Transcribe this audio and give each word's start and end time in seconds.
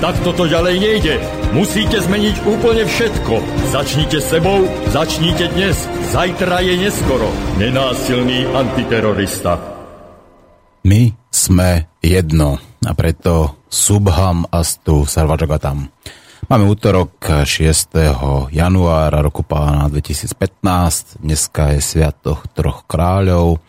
Tak 0.00 0.16
toto 0.24 0.48
ďalej 0.48 0.80
nejde. 0.80 1.14
Musíte 1.52 2.00
zmeniť 2.00 2.48
úplne 2.48 2.88
všetko. 2.88 3.36
Začnite 3.68 4.16
sebou, 4.24 4.64
začnite 4.96 5.52
dnes. 5.52 5.76
Zajtra 6.08 6.64
je 6.64 6.88
neskoro. 6.88 7.28
Nenásilný 7.60 8.48
antiterorista. 8.48 9.60
My 10.88 11.12
sme 11.28 12.00
jedno 12.00 12.56
a 12.80 12.96
preto 12.96 13.60
Subham 13.68 14.48
Astu 14.48 15.04
Sarvajagatam. 15.04 15.92
Máme 16.48 16.64
útorok 16.64 17.44
6. 17.44 17.92
januára 18.56 19.20
roku 19.20 19.44
pána 19.44 19.84
2015. 19.92 21.20
Dneska 21.20 21.76
je 21.76 21.80
Sviatok 21.84 22.48
troch 22.56 22.88
kráľov. 22.88 23.60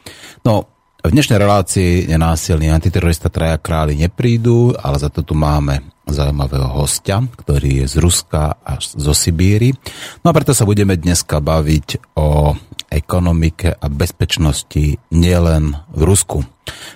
No, 0.47 0.70
v 1.01 1.09
dnešnej 1.17 1.41
relácii 1.41 1.93
nenásilný 2.13 2.69
antiterorista 2.69 3.33
traja 3.33 3.57
králi 3.57 3.97
neprídu, 3.97 4.77
ale 4.77 5.01
za 5.01 5.09
to 5.09 5.25
tu 5.25 5.33
máme 5.33 5.81
zaujímavého 6.05 6.69
hostia, 6.77 7.25
ktorý 7.25 7.81
je 7.81 7.85
z 7.89 7.95
Ruska 7.97 8.61
a 8.61 8.77
zo 8.77 9.13
Sibíry. 9.15 9.73
No 10.21 10.29
a 10.29 10.35
preto 10.37 10.53
sa 10.53 10.61
budeme 10.61 10.93
dneska 10.93 11.41
baviť 11.41 12.17
o 12.21 12.53
ekonomike 12.91 13.71
a 13.71 13.87
bezpečnosti 13.87 14.99
nielen 15.09 15.79
v 15.95 16.01
Rusku. 16.03 16.43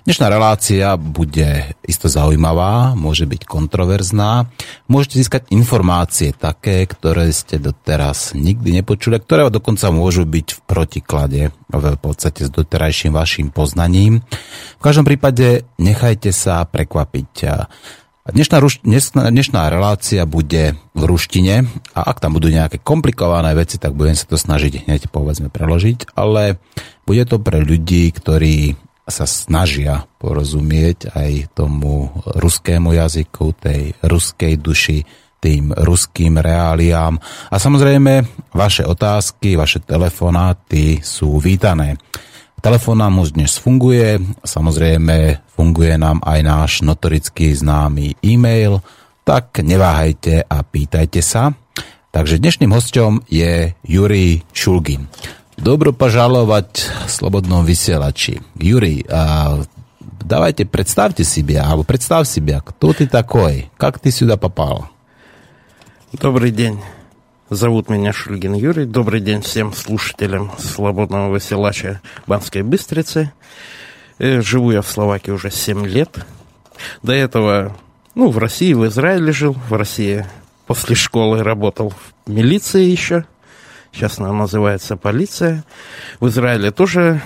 Dnešná 0.05 0.29
relácia 0.29 0.93
bude 0.99 1.73
isto 1.87 2.05
zaujímavá, 2.05 2.93
môže 2.93 3.25
byť 3.25 3.47
kontroverzná. 3.49 4.45
Môžete 4.85 5.17
získať 5.17 5.41
informácie 5.49 6.35
také, 6.35 6.85
ktoré 6.85 7.33
ste 7.33 7.57
doteraz 7.57 8.37
nikdy 8.37 8.83
nepočuli, 8.83 9.17
ktoré 9.17 9.49
dokonca 9.49 9.89
môžu 9.89 10.27
byť 10.27 10.47
v 10.53 10.59
protiklade 10.69 11.41
v 11.71 11.97
podstate 11.97 12.45
s 12.45 12.53
doterajším 12.53 13.17
vašim 13.17 13.47
poznaním. 13.49 14.21
V 14.77 14.83
každom 14.83 15.07
prípade 15.07 15.65
nechajte 15.81 16.29
sa 16.29 16.61
prekvapiť. 16.67 17.31
Dnešná, 18.25 18.57
dnešná, 18.81 19.29
dnešná 19.29 19.69
relácia 19.69 20.25
bude 20.25 20.73
v 20.97 21.01
ruštine 21.05 21.69
a 21.93 22.09
ak 22.09 22.17
tam 22.17 22.33
budú 22.33 22.49
nejaké 22.49 22.81
komplikované 22.81 23.53
veci, 23.53 23.77
tak 23.77 23.93
budem 23.93 24.17
sa 24.17 24.25
to 24.25 24.33
snažiť 24.33 24.89
hneď 24.89 25.13
povedzme 25.13 25.53
preložiť, 25.53 26.17
ale 26.17 26.57
bude 27.05 27.21
to 27.29 27.37
pre 27.37 27.61
ľudí, 27.61 28.09
ktorí 28.09 28.81
sa 29.05 29.29
snažia 29.29 30.09
porozumieť 30.17 31.13
aj 31.13 31.53
tomu 31.53 32.09
ruskému 32.25 32.97
jazyku, 32.97 33.61
tej 33.61 33.93
ruskej 34.01 34.57
duši, 34.57 35.05
tým 35.37 35.69
ruským 35.77 36.41
reáliám. 36.41 37.21
A 37.53 37.55
samozrejme, 37.61 38.25
vaše 38.57 38.89
otázky, 38.89 39.53
vaše 39.53 39.85
telefonáty 39.85 40.97
sú 41.05 41.37
vítané. 41.37 42.01
Telefón 42.64 43.00
nám 43.00 43.24
už 43.24 43.40
dnes 43.40 43.56
funguje, 43.56 44.20
samozrejme 44.44 45.40
funguje 45.56 45.96
nám 45.96 46.20
aj 46.20 46.40
náš 46.44 46.72
notorický 46.84 47.56
známy 47.56 48.20
e-mail, 48.20 48.84
tak 49.24 49.64
neváhajte 49.64 50.44
a 50.44 50.60
pýtajte 50.60 51.24
sa. 51.24 51.56
Takže 52.12 52.36
dnešným 52.36 52.68
hostom 52.74 53.24
je 53.32 53.72
Jurij 53.80 54.44
Šulgin. 54.52 55.08
Dobro 55.56 55.96
požalovať 55.96 56.84
v 56.84 57.08
Slobodnom 57.08 57.64
vysielači. 57.64 58.44
Jurij, 58.60 59.08
a 59.08 59.56
давайте 60.20 60.68
представьте 60.68 61.24
себя, 61.24 61.64
alebo 61.64 61.84
представь 61.84 62.28
себя, 62.28 62.60
кто 62.60 62.92
ты 62.92 63.08
такой, 63.08 63.72
как 63.80 64.00
ты 64.00 64.12
сюда 64.12 64.36
попал? 64.36 64.92
Добрый 66.12 66.50
день. 66.50 66.76
Зовут 67.51 67.89
меня 67.91 68.11
Шульгин 68.11 68.55
Юрий. 68.55 68.85
Добрый 68.85 69.21
день 69.21 69.43
всем 69.43 69.71
слушателям 69.71 70.51
Свободного 70.57 71.29
Василача 71.29 72.01
Банской 72.25 72.63
Быстрицы. 72.63 73.33
Э, 74.17 74.41
живу 74.41 74.71
я 74.71 74.81
в 74.81 74.87
Словакии 74.89 75.29
уже 75.29 75.51
7 75.51 75.85
лет. 75.85 76.25
До 77.03 77.13
этого, 77.13 77.77
ну, 78.15 78.31
в 78.31 78.39
России, 78.39 78.73
в 78.73 78.87
Израиле 78.87 79.31
жил. 79.31 79.55
В 79.69 79.73
России 79.73 80.25
после 80.65 80.95
школы 80.95 81.43
работал 81.43 81.93
в 82.25 82.31
милиции 82.31 82.85
еще. 82.85 83.25
Сейчас 83.91 84.17
она 84.17 84.33
называется 84.33 84.97
полиция. 84.97 85.63
В 86.19 86.29
Израиле 86.29 86.71
тоже 86.71 87.21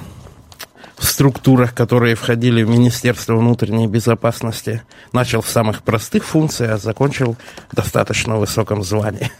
в 0.97 1.05
структурах, 1.05 1.73
которые 1.73 2.15
входили 2.15 2.61
в 2.61 2.69
Министерство 2.69 3.37
внутренней 3.37 3.87
безопасности. 3.87 4.83
Начал 5.13 5.41
с 5.43 5.47
самых 5.47 5.81
простых 5.81 6.25
функций, 6.25 6.69
а 6.69 6.77
закончил 6.77 7.37
в 7.71 7.75
достаточно 7.77 8.35
высоком 8.35 8.83
звании. 8.83 9.31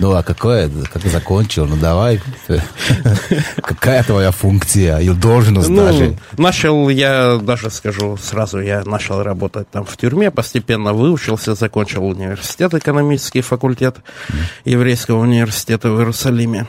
Ну, 0.00 0.12
а 0.14 0.22
какое, 0.22 0.70
как 0.90 1.02
закончил? 1.04 1.66
Ну, 1.66 1.76
давай. 1.76 2.22
Какая 3.62 4.02
твоя 4.02 4.30
функция 4.30 4.98
или 4.98 5.12
должность 5.12 5.68
ну, 5.68 5.84
даже? 5.84 6.16
Начал 6.38 6.88
я, 6.88 7.36
даже 7.36 7.68
скажу 7.68 8.16
сразу, 8.16 8.60
я 8.60 8.82
начал 8.84 9.22
работать 9.22 9.70
там 9.70 9.84
в 9.84 9.94
тюрьме, 9.98 10.30
постепенно 10.30 10.94
выучился, 10.94 11.54
закончил 11.54 12.06
университет, 12.06 12.72
экономический 12.72 13.42
факультет 13.42 13.96
mm. 14.28 14.34
Еврейского 14.64 15.20
университета 15.20 15.90
в 15.90 15.98
Иерусалиме 15.98 16.66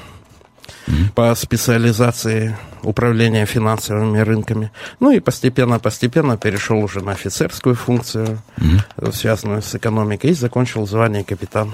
mm. 0.88 1.14
по 1.16 1.34
специализации 1.36 2.58
управления 2.84 3.46
финансовыми 3.46 4.20
рынками. 4.20 4.72
Ну 5.00 5.12
и 5.12 5.22
постепенно-постепенно 5.22 6.36
перешел 6.36 6.80
уже 6.84 7.00
на 7.00 7.14
офицерскую 7.14 7.76
функцию, 7.76 8.42
mm. 8.58 9.14
связанную 9.14 9.62
с 9.62 9.74
экономикой, 9.74 10.32
и 10.32 10.34
закончил 10.34 10.86
звание 10.86 11.24
капитан 11.24 11.74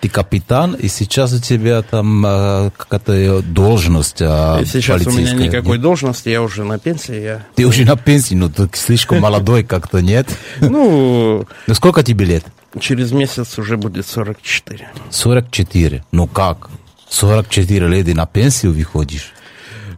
ты 0.00 0.08
капитан, 0.08 0.74
и 0.74 0.88
сейчас 0.88 1.32
у 1.32 1.40
тебя 1.40 1.82
там 1.82 2.24
э, 2.26 2.70
какая-то 2.76 3.42
должность 3.42 4.20
э, 4.20 4.64
Сейчас 4.66 5.06
у 5.06 5.10
меня 5.10 5.32
никакой 5.32 5.78
должности, 5.78 6.28
я 6.28 6.42
уже 6.42 6.64
на 6.64 6.78
пенсии. 6.78 7.20
Я... 7.20 7.46
Ты 7.54 7.66
уже 7.66 7.84
на 7.84 7.96
пенсии, 7.96 8.34
ну 8.34 8.48
ты 8.48 8.68
слишком 8.74 9.20
молодой 9.20 9.64
как-то, 9.64 10.00
нет? 10.00 10.28
Ну... 10.60 11.46
Ну 11.66 11.74
сколько 11.74 12.02
тебе 12.02 12.26
лет? 12.26 12.44
Через 12.78 13.12
месяц 13.12 13.58
уже 13.58 13.76
будет 13.76 14.06
44. 14.06 14.88
44? 15.10 16.04
Ну 16.12 16.26
как? 16.26 16.68
44 17.08 17.88
лет 17.88 18.08
и 18.08 18.14
на 18.14 18.26
пенсию 18.26 18.72
выходишь? 18.72 19.32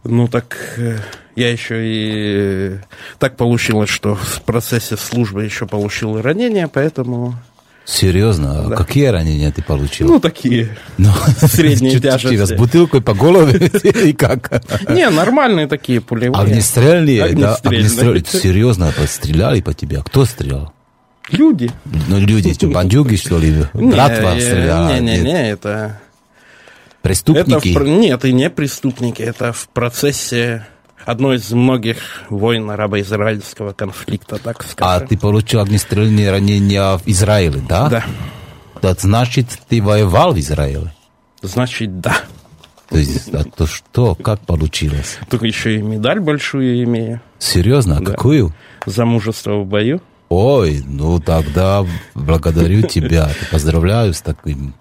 Ну 0.03 0.27
так 0.27 0.57
я 1.35 1.51
еще 1.51 1.81
и 1.81 2.79
так 3.17 3.37
получилось, 3.37 3.89
что 3.89 4.15
в 4.15 4.41
процессе 4.43 4.97
службы 4.97 5.43
еще 5.43 5.65
получил 5.65 6.21
ранение, 6.21 6.67
поэтому 6.67 7.35
Серьезно? 7.85 8.69
Да. 8.69 8.75
Какие 8.75 9.07
ранения 9.07 9.51
ты 9.51 9.63
получил? 9.63 10.07
Ну, 10.07 10.19
такие. 10.19 10.77
Ну, 10.97 11.11
средние 11.37 11.99
тяжести. 11.99 12.45
С 12.45 12.51
бутылкой 12.51 13.01
по 13.01 13.13
голове 13.13 13.67
и 13.83 14.13
как? 14.13 14.61
Не, 14.89 15.09
нормальные 15.09 15.67
такие 15.67 16.01
пулевые. 16.01 16.39
Огнестрельные? 16.39 17.23
Огнестрельные. 17.23 18.23
Серьезно, 18.25 18.93
стреляли 19.07 19.61
по 19.61 19.73
тебе? 19.73 20.01
Кто 20.03 20.25
стрелял? 20.25 20.73
Люди. 21.31 21.71
Ну, 21.85 22.19
люди, 22.19 22.53
что, 22.53 22.67
бандюги, 22.67 23.15
что 23.15 23.37
ли? 23.39 23.53
Братва 23.73 24.39
стреляла? 24.39 24.99
Не-не-не, 24.99 25.51
это... 25.51 25.99
Преступники? 27.01 27.69
Нет, 27.69 28.25
и 28.25 28.33
не 28.33 28.49
преступники, 28.49 29.21
это 29.21 29.53
в 29.53 29.69
процессе 29.69 30.67
одно 31.09 31.33
из 31.33 31.51
многих 31.51 31.97
войн 32.29 32.69
арабо-израильского 32.69 33.73
конфликта, 33.73 34.37
так 34.37 34.63
скажем. 34.63 35.03
А 35.03 35.05
ты 35.05 35.17
получил 35.17 35.59
огнестрельные 35.59 36.29
ранения 36.29 36.97
в 36.97 37.07
Израиле, 37.07 37.61
да? 37.67 37.89
Да. 37.89 38.05
Да, 38.81 38.95
значит, 38.97 39.47
ты 39.67 39.81
воевал 39.81 40.33
в 40.33 40.39
Израиле? 40.39 40.93
Значит, 41.41 41.99
да. 41.99 42.15
То 42.89 42.97
есть, 42.97 43.33
а 43.33 43.43
то 43.43 43.65
что, 43.65 44.15
как 44.15 44.39
получилось? 44.41 45.17
Только 45.29 45.47
еще 45.47 45.75
и 45.77 45.81
медаль 45.81 46.19
большую 46.19 46.83
имею. 46.83 47.21
Серьезно? 47.39 47.97
А 47.97 47.99
да. 47.99 48.11
какую? 48.11 48.53
За 48.85 49.05
мужество 49.05 49.55
в 49.59 49.65
бою. 49.65 50.01
Ой, 50.29 50.83
ну 50.85 51.19
тогда 51.19 51.85
благодарю 52.13 52.83
тебя. 52.83 53.31
Поздравляю 53.51 54.13
с 54.13 54.21
таким 54.21 54.75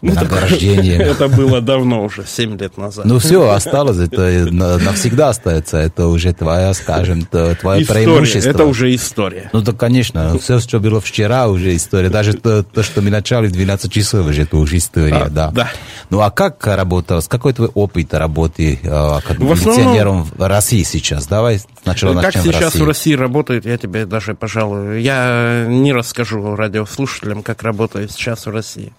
ну, 0.00 0.14
награждение. 0.14 0.98
Это 0.98 1.28
было 1.28 1.60
давно 1.60 2.04
уже, 2.04 2.24
7 2.24 2.58
лет 2.58 2.76
назад. 2.76 3.04
Ну 3.04 3.18
все, 3.18 3.50
осталось, 3.50 3.98
это 3.98 4.48
навсегда 4.50 5.30
остается, 5.30 5.78
это 5.78 6.06
уже 6.06 6.32
твоя, 6.32 6.72
скажем, 6.74 7.24
твое 7.24 7.54
история, 7.54 7.84
преимущество. 7.84 8.50
Это 8.50 8.64
уже 8.64 8.94
история. 8.94 9.50
Ну 9.52 9.60
да, 9.60 9.72
конечно, 9.72 10.38
все, 10.38 10.60
что 10.60 10.78
было 10.78 11.00
вчера, 11.00 11.48
уже 11.48 11.74
история. 11.74 12.10
Даже 12.10 12.34
то, 12.34 12.62
то 12.62 12.82
что 12.82 13.02
мы 13.02 13.10
начали 13.10 13.48
в 13.48 13.52
12 13.52 13.92
часов, 13.92 14.26
уже 14.26 14.42
это 14.42 14.56
уже 14.56 14.76
история, 14.76 15.24
а, 15.24 15.28
да. 15.28 15.50
да. 15.50 15.70
Ну 16.10 16.20
а 16.20 16.30
как 16.30 16.64
работал, 16.66 17.20
какой 17.28 17.52
твой 17.52 17.68
опыт 17.74 18.14
работы 18.14 18.78
э, 18.82 18.88
как 19.26 19.38
в 19.38 19.42
милиционером 19.42 20.24
в 20.24 20.48
России 20.48 20.82
сейчас? 20.84 21.26
Давай 21.26 21.60
сначала 21.82 22.14
как 22.14 22.34
начнем 22.34 22.44
сейчас 22.44 22.60
в 22.60 22.64
России. 22.64 22.82
в 22.82 22.86
России 22.86 23.12
работает, 23.14 23.66
я 23.66 23.76
тебе 23.78 24.06
даже, 24.06 24.34
пожалуй, 24.34 25.02
я 25.02 25.66
не 25.68 25.92
расскажу 25.92 26.54
радиослушателям, 26.54 27.42
как 27.42 27.62
работает 27.62 28.12
сейчас 28.12 28.46
в 28.46 28.50
России. 28.50 28.92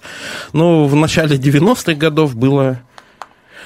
Ну, 0.53 0.88
в 0.89 0.95
начале 0.95 1.37
90-х 1.37 1.93
годов 1.93 2.35
было 2.35 2.79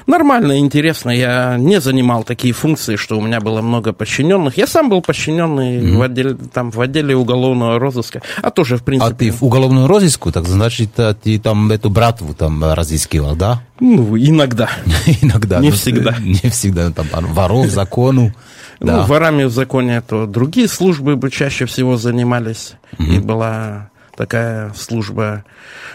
Нормально, 0.08 0.60
интересно. 0.60 1.12
Я 1.12 1.58
не 1.58 1.80
занимал 1.80 2.24
такие 2.24 2.54
функции, 2.54 2.96
что 2.96 3.18
у 3.18 3.22
меня 3.22 3.40
было 3.40 3.62
много 3.62 3.94
подчиненных. 3.94 4.58
Я 4.58 4.68
сам 4.68 4.90
был 4.90 5.02
подчиненный 5.02 5.78
mm-hmm. 5.78 5.98
в, 5.98 6.02
отделе, 6.02 6.38
там, 6.54 6.72
в 6.72 6.82
отделе 6.82 7.16
уголовного 7.16 7.80
розыска. 7.80 8.22
А 8.42 8.50
тоже, 8.52 8.78
в 8.78 8.84
принципе... 8.84 9.12
А 9.12 9.16
ты 9.16 9.32
в 9.32 9.44
уголовном 9.44 9.86
розыску? 9.86 10.32
Так 10.32 10.46
значит, 10.46 11.00
э, 11.00 11.14
ты 11.14 11.40
там 11.40 11.72
эту 11.72 11.90
братву 11.90 12.34
там 12.34 12.64
разыскивал, 12.74 13.36
да? 13.36 13.64
Ну, 13.80 14.18
иногда. 14.18 14.70
Иногда. 15.22 15.60
Не 15.60 15.72
всегда. 15.72 16.16
Не 16.20 16.50
всегда. 16.50 16.92
Там 16.92 17.08
воров 17.34 17.68
закону. 17.68 18.34
Ну, 18.80 19.04
ворами 19.04 19.46
в 19.46 19.52
законе 19.52 20.02
то 20.02 20.26
другие 20.26 20.68
службы 20.68 21.16
бы 21.16 21.32
чаще 21.32 21.66
всего 21.66 21.96
занимались. 21.96 22.74
И 23.00 23.20
была 23.20 23.92
такая 24.16 24.74
служба 24.74 25.44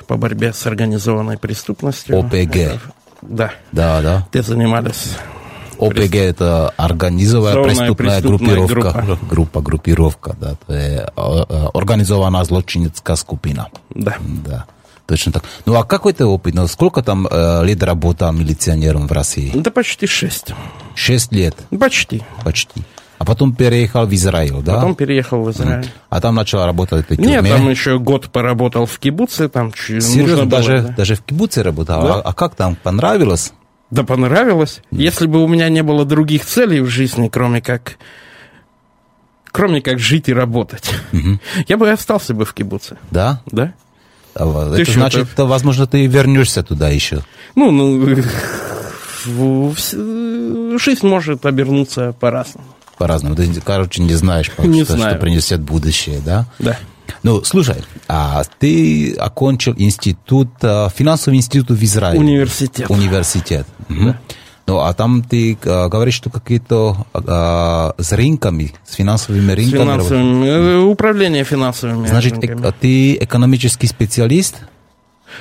по 0.06 0.16
борьбе 0.16 0.52
с 0.52 0.66
организованной 0.66 1.38
преступностью. 1.38 2.18
ОПГ. 2.18 2.80
Да. 3.22 3.52
Да, 3.72 4.00
да. 4.00 4.26
Где 4.30 4.42
занимались 4.42 5.16
ОПГ 5.78 6.14
это 6.16 6.70
организованная 6.76 7.64
преступная, 7.64 8.20
преступная 8.20 8.56
группировка. 8.56 9.02
группа. 9.02 9.26
Группа, 9.26 9.60
группировка, 9.60 10.36
да. 10.40 10.54
То 10.66 10.74
есть 10.74 11.04
организованная 11.74 12.44
злочинецкая 12.44 13.16
скупина. 13.16 13.68
Да. 13.90 14.16
Да. 14.20 14.66
Точно 15.06 15.32
так. 15.32 15.44
Ну 15.64 15.74
а 15.74 15.84
какой 15.84 16.12
ты 16.12 16.26
опыт? 16.26 16.54
Ну, 16.54 16.66
сколько 16.66 17.02
там 17.02 17.26
э, 17.30 17.64
лет 17.64 17.82
работал 17.82 18.30
милиционером 18.32 19.08
в 19.08 19.12
России? 19.12 19.52
Да 19.54 19.70
почти 19.70 20.06
шесть. 20.06 20.52
Шесть 20.94 21.32
лет? 21.32 21.56
Почти. 21.78 22.22
Почти. 22.44 22.82
А 23.18 23.24
потом 23.24 23.52
переехал 23.52 24.06
в 24.06 24.14
Израиль, 24.14 24.62
да? 24.62 24.76
Потом 24.76 24.94
переехал 24.94 25.42
в 25.42 25.50
Израиль. 25.50 25.86
А 26.08 26.20
там 26.20 26.36
начал 26.36 26.64
работать 26.64 27.04
в 27.04 27.08
тюрьме? 27.08 27.26
Нет, 27.26 27.48
там 27.48 27.68
еще 27.68 27.98
год 27.98 28.30
поработал 28.30 28.86
в 28.86 28.98
кибуце, 28.98 29.48
там 29.48 29.72
Серьезно, 29.74 30.22
нужно 30.22 30.36
было, 30.36 30.46
даже, 30.46 30.82
да. 30.82 30.88
даже 30.96 31.14
в 31.16 31.22
кибуце 31.22 31.62
работал? 31.64 32.02
Да. 32.02 32.14
А, 32.16 32.20
а 32.20 32.32
как 32.32 32.54
там, 32.54 32.76
понравилось? 32.76 33.52
Да 33.90 34.04
понравилось. 34.04 34.82
Если 34.90 35.26
бы 35.26 35.42
у 35.42 35.48
меня 35.48 35.68
не 35.68 35.82
было 35.82 36.04
других 36.04 36.44
целей 36.44 36.80
в 36.80 36.88
жизни, 36.88 37.28
кроме 37.28 37.60
как 37.60 37.96
кроме 39.50 39.80
как 39.80 39.98
жить 39.98 40.28
и 40.28 40.32
работать, 40.32 40.88
я 41.66 41.76
бы 41.76 41.90
остался 41.90 42.34
бы 42.34 42.44
в 42.44 42.54
кибуце. 42.54 42.98
Да? 43.10 43.42
Да? 43.46 43.72
А, 44.34 44.74
Ты 44.76 44.82
это 44.82 44.92
значит, 44.92 45.28
ты- 45.34 45.44
возможно, 45.44 45.86
ты 45.88 46.06
вернешься 46.06 46.62
туда 46.62 46.90
еще. 46.90 47.22
Ну, 47.56 47.72
ну, 47.72 48.14
жизнь 50.78 51.06
может 51.06 51.44
обернуться 51.44 52.14
по-разному. 52.20 52.66
По-разному. 52.98 53.36
Ты, 53.36 53.48
короче, 53.64 54.02
не 54.02 54.14
знаешь, 54.14 54.50
Не 54.58 54.84
что, 54.84 54.96
знаю. 54.96 55.12
что 55.12 55.20
принесет 55.20 55.60
будущее, 55.60 56.20
да? 56.24 56.46
Да. 56.58 56.76
Ну, 57.22 57.42
слушай, 57.44 57.76
а 58.06 58.42
ты 58.58 59.14
окончил 59.14 59.74
институт, 59.78 60.50
а, 60.62 60.88
финансовый 60.90 61.36
институт 61.36 61.78
в 61.78 61.82
Израиле? 61.84 62.18
Университет. 62.18 62.90
Университет. 62.90 63.66
Мгм. 63.88 64.16
Ну, 64.66 64.80
а 64.80 64.92
там 64.92 65.22
ты 65.22 65.56
а, 65.64 65.88
говоришь, 65.88 66.14
что 66.14 66.28
какие-то 66.28 67.06
а, 67.14 67.94
с 67.98 68.12
рынками, 68.12 68.74
с 68.86 68.94
финансовыми 68.94 69.52
С 69.52 69.56
рынками. 69.56 69.78
работаешь. 69.88 70.08
финансовыми, 70.08 70.46
э, 70.46 70.78
управление 70.80 71.44
финансовыми 71.44 72.06
Значит, 72.06 72.32
рынками. 72.34 72.66
э, 72.68 72.72
ты 72.78 73.14
экономический 73.14 73.86
специалист? 73.86 74.56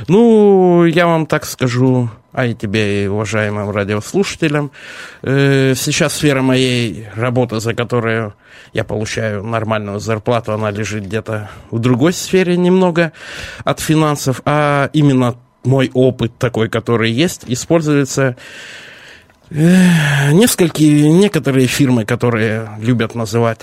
Ну, 0.08 0.86
я 0.86 1.08
вам 1.08 1.26
так 1.26 1.46
скажу, 1.46 2.10
а 2.38 2.46
и 2.46 2.54
тебе, 2.54 3.06
и 3.06 3.08
уважаемым 3.08 3.72
радиослушателям. 3.72 4.70
Э, 5.24 5.74
Сейчас 5.76 6.14
сфера 6.14 6.44
моей 6.44 7.08
работы, 7.16 7.60
за 7.60 7.74
которую 7.74 8.36
я 8.74 8.84
получаю 8.84 9.44
нормальную 9.44 10.00
зарплату, 10.00 10.54
она 10.54 10.70
лежит 10.70 11.06
где-то 11.06 11.50
в 11.72 11.80
другой 11.80 12.14
сфере 12.14 12.56
немного 12.56 13.12
от 13.64 13.80
финансов, 13.80 14.42
а 14.46 14.92
именно 14.94 15.36
мой 15.64 15.90
опыт 15.96 16.38
такой, 16.38 16.70
который 16.70 17.10
есть, 17.10 17.42
используется 17.48 18.36
э, 19.50 20.32
несколькие, 20.32 21.12
некоторые 21.12 21.66
фирмы, 21.66 22.06
которые 22.06 22.70
любят 22.80 23.16
называть 23.16 23.62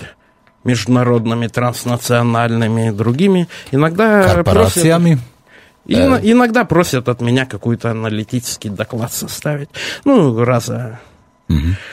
международными, 0.65 1.47
транснациональными, 1.47 2.91
другими, 2.91 3.47
иногда 3.71 4.23
просят- 4.23 4.35
Корпорациями? 4.43 5.19
И 5.85 5.93
ино- 5.93 6.19
иногда 6.21 6.65
просят 6.65 7.09
от 7.09 7.21
меня 7.21 7.45
какой-то 7.45 7.91
аналитический 7.91 8.69
доклад 8.69 9.13
составить. 9.13 9.69
Ну, 10.03 10.43
раза 10.43 10.99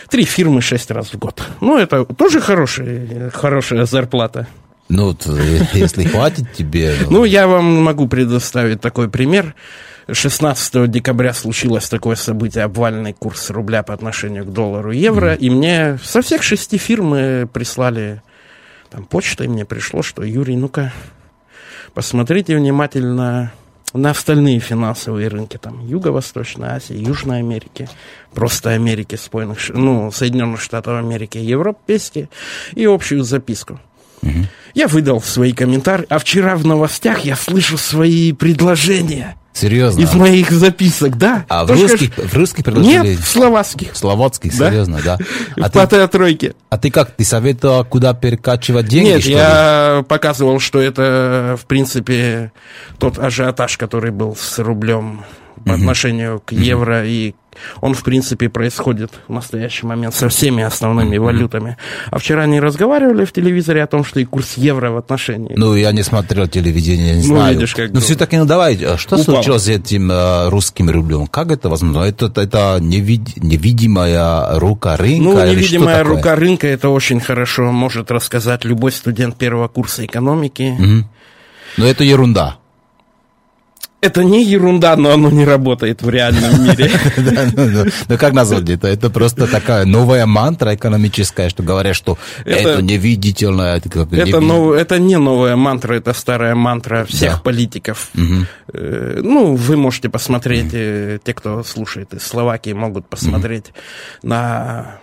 три 0.08 0.24
фирмы 0.24 0.62
шесть 0.62 0.90
раз 0.90 1.12
в 1.12 1.18
год. 1.18 1.42
Ну, 1.60 1.78
это 1.78 2.04
тоже 2.04 2.40
хороший, 2.40 3.30
хорошая 3.30 3.84
зарплата. 3.84 4.46
Ну, 4.88 5.16
э, 5.26 5.60
если 5.74 6.04
хватит 6.04 6.52
тебе... 6.52 6.94
Ну, 7.08 7.24
я 7.24 7.46
вам 7.46 7.82
могу 7.82 8.08
предоставить 8.08 8.80
такой 8.80 9.08
пример. 9.08 9.54
16 10.10 10.90
декабря 10.90 11.32
случилось 11.32 11.88
такое 11.88 12.16
событие, 12.16 12.64
обвальный 12.64 13.12
курс 13.12 13.50
рубля 13.50 13.82
по 13.82 13.94
отношению 13.94 14.44
к 14.44 14.52
доллару 14.52 14.90
и 14.90 14.98
евро, 14.98 15.34
и 15.34 15.48
мне 15.48 15.98
со 16.02 16.22
всех 16.22 16.42
шести 16.42 16.76
фирм 16.76 17.14
э, 17.14 17.46
прислали 17.46 18.20
там 18.90 19.04
почтой, 19.04 19.48
мне 19.48 19.64
пришло, 19.64 20.02
что 20.02 20.22
Юрий, 20.22 20.56
ну-ка, 20.56 20.92
посмотрите 21.94 22.56
внимательно 22.56 23.52
на 23.92 24.10
остальные 24.10 24.60
финансовые 24.60 25.28
рынки, 25.28 25.58
там, 25.58 25.86
Юго-Восточной 25.86 26.68
Азии, 26.68 26.96
Южной 26.96 27.38
Америки, 27.38 27.88
просто 28.34 28.70
Америки, 28.70 29.16
Спойных, 29.16 29.58
ну, 29.70 30.10
Соединенных 30.10 30.60
Штатов 30.60 30.98
Америки, 30.98 31.38
европейские, 31.38 32.28
и 32.74 32.84
общую 32.84 33.22
записку. 33.24 33.80
Я 34.74 34.88
выдал 34.88 35.20
свои 35.20 35.52
комментарии, 35.52 36.06
а 36.08 36.18
вчера 36.18 36.56
в 36.56 36.64
новостях 36.64 37.20
я 37.20 37.36
слышу 37.36 37.76
свои 37.76 38.32
предложения 38.32 39.36
Серьезно? 39.52 40.00
из 40.00 40.14
моих 40.14 40.50
записок, 40.50 41.19
да. 41.19 41.44
А 41.49 41.64
в 41.64 41.70
русских, 41.70 42.12
скажешь, 42.12 42.31
в 42.32 42.37
русских 42.37 42.64
предложили? 42.64 43.08
Нет, 43.10 43.19
в 43.20 43.26
словацких. 43.28 43.94
Словацких, 43.94 44.56
Да? 44.56 44.70
серьезно, 44.70 45.00
да? 45.04 45.19
А 45.60 45.69
в 45.69 45.87
ты, 45.88 46.08
тройке. 46.08 46.54
а 46.70 46.78
ты 46.78 46.90
как, 46.90 47.10
ты 47.12 47.25
советовал, 47.25 47.84
куда 47.84 48.14
перекачивать 48.14 48.87
деньги, 48.87 49.08
Нет, 49.08 49.20
что 49.20 49.31
ли? 49.31 49.37
я 49.37 50.04
показывал, 50.08 50.58
что 50.58 50.81
это, 50.81 51.56
в 51.60 51.66
принципе, 51.66 52.52
тот 52.99 53.19
ажиотаж, 53.19 53.76
который 53.76 54.10
был 54.10 54.34
с 54.37 54.58
рублем 54.58 55.25
по 55.66 55.75
отношению 55.75 56.40
к 56.40 56.52
евро, 56.52 57.06
и 57.06 57.34
он, 57.81 57.94
в 57.94 58.02
принципе, 58.02 58.49
происходит 58.49 59.10
в 59.28 59.32
настоящий 59.32 59.87
момент 59.87 60.14
со 60.14 60.28
всеми 60.28 60.62
основными 60.62 61.16
валютами. 61.19 61.76
А 62.10 62.19
вчера 62.19 62.43
они 62.43 62.61
разговаривали 62.61 63.25
в 63.25 63.32
телевизоре 63.32 63.82
о 63.82 63.87
том, 63.87 64.04
что 64.04 64.21
и 64.21 64.25
курс 64.25 64.54
евро 64.56 64.90
в 64.90 64.97
отношении... 64.97 65.52
Ну, 65.56 65.75
я 65.75 65.92
не 65.92 66.02
смотрел 66.02 66.47
телевидение, 66.49 67.14
не 67.16 67.28
Ну, 67.28 67.37
знаю. 67.37 67.54
видишь, 67.54 67.75
как 67.75 67.88
Но 67.88 67.94
было. 67.94 68.00
все-таки, 68.02 68.37
ну, 68.37 68.44
давай, 68.44 68.75
а 68.85 68.97
что 68.99 69.16
Упал. 69.16 69.25
случилось 69.37 69.62
с 69.64 69.68
этим 69.68 70.11
э, 70.11 70.49
русским 70.49 70.90
рублем? 70.90 71.26
Как 71.26 71.50
это 71.50 71.68
возможно? 71.68 72.02
Это, 72.04 72.26
это 72.40 72.78
невид- 72.80 73.32
невидимая 73.37 74.59
рука 74.59 74.97
рынка 74.97 75.23
Ну, 75.25 75.47
невидимая 75.47 76.02
рука 76.04 76.35
рынка, 76.37 76.66
это 76.66 76.88
очень 76.88 77.21
хорошо 77.21 77.71
может 77.73 78.11
рассказать 78.11 78.64
любой 78.64 78.92
студент 78.92 79.37
первого 79.37 79.68
курса 79.68 80.04
экономики. 80.04 80.75
Но 81.78 81.87
это 81.87 82.04
ерунда. 82.04 82.56
Это 84.02 84.25
не 84.25 84.44
ерунда, 84.44 84.97
но 84.97 85.12
оно 85.12 85.30
не 85.30 85.44
работает 85.44 86.02
в 86.02 86.11
реальном 86.11 86.64
мире. 86.64 86.90
Ну, 88.09 88.18
как 88.18 88.32
назвать 88.32 88.68
это? 88.68 88.88
Это 88.88 89.11
просто 89.11 89.47
такая 89.47 89.85
новая 89.85 90.26
мантра 90.26 90.75
экономическая, 90.75 91.49
что 91.49 91.62
говорят, 91.62 91.94
что 91.97 92.18
Это- 92.44 92.82
невидительное. 92.82 93.76
Это, 93.76 94.99
не 94.99 95.18
новая 95.18 95.54
мантра, 95.56 95.94
это 95.94 96.12
старая 96.14 96.54
мантра 96.54 97.04
всех 97.04 97.42
политиков. 97.42 98.11
Э, 98.73 99.21
Ну, 99.23 99.54
вы 99.54 99.76
можете 99.76 100.09
посмотреть, 100.09 100.71
э, 100.75 101.18
те, 101.25 101.32
кто 101.32 101.62
слушает 101.62 102.12
из 102.14 102.23
Словакии, 102.26 102.73
могут 102.75 103.09
посмотреть 103.09 103.73
на 104.23 104.99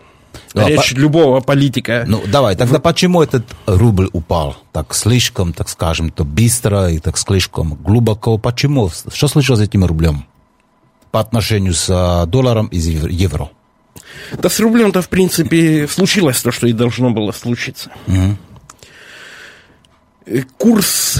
Ну, 0.53 0.65
а 0.65 0.69
речь 0.69 0.93
любого 0.93 1.39
политика. 1.41 2.05
Ну, 2.07 2.23
давай, 2.27 2.55
тогда 2.55 2.79
почему 2.79 3.21
этот 3.21 3.45
рубль 3.65 4.09
упал 4.13 4.57
так 4.71 4.93
слишком, 4.93 5.53
так 5.53 5.69
скажем, 5.69 6.09
то 6.11 6.23
быстро 6.23 6.89
и 6.89 6.99
так 6.99 7.17
слишком 7.17 7.75
глубоко? 7.75 8.37
Почему? 8.37 8.89
Что 8.89 9.27
случилось 9.27 9.59
с 9.59 9.63
этим 9.63 9.85
рублем 9.85 10.25
по 11.11 11.19
отношению 11.19 11.73
с 11.73 11.87
а, 11.89 12.25
долларом 12.25 12.67
и 12.67 12.77
ев- 12.77 13.09
евро? 13.09 13.49
Да 14.33 14.49
с 14.49 14.59
рублем-то, 14.59 15.01
в 15.01 15.09
принципе, 15.09 15.87
случилось 15.87 16.41
то, 16.41 16.51
что 16.51 16.67
и 16.67 16.73
должно 16.73 17.11
было 17.11 17.31
случиться. 17.31 17.91
Э, 20.25 20.43
Курс 20.57 21.19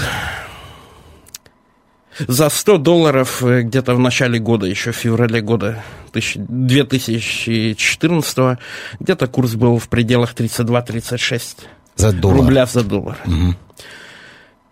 за 2.28 2.48
100 2.48 2.78
долларов 2.78 3.42
э, 3.42 3.62
где-то 3.62 3.94
в 3.94 3.98
начале 3.98 4.38
года, 4.38 4.66
еще 4.66 4.92
в 4.92 4.96
феврале 4.96 5.40
года 5.40 5.82
тысяч- 6.12 6.36
2014, 6.38 8.58
где-то 9.00 9.26
курс 9.26 9.54
был 9.54 9.78
в 9.78 9.88
пределах 9.88 10.34
32-36 10.34 11.66
За 11.96 12.12
доллар. 12.12 12.36
рубля 12.38 12.66
за 12.66 12.84
доллар. 12.84 13.18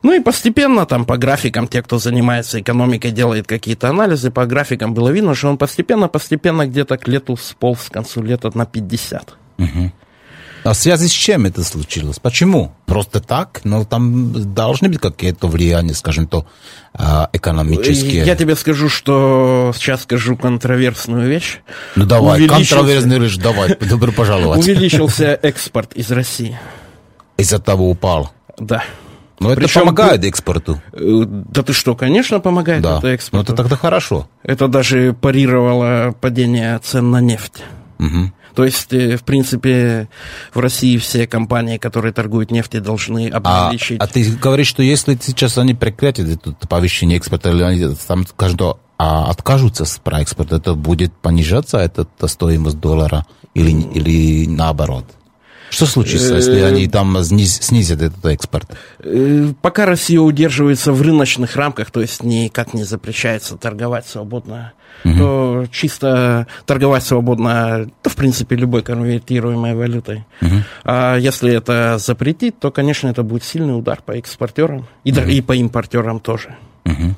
Ну 0.03 0.13
и 0.15 0.21
постепенно 0.21 0.87
там 0.87 1.05
по 1.05 1.17
графикам, 1.17 1.67
те, 1.67 1.83
кто 1.83 1.99
занимается 1.99 2.61
экономикой, 2.61 3.11
делает 3.11 3.49
какие-то 3.49 3.89
анализы, 3.89 4.31
по 4.31 4.47
графикам 4.47 4.95
было 4.95 5.09
видно, 5.09 5.35
что 5.35 5.49
он 5.49 5.59
постепенно-постепенно 5.59 6.69
где-то 6.69 6.97
к 6.99 7.09
лету 7.09 7.37
сполз 7.37 7.89
к 7.89 7.93
концу 7.93 8.23
лета 8.23 8.51
на 8.55 8.65
50. 8.65 9.35
А 9.59 9.63
А 10.69 10.75
в 10.75 10.77
связи 10.77 11.09
с 11.09 11.13
чем 11.13 11.47
это 11.47 11.65
случилось? 11.65 12.19
Почему? 12.19 12.75
Просто 12.85 13.21
так? 13.21 13.63
Но 13.65 13.87
там 13.87 14.53
должны 14.53 14.91
быть 14.91 14.99
какие-то 14.99 15.47
влияния, 15.47 15.95
скажем, 15.95 16.27
то 16.27 16.47
а, 16.93 17.31
экономические. 17.33 18.27
Я 18.27 18.37
тебе 18.37 18.55
скажу, 18.55 18.91
что 18.91 19.73
сейчас 19.75 20.03
скажу 20.03 20.37
контроверсную 20.37 21.27
вещь. 21.27 21.61
Ну 21.97 22.05
давай, 22.05 22.41
Увеличился... 22.41 22.75
контроверсную 22.75 23.23
вещь, 23.23 23.37
давай, 23.39 23.79
добро 23.81 24.13
пожаловать. 24.13 24.61
Увеличился 24.61 25.39
экспорт 25.41 25.95
из 25.95 26.11
России. 26.11 26.59
Из-за 27.39 27.61
того 27.61 27.89
упал? 27.89 28.31
Да. 28.59 28.85
Но 29.41 29.53
это 29.53 29.63
Причем, 29.63 29.81
помогает 29.81 30.23
экспорту. 30.25 30.83
Э, 30.93 31.25
да 31.27 31.63
ты 31.63 31.73
что, 31.73 31.95
конечно, 31.95 32.41
помогает 32.41 32.83
да. 32.83 32.99
это 32.99 33.09
экспорту. 33.09 33.37
Но 33.37 33.43
это 33.43 33.55
тогда 33.55 33.77
хорошо. 33.77 34.29
Это 34.43 34.69
даже 34.69 35.15
парировало 35.19 36.15
падение 36.21 36.79
цен 36.81 37.11
на 37.11 37.23
нефть. 37.23 37.63
Угу. 37.99 38.33
То 38.59 38.65
есть, 38.65 38.93
э, 38.93 39.17
в 39.17 39.23
принципе, 39.23 40.09
в 40.53 40.59
России 40.59 40.97
все 40.97 41.29
компании, 41.29 41.79
которые 41.79 42.13
торгуют 42.13 42.51
нефтью, 42.51 42.83
должны 42.83 43.31
обеспечить... 43.31 44.01
А, 44.01 44.05
а 44.05 44.07
ты 44.09 44.29
говоришь, 44.33 44.67
что 44.67 44.83
если 44.83 45.17
сейчас 45.23 45.59
они 45.59 45.75
прекратят 45.75 46.29
это 46.29 46.57
повышение 46.67 47.19
экспорта, 47.19 47.51
или 47.51 47.63
они 47.63 47.95
там, 48.09 48.27
скажем, 48.27 48.59
а 48.99 49.31
откажутся 49.31 49.85
про 50.03 50.23
экспорт, 50.23 50.51
это 50.51 50.75
будет 50.75 51.13
понижаться, 51.13 51.79
эта 51.79 52.09
стоимость 52.27 52.81
доллара, 52.81 53.27
или, 53.55 53.71
или 53.71 54.49
наоборот? 54.49 55.05
Что 55.71 55.87
случится, 55.87 56.35
если 56.35 56.61
они 56.61 56.87
э, 56.87 56.91
там 56.91 57.23
снизят 57.23 58.03
этот 58.03 58.25
экспорт? 58.27 58.71
Э, 59.01 59.53
пока 59.61 59.87
Россия 59.87 60.21
удерживается 60.21 60.93
в 60.93 61.03
рыночных 61.03 61.57
рамках, 61.57 61.91
то 61.91 62.01
есть 62.01 62.23
никак 62.23 62.75
не 62.75 62.85
запрещается 62.85 63.57
торговать 63.57 64.07
свободно, 64.07 64.73
угу. 65.05 65.19
то 65.19 65.67
чисто 65.71 66.47
торговать 66.67 67.05
свободно, 67.05 67.91
то 68.03 68.11
в 68.11 68.17
принципе 68.17 68.57
любой 68.57 68.83
конвертируемой 68.83 69.75
валютой. 69.75 70.25
Угу. 70.41 70.57
А 70.85 71.17
если 71.17 71.53
это 71.53 71.99
запретить, 71.99 72.59
то, 72.59 72.71
конечно, 72.71 73.09
это 73.09 73.23
будет 73.23 73.45
сильный 73.45 73.77
удар 73.77 74.01
по 74.05 74.13
экспортерам 74.13 74.87
и, 75.05 75.13
угу. 75.13 75.21
и 75.23 75.41
по 75.41 75.55
импортерам 75.55 76.21
тоже. 76.21 76.57
Угу. 76.85 77.15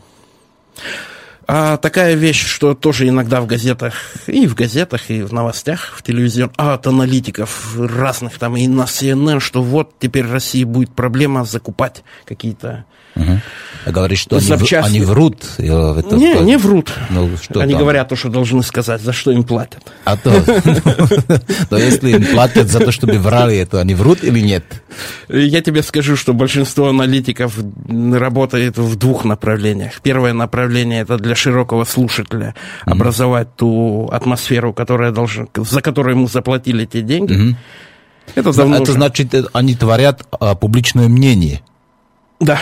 А 1.53 1.79
такая 1.79 2.15
вещь, 2.15 2.47
что 2.47 2.75
тоже 2.75 3.09
иногда 3.09 3.41
в 3.41 3.47
газетах, 3.47 3.95
и 4.29 4.47
в 4.47 4.55
газетах, 4.55 5.11
и 5.11 5.23
в 5.23 5.33
новостях, 5.33 5.95
в 5.97 6.03
телевизионных, 6.05 6.55
а 6.57 6.75
от 6.75 6.87
аналитиков 6.87 7.77
разных 7.77 8.39
там, 8.39 8.57
и 8.57 8.69
на 8.69 8.85
CNN, 8.85 9.41
что 9.41 9.61
вот 9.61 9.99
теперь 9.99 10.27
России 10.27 10.63
будет 10.63 10.95
проблема 10.95 11.45
закупать 11.45 12.05
какие-то 12.25 12.85
Угу. 13.17 13.41
Говоришь, 13.87 14.21
что 14.21 14.37
они, 14.37 14.47
в, 14.47 14.73
они 14.73 15.01
врут? 15.01 15.45
Это 15.57 16.15
не, 16.17 16.35
не 16.41 16.59
врут. 16.59 16.93
Ну, 17.09 17.31
что 17.41 17.61
они 17.61 17.73
там? 17.73 17.81
говорят 17.81 18.09
то, 18.11 18.17
что 18.17 18.29
должны 18.29 18.63
сказать, 18.63 19.01
за 19.01 19.13
что 19.13 19.31
им 19.31 19.43
платят. 19.43 19.81
А 20.05 20.19
то. 20.19 20.31
Но 21.71 21.79
если 21.79 22.11
им 22.11 22.27
платят 22.27 22.69
за 22.69 22.81
то, 22.81 22.93
чтобы 22.93 23.19
врали, 23.19 23.65
то 23.65 23.81
они 23.81 23.95
врут 23.95 24.23
или 24.23 24.41
нет? 24.41 24.65
Я 25.29 25.63
тебе 25.63 25.83
скажу, 25.83 26.17
что 26.17 26.35
большинство 26.35 26.89
аналитиков 26.89 27.59
работает 27.89 28.77
в 28.77 28.97
двух 28.97 29.25
направлениях. 29.25 30.01
Первое 30.03 30.35
направление 30.35 31.03
это 31.03 31.17
для 31.17 31.35
широкого 31.35 31.85
слушателя 31.85 32.55
образовать 32.85 33.57
ту 33.57 34.09
атмосферу, 34.13 34.75
которая 34.75 35.11
должна, 35.11 35.47
за 35.55 35.81
которую 35.81 36.17
ему 36.17 36.29
заплатили 36.29 36.85
те 36.85 37.01
деньги. 37.01 37.57
Это, 38.35 38.51
это 38.51 38.93
значит, 38.93 39.35
э, 39.35 39.45
они 39.53 39.75
творят 39.75 40.25
а, 40.39 40.55
публичное 40.55 41.09
мнение. 41.09 41.63
Да. 42.39 42.61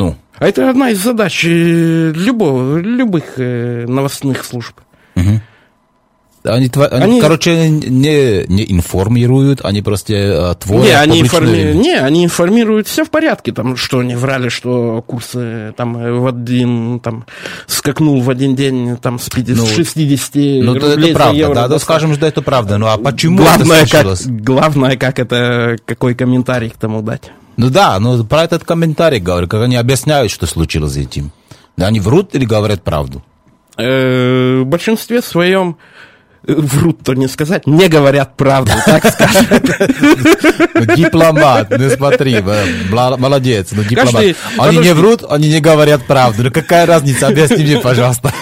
Ну. 0.00 0.16
А 0.38 0.48
это 0.48 0.70
одна 0.70 0.90
из 0.90 0.98
задач 0.98 1.44
э, 1.44 2.12
любого, 2.14 2.78
любых 2.78 3.24
э, 3.36 3.84
новостных 3.86 4.42
служб. 4.42 4.80
Угу. 5.14 5.40
Они, 6.42 6.70
они, 6.74 7.04
они, 7.04 7.20
короче, 7.20 7.68
не, 7.68 8.46
не 8.46 8.72
информируют, 8.72 9.62
они 9.62 9.82
просто 9.82 10.14
э, 10.14 10.54
творят 10.54 10.86
не, 10.86 10.92
они 10.94 11.20
информи... 11.20 11.74
не, 11.74 11.94
они 11.94 12.24
информируют, 12.24 12.88
все 12.88 13.04
в 13.04 13.10
порядке, 13.10 13.52
там, 13.52 13.76
что 13.76 13.98
они 13.98 14.14
врали, 14.14 14.48
что 14.48 15.04
курс 15.06 15.36
там 15.76 16.20
в 16.22 16.26
один, 16.26 17.00
там, 17.00 17.26
скакнул 17.66 18.22
в 18.22 18.30
один 18.30 18.56
день, 18.56 18.96
там, 18.96 19.18
с 19.18 19.28
50, 19.28 19.56
ну, 19.58 19.66
60 19.66 20.34
ну, 20.64 20.72
рублей 20.72 21.10
это 21.10 21.18
правда, 21.18 21.36
евро. 21.36 21.54
Да, 21.54 21.68
да, 21.68 21.78
скажем, 21.78 22.14
что 22.14 22.24
это 22.24 22.40
правда, 22.40 22.78
ну, 22.78 22.86
а 22.86 22.96
почему 22.96 23.36
главное, 23.36 23.82
это 23.82 23.88
случилось? 23.88 24.22
Как, 24.22 24.40
главное, 24.40 24.96
как 24.96 25.18
это, 25.18 25.76
какой 25.84 26.14
комментарий 26.14 26.70
к 26.70 26.76
тому 26.76 27.02
дать. 27.02 27.30
Ну 27.60 27.68
да, 27.68 28.00
но 28.00 28.24
про 28.24 28.44
этот 28.44 28.64
комментарий 28.64 29.20
говорю, 29.20 29.46
как 29.46 29.60
они 29.60 29.76
объясняют, 29.76 30.32
что 30.32 30.46
случилось 30.46 30.92
с 30.92 30.96
этим. 30.96 31.30
Они 31.76 32.00
врут 32.00 32.34
или 32.34 32.46
говорят 32.46 32.82
правду? 32.82 33.22
Э, 33.76 34.60
в 34.62 34.64
большинстве 34.64 35.20
своем 35.20 35.76
э, 36.48 36.54
врут, 36.54 37.00
то 37.04 37.12
не 37.12 37.28
сказать, 37.28 37.66
не 37.66 37.88
говорят 37.88 38.34
правду, 38.38 38.72
так 38.86 39.04
скажем. 39.12 39.44
Дипломат, 40.96 41.68
ну 41.68 41.90
смотри, 41.90 42.40
молодец, 42.90 43.72
ну 43.72 43.84
дипломат. 43.84 44.24
Они 44.56 44.78
не 44.78 44.94
врут, 44.94 45.22
они 45.28 45.50
не 45.50 45.60
говорят 45.60 46.06
правду. 46.06 46.44
Ну 46.44 46.50
какая 46.50 46.86
разница, 46.86 47.28
объясни 47.28 47.62
мне, 47.62 47.78
пожалуйста. 47.78 48.32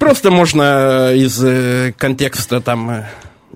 Просто 0.00 0.32
можно 0.32 1.12
из 1.14 1.40
э, 1.44 1.94
контекста 1.96 2.60
там 2.60 3.04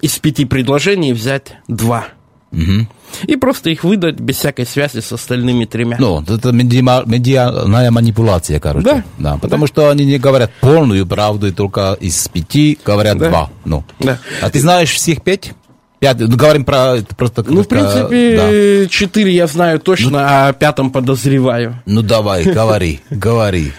из 0.01 0.17
пяти 0.21 0.45
предложений 0.45 1.15
взять 1.15 1.57
два. 1.67 2.07
Угу. 2.53 2.87
И 3.25 3.37
просто 3.37 3.71
их 3.71 3.85
выдать 3.85 4.21
без 4.21 4.37
всякой 4.37 4.67
связи 4.67 5.01
с 5.01 5.13
остальными 5.13 5.65
тремя. 5.65 5.97
Ну, 5.99 6.23
это 6.23 6.53
медиа, 6.53 7.03
медиальная 7.07 7.91
манипуляция, 7.91 8.61
короче. 8.61 8.87
Да. 8.87 9.05
да 9.19 9.39
потому 9.39 9.67
да. 9.67 9.73
что 9.73 9.91
они 9.91 10.05
не 10.05 10.19
говорят 10.19 10.53
полную 10.61 11.07
правду, 11.07 11.49
и 11.49 11.53
только 11.53 11.97
из 12.01 12.29
пяти 12.29 12.79
говорят 12.85 13.19
да. 13.19 13.29
два. 13.29 13.51
Ну. 13.65 13.85
Да. 14.01 14.19
А 14.41 14.51
ты 14.51 14.61
знаешь 14.61 14.93
всех 14.93 15.23
пять? 15.23 15.53
Пять, 15.99 16.19
ну, 16.19 16.37
говорим 16.37 16.65
про 16.65 16.99
просто... 17.17 17.43
Ну, 17.43 17.63
в 17.63 17.69
принципе, 17.69 18.37
да. 18.83 18.89
четыре 18.89 19.35
я 19.35 19.47
знаю 19.47 19.81
точно, 19.81 20.11
ну, 20.11 20.19
а 20.21 20.53
пятом 20.53 20.91
подозреваю. 20.91 21.83
Ну, 21.87 22.03
давай, 22.03 22.45
говори, 22.45 23.01
говори. 23.11 23.73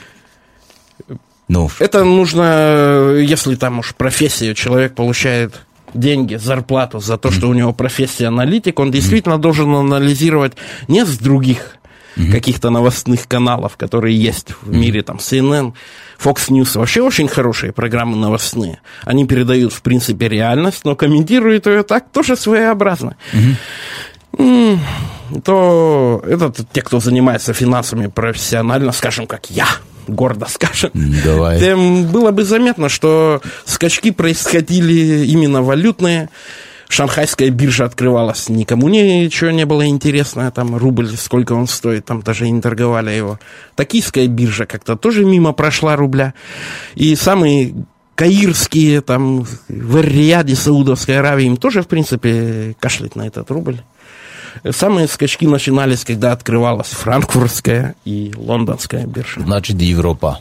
Ну. 1.48 1.70
Это 1.80 2.04
нужно, 2.04 3.14
если 3.20 3.56
там 3.56 3.80
уж 3.80 3.96
профессия, 3.96 4.54
человек 4.54 4.96
получает 4.96 5.62
деньги, 5.94 6.36
зарплату 6.36 7.00
за 7.00 7.18
то, 7.18 7.32
что 7.32 7.48
у 7.48 7.54
него 7.54 7.74
профессия 7.74 8.28
аналитик, 8.28 8.80
он 8.80 8.92
действительно 8.92 9.38
должен 9.38 9.74
анализировать 9.74 10.54
не 10.88 11.06
с 11.06 11.18
других 11.18 11.78
каких-то 12.32 12.70
новостных 12.72 13.28
каналов, 13.28 13.78
которые 13.78 14.18
есть 14.18 14.54
в 14.64 14.72
мире, 14.72 15.04
там, 15.04 15.18
CNN, 15.18 15.74
Fox 16.20 16.50
News, 16.50 16.78
вообще 16.78 17.02
очень 17.02 17.28
хорошие 17.28 17.72
программы 17.72 18.18
новостные. 18.18 18.80
Они 19.04 19.28
передают, 19.28 19.72
в 19.72 19.82
принципе, 19.82 20.28
реальность, 20.28 20.84
но 20.84 20.96
комментируют 20.96 21.68
ее 21.68 21.84
так 21.84 22.10
тоже 22.12 22.36
своеобразно. 22.36 23.18
То 25.44 26.24
это 26.28 26.54
те, 26.72 26.82
кто 26.82 27.00
занимается 27.00 27.54
финансами 27.54 28.08
профессионально, 28.08 28.92
скажем, 28.92 29.28
как 29.28 29.50
я, 29.50 29.68
гордо 30.08 30.48
скажем, 30.50 30.92
Давай. 31.24 31.60
тем 31.60 32.06
было 32.08 32.32
бы 32.32 32.44
заметно, 32.44 32.90
что 32.90 33.42
скачки 33.66 34.12
происходили 34.12 35.26
именно 35.26 35.62
валютные. 35.62 36.30
Шанхайская 36.90 37.50
биржа 37.50 37.84
открывалась, 37.84 38.48
никому 38.48 38.88
ничего 38.88 39.52
не 39.52 39.66
было 39.66 39.86
интересно, 39.88 40.50
там 40.52 40.78
рубль, 40.78 41.10
сколько 41.18 41.52
он 41.52 41.68
стоит, 41.68 42.06
там 42.06 42.22
даже 42.22 42.50
не 42.50 42.62
торговали 42.62 43.12
его. 43.12 43.40
Токийская 43.76 44.28
биржа 44.28 44.66
как-то 44.66 44.96
тоже 44.96 45.26
мимо 45.26 45.52
прошла 45.52 45.98
рубля. 45.98 46.34
И 46.96 47.16
самые 47.18 47.74
каирские, 48.16 49.02
там, 49.02 49.44
в 49.68 49.98
Эр-Рияде, 49.98 50.56
Саудовской 50.56 51.20
Аравии, 51.20 51.46
им 51.46 51.58
тоже, 51.58 51.84
в 51.84 51.88
принципе, 51.88 52.76
кашлять 52.80 53.16
на 53.16 53.28
этот 53.28 53.52
рубль. 53.52 53.82
Самые 54.70 55.08
скачки 55.08 55.46
начинались, 55.46 56.04
когда 56.06 56.32
открывалась 56.32 56.88
франкфуртская 56.88 57.96
и 58.06 58.34
лондонская 58.36 59.06
биржа. 59.06 59.42
Значит, 59.42 59.82
Европа. 59.82 60.40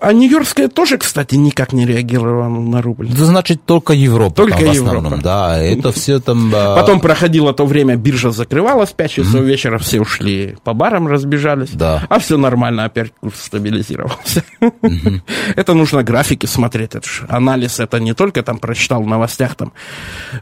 А 0.00 0.12
Нью-Йоркская 0.12 0.68
тоже, 0.68 0.98
кстати, 0.98 1.34
никак 1.34 1.72
не 1.72 1.86
реагировала 1.86 2.48
на 2.48 2.82
рубль. 2.82 3.10
Это 3.10 3.24
значит 3.24 3.64
только 3.64 3.92
Европа. 3.92 4.34
Только 4.36 4.58
там, 4.58 4.66
в 4.66 4.70
основном, 4.70 5.04
Европа. 5.04 5.22
Да, 5.22 5.58
это 5.58 5.92
все 5.92 6.20
там... 6.20 6.50
Потом 6.50 7.00
проходило 7.00 7.52
то 7.52 7.66
время, 7.66 7.96
биржа 7.96 8.30
закрывалась, 8.30 8.90
5 8.92 9.10
часов 9.10 9.34
mm-hmm. 9.34 9.44
вечера 9.44 9.78
все 9.78 10.00
ушли 10.00 10.56
по 10.64 10.72
барам, 10.74 11.06
разбежались. 11.06 11.70
Да. 11.70 12.04
А 12.08 12.18
все 12.18 12.36
нормально, 12.36 12.84
опять 12.84 13.12
курс 13.20 13.40
стабилизировался. 13.42 14.44
Mm-hmm. 14.60 15.20
Это 15.56 15.74
нужно 15.74 16.02
графики 16.02 16.46
смотреть. 16.46 16.94
Это 16.94 17.08
же 17.08 17.26
анализ, 17.28 17.80
это 17.80 17.98
не 17.98 18.14
только 18.14 18.42
там 18.42 18.58
прочитал 18.58 19.02
в 19.02 19.06
новостях 19.06 19.54
там 19.54 19.72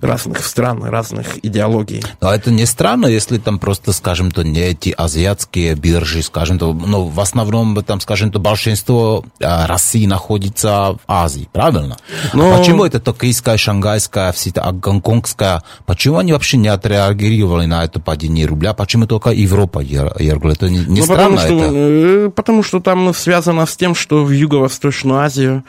разных 0.00 0.45
стран, 0.45 0.85
разных 0.85 1.45
идеологий. 1.45 2.02
Но 2.21 2.33
это 2.33 2.50
не 2.50 2.66
странно, 2.66 3.07
если 3.07 3.38
там 3.38 3.59
просто, 3.59 3.92
скажем, 3.92 4.30
то 4.30 4.42
не 4.42 4.61
эти 4.61 4.95
азиатские 4.97 5.75
биржи, 5.75 6.23
скажем, 6.23 6.59
то, 6.59 6.73
ну, 6.73 7.04
в 7.04 7.21
основном 7.21 7.83
там, 7.85 8.00
скажем, 8.00 8.30
то 8.30 8.38
большинство 8.38 8.89
что 8.90 9.25
а, 9.40 9.68
Россия 9.68 10.09
находится 10.09 10.94
в 10.94 10.99
Азии, 11.06 11.49
правильно? 11.52 11.97
Но... 12.35 12.52
А 12.52 12.59
почему 12.59 12.85
это 12.85 12.99
токийская, 12.99 13.56
шангайская, 13.56 14.32
все 14.32 14.50
это 14.50 14.68
гонконгская, 14.73 15.62
почему 15.87 16.18
они 16.18 16.32
вообще 16.32 16.56
не 16.56 16.66
отреагировали 16.66 17.66
на 17.66 17.85
это 17.85 18.00
падение 18.00 18.47
рубля? 18.47 18.75
Почему 18.75 19.06
только 19.06 19.30
Европа 19.30 19.78
реагировала? 19.78 20.52
Это 20.52 20.68
не, 20.68 20.80
не 20.80 21.00
ну, 21.00 21.06
странно 21.06 21.37
потому 21.37 21.38
что, 21.38 21.66
это? 21.66 21.75
Э, 21.76 22.30
потому 22.35 22.62
что 22.64 22.80
там 22.80 23.14
связано 23.14 23.64
с 23.64 23.76
тем, 23.76 23.94
что 23.94 24.25
в 24.25 24.30
Юго-Восточную 24.30 25.20
Азию 25.20 25.64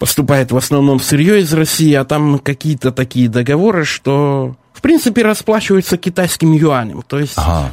поступает 0.00 0.50
в 0.50 0.56
основном 0.56 0.98
сырье 0.98 1.40
из 1.40 1.52
России, 1.52 1.94
а 1.94 2.04
там 2.04 2.40
какие-то 2.40 2.90
такие 2.90 3.28
договоры, 3.28 3.84
что, 3.84 4.56
в 4.72 4.80
принципе, 4.80 5.22
расплачиваются 5.22 5.96
китайским 5.96 6.52
юанем. 6.54 7.02
То 7.06 7.20
есть... 7.20 7.34
Ага. 7.36 7.70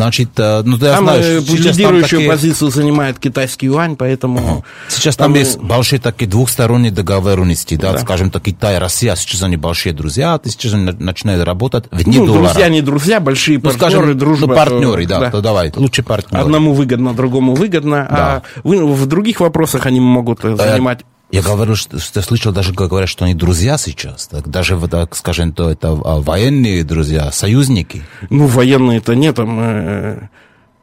Значит, 0.00 0.30
э, 0.38 0.62
ну 0.64 0.78
ты 0.78 0.86
там 0.86 1.04
знаешь, 1.04 1.24
э, 1.26 1.40
лидирующую 1.40 2.20
такие- 2.20 2.30
позицию 2.30 2.70
занимает 2.70 3.18
китайский 3.18 3.66
юань, 3.66 3.96
поэтому... 3.96 4.64
Сейчас 4.88 5.14
там, 5.16 5.32
Там, 5.34 5.40
есть 5.42 5.56
э, 5.56 5.60
большие 5.60 5.98
такие 6.00 6.26
двухсторонние 6.26 6.90
договоренности, 6.90 7.74
да, 7.74 7.92
Да. 7.92 7.98
скажем 7.98 8.30
так, 8.30 8.42
Китай, 8.42 8.78
Россия, 8.78 9.14
сейчас 9.16 9.42
они 9.42 9.58
большие 9.58 9.92
друзья, 9.92 10.34
а 10.34 10.48
сейчас 10.48 10.72
они 10.72 10.84
на- 10.84 10.92
начинают 10.98 11.44
работать 11.44 11.84
вне 11.90 12.18
Ну, 12.18 12.26
доллара. 12.26 12.44
друзья, 12.54 12.68
не 12.70 12.80
друзья, 12.80 13.20
большие 13.20 13.58
ну, 13.58 13.64
партнеры, 13.64 13.90
скажем, 13.92 14.18
дружба. 14.18 14.46
ну, 14.46 14.54
партнеры, 14.54 15.06
да, 15.06 15.30
то 15.30 15.42
давай, 15.42 15.70
лучше 15.76 16.02
партнеры. 16.02 16.44
Одному 16.44 16.72
выгодно, 16.72 17.12
другому 17.12 17.54
выгодно, 17.54 18.06
а 18.08 18.42
вы- 18.64 18.82
в 18.86 19.04
других 19.06 19.40
вопросах 19.40 19.84
они 19.84 20.00
могут 20.00 20.42
э, 20.46 20.52
Э, 20.52 20.56
занимать... 20.56 21.00
Я 21.32 21.42
говорю, 21.42 21.76
что, 21.76 21.98
что 21.98 22.22
слышал, 22.22 22.52
даже 22.52 22.72
говорят, 22.72 23.08
что 23.08 23.24
они 23.24 23.34
друзья 23.34 23.78
сейчас, 23.78 24.26
так, 24.26 24.48
даже, 24.48 24.78
так 24.88 25.14
скажем, 25.14 25.52
то 25.52 25.70
это 25.70 25.90
а, 25.90 26.20
военные 26.20 26.82
друзья, 26.82 27.30
союзники. 27.30 28.02
Ну, 28.30 28.46
военные-то 28.46 29.14
нет, 29.14 29.36
там 29.36 29.60
э, 29.60 30.28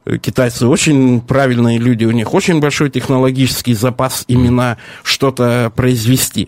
э, 0.05 0.17
китайцы 0.19 0.65
очень 0.67 1.19
правильные 1.19 1.79
люди, 1.79 2.05
у 2.05 2.11
них 2.11 2.33
очень 2.33 2.61
большой 2.61 2.89
технологический 2.89 3.73
запас 3.73 4.23
именно 4.27 4.77
что-то 5.03 5.71
произвести. 5.75 6.47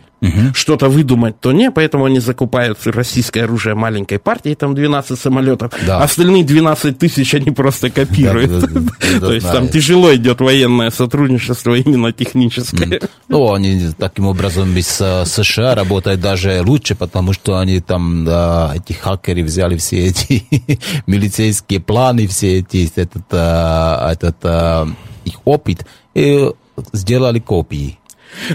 Что-то 0.53 0.89
выдумать, 0.89 1.39
то 1.39 1.51
не, 1.51 1.71
поэтому 1.71 2.05
они 2.05 2.19
закупают 2.19 2.79
российское 2.85 3.43
оружие 3.43 3.75
маленькой 3.75 4.19
партии, 4.19 4.53
там 4.55 4.75
12 4.75 5.17
самолетов, 5.19 5.71
Да. 5.85 6.03
остальные 6.03 6.43
12 6.43 6.97
тысяч 6.97 7.33
они 7.35 7.51
просто 7.51 7.89
копируют. 7.89 8.69
То 9.19 9.33
есть 9.33 9.49
там 9.51 9.67
тяжело 9.69 10.13
идет 10.15 10.41
военное 10.41 10.91
сотрудничество, 10.91 11.73
именно 11.75 12.11
техническое. 12.11 12.99
Ну, 13.27 13.53
они 13.53 13.89
таким 13.97 14.25
образом 14.27 14.73
без 14.73 14.99
э, 15.01 15.25
США 15.25 15.75
работают 15.75 16.19
даже 16.19 16.61
лучше, 16.65 16.95
потому 16.95 17.33
что 17.33 17.57
они 17.57 17.79
там, 17.79 18.27
эти 18.27 18.93
хакеры 18.93 19.43
взяли 19.43 19.77
все 19.77 20.07
эти 20.07 20.43
милицейские 21.07 21.79
планы, 21.79 22.27
все 22.27 22.59
эти, 22.59 22.91
этот, 22.95 23.23
э, 23.31 24.11
этот 24.11 24.37
э, 24.43 24.85
их 25.25 25.35
опыт 25.45 25.85
и 26.13 26.49
сделали 26.93 27.39
копии. 27.39 27.97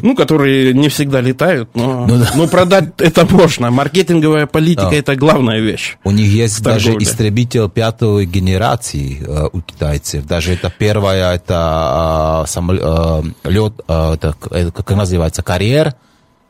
Ну, 0.02 0.14
которые 0.14 0.72
не 0.74 0.88
всегда 0.88 1.20
летают, 1.20 1.68
но, 1.74 2.06
Ну 2.06 2.18
да. 2.18 2.30
но 2.34 2.46
продать 2.48 2.90
это 2.98 3.26
можно. 3.26 3.70
Маркетинговая 3.70 4.46
политика 4.46 4.90
Да. 4.90 4.96
это 4.96 5.16
главная 5.16 5.60
вещь. 5.60 5.96
У 6.04 6.10
них 6.10 6.28
есть 6.28 6.62
даже 6.62 6.92
истребитель 6.98 7.68
пятой 7.68 8.26
генерации 8.26 9.18
э, 9.26 9.48
у 9.52 9.60
китайцев. 9.60 10.26
Даже 10.26 10.52
это 10.52 10.72
первая, 10.76 11.34
это 11.34 12.44
э, 12.46 13.22
лед, 13.44 13.72
это, 13.86 14.34
э, 14.50 14.70
как 14.70 14.90
называется, 14.90 15.42
карьер. 15.42 15.94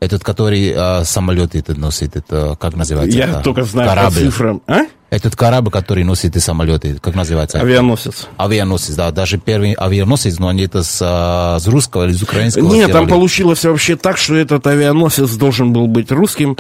Этот, 0.01 0.23
который 0.23 0.73
э, 0.75 1.05
самолет 1.05 1.55
этот 1.55 1.79
носит, 1.79 2.15
это 2.17 2.57
как 2.61 2.75
называется? 2.77 3.17
Я 3.17 3.27
это? 3.29 3.41
только 3.41 3.63
знаю 3.63 3.89
по 3.89 3.95
корабль. 3.95 4.17
цифрам. 4.17 4.61
А? 4.67 4.81
Этот 5.15 5.37
корабль, 5.37 5.71
который 5.71 6.03
носит 6.03 6.35
и 6.35 6.41
самолеты, 6.41 6.99
как 7.01 7.15
называется? 7.15 7.61
Авианосец. 7.61 8.27
Авианосец, 8.37 8.97
да, 8.97 9.13
даже 9.13 9.39
первый 9.39 9.75
авианосец, 9.75 10.41
но 10.41 10.49
они 10.49 10.65
это 10.65 10.83
с, 10.83 10.99
а, 11.01 11.61
с 11.61 11.69
русского 11.69 12.07
или 12.07 12.13
с 12.13 12.23
украинского 12.23 12.65
Нет, 12.65 12.91
там 12.91 13.05
сделали. 13.05 13.11
получилось 13.11 13.65
вообще 13.65 13.95
так, 13.95 14.17
что 14.17 14.35
этот 14.35 14.67
авианосец 14.67 15.31
должен 15.37 15.73
был 15.73 15.87
быть 15.87 16.11
русским. 16.11 16.57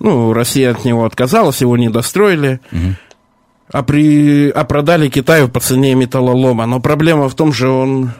Ну, 0.00 0.32
Россия 0.32 0.72
от 0.72 0.84
него 0.84 1.04
отказалась, 1.04 1.60
его 1.60 1.76
не 1.76 1.88
достроили. 1.88 2.60
А, 3.70 3.84
при... 3.84 4.50
а 4.50 4.64
продали 4.64 5.08
Китаю 5.08 5.48
по 5.48 5.60
цене 5.60 5.94
металлолома. 5.94 6.66
Но 6.66 6.80
проблема 6.80 7.28
в 7.28 7.34
том 7.36 7.52
же, 7.52 7.68
он... 7.68 8.10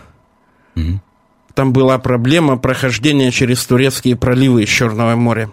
Там 1.55 1.73
была 1.73 1.99
проблема 1.99 2.59
прохождения 2.59 3.33
через 3.33 3.65
турецкие 3.67 4.15
проливы 4.15 4.63
из 4.63 4.69
Черного 4.69 5.17
моря. 5.17 5.51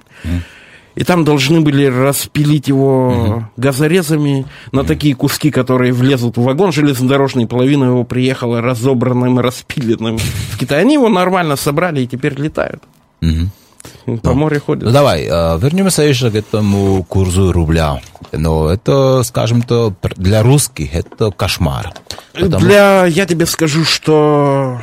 И 0.95 1.03
там 1.03 1.23
должны 1.23 1.61
были 1.61 1.85
распилить 1.85 2.67
его 2.67 3.45
газорезами 3.57 4.45
на 4.71 4.83
такие 4.83 5.15
куски, 5.15 5.49
которые 5.51 5.93
влезут 5.93 6.37
в 6.37 6.43
вагон 6.43 6.71
железнодорожный. 6.71 7.47
Половина 7.47 7.85
его 7.85 8.03
приехала 8.03 8.61
разобранным 8.61 9.39
распиленным 9.39 10.17
в 10.17 10.57
Китай. 10.57 10.81
Они 10.81 10.95
его 10.95 11.09
нормально 11.09 11.55
собрали 11.55 12.01
и 12.01 12.07
теперь 12.07 12.35
летают. 12.35 12.83
Мгм. 13.21 13.51
По 14.21 14.33
морю 14.33 14.61
ходят. 14.61 14.83
Ну 14.83 14.91
давай, 14.91 15.23
э, 15.23 15.59
вернемся 15.59 16.03
еще 16.03 16.29
к 16.31 16.35
этому 16.35 17.03
курсу 17.03 17.51
рубля. 17.51 18.01
Но 18.31 18.69
это, 18.69 19.23
скажем 19.23 19.61
то, 19.61 19.93
для 20.17 20.43
русских 20.43 20.95
это 20.95 21.31
кошмар. 21.31 21.93
Потому 22.33 22.65
Для, 22.65 23.05
я 23.05 23.25
тебе 23.25 23.45
скажу, 23.45 23.83
что 23.83 24.79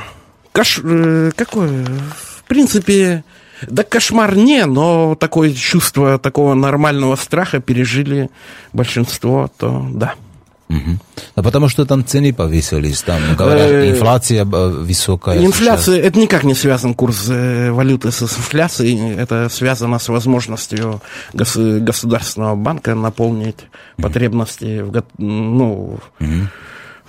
кош... 0.53 0.81
э, 0.83 1.31
какой, 1.37 1.69
в 1.69 2.45
принципе, 2.47 3.25
да 3.67 3.83
кошмар 3.83 4.37
не, 4.37 4.67
но 4.67 5.15
такое 5.15 5.53
чувство 5.53 6.19
такого 6.19 6.55
нормального 6.55 7.17
страха 7.17 7.61
пережили 7.61 8.31
большинство, 8.73 9.51
то 9.57 9.87
да. 9.93 10.15
Мгм. 10.69 11.01
Ну, 11.35 11.43
потому 11.43 11.71
что 11.71 11.87
там 11.87 12.05
цены 12.05 12.35
повесились, 12.35 13.01
там 13.01 13.21
говорят, 13.39 13.71
Э, 13.71 13.91
инфляция 13.91 14.45
э, 14.45 14.69
высокая. 14.69 15.43
Инфляция, 15.43 15.99
это 15.99 16.19
никак 16.19 16.45
не 16.45 16.55
связан 16.55 16.93
курс 16.93 17.25
э, 17.31 17.71
валюты 17.71 18.13
с 18.13 18.21
инфляцией, 18.23 19.15
это 19.15 19.49
связано 19.49 19.99
с 19.99 20.09
возможностью 20.09 21.01
гос- 21.33 21.81
государственного 21.81 22.55
банка 22.55 22.95
наполнить 22.95 23.65
потребности 23.97 24.81
в, 24.83 25.03
ну, 25.17 26.01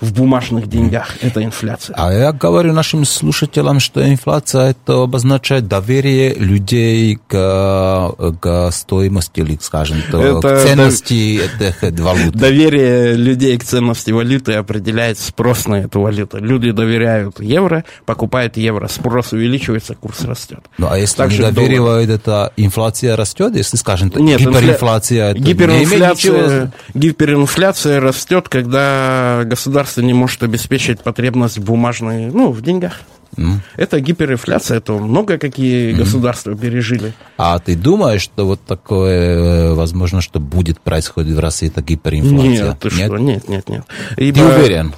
в 0.00 0.12
бумажных 0.12 0.66
деньгах. 0.68 1.16
Это 1.20 1.42
инфляция. 1.44 1.94
А 1.98 2.12
я 2.12 2.32
говорю 2.32 2.72
нашим 2.72 3.04
слушателям, 3.04 3.80
что 3.80 4.06
инфляция 4.08 4.70
это 4.70 5.02
обозначает 5.02 5.68
доверие 5.68 6.34
людей 6.34 7.18
к, 7.28 8.14
к 8.40 8.70
стоимости, 8.72 9.40
или, 9.40 9.58
скажем, 9.60 9.98
то, 10.10 10.20
Это 10.22 10.56
к 10.56 10.62
ценности 10.62 11.40
этих 11.40 11.84
э, 11.84 11.90
валют. 12.02 12.34
Доверие 12.34 13.14
людей 13.14 13.58
к 13.58 13.64
ценности 13.64 14.10
валюты 14.10 14.54
определяет 14.54 15.18
спрос 15.18 15.66
на 15.66 15.76
эту 15.76 16.00
валюту. 16.00 16.38
Люди 16.38 16.70
доверяют 16.70 17.40
евро, 17.40 17.84
покупают 18.06 18.56
евро, 18.56 18.88
спрос 18.88 19.32
увеличивается, 19.32 19.94
курс 19.94 20.22
растет. 20.24 20.60
Ну, 20.78 20.88
а 20.90 20.98
если 20.98 21.16
Так 21.16 21.28
не 21.30 21.36
же 21.36 21.42
доллар. 21.42 21.54
доверивают, 21.54 22.10
это 22.10 22.52
инфляция 22.56 23.16
растет, 23.16 23.54
если, 23.54 23.76
скажем, 23.76 24.10
Нет, 24.16 24.40
гиперинфляция, 24.40 25.30
это 25.32 25.40
не 25.40 25.52
имеет 25.52 25.60
ничего- 25.60 26.36
гиперинфляция, 26.38 26.72
гиперинфляция 26.94 28.00
растет, 28.00 28.48
когда 28.48 29.42
государство 29.44 29.89
не 29.98 30.14
может 30.14 30.42
обеспечить 30.42 31.00
потребность 31.00 31.58
в 31.58 31.64
бумажной, 31.64 32.26
ну, 32.26 32.50
в 32.50 32.62
деньгах. 32.62 33.00
М. 33.36 33.62
Это 33.76 34.00
гиперинфляция, 34.00 34.78
это 34.78 34.92
много 34.94 35.38
какие 35.38 35.92
государства 35.92 36.56
пережили. 36.56 37.12
А 37.36 37.58
ты 37.58 37.76
думаешь, 37.76 38.22
что 38.22 38.44
вот 38.44 38.60
такое, 38.66 39.70
э, 39.70 39.74
возможно, 39.74 40.20
что 40.20 40.40
будет 40.40 40.80
происходить 40.80 41.36
в 41.36 41.38
России, 41.38 41.68
это 41.68 41.80
гиперинфляция? 41.80 42.68
Нет, 42.68 42.78
ты 42.80 42.90
что, 42.90 43.16
нет, 43.18 43.48
нет, 43.48 43.68
нет. 43.68 43.84
Ты 44.16 44.28
Ибо- 44.28 44.40
уверен? 44.40 44.94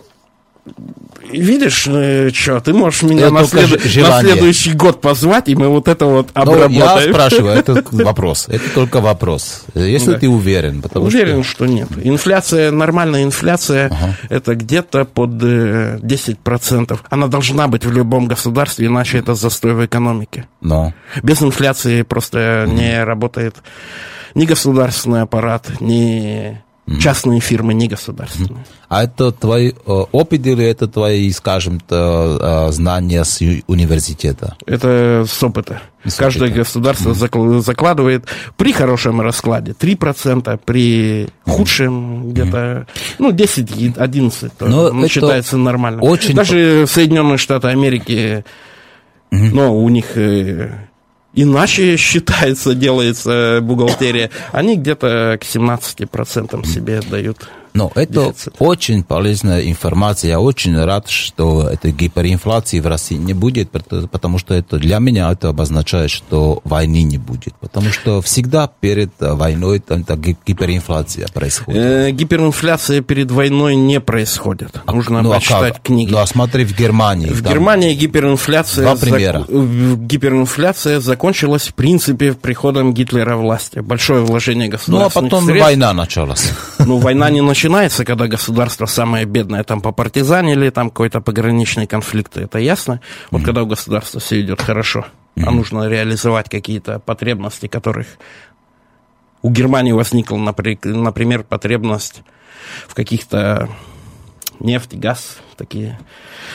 Видишь, 1.30 1.88
что, 2.34 2.60
ты 2.60 2.72
можешь 2.72 3.02
меня 3.02 3.30
на, 3.30 3.44
след- 3.44 3.70
на 3.70 4.20
следующий 4.20 4.72
год 4.72 5.00
позвать, 5.00 5.48
и 5.48 5.54
мы 5.54 5.68
вот 5.68 5.88
это 5.88 6.06
вот 6.06 6.30
Ну, 6.34 6.42
обработаем. 6.42 6.72
я 6.72 7.12
спрашиваю, 7.12 7.54
это 7.54 7.82
вопрос. 7.92 8.46
Это 8.48 8.64
только 8.74 9.00
вопрос. 9.00 9.64
Если 9.74 10.12
Да. 10.12 10.18
ты 10.18 10.28
уверен, 10.28 10.82
потому 10.82 11.06
Уверен, 11.06 11.42
что... 11.44 11.52
что 11.64 11.66
нет. 11.66 11.88
Инфляция, 12.02 12.70
нормальная 12.70 13.22
инфляция, 13.24 13.90
это 14.28 14.54
где-то 14.54 15.04
под 15.04 15.42
э, 15.42 15.98
10%. 16.02 16.98
Она 17.08 17.26
должна 17.28 17.68
быть 17.68 17.84
в 17.84 17.92
любом 17.92 18.26
государстве, 18.26 18.86
иначе 18.86 19.18
это 19.18 19.34
застой 19.34 19.74
в 19.74 19.84
экономике. 19.86 20.46
Но. 20.60 20.92
Без 21.22 21.42
инфляции 21.42 22.02
просто 22.02 22.66
не 22.68 23.02
работает 23.04 23.56
ни 24.34 24.44
государственный 24.46 25.22
аппарат, 25.22 25.68
ни 25.80 26.60
частные 27.00 27.40
фирмы, 27.40 27.74
ни 27.74 27.86
государственные. 27.86 28.64
А 28.88 29.04
это 29.04 29.30
твой 29.32 29.68
э, 29.68 29.74
опыт 29.86 30.46
или 30.46 30.64
это 30.64 30.88
твои, 30.88 31.30
скажем, 31.30 31.80
то, 31.80 32.68
э, 32.68 32.72
знания 32.72 33.24
с 33.24 33.40
университета? 33.66 34.56
Это 34.66 35.24
с 35.26 35.42
опыта. 35.42 35.80
С 36.04 36.16
Каждое 36.16 36.48
опыта. 36.48 36.58
государство 36.58 37.12
закл- 37.12 37.60
закладывает 37.60 38.26
при 38.56 38.72
хорошем 38.72 39.20
раскладе 39.20 39.72
3%, 39.72 40.60
при 40.64 41.28
худшем 41.46 42.30
где-то 42.30 42.86
ну, 43.18 43.30
10-11%. 43.30 44.52
То, 44.58 44.66
Но 44.66 44.90
ну, 44.90 45.00
это 45.04 45.08
считается 45.08 45.56
нормально. 45.56 46.02
очень 46.02 46.34
Даже 46.34 46.86
Соединенные 46.88 47.38
Штаты 47.38 47.68
Америки, 47.68 48.44
но 49.30 49.74
у 49.76 49.88
них 49.88 50.16
э, 50.16 50.88
иначе 51.34 51.96
считается, 51.96 52.74
делается 52.74 53.60
бухгалтерия. 53.62 54.30
Они 54.52 54.76
где-то 54.76 55.38
к 55.40 55.44
17% 55.44 56.66
себе 56.66 57.00
дают. 57.00 57.48
Но 57.74 57.90
это 57.94 58.26
дефицит. 58.26 58.54
очень 58.58 59.02
полезная 59.02 59.68
информация. 59.68 60.30
Я 60.30 60.40
очень 60.40 60.76
рад, 60.82 61.08
что 61.08 61.68
этой 61.68 61.92
гиперинфляции 61.92 62.80
в 62.80 62.86
России 62.86 63.16
не 63.16 63.34
будет, 63.34 63.70
потому 63.70 64.38
что 64.38 64.54
это 64.54 64.78
для 64.78 64.98
меня 64.98 65.30
это 65.32 65.48
обозначает, 65.48 66.10
что 66.10 66.60
войны 66.64 67.02
не 67.02 67.18
будет. 67.18 67.54
Потому 67.54 67.90
что 67.90 68.20
всегда 68.20 68.68
перед 68.68 69.10
войной 69.18 69.78
там 69.80 70.02
гиперинфляция 70.02 71.28
происходит. 71.28 71.82
Э, 71.82 72.10
гиперинфляция 72.10 73.00
перед 73.00 73.30
войной 73.30 73.76
не 73.76 74.00
происходит. 74.00 74.80
А, 74.84 74.92
Нужно 74.92 75.22
ну, 75.22 75.32
почитать 75.32 75.76
а 75.78 75.80
книги. 75.80 76.10
Ну 76.10 76.18
а 76.18 76.26
смотри, 76.26 76.64
в 76.64 76.76
Германии. 76.76 77.28
В 77.28 77.42
там... 77.42 77.52
Германии 77.52 77.94
гиперинфляция... 77.94 78.84
Два 78.84 78.96
примера. 78.96 79.44
Зак... 79.48 80.06
Гиперинфляция 80.06 81.00
закончилась, 81.00 81.68
в 81.68 81.74
принципе, 81.74 82.34
приходом 82.34 82.92
Гитлера 82.92 83.36
власти. 83.36 83.78
Большое 83.78 84.22
вложение 84.22 84.68
государственных 84.68 85.14
Ну 85.14 85.20
а 85.20 85.22
потом 85.22 85.44
средств. 85.44 85.64
война 85.64 85.92
началась. 85.92 86.52
Ну, 86.78 86.98
война 86.98 87.30
не 87.30 87.40
начинается, 87.62 88.04
когда 88.04 88.26
государство 88.26 88.86
самое 88.86 89.24
бедное, 89.24 89.62
там 89.62 89.80
по 89.80 89.92
партизане 89.92 90.54
или 90.54 90.70
там 90.70 90.90
какой-то 90.90 91.20
пограничный 91.20 91.86
конфликт, 91.86 92.36
это 92.36 92.58
ясно. 92.58 93.00
Вот 93.30 93.40
mm-hmm. 93.40 93.44
когда 93.44 93.62
у 93.62 93.66
государства 93.66 94.18
все 94.18 94.40
идет 94.40 94.60
хорошо, 94.60 95.06
mm-hmm. 95.36 95.44
а 95.46 95.50
нужно 95.52 95.88
реализовать 95.88 96.48
какие-то 96.48 96.98
потребности, 96.98 97.68
которых 97.68 98.08
у 99.42 99.50
Германии 99.50 99.92
возникла, 99.92 100.38
например, 100.38 101.44
потребность 101.44 102.22
в 102.88 102.94
каких-то 102.94 103.68
нефть, 104.58 104.94
газ, 104.94 105.38
такие 105.56 106.00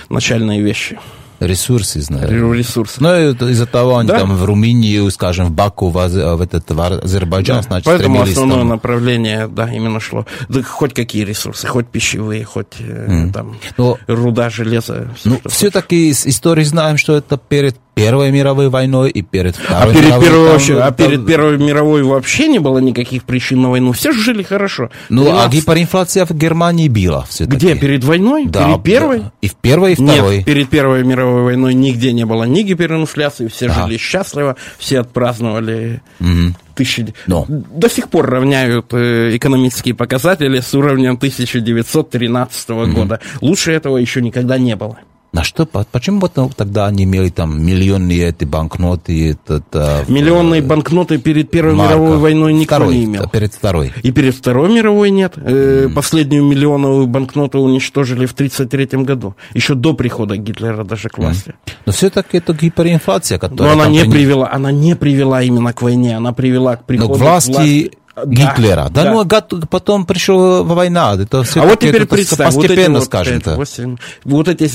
начальные 0.09 0.61
вещи. 0.61 0.99
Ресурсы, 1.39 2.01
знаю. 2.01 2.53
Ресурсы. 2.53 2.95
Ну, 2.99 3.31
из-за 3.49 3.65
того 3.65 3.97
они 3.97 4.07
да? 4.07 4.19
там 4.19 4.35
в 4.35 4.43
Румынию, 4.45 5.09
скажем, 5.11 5.47
в 5.47 5.51
Баку, 5.51 5.89
в, 5.89 5.93
в 5.93 6.41
этот 6.41 6.69
в 6.69 6.81
Азербайджан, 6.81 7.57
да. 7.57 7.61
значит, 7.61 7.85
Поэтому 7.85 8.21
основное 8.21 8.59
там... 8.59 8.67
направление, 8.69 9.47
да, 9.47 9.71
именно 9.71 9.99
шло. 9.99 10.25
Да 10.49 10.63
хоть 10.63 10.93
какие 10.93 11.23
ресурсы, 11.23 11.67
хоть 11.67 11.87
пищевые, 11.87 12.43
хоть 12.43 12.79
mm. 12.79 13.31
там 13.33 13.57
Но... 13.77 13.97
руда, 14.07 14.49
железо. 14.49 15.09
Все, 15.15 15.29
ну, 15.29 15.41
все-таки 15.45 16.09
из 16.09 16.25
истории 16.25 16.63
знаем, 16.63 16.97
что 16.97 17.15
это 17.15 17.37
перед 17.37 17.77
Первой 17.97 18.29
мировой 18.29 18.69
войной 18.69 19.09
и 19.09 19.23
перед 19.23 19.55
Второй 19.55 19.91
а 19.91 19.95
перед 19.95 20.05
мировой. 20.05 20.23
Первой, 20.23 20.43
там, 20.43 20.51
вообще, 20.53 20.75
там, 20.75 20.87
а 20.87 20.91
перед 20.91 21.25
Первой 21.25 21.57
мировой 21.57 22.03
вообще 22.03 22.47
не 22.47 22.59
было 22.59 22.77
никаких 22.77 23.23
причин 23.23 23.63
на 23.63 23.71
войну. 23.71 23.91
Все 23.91 24.11
жили 24.11 24.43
хорошо. 24.43 24.91
Ну, 25.09 25.23
13... 25.23 25.45
а 25.45 25.49
гиперинфляция 25.49 26.25
в 26.27 26.31
Германии 26.31 26.89
была 26.89 27.25
все-таки. 27.27 27.57
Где? 27.57 27.75
Перед 27.75 28.03
войной? 28.03 28.45
Да. 28.45 28.65
Перед 28.67 28.83
Первой? 28.83 29.23
И 29.41 29.47
в 29.47 29.55
Первой, 29.55 29.93
и 29.93 29.95
Второй. 29.95 30.37
Нет, 30.37 30.45
перед 30.45 30.69
Первой 30.69 31.03
мировой 31.03 31.26
войной 31.27 31.73
нигде 31.73 32.13
не 32.13 32.25
было 32.25 32.43
ни 32.43 32.61
гиперинфляции. 32.61 33.47
Все 33.47 33.67
а. 33.67 33.73
жили 33.73 33.97
счастливо, 33.97 34.55
все 34.77 34.99
отпраздновали 34.99 36.01
угу. 36.19 36.55
тысячи... 36.75 37.13
Но. 37.27 37.45
До 37.47 37.89
сих 37.89 38.09
пор 38.09 38.29
равняют 38.29 38.93
э, 38.93 39.35
экономические 39.35 39.95
показатели 39.95 40.59
с 40.59 40.73
уровнем 40.73 41.13
1913 41.13 42.69
угу. 42.69 42.87
года. 42.87 43.19
Лучше 43.41 43.71
этого 43.71 43.97
еще 43.97 44.21
никогда 44.21 44.57
не 44.57 44.75
было. 44.75 44.97
На 45.33 45.43
что, 45.43 45.65
почему 45.65 46.21
потом 46.21 46.49
тогда 46.49 46.87
они 46.87 47.03
имели 47.03 47.29
там 47.29 47.63
миллионные 47.63 48.29
эти 48.29 48.45
банкноты? 48.45 49.31
Этот, 49.31 49.65
а, 49.73 50.05
Миллионные 50.07 50.61
банкноты 50.61 51.17
перед 51.17 51.51
Первой 51.51 51.73
марка. 51.73 51.95
мировой 51.95 52.17
войной 52.17 52.53
никто 52.53 52.75
Второй, 52.75 52.95
не 52.95 53.05
имел. 53.05 53.29
Перед 53.29 53.53
Второй. 53.53 53.93
И 54.03 54.11
перед 54.11 54.35
Второй 54.35 54.73
мировой 54.73 55.11
нет. 55.11 55.37
Mm. 55.37 55.93
Последнюю 55.93 56.45
миллионовую 56.45 57.07
банкноту 57.07 57.59
уничтожили 57.59 58.25
в 58.25 58.31
1933 58.31 59.03
году. 59.03 59.35
Еще 59.53 59.75
до 59.75 59.93
прихода 59.93 60.37
Гитлера 60.37 60.83
даже 60.83 61.09
к 61.09 61.17
власти. 61.17 61.49
Mm. 61.49 61.71
Но 61.87 61.91
все-таки 61.91 62.37
это 62.37 62.53
гиперинфляция, 62.53 63.37
которая... 63.37 63.75
Но 63.75 63.81
она 63.81 63.91
не, 63.91 64.05
привела, 64.05 64.49
она 64.51 64.71
не 64.71 64.95
привела 64.95 65.43
именно 65.43 65.73
к 65.73 65.81
войне, 65.81 66.15
она 66.15 66.31
привела 66.31 66.77
к 66.77 66.85
приходу 66.85 67.09
Но 67.09 67.15
к 67.15 67.21
власти... 67.21 67.51
К 67.51 67.55
власти 67.55 67.91
Гитлера. 68.25 68.89
Да, 68.89 69.03
да. 69.03 69.45
ну 69.51 69.61
потом 69.69 70.05
пришла 70.05 70.63
война. 70.63 71.15
Это 71.19 71.43
все 71.43 71.61
а 71.61 71.67
вот 71.67 71.79
теперь 71.79 72.05
представь, 72.05 72.53
постепенно, 72.53 72.99
вот 72.99 73.03
эти 73.03 73.05
скажем 73.05 73.35
вот, 73.35 73.43
5, 73.43 73.57
8, 73.57 73.97
вот 74.23 74.47
эти 74.47 74.69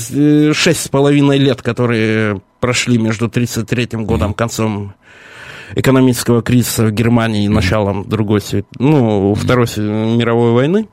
э, 0.49 0.53
шесть 0.53 0.81
с 0.81 0.87
половиной 0.87 1.37
лет, 1.37 1.61
которые 1.61 2.41
прошли 2.59 2.97
между 2.97 3.25
1933 3.25 4.05
годом, 4.05 4.31
mm-hmm. 4.31 4.35
концом 4.35 4.93
экономического 5.75 6.41
кризиса 6.41 6.85
в 6.85 6.91
Германии 6.91 7.45
и 7.45 7.47
mm-hmm. 7.47 7.53
началом 7.53 8.09
другой, 8.09 8.41
ну, 8.79 9.33
Второй 9.35 9.67
мировой 9.77 10.51
войны, 10.51 10.87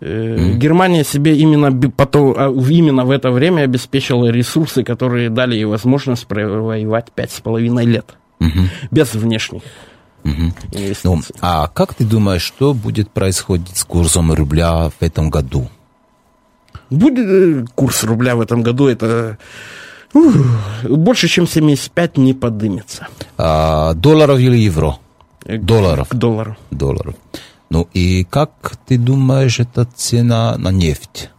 Mm-hmm. 0.00 0.58
Германия 0.58 1.02
себе 1.02 1.36
именно, 1.36 1.72
потом, 1.90 2.32
а, 2.36 2.52
именно 2.52 3.04
в 3.04 3.10
это 3.10 3.32
время 3.32 3.62
обеспечила 3.62 4.26
ресурсы, 4.26 4.84
которые 4.84 5.28
дали 5.28 5.56
ей 5.56 5.64
возможность 5.64 6.24
провоевать 6.28 7.10
пять 7.10 7.32
с 7.32 7.40
половиной 7.40 7.84
лет. 7.84 8.16
Mm-hmm. 8.38 8.68
Без 8.92 9.14
внешних 9.14 9.62
Угу. 10.24 10.52
Ну, 11.04 11.22
а 11.40 11.68
как 11.68 11.94
ты 11.94 12.04
думаешь, 12.04 12.42
что 12.42 12.74
будет 12.74 13.10
происходить 13.10 13.76
с 13.76 13.84
курсом 13.84 14.32
рубля 14.32 14.90
в 14.90 15.02
этом 15.02 15.30
году? 15.30 15.68
Будет 16.90 17.26
э, 17.26 17.64
курс 17.74 18.04
рубля 18.04 18.34
в 18.34 18.40
этом 18.40 18.62
году, 18.62 18.88
это 18.88 19.38
ух, 20.14 20.34
больше, 20.84 21.28
чем 21.28 21.46
75 21.46 22.18
не 22.18 22.34
подымется. 22.34 23.08
А, 23.36 23.94
долларов 23.94 24.38
или 24.38 24.56
евро? 24.56 24.98
Э, 25.44 25.58
долларов. 25.58 26.08
К 26.08 26.14
доллару. 26.14 26.56
Долларов. 26.70 27.14
Ну 27.70 27.88
и 27.92 28.24
как 28.24 28.78
ты 28.86 28.98
думаешь, 28.98 29.60
эта 29.60 29.84
цена 29.84 30.56
на 30.58 30.70
нефть? 30.70 31.30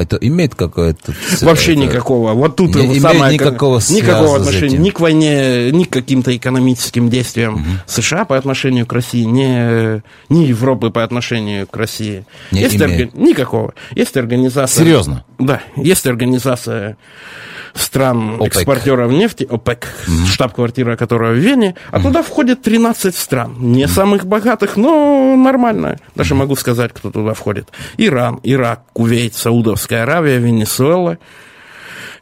Это 0.00 0.16
имеет 0.16 0.54
какое-то... 0.54 1.12
Вообще 1.42 1.72
это, 1.72 1.82
никакого. 1.82 2.32
Вот 2.32 2.56
тут 2.56 2.74
не, 2.74 2.86
имеет 2.86 3.02
самое... 3.02 3.34
Никакого, 3.34 3.80
никакого 3.90 4.36
отношения 4.36 4.78
ни 4.78 4.88
к 4.88 4.98
войне, 4.98 5.70
ни 5.72 5.84
к 5.84 5.90
каким-то 5.90 6.34
экономическим 6.34 7.10
действиям 7.10 7.56
угу. 7.56 7.64
США 7.86 8.24
по 8.24 8.38
отношению 8.38 8.86
к 8.86 8.92
России, 8.94 9.24
ни, 9.24 10.00
ни 10.32 10.46
Европы 10.46 10.90
по 10.90 11.04
отношению 11.04 11.66
к 11.66 11.76
России. 11.76 12.24
Не 12.50 12.62
есть 12.62 12.80
орга... 12.80 13.10
Никакого. 13.12 13.74
Есть 13.94 14.16
организация... 14.16 14.82
Серьезно? 14.82 15.24
Да. 15.40 15.62
Есть 15.76 16.06
организация 16.06 16.96
стран 17.74 18.34
ОПЕК. 18.34 18.46
экспортеров 18.48 19.10
нефти, 19.10 19.46
ОПЕК, 19.48 19.88
mm-hmm. 20.06 20.26
штаб-квартира 20.26 20.96
которая 20.96 21.32
в 21.32 21.36
Вене, 21.36 21.76
а 21.90 21.98
mm-hmm. 21.98 22.02
туда 22.02 22.22
входит 22.22 22.62
13 22.62 23.14
стран. 23.14 23.56
Не 23.58 23.84
mm-hmm. 23.84 23.88
самых 23.88 24.26
богатых, 24.26 24.76
но 24.76 25.36
нормально. 25.36 25.98
Даже 26.14 26.34
mm-hmm. 26.34 26.38
могу 26.38 26.56
сказать, 26.56 26.92
кто 26.92 27.10
туда 27.10 27.34
входит. 27.34 27.68
Иран, 27.96 28.40
Ирак, 28.42 28.82
Кувейт, 28.92 29.34
Саудовская 29.34 30.02
Аравия, 30.02 30.38
Венесуэла, 30.38 31.18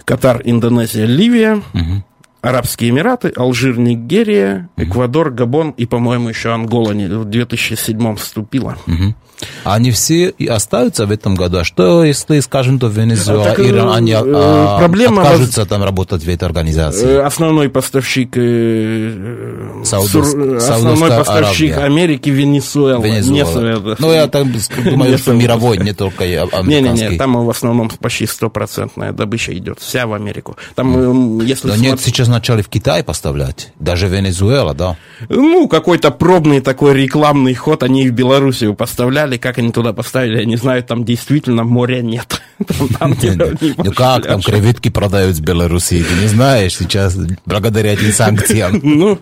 Катар, 0.05 0.41
Индонезия, 0.45 1.07
Ливия. 1.07 1.63
Mm-hmm. 1.73 2.03
Арабские 2.49 2.91
Эмираты, 2.91 3.33
Алжир, 3.37 3.79
Нигерия, 3.79 4.71
Эквадор, 4.77 5.31
Габон 5.31 5.71
и, 5.71 5.85
по-моему, 5.85 6.31
еще 6.31 6.53
Ангола 6.53 6.93
в 6.93 7.25
2007 7.27 8.17
вступила. 8.17 8.77
Угу. 8.87 9.15
Они 9.65 9.91
все 9.91 10.31
и 10.31 10.47
остаются 10.47 11.07
в 11.07 11.13
этом 11.13 11.35
году. 11.35 11.59
А 11.59 11.65
что, 11.65 12.03
если, 12.05 12.41
скажем, 12.41 12.79
то 12.79 12.89
Венесуэла, 12.89 13.45
так, 13.45 13.61
Иран, 13.61 13.93
они 13.93 14.13
э, 14.13 14.17
а, 14.21 14.79
проблема 14.79 15.23
откажутся 15.23 15.61
воз... 15.61 15.69
там 15.69 15.85
работать 15.85 16.25
в 16.25 16.29
этой 16.29 16.45
организации? 16.45 17.07
Э, 17.07 17.23
основной 17.23 17.69
поставщик, 17.69 18.31
э, 18.37 19.83
Саудов... 19.85 20.27
сур... 20.27 20.57
основной 20.57 21.11
поставщик 21.11 21.73
Аравия. 21.73 21.87
Америки 21.87 22.31
Венесуэла. 22.31 23.03
Венесуэла. 23.03 23.97
Ну, 23.99 24.13
я 24.13 24.27
там 24.27 24.53
думаю, 24.85 25.19
что 25.19 25.35
мировой, 25.35 25.79
не 25.79 25.93
только 25.93 26.25
американский. 26.25 26.69
Не-не-не, 26.69 27.19
там 27.19 27.45
в 27.45 27.51
основном 27.51 27.91
почти 27.91 28.27
стопроцентная 28.27 29.13
добыча 29.13 29.57
идет, 29.57 29.79
вся 29.81 30.07
в 30.07 30.15
Америку. 30.15 30.57
Там, 30.75 31.41
если 31.41 31.69
Но 31.69 31.77
нет, 31.77 32.01
сейчас 32.01 32.29
начали 32.39 32.63
в 32.63 32.69
Китай 32.69 33.03
поставлять, 33.03 33.73
даже 33.81 34.07
Венесуэла, 34.07 34.73
да? 34.73 34.97
Ну, 35.29 35.67
какой-то 35.69 36.13
пробный 36.13 36.61
такой 36.61 36.95
рекламный 36.95 37.55
ход 37.55 37.83
они 37.83 38.09
в 38.09 38.13
Белоруссию 38.13 38.75
поставляли 38.75 39.37
как 39.39 39.59
они 39.59 39.73
туда 39.73 39.93
поставили, 39.93 40.39
я 40.39 40.45
не 40.45 40.57
знаю, 40.57 40.85
там 40.85 41.05
действительно 41.05 41.65
моря 41.65 42.01
нет. 42.03 42.41
Ну 43.79 43.93
как, 43.93 44.27
там 44.27 44.41
креветки 44.41 44.89
продают 44.91 45.37
в 45.37 45.41
Беларуси, 45.41 46.05
ты 46.09 46.23
не 46.23 46.27
знаешь 46.27 46.77
сейчас, 46.77 47.17
благодаря 47.47 47.93
этим 47.93 48.13
санкциям. 48.13 48.81
Ну, 48.99 49.19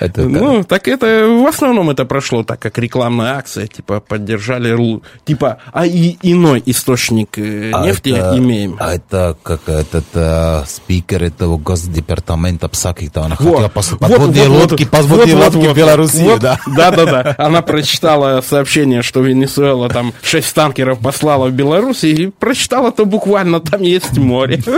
ну, 0.16 0.64
так 0.64 0.88
это, 0.88 1.06
в 1.26 1.46
основном 1.46 1.90
это 1.90 2.04
прошло 2.04 2.42
так, 2.42 2.60
как 2.60 2.78
рекламная 2.78 3.34
акция, 3.36 3.66
типа, 3.66 4.00
поддержали, 4.00 4.76
типа, 5.24 5.58
а 5.72 5.86
и 5.86 6.16
иной 6.22 6.62
источник 6.66 7.38
э, 7.38 7.70
а 7.72 7.84
нефти 7.84 8.10
имеем. 8.10 8.76
А 8.78 8.94
это 8.94 9.36
как 9.42 9.68
этот 9.68 10.04
э, 10.14 10.64
спикер 10.66 11.24
этого 11.24 11.55
госдепартамента 11.58 12.68
Псаки, 12.68 13.10
она 13.14 13.36
хотела 13.36 13.68
подводные 13.68 14.48
лодки, 14.48 14.84
подводные 14.84 15.36
лодки 15.36 15.66
в 15.66 15.74
Беларуси, 15.74 16.38
да. 16.40 16.58
Да-да-да, 16.66 17.34
она 17.38 17.62
прочитала 17.62 18.40
сообщение, 18.40 19.02
что 19.02 19.20
Венесуэла 19.20 19.88
там 19.88 20.12
шесть 20.22 20.54
танкеров 20.54 20.98
послала 20.98 21.48
в 21.48 21.52
Беларусь, 21.52 22.04
и 22.04 22.28
прочитала 22.28 22.92
то 22.92 23.04
буквально, 23.04 23.60
там 23.60 23.82
есть 23.82 24.16
море. 24.18 24.62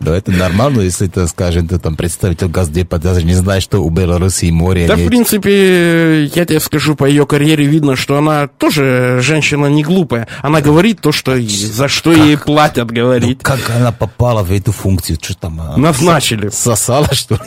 Да, 0.00 0.16
это 0.16 0.32
нормально, 0.32 0.80
если 0.80 1.08
ты, 1.08 1.28
скажем, 1.28 1.68
ты 1.68 1.78
там 1.78 1.94
представитель 1.94 2.48
Газдепа, 2.48 2.98
даже 2.98 3.22
не 3.22 3.34
знаешь, 3.34 3.62
что 3.62 3.80
у 3.80 3.90
Беларуси 3.90 4.50
море 4.50 4.86
Да, 4.86 4.96
в 4.96 5.06
принципе, 5.06 6.24
я 6.24 6.46
тебе 6.46 6.58
скажу, 6.58 6.94
по 6.94 7.04
ее 7.04 7.26
карьере 7.26 7.66
видно, 7.66 7.96
что 7.96 8.16
она 8.16 8.48
тоже 8.48 9.18
женщина 9.20 9.66
не 9.66 9.82
глупая. 9.82 10.26
Она 10.40 10.62
говорит 10.62 11.02
то, 11.02 11.12
что 11.12 11.38
за 11.38 11.88
что 11.88 12.12
ей 12.12 12.38
платят. 12.38 12.90
Ну, 12.90 13.36
как 13.42 13.70
она 13.76 13.92
попала 13.92 14.42
в 14.42 14.50
эту 14.52 14.72
функцию? 14.72 14.89
Что 14.98 15.34
там? 15.34 15.60
Назначили. 15.76 16.48
Сосала, 16.48 17.12
что 17.12 17.34
ли? 17.34 17.40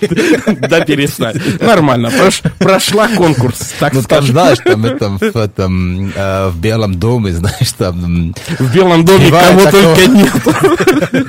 Да 0.68 0.80
перестань. 0.80 1.40
Нормально. 1.60 2.10
Прошла 2.58 3.08
конкурс, 3.08 3.74
так 3.78 3.92
Ну, 3.94 4.02
там, 4.02 4.24
знаешь, 4.26 4.58
там, 4.64 4.84
этом, 4.84 5.18
в, 5.18 5.36
этом, 5.36 6.12
э, 6.14 6.48
в 6.48 6.58
Белом 6.58 6.94
доме, 6.98 7.32
знаешь, 7.32 7.72
там... 7.76 8.34
В 8.58 8.74
Белом 8.74 9.04
доме 9.04 9.30
кого 9.30 9.70
только 9.70 10.06
нет. 10.06 10.32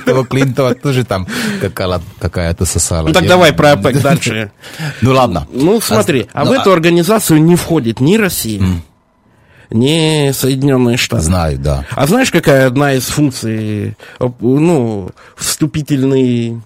Того 0.05 0.23
Клинтова 0.23 0.75
тоже 0.75 1.05
там 1.05 1.27
какая- 1.61 2.01
какая-то 2.19 2.65
сосала. 2.65 3.07
Ну 3.07 3.13
так 3.13 3.27
давай 3.27 3.53
про 3.53 3.73
ОПЕК 3.73 4.01
дальше. 4.01 4.51
Ну 5.01 5.13
ладно. 5.13 5.47
Ну 5.51 5.79
смотри, 5.81 6.27
а 6.33 6.43
в 6.43 6.47
ну, 6.47 6.53
эту 6.53 6.71
организацию 6.71 7.41
не 7.41 7.55
входит 7.55 7.99
ни 7.99 8.17
Россия, 8.17 8.61
ни 9.69 10.31
Соединенные 10.31 10.97
Штаты. 10.97 11.23
Знаю, 11.23 11.57
да. 11.59 11.85
А 11.91 12.07
знаешь, 12.07 12.31
какая 12.31 12.67
одна 12.67 12.93
из 12.93 13.03
функций, 13.07 13.95
ну, 14.39 15.09
вступительный 15.35 16.61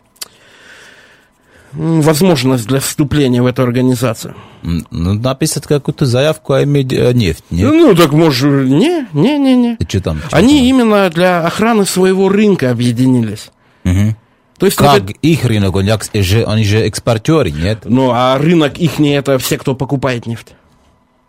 возможность 1.74 2.68
для 2.68 2.80
вступления 2.80 3.42
в 3.42 3.46
эту 3.46 3.64
организацию? 3.64 4.36
Ну, 4.62 5.14
написать 5.14 5.66
какую-то 5.66 6.06
заявку, 6.06 6.54
а 6.54 6.64
иметь 6.64 6.92
э, 6.92 7.14
нефть, 7.14 7.46
нет? 7.50 7.72
Ну, 7.72 7.96
так 7.96 8.12
может, 8.12 8.68
не, 8.68 9.08
не, 9.14 9.38
не, 9.40 9.56
не. 9.56 9.76
Ты 9.78 9.86
что 9.88 10.02
там? 10.02 10.20
чё 10.20 10.28
Они 10.38 10.58
там? 10.60 10.66
именно 10.68 11.10
для 11.10 11.46
охраны 11.46 11.86
своего 11.86 12.30
рынка 12.30 12.72
объединились. 12.72 13.52
Мгм. 13.84 14.16
То 14.58 14.66
есть, 14.68 14.78
Как 14.78 14.94
например, 15.00 15.16
их 15.24 15.46
рынок, 15.46 15.76
он 15.76 15.86
же- 16.22 16.44
они 16.44 16.64
же 16.64 16.82
экспортеры, 16.82 17.50
нет? 17.50 17.80
ну, 17.86 18.12
а 18.14 18.38
рынок 18.38 18.78
их 18.78 19.00
это 19.00 19.40
все, 19.40 19.58
кто 19.58 19.74
покупает 19.74 20.28
нефть. 20.28 20.54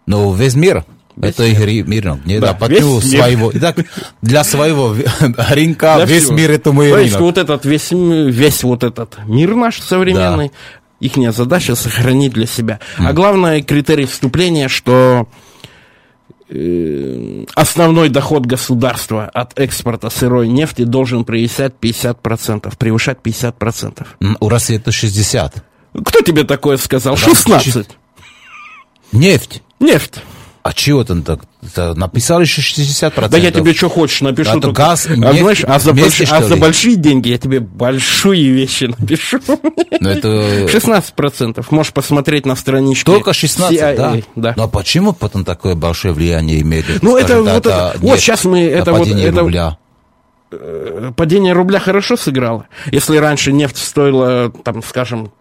Ну, 0.07 0.33
весь 0.35 0.55
мир. 0.55 0.85
Весь 1.17 1.35
это 1.35 1.45
ри- 1.65 1.83
рынок. 1.83 2.25
Не, 2.25 2.39
Да, 2.41 2.53
да, 2.53 2.59
мир. 3.03 3.23
своего? 3.23 3.51
Итак, 3.55 3.77
для 4.23 4.45
своего 4.45 4.95
рынка 5.51 5.97
Для 5.97 6.05
весь 6.07 6.25
всего. 6.25 6.37
мир 6.37 6.51
это 6.53 6.73
мой 6.73 6.91
То 6.91 6.99
есть, 6.99 7.15
рынок. 7.15 7.27
вот 7.27 7.39
этот 7.39 7.65
весь, 7.67 7.91
весь 7.91 8.63
вот 8.63 8.83
этот 8.85 9.19
мир 9.27 9.55
наш 9.55 9.81
современный, 9.81 10.53
их 11.01 11.13
задача 11.33 11.75
сохранить 11.75 12.33
для 12.33 12.47
себя. 12.47 12.81
А 12.99 13.13
главное 13.13 13.61
критерий 13.63 14.07
вступления, 14.07 14.69
что 14.69 15.29
э, 16.49 17.45
основной 17.55 18.09
доход 18.09 18.47
государства 18.47 19.25
от 19.27 19.59
экспорта 19.59 20.11
сырой 20.11 20.49
нефти 20.49 20.83
должен 20.85 21.25
превышать 21.25 21.75
50%. 21.81 22.77
Превышать 22.79 23.19
50%. 23.23 24.07
М, 24.21 24.37
У 24.41 24.49
России 24.49 24.77
это 24.77 24.93
60. 24.93 25.65
Кто 26.05 26.21
тебе 26.21 26.45
такое 26.45 26.77
сказал? 26.77 27.17
Там 27.17 27.35
16. 27.35 27.89
Нефть. 29.13 29.63
Нефть. 29.81 30.23
А 30.63 30.73
чего 30.73 31.03
там 31.03 31.23
так? 31.25 31.41
Это 31.63 31.95
Написали 31.95 32.43
еще 32.43 32.61
60%. 32.63 33.29
Да 33.29 33.37
я 33.37 33.51
тебе 33.51 33.75
что 33.75 33.89
хочешь 33.89 34.21
напишу. 34.21 34.51
Это 34.51 34.61
только- 34.61 34.83
газ 34.83 35.07
и 35.07 35.13
а, 35.15 35.17
нефть 35.17 35.39
знаешь, 35.41 35.65
а, 35.67 35.79
за, 35.81 35.93
вместе, 35.93 36.23
больш- 36.25 36.29
а 36.33 36.43
за 36.43 36.57
большие 36.57 36.95
деньги 36.95 37.31
я 37.31 37.39
тебе 37.39 37.59
большие 37.59 38.51
вещи 38.51 38.85
напишу. 38.97 39.41
Ну, 40.01 40.09
это 40.09 40.29
16%. 40.69 41.65
Можешь 41.71 41.93
посмотреть 41.93 42.47
на 42.47 42.55
страничке. 42.55 43.05
только 43.05 43.33
16, 43.33 43.77
CIA, 43.77 43.97
да? 43.97 44.17
да. 44.37 44.55
Но 44.57 44.69
почему 44.69 45.13
потом 45.13 45.45
такое 45.45 45.75
большое 45.75 46.15
влияние 46.15 46.61
имеет? 46.61 47.03
Ну, 47.03 47.17
это 47.17 47.27
Скажем, 47.29 47.45
вот 47.45 47.53
это- 47.67 47.93
вот 47.97 48.03
нефть, 48.03 48.21
сейчас 48.23 48.45
мы 48.45 48.61
это 48.63 48.93
вот- 48.93 49.01
падение 49.01 49.27
это- 49.29 49.41
рубля. 49.41 49.79
Падение 51.17 51.53
рубля 51.55 51.81
хорошо 51.81 52.17
сыграло. 52.17 52.67
Если 52.91 53.17
раньше 53.17 53.53
нефть 53.53 53.79
стоила, 53.79 54.51
там, 54.65 54.83
скажем, 54.83 55.33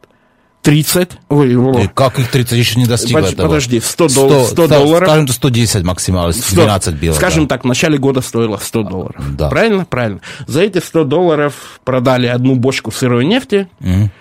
30, 0.62 1.12
ой, 1.30 1.84
И 1.84 1.88
как 1.88 2.20
их 2.20 2.30
30 2.30 2.58
еще 2.58 2.80
не 2.80 2.86
достигло 2.86 3.20
Подожди, 3.20 3.34
этого? 3.36 3.48
подожди, 3.48 3.80
100 3.80 4.08
долларов- 4.10 4.48
100 4.48 4.68
долларов. 4.68 5.10
Скажем, 5.10 5.28
110 5.28 5.84
максимально, 5.84 6.34
100, 6.34 6.56
12 6.56 6.96
было. 7.00 7.14
Скажем 7.14 7.44
да. 7.48 7.56
так, 7.56 7.64
в 7.64 7.68
начале 7.68 7.98
года 7.98 8.22
стоило 8.22 8.58
100 8.58 8.84
долларов. 8.84 9.36
Да. 9.36 9.50
Правильно? 9.50 9.86
Правильно. 9.86 10.22
За 10.46 10.62
эти 10.62 10.78
100 10.78 11.04
долларов 11.06 11.80
продали 11.84 12.28
одну 12.28 12.56
бочку 12.56 12.92
сырой 12.92 13.26
нефти, 13.26 13.68
Мгм. 13.80 14.12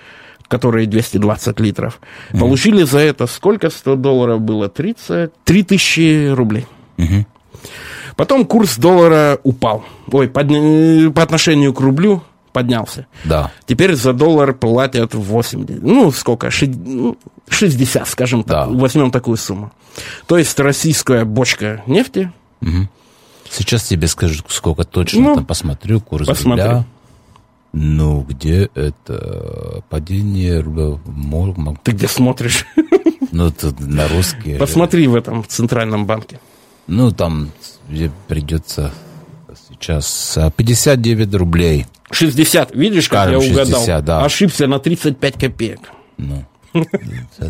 которые 0.48 0.86
220 0.86 1.60
литров. 1.60 2.00
Получили 2.32 2.84
за 2.84 3.00
это 3.00 3.26
сколько 3.26 3.68
100 3.68 3.96
долларов 3.96 4.40
было? 4.40 4.68
30, 4.70 5.32
3000 5.44 6.32
рублей. 6.32 6.66
Мгм. 6.96 7.26
Потом 8.16 8.44
курс 8.46 8.76
доллара 8.78 9.38
упал. 9.42 9.84
Ой, 10.10 10.26
подня- 10.26 11.10
по 11.10 11.22
отношению 11.22 11.72
к 11.74 11.80
рублю 11.80 12.22
поднялся. 12.52 13.06
Да. 13.24 13.50
Теперь 13.66 13.94
за 13.94 14.12
доллар 14.12 14.52
платят 14.54 15.14
80. 15.14 15.82
Ну, 15.82 16.10
сколько? 16.12 16.50
Ши- 16.50 16.66
ну, 16.68 17.16
60, 17.48 18.06
скажем 18.08 18.42
Да. 18.46 18.66
так. 18.66 18.74
Возьмем 18.74 19.10
такую 19.10 19.36
сумму. 19.36 19.72
То 20.26 20.38
есть 20.38 20.58
российская 20.60 21.24
бочка 21.24 21.82
нефти 21.86 22.32
Сейчас 23.50 23.82
тебе 23.84 24.06
скажу, 24.06 24.44
сколько 24.48 24.84
точно, 24.84 25.20
Ну, 25.20 25.34
там 25.36 25.44
посмотрю, 25.46 26.00
курс 26.00 26.26
посмотри. 26.28 26.62
рубля. 26.62 26.84
Ну, 27.72 28.20
где 28.22 28.68
это 28.74 29.82
падение 29.88 30.60
рубля? 30.60 30.98
Мо- 31.06 31.54
мо- 31.56 31.76
Ты 31.82 31.92
где 31.92 32.06
смотришь? 32.08 32.66
Ну, 33.32 33.46
это 33.46 33.72
на 33.78 34.08
русский. 34.08 34.54
же. 34.54 34.58
Посмотри 34.58 35.06
в 35.06 35.14
этом 35.14 35.42
в 35.44 35.46
центральном 35.46 36.04
банке. 36.04 36.40
Ну, 36.88 37.12
там 37.12 37.50
придется 38.26 38.92
сейчас 39.80 40.34
а, 40.36 40.50
59 40.50 41.34
рублей. 41.34 41.86
60. 42.10 42.74
Видишь, 42.74 43.08
как 43.08 43.28
Скажем, 43.28 43.40
я 43.40 43.52
угадал? 43.52 43.80
60, 43.80 44.04
да. 44.04 44.24
Ошибся 44.24 44.66
на 44.66 44.78
35 44.78 45.34
копеек. 45.34 45.80
Ну, 46.18 46.44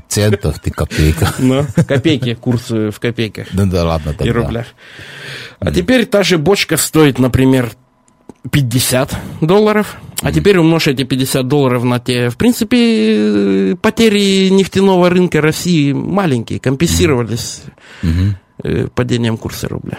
центов 0.09 0.61
ты 0.61 0.71
копейка. 0.71 1.35
Но 1.39 1.67
копейки, 1.87 2.35
курс 2.35 2.71
э, 2.71 2.91
в 2.91 3.01
копейках 3.01 3.49
Ну 3.53 3.67
да 3.67 3.85
ладно 3.85 4.11
и 4.11 4.15
тогда. 4.15 4.33
рублях. 4.33 4.67
А 5.59 5.71
теперь 5.71 6.07
та 6.07 6.23
же 6.23 6.39
бочка 6.39 6.77
стоит, 6.77 7.19
например, 7.19 7.73
50 8.51 9.17
долларов. 9.43 9.97
А 10.23 10.33
теперь 10.33 10.59
умножь 10.59 10.87
эти 10.87 11.05
50 11.05 11.47
долларов 11.47 11.85
на 11.85 11.99
те... 11.99 12.31
В 12.31 12.37
принципе, 12.37 12.77
э, 12.79 13.77
потери 13.81 14.49
нефтяного 14.51 15.11
рынка 15.11 15.41
России 15.41 15.93
маленькие, 15.93 16.61
компенсировались 16.61 17.63
э, 18.63 18.89
падением 18.95 19.37
курса 19.37 19.69
рубля. 19.69 19.99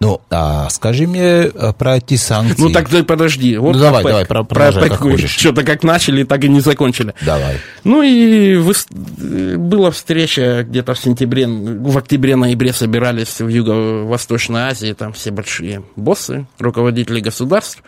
Ну, 0.00 0.20
а 0.30 0.68
скажи 0.70 1.08
мне 1.08 1.50
а, 1.54 1.72
про 1.72 1.96
эти 1.96 2.14
санкции. 2.14 2.62
Ну 2.62 2.70
так 2.70 2.88
ты 2.88 3.02
подожди. 3.02 3.56
Вот 3.56 3.74
Ну, 3.74 3.80
давай, 3.80 4.04
давай, 4.04 4.26
про- 4.26 4.44
продолжай, 4.44 4.82
ОПЕК 4.84 4.92
как 4.92 5.00
вы 5.04 5.10
хочешь. 5.12 5.30
Что-то 5.32 5.64
как 5.64 5.82
начали, 5.82 6.22
так 6.22 6.44
и 6.44 6.48
не 6.48 6.60
закончили. 6.60 7.14
Давай. 7.26 7.56
Ну 7.82 8.02
и 8.02 8.54
выс- 8.54 8.86
э, 9.20 9.56
была 9.56 9.90
встреча 9.90 10.62
где-то 10.62 10.94
в 10.94 10.98
сентябре, 11.00 11.48
в 11.48 11.98
октябре-ноябре 11.98 12.72
собирались 12.72 13.40
в 13.40 13.48
Юго-Восточной 13.48 14.60
Азии, 14.68 14.92
там 14.92 15.12
все 15.12 15.32
большие 15.32 15.82
боссы, 15.96 16.46
руководители 16.60 17.18
государств. 17.18 17.82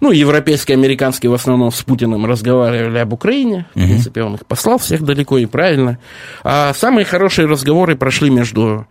Ну, 0.00 0.12
европейские, 0.12 0.74
американские 0.76 1.30
в 1.30 1.34
основном 1.34 1.72
с 1.72 1.82
Путиным 1.82 2.26
разговаривали 2.26 2.98
об 2.98 3.12
Украине. 3.14 3.66
В 3.74 3.78
принципе, 3.86 4.22
он 4.22 4.34
их 4.34 4.44
послал 4.46 4.78
всех 4.78 5.02
далеко 5.02 5.38
и 5.38 5.46
правильно. 5.46 5.98
А 6.44 6.74
самые 6.74 7.06
хорошие 7.06 7.46
разговоры 7.48 7.96
прошли 7.96 8.28
между 8.28 8.86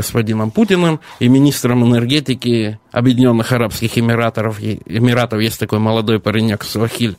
господином 0.00 0.50
Путиным 0.50 1.00
и 1.18 1.28
министром 1.28 1.84
энергетики 1.84 2.78
Объединенных 2.92 3.52
Арабских 3.52 3.96
Эмиратов. 3.98 4.60
Эмиратов 4.60 5.40
есть 5.40 5.58
такой 5.60 5.78
молодой 5.78 6.20
паренек 6.20 6.64
Суахиль 6.64 7.16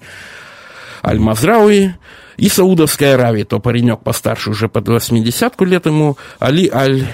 Аль-Мазрауи. 1.03 1.95
И 2.37 2.49
Саудовской 2.49 3.13
Аравии, 3.15 3.43
то 3.43 3.59
паренек 3.59 3.99
постарше 3.99 4.49
уже 4.49 4.67
под 4.67 4.87
80 4.87 5.61
лет 5.61 5.85
ему, 5.85 6.17
Али 6.39 6.69
Аль 6.73 7.07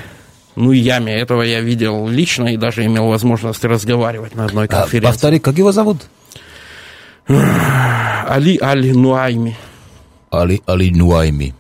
ну, 0.56 0.72
Ями, 0.72 1.12
этого 1.12 1.44
я 1.44 1.62
видел 1.62 2.08
лично 2.08 2.48
и 2.48 2.58
даже 2.58 2.84
имел 2.86 3.08
возможность 3.08 3.64
разговаривать 3.64 4.36
на 4.36 4.46
одной 4.46 4.66
А, 4.66 4.68
конференции. 4.68 5.12
повтори, 5.12 5.40
как 5.40 5.58
его 5.58 5.72
зовут? 5.72 5.98
Али 7.28 8.58
Аль 8.62 8.92
Нуайми. 8.98 9.56
Али, 10.32 10.62
Али 10.66 10.92
Нуайми. 10.92 11.54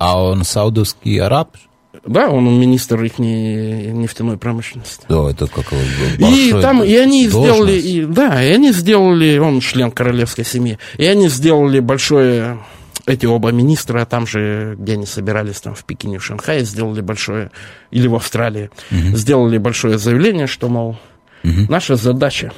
А 0.00 0.22
он 0.22 0.44
саудовский 0.44 1.20
араб? 1.20 1.56
Да, 2.04 2.28
он 2.28 2.60
министр 2.60 3.02
их 3.02 3.18
нефтяной 3.18 4.36
промышленности. 4.36 5.04
Да, 5.08 5.30
это 5.30 5.46
как 5.46 5.72
его 5.72 6.28
И 6.30 6.52
там, 6.60 6.84
и 6.84 6.94
они 6.94 7.28
должность. 7.28 7.54
сделали, 7.56 7.80
и, 7.80 8.04
да, 8.04 8.44
и 8.44 8.52
они 8.52 8.72
сделали, 8.72 9.38
он 9.38 9.60
член 9.60 9.90
королевской 9.90 10.44
семьи, 10.44 10.78
и 10.96 11.04
они 11.06 11.28
сделали 11.28 11.80
большое, 11.80 12.58
эти 13.06 13.26
оба 13.26 13.50
министра, 13.52 14.04
там 14.04 14.26
же, 14.26 14.76
где 14.78 14.92
они 14.94 15.06
собирались, 15.06 15.60
там 15.60 15.74
в 15.74 15.84
Пекине, 15.84 16.18
в 16.18 16.24
Шанхае, 16.24 16.64
сделали 16.64 17.00
большое, 17.00 17.50
или 17.90 18.06
в 18.06 18.14
Австралии, 18.14 18.70
сделали 18.90 19.58
большое 19.58 19.98
заявление, 19.98 20.46
что, 20.46 20.68
мол, 20.68 20.96
наша 21.42 21.96
задача 21.96 22.52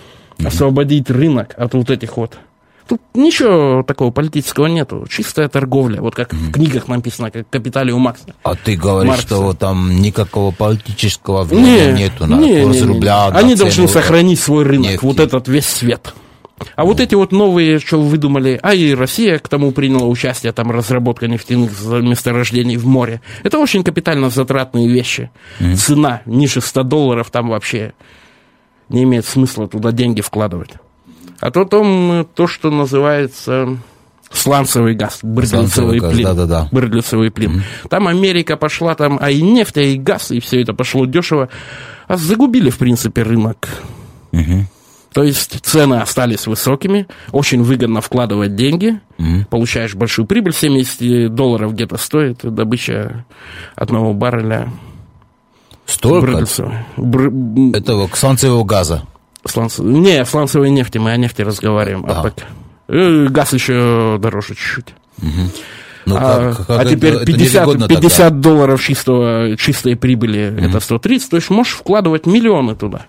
освободить 0.45 1.09
рынок 1.11 1.55
от 1.57 1.75
вот 1.75 1.91
этих 1.91 2.17
вот 2.17 2.39
Тут 2.91 3.01
ничего 3.15 3.85
такого 3.85 4.11
политического 4.11 4.67
нету, 4.67 5.07
чистая 5.09 5.49
торговля, 5.49 6.01
вот 6.01 6.17
как 6.17 6.33
в 6.33 6.51
книгах 6.51 6.89
написано, 6.89 7.31
как 7.31 7.47
в 7.47 7.49
«Капитале 7.49 7.93
у 7.93 8.01
Макса». 8.01 8.35
А 8.43 8.57
ты 8.57 8.75
говоришь, 8.75 9.11
Маркса. 9.11 9.27
что 9.29 9.53
там 9.53 9.95
никакого 10.01 10.51
политического 10.51 11.45
влияния 11.45 11.93
нету 11.93 12.27
на 12.27 12.35
не, 12.35 12.65
курс 12.65 12.75
не, 12.75 12.83
не. 12.83 12.89
рубля. 12.89 13.31
на 13.31 13.39
Они 13.39 13.55
должны 13.55 13.87
сохранить 13.87 14.41
свой 14.41 14.65
рынок, 14.65 14.91
нефти. 14.91 15.05
вот 15.05 15.21
этот 15.21 15.47
весь 15.47 15.67
свет. 15.67 16.15
А 16.75 16.85
вот 16.85 16.99
эти 16.99 17.15
вот 17.15 17.31
новые, 17.31 17.79
что 17.79 18.03
вы 18.03 18.09
выдумали, 18.09 18.59
а 18.61 18.75
и 18.75 18.93
Россия 18.93 19.39
к 19.39 19.49
тому 19.49 19.71
приняла 19.71 20.09
участие, 20.09 20.51
там 20.53 20.73
разработка 20.73 21.29
нефтяных 21.29 21.71
месторождений 22.03 22.77
в 22.77 22.89
море. 22.89 23.21
Это 23.45 23.61
очень 23.61 23.85
капитально 23.85 24.31
затратные 24.31 24.89
вещи. 24.89 25.31
Цена 25.77 26.23
ниже 26.27 26.61
100 26.61 26.83
долларов 26.83 27.31
там 27.31 27.51
вообще 27.51 27.93
не 28.89 29.05
имеет 29.05 29.27
смысла 29.27 29.69
туда 29.69 29.93
деньги 29.93 30.23
вкладывать. 30.23 30.73
А 31.41 31.51
то, 31.51 31.65
там, 31.65 32.13
э, 32.13 32.25
то 32.35 32.47
что 32.47 32.71
называется 32.71 33.79
Сланцевый 34.33 34.95
газ, 34.95 35.19
брыдлицевый 35.23 35.99
газ, 35.99 36.13
плин. 36.13 36.25
да-да-да. 36.25 36.69
Брыдлицевый 36.71 37.31
плин. 37.33 37.65
Там 37.89 38.07
Америка 38.07 38.57
пошла, 38.57 38.95
там, 38.95 39.19
а 39.21 39.31
и 39.31 39.43
нефть, 39.43 39.77
а 39.79 39.81
и 39.83 39.97
газ, 39.97 40.31
и 40.31 40.39
все 40.39 40.63
это 40.63 40.73
пошло 40.73 41.05
дешево. 41.05 41.49
А 42.07 42.17
загубили, 42.17 42.71
в 42.71 42.79
принципе, 42.79 43.23
рынок. 43.23 43.69
То 45.13 45.25
есть 45.25 45.59
цены 45.67 45.95
остались 45.95 46.47
высокими, 46.47 47.09
очень 47.33 47.63
выгодно 47.65 48.01
вкладывать 48.01 48.55
деньги, 48.55 49.01
получаешь 49.51 49.97
большую 49.97 50.27
прибыль, 50.27 50.53
70 50.55 51.35
долларов 51.35 51.73
где-то 51.75 51.97
стоит 51.97 52.39
добыча 52.43 53.25
одного 53.75 54.15
барреля 54.15 54.71
Столько? 55.87 56.45
Бр- 56.97 57.33
Этого 57.77 58.09
сланцевого 58.15 58.63
газа. 58.63 59.03
Сланц- 59.47 59.83
Не, 59.83 60.25
сланцевой 60.25 60.71
нефти, 60.71 60.99
мы 60.99 61.13
о 61.13 61.17
нефти 61.17 61.43
разговариваем. 61.43 62.05
Да. 62.07 62.21
ОПЕК. 62.21 62.47
Э, 62.89 63.27
Газ 63.29 63.53
еще 63.53 64.19
дороже 64.21 64.55
чуть-чуть. 64.55 64.95
Ну, 66.07 66.17
а, 66.19 66.55
как- 66.55 66.67
как 66.67 66.81
а 66.81 66.85
теперь 66.87 67.15
это 67.15 67.27
50, 67.27 67.67
невыгодно 67.67 67.89
50 67.89 68.41
долларов 68.41 68.83
чистого, 68.83 69.57
чистой 69.57 69.97
прибыли, 69.97 70.57
это 70.67 70.81
130, 70.81 71.31
то 71.31 71.37
есть 71.37 71.51
можешь 71.51 71.75
вкладывать 71.75 72.27
миллионы 72.27 72.75
туда. 72.75 73.07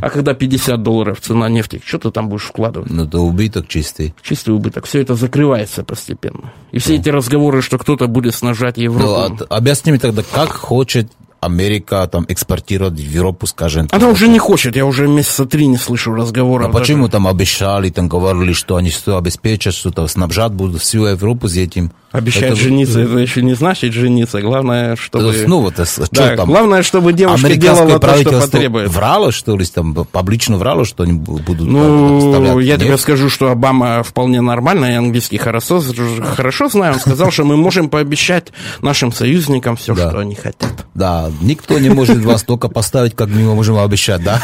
А 0.00 0.10
когда 0.10 0.34
50 0.34 0.82
долларов 0.82 1.20
цена 1.20 1.48
нефти, 1.48 1.80
что 1.84 1.98
ты 1.98 2.10
там 2.10 2.28
будешь 2.28 2.42
вкладывать? 2.44 2.90
Ну, 2.90 3.04
это 3.04 3.20
убыток 3.20 3.68
чистый. 3.68 4.12
Чистый 4.22 4.50
убыток. 4.50 4.86
Все 4.86 5.00
это 5.00 5.14
закрывается 5.14 5.84
постепенно. 5.84 6.52
И 6.72 6.78
все 6.78 6.96
эти 6.96 7.08
разговоры, 7.10 7.62
что 7.62 7.78
кто-то 7.78 8.08
будет 8.08 8.34
снажать 8.34 8.76
Ну, 8.76 8.82
Европу. 8.82 9.44
а- 9.50 9.56
объясни 9.56 9.92
мне 9.92 10.00
тогда, 10.00 10.22
как 10.32 10.48
хочет 10.50 11.12
Америка 11.40 12.08
там 12.10 12.24
экспортировать 12.28 12.94
в 12.94 12.98
Европу, 13.10 13.46
скажем. 13.46 13.88
Она 13.90 14.00
там, 14.00 14.12
уже 14.12 14.28
не 14.28 14.38
хочет, 14.38 14.76
я 14.76 14.84
уже 14.86 15.06
месяца 15.06 15.46
три 15.46 15.66
не 15.66 15.76
слышу 15.76 16.12
разговоров. 16.14 16.68
А 16.68 16.72
почему 16.78 17.08
там 17.08 17.26
обещали, 17.28 17.90
там 17.90 18.08
говорили, 18.08 18.52
что 18.52 18.76
они 18.76 18.90
что 18.90 19.16
обеспечат, 19.16 19.74
что-то 19.74 20.06
снабжать 20.08 20.52
будут 20.52 20.80
всю 20.82 21.04
Европу 21.04 21.48
с 21.48 21.56
этим? 21.56 21.92
Обещать 22.10 22.44
Это- 22.44 22.56
жениться, 22.56 23.00
это 23.00 23.18
еще 23.18 23.42
не 23.42 23.52
значит 23.54 23.92
жениться. 23.92 24.40
Главное, 24.40 24.96
чтобы... 24.96 25.28
Это, 25.30 25.46
ну, 25.46 25.60
вот, 25.60 25.74
что 25.74 26.06
Да, 26.10 26.36
там? 26.36 26.48
главное, 26.48 26.82
чтобы 26.82 27.12
девушка 27.12 27.54
делала 27.54 27.98
то, 28.00 28.16
что 28.16 28.40
потребует. 28.40 28.88
врало, 28.88 29.30
что 29.30 29.56
ли, 29.58 29.66
там, 29.66 29.94
публично 29.94 30.56
врало, 30.56 30.86
что 30.86 31.02
они 31.02 31.12
бу- 31.12 31.42
будут 31.42 31.68
Ну, 31.68 32.20
поставлять 32.32 32.64
я 32.66 32.78
тебе 32.78 32.96
скажу, 32.96 33.28
что 33.28 33.50
Обама 33.50 34.02
вполне 34.02 34.40
нормально, 34.40 34.86
я 34.86 34.98
английский 34.98 35.36
хорошо, 35.36 35.82
хорошо 36.34 36.68
знаю. 36.70 36.94
Он 36.94 37.00
сказал, 37.00 37.30
что 37.30 37.44
мы 37.44 37.56
можем 37.58 37.90
пообещать 37.90 38.52
нашим 38.80 39.12
союзникам 39.12 39.76
все, 39.76 39.94
что 39.94 40.18
они 40.18 40.34
хотят. 40.34 40.86
Да, 40.94 41.27
никто 41.40 41.78
не 41.78 41.90
может 41.90 42.18
вас 42.24 42.42
только 42.42 42.68
поставить, 42.68 43.14
как 43.14 43.28
мы 43.28 43.54
можем 43.54 43.78
обещать, 43.78 44.22
да? 44.22 44.42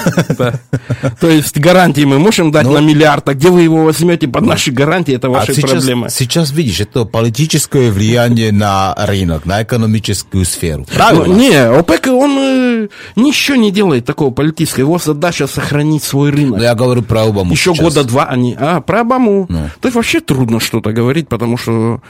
То 1.20 1.28
есть 1.28 1.58
гарантии 1.58 2.04
мы 2.04 2.18
можем 2.18 2.50
дать 2.50 2.64
Ну, 2.64 2.72
на 2.72 2.78
миллиард, 2.78 3.28
а 3.28 3.34
где 3.34 3.48
вы 3.48 3.62
его 3.62 3.84
возьмете 3.84 4.28
под 4.28 4.44
наши 4.44 4.70
гарантии, 4.70 5.14
это 5.14 5.30
ваши 5.30 5.52
а 5.52 5.54
сейчас, 5.54 5.70
проблемы. 5.70 6.10
сейчас, 6.10 6.52
видишь, 6.52 6.80
это 6.80 7.04
политическое 7.04 7.90
влияние 7.90 8.52
на 8.52 8.94
рынок, 8.96 9.46
на 9.46 9.62
экономическую 9.62 10.44
сферу. 10.44 10.86
Правильно? 10.92 11.26
Ну, 11.26 11.36
не, 11.36 11.56
ОПЕК, 11.56 12.06
он 12.08 12.38
э, 12.38 12.88
ничего 13.16 13.56
не 13.56 13.70
делает 13.70 14.04
такого 14.04 14.30
политического. 14.30 14.80
Его 14.80 14.98
задача 14.98 15.46
сохранить 15.46 16.02
свой 16.02 16.30
рынок. 16.30 16.58
Но 16.58 16.64
я 16.64 16.74
говорю 16.74 17.02
про 17.02 17.22
Обаму 17.22 17.52
Еще 17.52 17.74
года 17.74 18.04
два 18.04 18.24
они... 18.26 18.56
А, 18.58 18.80
про 18.80 19.00
Обаму. 19.00 19.46
Ну. 19.48 19.70
Тут 19.80 19.94
вообще 19.94 20.20
трудно 20.20 20.60
что-то 20.60 20.92
говорить, 20.92 21.28
потому 21.28 21.56
что 21.56 22.00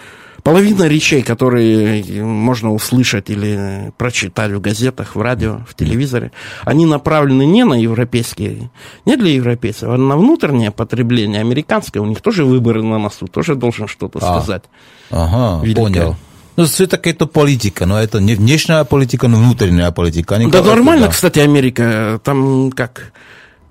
половина 0.44 0.85
речей, 0.87 1.22
которые 1.22 2.04
можно 2.22 2.72
услышать 2.72 3.30
или 3.30 3.92
прочитать 3.96 4.52
в 4.52 4.61
газетах, 4.61 5.16
в 5.16 5.20
радио, 5.20 5.62
в 5.66 5.74
телевизоре, 5.74 6.30
они 6.64 6.87
направлены 6.87 7.44
не 7.46 7.64
на 7.64 7.74
европейские, 7.74 8.70
не 9.07 9.16
для 9.16 9.30
европейцев, 9.33 9.88
а 9.88 9.96
на 9.96 10.16
внутреннее 10.16 10.70
потребление 10.70 11.40
американское. 11.40 12.00
У 12.02 12.07
них 12.07 12.20
тоже 12.20 12.44
выборы 12.44 12.83
на 12.83 12.98
носу, 12.98 13.26
тоже 13.26 13.57
должен 13.57 13.88
что-то 13.88 14.20
А. 14.22 14.40
сказать. 14.40 14.62
Ага, 15.11 15.64
Великая. 15.64 15.83
понял. 15.83 16.16
Ну, 16.57 16.66
все-таки 16.66 17.11
это 17.11 17.26
политика, 17.26 17.85
но 17.87 18.00
это 18.00 18.20
не 18.20 18.35
внешняя 18.37 18.85
политика, 18.85 19.26
но 19.26 19.38
внутренняя 19.38 19.90
политика. 19.90 20.37
Они 20.37 20.44
Да 20.46 20.59
говорят, 20.59 20.76
нормально, 20.76 21.07
да. 21.07 21.12
кстати, 21.12 21.40
Америка. 21.40 22.20
Там 22.22 22.70
как... 22.70 23.12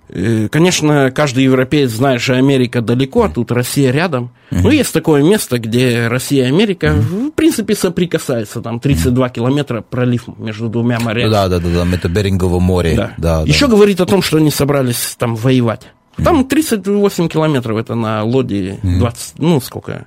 э, 0.10 0.48
Конечно, 0.50 1.12
каждый 1.12 1.44
европеец 1.46 1.92
знает, 1.92 2.22
что 2.22 2.34
Америка 2.36 2.82
далеко, 2.82 3.24
а 3.24 3.30
тут 3.30 3.52
Россия 3.52 3.92
рядом. 3.92 4.32
Но 4.52 4.72
есть 4.72 4.94
такое 4.94 5.24
место, 5.24 5.58
где 5.58 6.08
Россия 6.08 6.46
и 6.46 6.48
Америка, 6.48 6.94
в 6.94 7.32
принципе, 7.32 7.76
соприкасаются. 7.76 8.62
Там 8.62 8.80
32 8.80 9.30
километра 9.30 9.82
пролив 9.82 10.28
между 10.38 10.70
двумя 10.70 11.00
морями. 11.00 11.30
Да, 11.30 11.48
да, 11.48 11.60
да, 11.60 11.86
да, 11.86 11.96
это 11.96 12.10
Берингово 12.10 12.60
море. 12.60 12.96
Да. 12.96 13.14
Да, 13.18 13.42
да. 13.42 13.48
Еще 13.48 13.68
говорит 13.68 14.00
о 14.02 14.06
том, 14.06 14.22
что 14.22 14.38
они 14.38 14.52
собрались 14.52 15.16
там 15.18 15.36
воевать. 15.36 15.88
Там 16.24 16.46
38 16.46 17.28
километров, 17.28 17.78
это 17.78 17.96
на 17.96 18.24
лодии 18.24 18.80
20, 18.84 19.40
ну 19.40 19.60
сколько, 19.60 20.06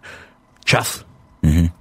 час. 0.64 1.04
Мгм. 1.42 1.72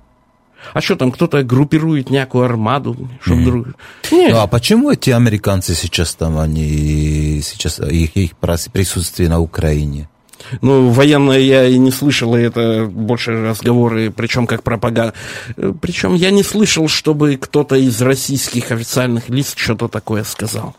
А 0.74 0.82
что 0.82 0.96
там, 0.96 1.12
кто-то 1.12 1.44
группирует 1.44 2.10
некую 2.10 2.46
армаду, 2.46 3.10
чтобы 3.22 3.44
друг... 3.44 3.68
Нет, 4.12 4.32
Ну, 4.34 4.40
а 4.40 4.48
почему 4.48 4.92
эти 4.92 5.10
американцы 5.12 5.76
сейчас 5.76 6.16
там, 6.16 6.38
они 6.38 7.42
сейчас, 7.44 7.80
их, 7.80 8.16
их 8.16 8.32
присутствие 8.72 9.30
на 9.30 9.40
Украине? 9.40 10.10
Ну, 10.62 10.90
военное 10.90 11.40
я 11.40 11.66
и 11.66 11.78
не 11.78 11.92
слышал, 11.92 12.36
и 12.36 12.42
это 12.42 12.86
больше 12.86 13.50
разговоры, 13.50 14.12
причем 14.12 14.48
как 14.48 14.64
пропаганда. 14.64 15.14
Причем 15.82 16.14
я 16.14 16.32
не 16.32 16.44
слышал, 16.44 16.88
чтобы 16.88 17.38
кто-то 17.38 17.76
из 17.76 18.02
российских 18.02 18.72
официальных 18.72 19.30
лиц 19.30 19.54
что-то 19.56 19.88
такое 19.88 20.24
сказал. 20.24 20.76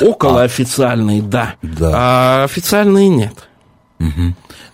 Около 0.00 0.42
официальные, 0.42 1.22
да. 1.22 1.54
Да. 1.62 1.92
А 1.94 2.44
официальные 2.44 3.08
нет. 3.08 3.48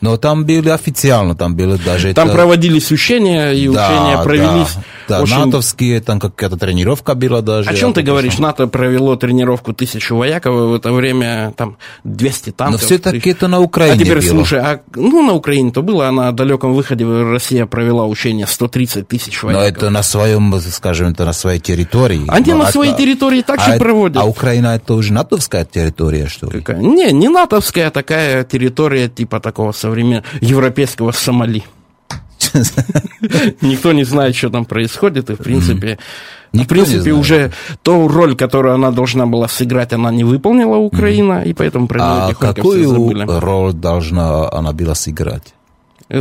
Но 0.00 0.16
там 0.16 0.44
были 0.44 0.68
официально, 0.68 1.34
там 1.36 1.54
было 1.54 1.78
даже... 1.78 2.12
Там 2.12 2.28
это- 2.28 2.36
проводились 2.36 2.90
учения, 2.90 3.52
и 3.52 3.68
Да, 3.68 3.86
учения 3.88 4.22
провелись. 4.24 4.74
Да, 5.08 5.18
да 5.18 5.22
очень- 5.22 5.36
натовские, 5.44 6.00
там 6.00 6.18
какая-то 6.18 6.56
тренировка 6.56 7.14
была 7.14 7.40
даже. 7.40 7.70
О 7.70 7.74
чем 7.74 7.92
ты 7.92 8.02
говоришь? 8.02 8.32
что- 8.34 8.42
НАТО 8.42 8.66
провело 8.66 9.14
тренировку 9.16 9.72
тысячу 9.72 10.16
вояков, 10.16 10.70
в 10.70 10.74
это 10.74 10.92
время 10.92 11.52
там 11.56 11.76
200 12.04 12.48
Но 12.50 12.52
танков. 12.56 12.82
все-таки 12.82 13.30
это 13.30 13.46
на 13.48 13.60
Украине 13.60 13.94
А 13.94 13.98
теперь 13.98 14.18
было. 14.20 14.28
слушай, 14.28 14.58
а, 14.60 14.80
ну, 14.96 15.22
на 15.24 15.34
Украине-то 15.34 15.82
было, 15.82 16.08
а 16.08 16.12
на 16.12 16.32
далеком 16.32 16.74
выходе 16.74 17.04
Россия 17.04 17.66
провела 17.66 18.06
учение 18.06 18.46
130 18.46 19.06
тысяч 19.06 19.40
Но 19.42 19.48
вояков. 19.50 19.76
это 19.82 19.90
на 19.90 20.02
своем, 20.02 20.58
скажем, 20.60 21.08
это 21.12 21.24
на 21.24 21.32
своей 21.32 21.60
территории. 21.60 22.24
Они 22.28 22.52
Но 22.52 22.58
на 22.58 22.68
а- 22.68 22.72
своей 22.72 22.94
территории 22.96 23.42
так 23.42 23.60
же 23.60 23.72
а, 23.74 23.78
проводят. 23.78 24.16
А 24.22 24.24
Украина 24.24 24.74
это 24.76 24.94
уже 24.94 25.12
натовская 25.12 25.64
территория, 25.64 26.26
что 26.26 26.46
ли? 26.50 26.60
Какая? 26.60 26.78
Не, 26.82 27.12
не 27.12 27.28
натовская, 27.28 27.88
а 27.88 27.90
такая 27.90 28.42
территория 28.44 29.08
типа 29.14 29.40
такого 29.40 29.72
современного 29.72 30.24
европейского 30.40 31.12
Сомали. 31.12 31.62
Никто 33.62 33.92
не 33.92 34.04
знает, 34.04 34.34
что 34.34 34.50
там 34.50 34.64
происходит, 34.64 35.30
и 35.30 35.34
в 35.34 35.38
принципе, 35.38 35.98
в 36.52 36.66
принципе 36.66 37.12
уже 37.12 37.52
ту 37.82 38.08
роль, 38.08 38.34
которую 38.36 38.74
она 38.74 38.90
должна 38.90 39.26
была 39.26 39.48
сыграть, 39.48 39.92
она 39.92 40.10
не 40.10 40.24
выполнила 40.24 40.76
Украина, 40.76 41.42
и 41.42 41.52
поэтому 41.54 41.86
про 41.86 41.98
нее 41.98 42.08
А 42.30 42.34
какую 42.34 42.88
забыли. 42.88 43.24
роль 43.40 43.72
должна 43.72 44.50
она 44.50 44.72
была 44.72 44.94
сыграть? 44.94 45.54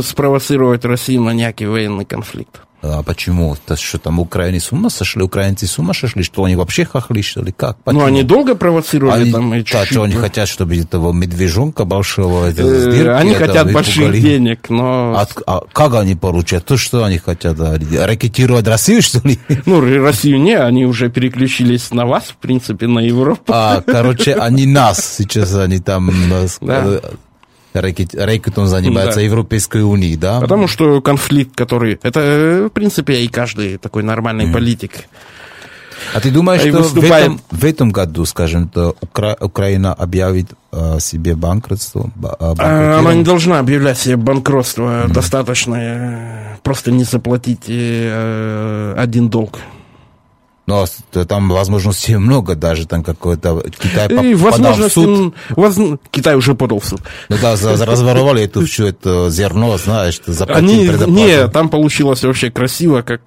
Спровоцировать 0.00 0.84
Россию 0.84 1.22
на 1.22 1.34
некий 1.34 1.66
военный 1.66 2.04
конфликт. 2.04 2.62
А 2.82 3.02
почему? 3.04 3.54
Это 3.54 3.76
что 3.80 3.98
там 3.98 4.18
Украине 4.18 4.58
с 4.58 4.72
ума 4.72 4.90
сошли? 4.90 5.22
Украинцы 5.22 5.68
с 5.68 5.78
ума 5.78 5.94
сошли? 5.94 6.24
Что 6.24 6.44
они 6.44 6.56
вообще 6.56 6.84
хохли, 6.84 7.22
что 7.22 7.40
ли? 7.40 7.52
Как? 7.52 7.76
Ну, 7.78 7.84
Почему? 7.84 8.04
они 8.04 8.22
долго 8.24 8.56
провоцировали 8.56 9.22
Они- 9.22 9.32
там 9.32 9.54
и 9.54 9.58
да, 9.58 9.64
чуть-чуть, 9.64 9.92
что 9.92 10.02
они 10.02 10.14
ну, 10.14 10.20
хотят, 10.20 10.48
чтобы 10.48 10.76
этого 10.76 11.12
медвежонка 11.12 11.84
большого, 11.84 12.46
э, 12.46 12.52
с 12.52 12.54
дырки 12.56 13.06
Они 13.06 13.34
хотят 13.34 13.72
больших 13.72 14.20
денег, 14.20 14.68
но... 14.68 15.14
А, 15.16 15.28
а 15.46 15.64
как 15.72 15.94
они 15.94 16.16
получат? 16.16 16.64
То, 16.64 16.76
что 16.76 17.04
они 17.04 17.18
хотят? 17.18 17.56
Ракетировать 17.60 18.66
Россию, 18.66 19.02
что 19.02 19.26
ли? 19.26 19.38
Ну, 19.64 19.80
Россию 20.02 20.40
не, 20.40 20.58
они 20.58 20.84
уже 20.84 21.08
переключились 21.08 21.92
на 21.92 22.04
вас, 22.04 22.24
в 22.24 22.36
принципе, 22.36 22.88
на 22.88 22.98
Европу. 22.98 23.44
А, 23.48 23.80
короче, 23.80 24.34
они 24.34 24.66
нас 24.72 25.16
сейчас, 25.18 25.54
они 25.54 25.78
там 25.78 26.10
нас, 26.28 26.58
Да. 26.60 27.00
Рэкет- 27.74 28.14
рэкетом 28.14 28.66
занимаются 28.66 29.16
Да. 29.20 29.24
Европейской 29.24 29.82
Унии, 29.82 30.16
да? 30.16 30.40
Потому 30.40 30.68
что 30.68 31.00
конфликт, 31.00 31.54
который... 31.56 31.98
Это, 32.02 32.20
э, 32.20 32.66
в 32.66 32.70
принципе, 32.70 33.22
и 33.22 33.28
каждый 33.28 33.78
такой 33.78 34.02
нормальный 34.02 34.52
политик. 34.52 34.92
А 36.14 36.20
ты 36.20 36.30
думаешь, 36.32 36.60
что 36.62 36.70
в 36.72 36.82
выступает- 36.82 37.24
этом, 37.26 37.40
в 37.50 37.64
этом 37.64 37.90
году, 37.92 38.24
скажем, 38.26 38.68
то 38.68 38.96
Укра- 39.00 39.36
Украина 39.40 39.94
объявит 39.94 40.48
э, 40.72 40.98
себе 41.00 41.34
банкротство? 41.36 42.10
ба- 42.16 42.36
А, 42.40 42.98
Она 42.98 43.14
не 43.14 43.22
должна 43.22 43.60
объявлять 43.60 43.98
себе 43.98 44.16
банкротство. 44.16 45.04
Достаточно 45.08 45.76
э, 45.76 46.56
просто 46.62 46.90
не 46.90 47.04
заплатить 47.04 47.64
э, 47.68 48.94
один 48.98 49.28
долг. 49.28 49.58
Но 50.66 50.86
с- 50.86 50.98
там 51.26 51.48
возможностей 51.50 52.16
много, 52.18 52.54
даже 52.54 52.86
там 52.86 53.02
какой-то 53.02 53.62
Китай 53.80 54.06
И 54.06 54.34
подал 54.36 54.72
в 54.74 54.88
суд. 54.92 55.34
воз- 55.50 55.98
Китай 56.10 56.36
уже 56.36 56.54
подал 56.54 56.78
в 56.78 56.84
суд. 56.84 57.00
Ну 57.28 57.36
да, 57.42 57.52
разворовали 57.84 58.44
это 58.44 58.64
все 58.64 58.86
это 58.88 59.28
зерно, 59.30 59.76
знаешь, 59.78 60.18
ты 60.18 60.32
заплатил 60.32 60.68
Они, 60.68 60.86
предоплату. 60.86 61.12
не, 61.12 61.48
там 61.48 61.68
получилось 61.68 62.22
вообще 62.22 62.50
красиво, 62.50 63.02
как 63.02 63.22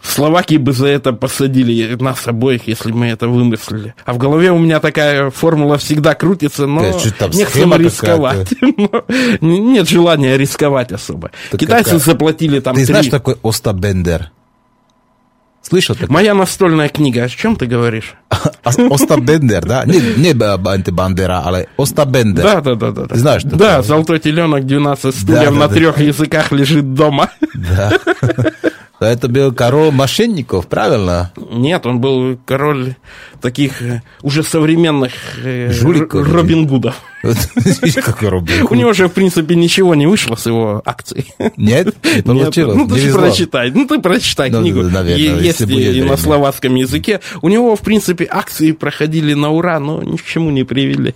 В 0.00 0.10
Словакии 0.10 0.56
бы 0.56 0.72
за 0.72 0.86
это 0.86 1.12
посадили 1.12 1.94
нас 2.00 2.26
обоих, 2.26 2.68
если 2.68 2.92
мы 2.92 3.08
это 3.08 3.28
вымыслили. 3.28 3.94
А 4.06 4.12
в 4.14 4.18
голове 4.18 4.50
у 4.52 4.58
меня 4.58 4.80
такая 4.80 5.28
формула 5.30 5.76
всегда 5.76 6.14
крутится, 6.14 6.66
но 6.66 6.82
не 7.32 7.44
хотим 7.44 7.74
рисковать. 7.74 8.48
Нет 9.42 9.88
желания 9.88 10.38
рисковать 10.38 10.92
особо. 10.92 11.32
Китайцы 11.58 11.98
заплатили 11.98 12.60
там 12.60 12.76
Ты 12.76 12.86
знаешь 12.86 13.08
такой 13.08 13.36
Остабендер? 13.42 14.30
Слышал 15.62 15.94
такое? 15.94 16.12
Моя 16.12 16.34
настольная 16.34 16.88
книга. 16.88 17.24
О 17.24 17.28
чем 17.28 17.56
ты 17.56 17.66
говоришь? 17.66 18.14
Остап 18.64 19.20
Бендер, 19.20 19.64
да? 19.66 19.84
Не, 19.84 20.00
не 20.16 20.34
Бандера, 20.34 21.42
а 21.44 21.64
Остап 21.76 22.08
Бендер. 22.08 22.44
Да, 22.44 22.60
да, 22.60 22.74
да, 22.74 22.90
да. 22.90 23.14
Знаешь, 23.14 23.42
что 23.42 23.56
Да, 23.56 23.82
«Золотой 23.82 24.18
теленок», 24.18 24.66
12 24.66 25.14
стульев 25.14 25.44
да, 25.44 25.50
на 25.50 25.68
да, 25.68 25.74
трех 25.74 25.98
языках 25.98 26.52
лежит 26.52 26.94
дома. 26.94 27.30
Да. 27.54 27.92
Это 29.00 29.28
был 29.28 29.52
король 29.52 29.92
мошенников, 29.92 30.66
правильно? 30.66 31.32
Нет, 31.36 31.86
он 31.86 32.00
был 32.00 32.38
король 32.44 32.94
таких 33.40 33.80
э, 33.80 34.02
уже 34.22 34.42
современных 34.42 35.12
э, 35.42 35.70
Жуликов. 35.70 36.26
Робин 36.32 36.66
Гудов. 36.66 36.96
У 38.70 38.74
него 38.74 38.92
же, 38.92 39.08
в 39.08 39.12
принципе, 39.12 39.54
ничего 39.56 39.94
не 39.94 40.06
вышло 40.06 40.36
с 40.36 40.46
его 40.46 40.82
акцией. 40.84 41.32
Нет? 41.56 41.94
Получилось? 42.24 42.76
Ну, 42.76 42.88
ты 42.88 43.12
прочитай. 43.12 43.70
Ну, 43.70 43.86
ты 43.86 43.98
прочитай 44.00 44.50
ну, 44.50 44.60
книгу. 44.60 44.82
Есть 44.82 45.60
и 45.60 46.02
на 46.02 46.16
словацком 46.16 46.74
языке. 46.74 47.20
У 47.42 47.48
него, 47.48 47.76
в 47.76 47.80
принципе, 47.80 48.26
акции 48.30 48.72
проходили 48.72 49.34
на 49.34 49.50
ура, 49.50 49.78
но 49.80 50.02
ни 50.02 50.16
к 50.16 50.24
чему 50.24 50.50
не 50.50 50.64
привели. 50.64 51.14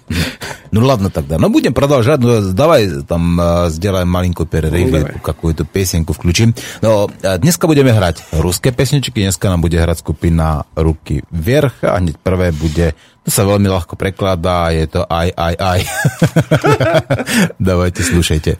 Ну, 0.70 0.84
ладно 0.86 1.10
тогда. 1.10 1.38
Но 1.38 1.50
будем 1.50 1.74
продолжать. 1.74 2.20
Ну, 2.20 2.52
давай 2.52 2.88
там 3.06 3.38
э, 3.38 3.70
сделаем 3.70 4.08
маленькую 4.08 4.46
перерыв, 4.46 5.20
какую-то 5.22 5.64
песенку 5.64 6.12
включим. 6.14 6.54
Но 6.80 7.10
днеска 7.20 7.66
budeme 7.66 7.92
hrať 7.92 8.24
ruské 8.32 8.72
pesničky, 8.72 9.22
dneska 9.22 9.52
nám 9.52 9.60
bude 9.60 9.76
hrať 9.76 9.98
skupina 9.98 10.64
Ruky 10.76 11.22
vверх 11.30 11.84
a 11.84 12.00
hneď 12.00 12.16
prvé 12.18 12.52
bude, 12.52 12.94
to 13.22 13.30
sa 13.30 13.46
veľmi 13.46 13.70
ľahko 13.70 13.94
prekladá, 13.94 14.74
je 14.74 14.86
to 14.90 15.06
aj, 15.06 15.30
aj, 15.38 15.54
aj. 15.58 15.80
Dávajte, 17.68 18.02
slúšajte. 18.02 18.58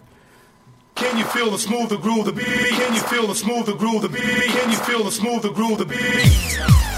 Can 0.95 1.19
you 1.19 1.25
feel 1.25 1.51
the 1.51 1.59
smooth 1.59 1.91
groove 2.01 2.27
the 2.27 2.33
beat? 2.33 2.47
Can 2.79 2.95
you 2.95 3.03
feel 3.11 3.27
the 3.27 3.35
smooth 3.35 3.67
groove 3.79 4.03
the 4.03 4.13
beat? 4.13 4.51
Can 4.55 4.71
you 4.71 4.79
feel 4.79 5.03
the 5.03 5.11
smooth 5.11 5.43
groove 5.55 5.79
the 5.79 5.89
beat? 5.89 6.92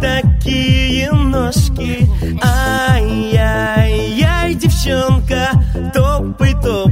такие 0.00 1.12
ножки 1.12 2.08
Ай-яй-яй, 2.42 4.54
девчонка, 4.54 5.50
топы 5.94 6.54
топ. 6.62 6.87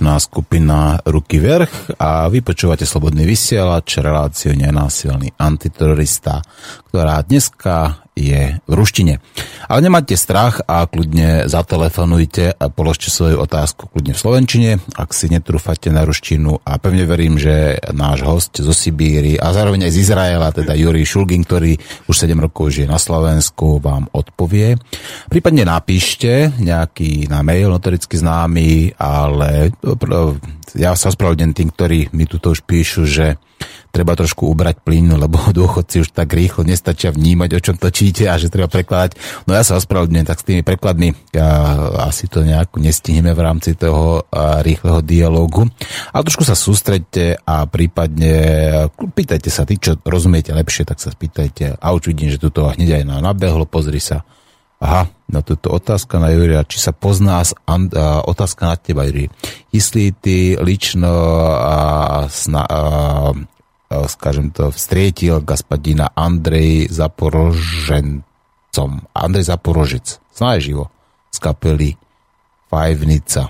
Tanečná 0.00 0.16
skupina 0.16 0.96
Ruky 1.04 1.36
Verch 1.36 1.92
a 2.00 2.24
vy 2.32 2.40
počúvate 2.40 2.88
Slobodný 2.88 3.28
vysielač, 3.28 4.00
reláciu 4.00 4.56
Nenásilný 4.56 5.36
antiterorista, 5.36 6.40
ktorá 6.88 7.20
dneska 7.20 8.08
je 8.16 8.56
v 8.64 8.72
ruštine. 8.72 9.20
Ale 9.70 9.86
nemáte 9.86 10.18
strach 10.18 10.66
a 10.66 10.82
kľudne 10.82 11.46
zatelefonujte 11.46 12.58
a 12.58 12.64
položte 12.74 13.06
svoju 13.06 13.38
otázku 13.38 13.86
kľudne 13.86 14.18
v 14.18 14.22
slovenčine, 14.26 14.70
ak 14.98 15.14
si 15.14 15.30
netrúfate 15.30 15.94
na 15.94 16.02
ruštinu 16.02 16.58
a 16.66 16.74
pevne 16.82 17.06
verím, 17.06 17.38
že 17.38 17.78
náš 17.94 18.26
host 18.26 18.58
zo 18.58 18.74
Sibíry 18.74 19.38
a 19.38 19.54
zároveň 19.54 19.86
aj 19.86 19.94
z 19.94 20.00
Izraela, 20.02 20.50
teda 20.50 20.74
Juri 20.74 21.06
Šulgin, 21.06 21.46
ktorý 21.46 21.78
už 22.10 22.16
7 22.18 22.34
rokov 22.34 22.74
žije 22.74 22.90
na 22.90 22.98
Slovensku, 22.98 23.78
vám 23.78 24.10
odpovie. 24.10 24.74
Prípadne 25.30 25.62
napíšte 25.62 26.50
nejaký 26.58 27.30
na 27.30 27.46
mail 27.46 27.70
notoricky 27.70 28.18
známy, 28.18 28.98
ale 28.98 29.70
ja 30.74 30.98
sa 30.98 31.14
ospravedlňujem 31.14 31.54
tým, 31.54 31.68
ktorí 31.70 31.98
mi 32.10 32.26
tuto 32.26 32.50
už 32.50 32.66
píšu, 32.66 33.06
že 33.06 33.38
treba 33.90 34.14
trošku 34.14 34.46
ubrať 34.46 34.82
plyn, 34.82 35.18
lebo 35.18 35.38
dôchodci 35.58 36.06
už 36.06 36.10
tak 36.14 36.32
rýchlo 36.32 36.66
nestačia 36.66 37.10
vnímať, 37.10 37.50
o 37.58 37.60
čom 37.60 37.76
točíte 37.76 38.30
a 38.30 38.38
že 38.38 38.50
treba 38.50 38.70
prekladať. 38.70 39.44
No 39.46 39.54
ja 39.54 39.62
sa 39.66 39.76
ospravedlňujem, 39.76 40.26
tak 40.26 40.40
s 40.40 40.46
tými 40.46 40.62
prekladmi 40.62 41.12
asi 42.00 42.30
to 42.30 42.46
nejako 42.46 42.80
nestihneme 42.82 43.34
v 43.34 43.44
rámci 43.44 43.74
toho 43.74 44.24
rýchleho 44.62 45.02
dialógu. 45.02 45.68
Ale 46.14 46.22
trošku 46.26 46.46
sa 46.46 46.54
sústredte 46.54 47.38
a 47.42 47.66
prípadne 47.66 48.32
pýtajte 49.14 49.50
sa, 49.52 49.66
tí, 49.66 49.76
čo 49.76 49.98
rozumiete 50.02 50.54
lepšie, 50.54 50.86
tak 50.86 51.02
sa 51.02 51.12
spýtajte. 51.12 51.78
A 51.78 51.86
už 51.92 52.14
vidím, 52.14 52.30
že 52.30 52.40
tuto 52.40 52.70
hneď 52.70 53.02
aj 53.02 53.04
na 53.04 53.16
nabehlo, 53.20 53.66
pozri 53.66 54.00
sa. 54.00 54.22
Aha, 54.80 55.12
na 55.28 55.44
túto 55.44 55.68
otázka 55.68 56.16
na 56.16 56.32
Juria, 56.32 56.64
či 56.64 56.80
sa 56.80 56.96
pozná 56.96 57.44
and, 57.68 57.92
a, 57.92 58.24
otázka 58.24 58.64
na 58.64 58.76
teba, 58.80 59.04
Juri. 59.04 59.28
Jestli 59.68 60.16
ty 60.16 60.56
lično 60.56 61.12
a, 61.52 61.76
sna, 62.32 62.64
a, 62.64 62.80
скажем 64.07 64.51
то, 64.51 64.71
встретил 64.71 65.41
господина 65.41 66.11
Андрей 66.15 66.87
Запороженцом. 66.87 68.23
Андрей 69.13 69.43
Запорожец. 69.43 70.19
Знаешь 70.33 70.65
его? 70.65 70.91
С 71.31 71.39
капели 71.39 71.97
Файвница. 72.69 73.49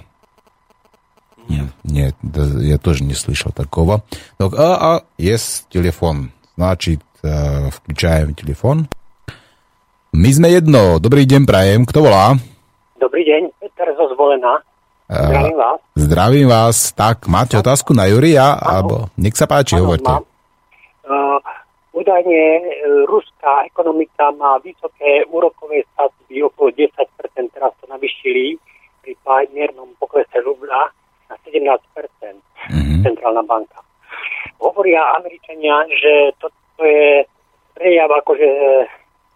Нет. 1.47 1.70
Нет, 1.84 2.16
я 2.62 2.78
тоже 2.78 3.03
не 3.03 3.14
слышал 3.14 3.51
такого. 3.51 4.03
Так, 4.38 4.53
а, 4.58 4.97
а, 4.97 5.03
есть 5.18 5.68
телефон. 5.70 6.32
Значит, 6.58 7.01
э, 7.24 7.70
включаем 7.70 8.34
телефон. 8.34 8.88
My 10.16 10.32
sme 10.32 10.47
jedno. 10.47 10.95
Dobrý 11.03 11.28
deň, 11.28 11.43
prajem. 11.43 11.84
Kto 11.84 12.08
volá? 12.08 12.39
Dobrý 12.95 13.28
deň, 13.28 13.51
Peter 13.60 13.91
zo 13.99 14.08
Zvolena. 14.16 14.64
Zdravím 15.12 15.58
vás. 15.58 15.80
Zdravím 15.95 16.47
vás. 16.47 16.78
Tak, 16.95 17.28
máte 17.28 17.60
otázku 17.60 17.93
na 17.93 18.08
Juria? 18.10 18.58
Alebo 18.58 19.12
nech 19.20 19.38
sa 19.38 19.45
páči, 19.45 19.78
ano, 19.78 19.86
hovorte. 19.86 20.10
Mám. 20.10 20.28
Údajne 22.01 22.40
e, 22.40 22.62
ruská 23.05 23.68
ekonomika 23.68 24.32
má 24.32 24.57
vysoké 24.64 25.24
úrokové 25.28 25.84
sadzby 25.92 26.40
okolo 26.40 26.72
10%, 26.72 26.96
teraz 27.53 27.72
to 27.76 27.86
navyšili 27.92 28.57
pri 29.05 29.16
miernom 29.53 29.92
poklese 30.01 30.40
rubla 30.40 30.88
na 31.28 31.36
17%, 31.44 31.61
mm-hmm. 31.61 33.05
centrálna 33.05 33.44
banka. 33.44 33.84
Hovoria 34.61 35.12
Američania, 35.20 35.84
že 35.92 36.12
toto 36.40 36.57
to 36.80 36.88
je 36.88 37.28
prejav 37.76 38.09
akože 38.09 38.48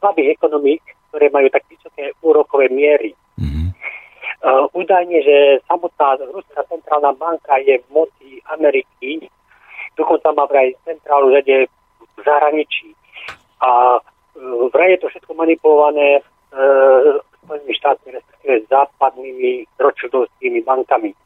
slabých 0.00 0.40
ekonomík, 0.40 0.80
ktoré 1.12 1.28
majú 1.28 1.52
tak 1.52 1.68
vysoké 1.68 2.16
úrokové 2.24 2.72
miery. 2.72 3.12
Mm-hmm. 3.36 3.68
Uh, 4.40 4.64
údajne, 4.72 5.20
že 5.20 5.60
samotná 5.68 6.16
Ruská 6.32 6.64
centrálna 6.72 7.12
banka 7.12 7.60
je 7.60 7.76
v 7.76 7.86
moci 7.92 8.40
Ameriky, 8.48 9.28
dokonca 10.00 10.32
má 10.32 10.48
vraj 10.48 10.72
centrálu 10.88 11.36
zade 11.36 11.68
v 12.16 12.20
zahraničí. 12.24 12.94
A 13.62 13.98
e, 13.98 14.00
vraj 14.72 14.90
je 14.96 14.98
to 14.98 15.08
všetko 15.08 15.32
manipulované 15.34 16.18
e, 16.18 16.22
Spojenými 17.44 17.74
štátmi, 17.76 18.08
respektíve 18.12 18.54
západnými 18.72 19.52
ročudovskými 19.78 20.60
bankami. 20.64 21.12
E, 21.12 21.16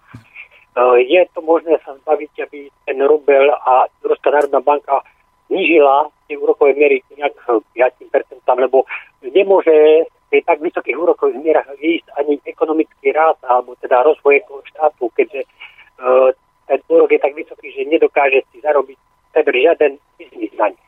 je 1.07 1.21
to 1.35 1.41
možné 1.41 1.79
sa 1.87 1.95
zbaviť, 2.03 2.33
aby 2.49 2.59
ten 2.87 2.99
rubel 3.07 3.55
a 3.55 3.87
Ruská 4.03 4.31
národná 4.31 4.61
banka 4.61 5.03
znižila 5.49 6.13
tie 6.29 6.37
úrokové 6.37 6.77
miery 6.77 7.01
nejak 7.17 7.35
5%, 7.73 8.45
lebo 8.61 8.85
nemôže 9.25 10.05
pri 10.29 10.45
tak 10.45 10.61
vysokých 10.61 10.97
úrokových 10.97 11.41
mierach 11.41 11.69
ísť 11.81 12.13
ani 12.21 12.37
ekonomický 12.45 13.17
rast 13.17 13.41
alebo 13.49 13.73
teda 13.81 14.05
rozvoj 14.05 14.45
štátu, 14.69 15.09
keďže 15.17 15.41
uh, 15.45 16.29
ten 16.69 16.81
úrok 16.93 17.09
je 17.09 17.21
tak 17.21 17.33
vysoký, 17.33 17.73
že 17.73 17.89
nedokáže 17.89 18.45
si 18.53 18.61
zarobiť 18.61 18.99
teber 19.34 19.56
žiaden 19.58 19.98
biznis 20.18 20.54
na 20.58 20.68
ne. 20.70 20.80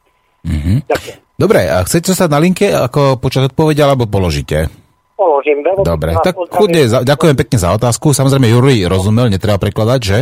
Mm-hmm. 0.45 0.77
Dobre, 1.35 1.67
a 1.67 1.83
chcete 1.83 2.13
sa 2.13 2.29
na 2.29 2.37
linke 2.37 2.69
ako 2.69 3.17
počať 3.19 3.51
odpovede, 3.51 3.81
alebo 3.81 4.07
položíte? 4.07 4.69
Položím. 5.15 5.63
Veľmi 5.63 5.83
Dobre, 5.87 6.11
tak 6.19 6.35
chudne, 6.51 6.91
za, 6.91 7.01
ďakujem 7.01 7.35
pekne 7.39 7.57
za 7.57 7.71
otázku. 7.71 8.11
Samozrejme, 8.11 8.51
Juri 8.51 8.83
rozumel, 8.83 9.31
netreba 9.31 9.55
prekladať, 9.55 9.99
že? 10.03 10.17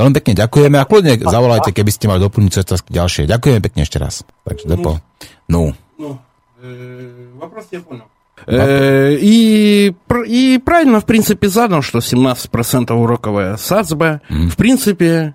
Veľmi 0.00 0.14
pekne 0.16 0.32
ďakujeme 0.36 0.76
a 0.80 0.84
kľudne 0.88 1.20
zavolajte, 1.20 1.76
keby 1.76 1.90
ste 1.92 2.08
mali 2.08 2.24
doplniť 2.24 2.64
otázky 2.64 2.88
ďalšie. 2.88 3.22
Ďakujeme 3.28 3.60
pekne 3.60 3.80
ešte 3.84 4.00
raz. 4.00 4.24
Takže 4.48 4.64
dopo. 4.64 4.98
No. 5.46 5.76
No, 6.00 6.16
e, 6.64 7.36
вопрос 7.36 7.68
я 7.70 7.80
понял. 7.84 8.08
Э, 8.46 9.12
и, 9.20 9.92
и 10.26 10.58
правильно, 10.64 11.00
в 11.00 11.04
принципе, 11.04 11.48
задал, 11.48 11.82
что 11.82 11.98
17% 11.98 12.92
уроковая 12.92 13.56
САЦБ. 13.56 14.24
Mm. 14.28 14.48
В 14.48 14.56
принципе, 14.56 15.34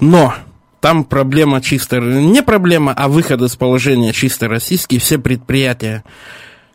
но 0.00 0.32
там 0.81 1.03
проблема 1.03 1.61
чисто, 1.61 1.99
не 1.99 2.41
проблема, 2.41 2.91
а 2.93 3.07
выход 3.07 3.41
из 3.43 3.55
положения 3.55 4.11
чисто 4.11 4.47
российский. 4.47 4.97
Все 4.97 5.19
предприятия, 5.19 6.03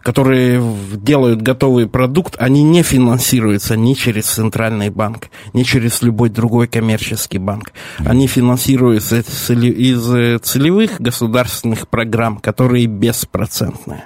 которые 0.00 0.62
делают 0.94 1.42
готовый 1.42 1.88
продукт, 1.88 2.36
они 2.38 2.62
не 2.62 2.84
финансируются 2.84 3.76
ни 3.76 3.94
через 3.94 4.26
центральный 4.26 4.90
банк, 4.90 5.28
ни 5.52 5.64
через 5.64 6.02
любой 6.02 6.30
другой 6.30 6.68
коммерческий 6.68 7.38
банк. 7.38 7.72
Они 7.98 8.28
финансируются 8.28 9.18
из 9.18 10.40
целевых 10.40 11.00
государственных 11.00 11.88
программ, 11.88 12.38
которые 12.38 12.86
беспроцентные. 12.86 14.04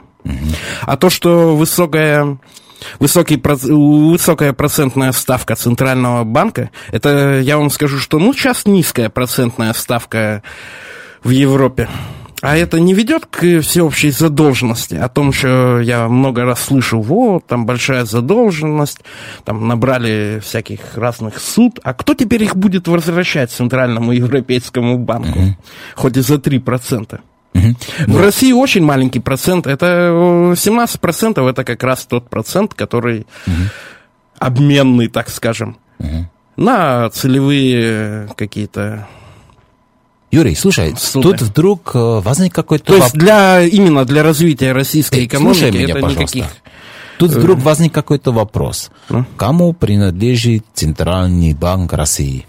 А 0.83 0.97
то, 0.97 1.11
что 1.11 1.55
высокая 1.55 2.39
высокий, 2.99 3.41
высокая 3.43 4.53
процентная 4.53 5.13
ставка 5.13 5.57
Центрального 5.57 6.25
банка, 6.25 6.71
это 6.93 7.41
я 7.41 7.59
вам 7.59 7.71
скажу, 7.71 7.99
что 7.99 8.19
ну 8.19 8.33
сейчас 8.33 8.67
низкая 8.67 9.09
процентная 9.09 9.73
ставка 9.73 10.43
в 11.23 11.31
Европе. 11.31 11.89
А 12.43 12.57
это 12.57 12.81
не 12.81 12.95
ведет 12.95 13.27
к 13.27 13.61
всеобщей 13.61 14.11
задолженности, 14.11 14.95
о 14.95 15.09
том, 15.09 15.33
что 15.33 15.81
я 15.81 16.09
много 16.09 16.45
раз 16.45 16.65
слышу, 16.65 17.01
вот, 17.01 17.47
там 17.47 17.67
большая 17.67 18.07
задолженность, 18.07 19.01
там 19.45 19.69
набрали 19.69 20.41
всяких 20.43 20.97
разных 20.97 21.39
суд, 21.39 21.79
а 21.83 21.93
кто 21.93 22.15
теперь 22.15 22.43
их 22.45 22.57
будет 22.57 22.89
возвращать 22.89 23.51
Центральному 23.51 24.13
Европейскому 24.13 24.97
банку, 24.97 25.39
mm-hmm. 25.39 25.55
хоть 25.97 26.17
и 26.17 26.21
за 26.21 26.37
3%? 26.37 27.21
Угу. 27.61 28.13
В 28.13 28.21
России 28.21 28.53
очень 28.53 28.83
маленький 28.83 29.21
процент. 29.21 29.67
Это 29.67 30.09
17% 30.55 31.49
это 31.49 31.65
как 31.65 31.83
раз 31.83 32.07
тот 32.07 32.29
процент, 32.29 32.75
который 32.75 33.27
угу. 33.47 33.55
обменный, 34.39 35.09
так 35.09 35.29
скажем, 35.29 35.77
угу. 35.99 36.29
на 36.57 37.11
целевые 37.11 38.29
какие-то 38.37 39.07
Юрий, 40.33 40.55
слушай, 40.55 40.95
суды. 40.97 41.31
тут 41.31 41.43
вдруг 41.43 41.91
э, 41.93 42.21
возник 42.21 42.55
какой-то... 42.55 42.85
То 42.85 42.97
есть 42.97 43.15
для, 43.15 43.63
именно 43.63 44.05
для 44.05 44.23
развития 44.23 44.71
российской 44.71 45.25
экономики 45.25 45.59
слушай 45.59 45.73
меня, 45.73 45.95
это 45.95 45.95
пожалуйста. 45.95 46.39
никаких... 46.39 46.57
Тут 47.19 47.33
вдруг 47.33 47.59
э. 47.59 47.63
возник 47.63 47.93
какой-то 47.93 48.31
вопрос. 48.31 48.93
Ну? 49.09 49.27
Кому 49.37 49.73
принадлежит 49.73 50.65
Центральный 50.73 51.53
банк 51.53 51.93
России? 51.93 52.47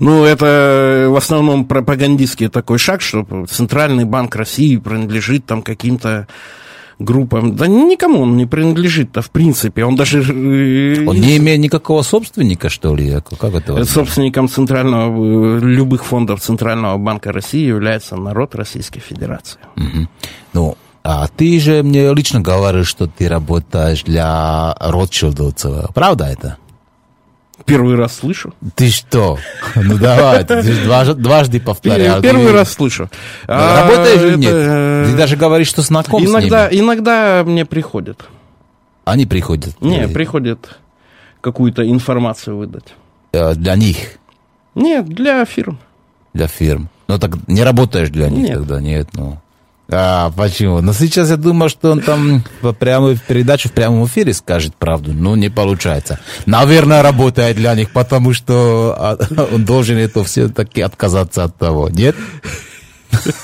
Ну, 0.00 0.24
это 0.24 1.06
в 1.08 1.16
основном 1.16 1.64
пропагандистский 1.64 2.48
такой 2.48 2.78
шаг, 2.78 3.00
что 3.00 3.26
Центральный 3.48 4.04
банк 4.04 4.36
России 4.36 4.76
принадлежит 4.76 5.46
там 5.46 5.62
каким-то 5.62 6.26
группам. 6.98 7.56
Да 7.56 7.66
никому 7.66 8.22
он 8.22 8.36
не 8.36 8.46
принадлежит-то, 8.46 9.22
в 9.22 9.30
принципе. 9.30 9.84
Он 9.84 9.96
даже... 9.96 10.20
Э, 10.20 11.06
он 11.06 11.16
не 11.20 11.36
имеет 11.36 11.60
никакого 11.60 12.02
собственника, 12.02 12.68
что 12.68 12.94
ли? 12.96 13.20
Как 13.38 13.54
это 13.54 13.72
возможно? 13.72 13.84
Собственником 13.84 14.48
центрального, 14.48 15.58
э, 15.58 15.60
любых 15.60 16.04
фондов 16.04 16.40
Центрального 16.40 16.96
банка 16.96 17.32
России 17.32 17.66
является 17.66 18.16
народ 18.16 18.54
Российской 18.54 19.00
Федерации. 19.00 19.58
Угу. 19.76 20.08
Ну, 20.54 20.78
а 21.04 21.28
ты 21.28 21.60
же 21.60 21.82
мне 21.82 22.12
лично 22.14 22.40
говоришь, 22.40 22.88
что 22.88 23.06
ты 23.06 23.28
работаешь 23.28 24.02
для 24.02 24.74
Ротшильдовцев. 24.80 25.94
Правда 25.94 26.24
это? 26.24 26.56
Первый 27.66 27.96
раз 27.96 28.18
слышу. 28.18 28.54
Ты 28.76 28.90
что? 28.90 29.38
Ну 29.74 29.98
давай, 29.98 30.44
ты 30.44 30.62
дважды, 30.84 31.14
дважды 31.14 31.60
повторял. 31.60 32.22
Первый 32.22 32.52
раз 32.52 32.72
слышу. 32.72 33.10
Работаешь 33.46 34.22
или 34.22 34.36
нет? 34.36 35.10
Ты 35.10 35.16
даже 35.16 35.36
говоришь, 35.36 35.68
что 35.68 35.82
знаком 35.82 36.24
иногда, 36.24 36.68
с 36.68 36.72
ними. 36.72 36.82
Иногда 36.82 37.42
мне 37.44 37.64
приходят. 37.66 38.24
Они 39.04 39.26
приходят? 39.26 39.80
Не, 39.80 40.08
приходят 40.08 40.78
какую-то 41.40 41.88
информацию 41.88 42.56
выдать. 42.56 42.94
Э, 43.32 43.54
для 43.54 43.76
них? 43.76 43.96
Нет, 44.74 45.06
для 45.06 45.44
фирм. 45.44 45.78
Для 46.34 46.48
фирм. 46.48 46.88
Ну 47.08 47.18
так 47.18 47.36
не 47.46 47.62
работаешь 47.62 48.10
для 48.10 48.28
них 48.28 48.48
нет. 48.48 48.58
тогда, 48.58 48.80
нет, 48.80 49.08
ну. 49.12 49.40
А, 49.88 50.32
почему? 50.36 50.80
Но 50.80 50.92
сейчас 50.92 51.30
я 51.30 51.36
думаю, 51.36 51.68
что 51.68 51.92
он 51.92 52.00
там 52.00 52.42
прямо 52.78 53.14
в 53.14 53.22
передачу 53.22 53.68
в 53.68 53.72
прямом 53.72 54.06
эфире 54.06 54.32
скажет 54.32 54.74
правду. 54.74 55.12
Ну, 55.12 55.36
не 55.36 55.48
получается. 55.48 56.18
Наверное, 56.44 57.02
работает 57.02 57.56
для 57.56 57.74
них, 57.74 57.90
потому 57.90 58.32
что 58.32 58.96
а, 58.98 59.18
он 59.52 59.64
должен 59.64 59.96
это 59.96 60.24
все-таки 60.24 60.80
отказаться 60.80 61.44
от 61.44 61.56
того. 61.56 61.88
Нет? 61.88 62.16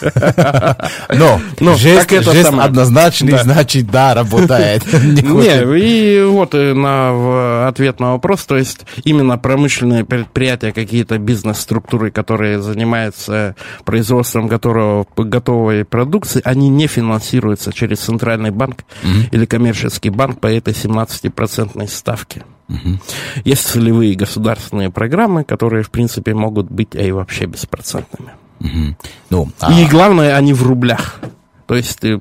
Но, 1.09 1.41
Но 1.61 1.75
жест, 1.77 2.13
это 2.13 2.33
жест 2.33 2.47
самое. 2.47 2.67
однозначный, 2.69 3.33
да. 3.33 3.43
значит, 3.43 3.91
да, 3.91 4.15
работает. 4.15 4.83
Не, 5.03 5.79
и 5.79 6.23
вот 6.25 6.55
э, 6.55 6.75
на 6.75 7.69
ответ 7.69 8.01
на 8.01 8.13
вопрос, 8.13 8.45
то 8.45 8.57
есть 8.57 8.81
именно 9.05 9.39
промышленные 9.39 10.05
предприятия, 10.05 10.73
какие-то 10.73 11.19
бизнес-структуры, 11.19 12.11
которые 12.11 12.61
занимаются 12.61 13.57
производством 13.85 14.47
готового, 14.47 15.07
готовой 15.17 15.85
продукции, 15.85 16.41
они 16.45 16.69
не 16.69 16.87
финансируются 16.87 17.73
через 17.73 18.01
Центральный 18.01 18.51
банк 18.51 18.85
или 19.31 19.47
коммерческий 19.47 20.11
банк 20.11 20.41
по 20.41 20.47
этой 20.47 20.75
17% 20.75 21.89
ставке. 21.89 22.45
Угу. 22.69 22.99
Есть 23.45 23.67
целевые 23.67 24.15
государственные 24.15 24.91
программы, 24.91 25.45
которые, 25.45 25.83
в 25.83 25.91
принципе, 25.91 26.35
могут 26.35 26.71
быть 26.71 26.95
и 26.95 27.13
вообще 27.13 27.47
беспроцентными. 27.47 28.33
Угу. 28.63 28.97
Ну, 29.31 29.49
а... 29.61 29.73
И 29.73 29.87
главное, 29.87 30.37
они 30.37 30.53
в 30.53 30.63
рублях. 30.63 31.21
То 31.67 31.75
есть 31.75 31.99
ты 31.99 32.21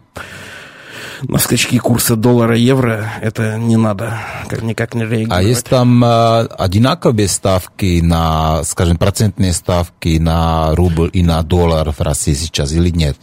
на 1.23 1.37
скачки 1.37 1.77
курса 1.77 2.15
доллара-евро 2.15 3.11
это 3.21 3.57
не 3.57 3.77
надо 3.77 4.17
как 4.47 4.63
никак 4.63 4.95
не 4.95 5.03
реагировать. 5.03 5.31
А 5.31 5.43
есть 5.43 5.67
там 5.67 6.03
э, 6.03 6.47
одинаковые 6.57 7.27
ставки 7.27 8.01
на, 8.01 8.63
скажем, 8.63 8.97
процентные 8.97 9.53
ставки 9.53 10.17
на 10.17 10.75
рубль 10.75 11.09
и 11.13 11.21
на 11.21 11.43
доллар 11.43 11.91
в 11.91 12.01
России 12.01 12.33
сейчас 12.33 12.71
или 12.71 12.89
нет? 12.89 13.17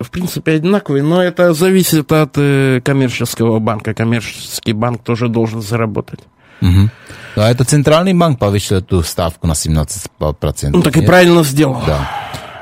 В 0.00 0.10
принципе, 0.10 0.52
одинаковые, 0.52 1.04
но 1.04 1.22
это 1.22 1.54
зависит 1.54 2.10
от 2.10 2.32
э, 2.36 2.80
коммерческого 2.84 3.60
банка. 3.60 3.94
Коммерческий 3.94 4.72
банк 4.72 5.04
тоже 5.04 5.28
должен 5.28 5.62
заработать. 5.62 6.20
Угу. 6.60 6.90
А 7.36 7.50
это 7.50 7.64
центральный 7.64 8.14
банк 8.14 8.38
повысил 8.38 8.76
эту 8.76 9.02
ставку 9.02 9.46
на 9.46 9.52
17%. 9.52 9.98
Ну, 10.70 10.82
так 10.82 10.96
нет? 10.96 11.04
и 11.04 11.06
правильно 11.06 11.42
сделал. 11.44 11.82
Да. 11.86 12.08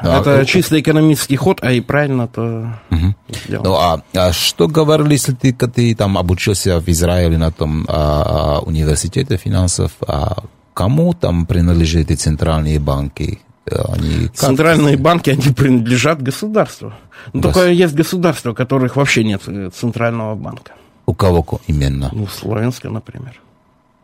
Да, 0.03 0.21
это 0.21 0.39
ну, 0.39 0.45
чисто 0.45 0.81
экономический 0.81 1.37
ход, 1.37 1.59
а 1.63 1.73
и 1.73 1.81
правильно 1.81 2.27
то 2.27 2.73
угу. 2.91 3.15
сделал. 3.29 3.65
Ну, 3.65 3.75
а, 3.75 4.03
а 4.15 4.33
что 4.33 4.67
говорили, 4.67 5.13
если 5.13 5.33
ты, 5.33 5.53
ты 5.53 5.95
там 5.95 6.17
обучился 6.17 6.81
в 6.81 6.89
Израиле 6.89 7.37
на 7.37 7.53
том 7.53 7.85
а, 7.89 8.61
а, 8.61 8.61
университете 8.61 9.37
финансов, 9.37 9.93
а 10.07 10.45
кому 10.73 11.13
там 11.13 11.47
принадлежат 11.47 12.11
эти 12.11 12.15
центральные 12.15 12.79
банки? 12.79 13.41
Они 13.67 14.29
Центральные 14.29 14.97
банки, 14.97 15.31
они 15.31 15.53
принадлежат 15.55 16.23
государству. 16.23 16.93
Но 17.33 17.43
Гос... 17.43 17.55
только 17.55 17.71
есть 17.71 17.95
государства, 17.95 18.51
у 18.51 18.55
которых 18.55 18.97
вообще 18.97 19.23
нет 19.23 19.43
центрального 19.75 20.35
банка. 20.35 20.73
У 21.07 21.15
кого 21.15 21.61
именно? 21.67 22.11
Ну, 22.13 22.27
Словенска, 22.27 22.89
например. 22.89 23.41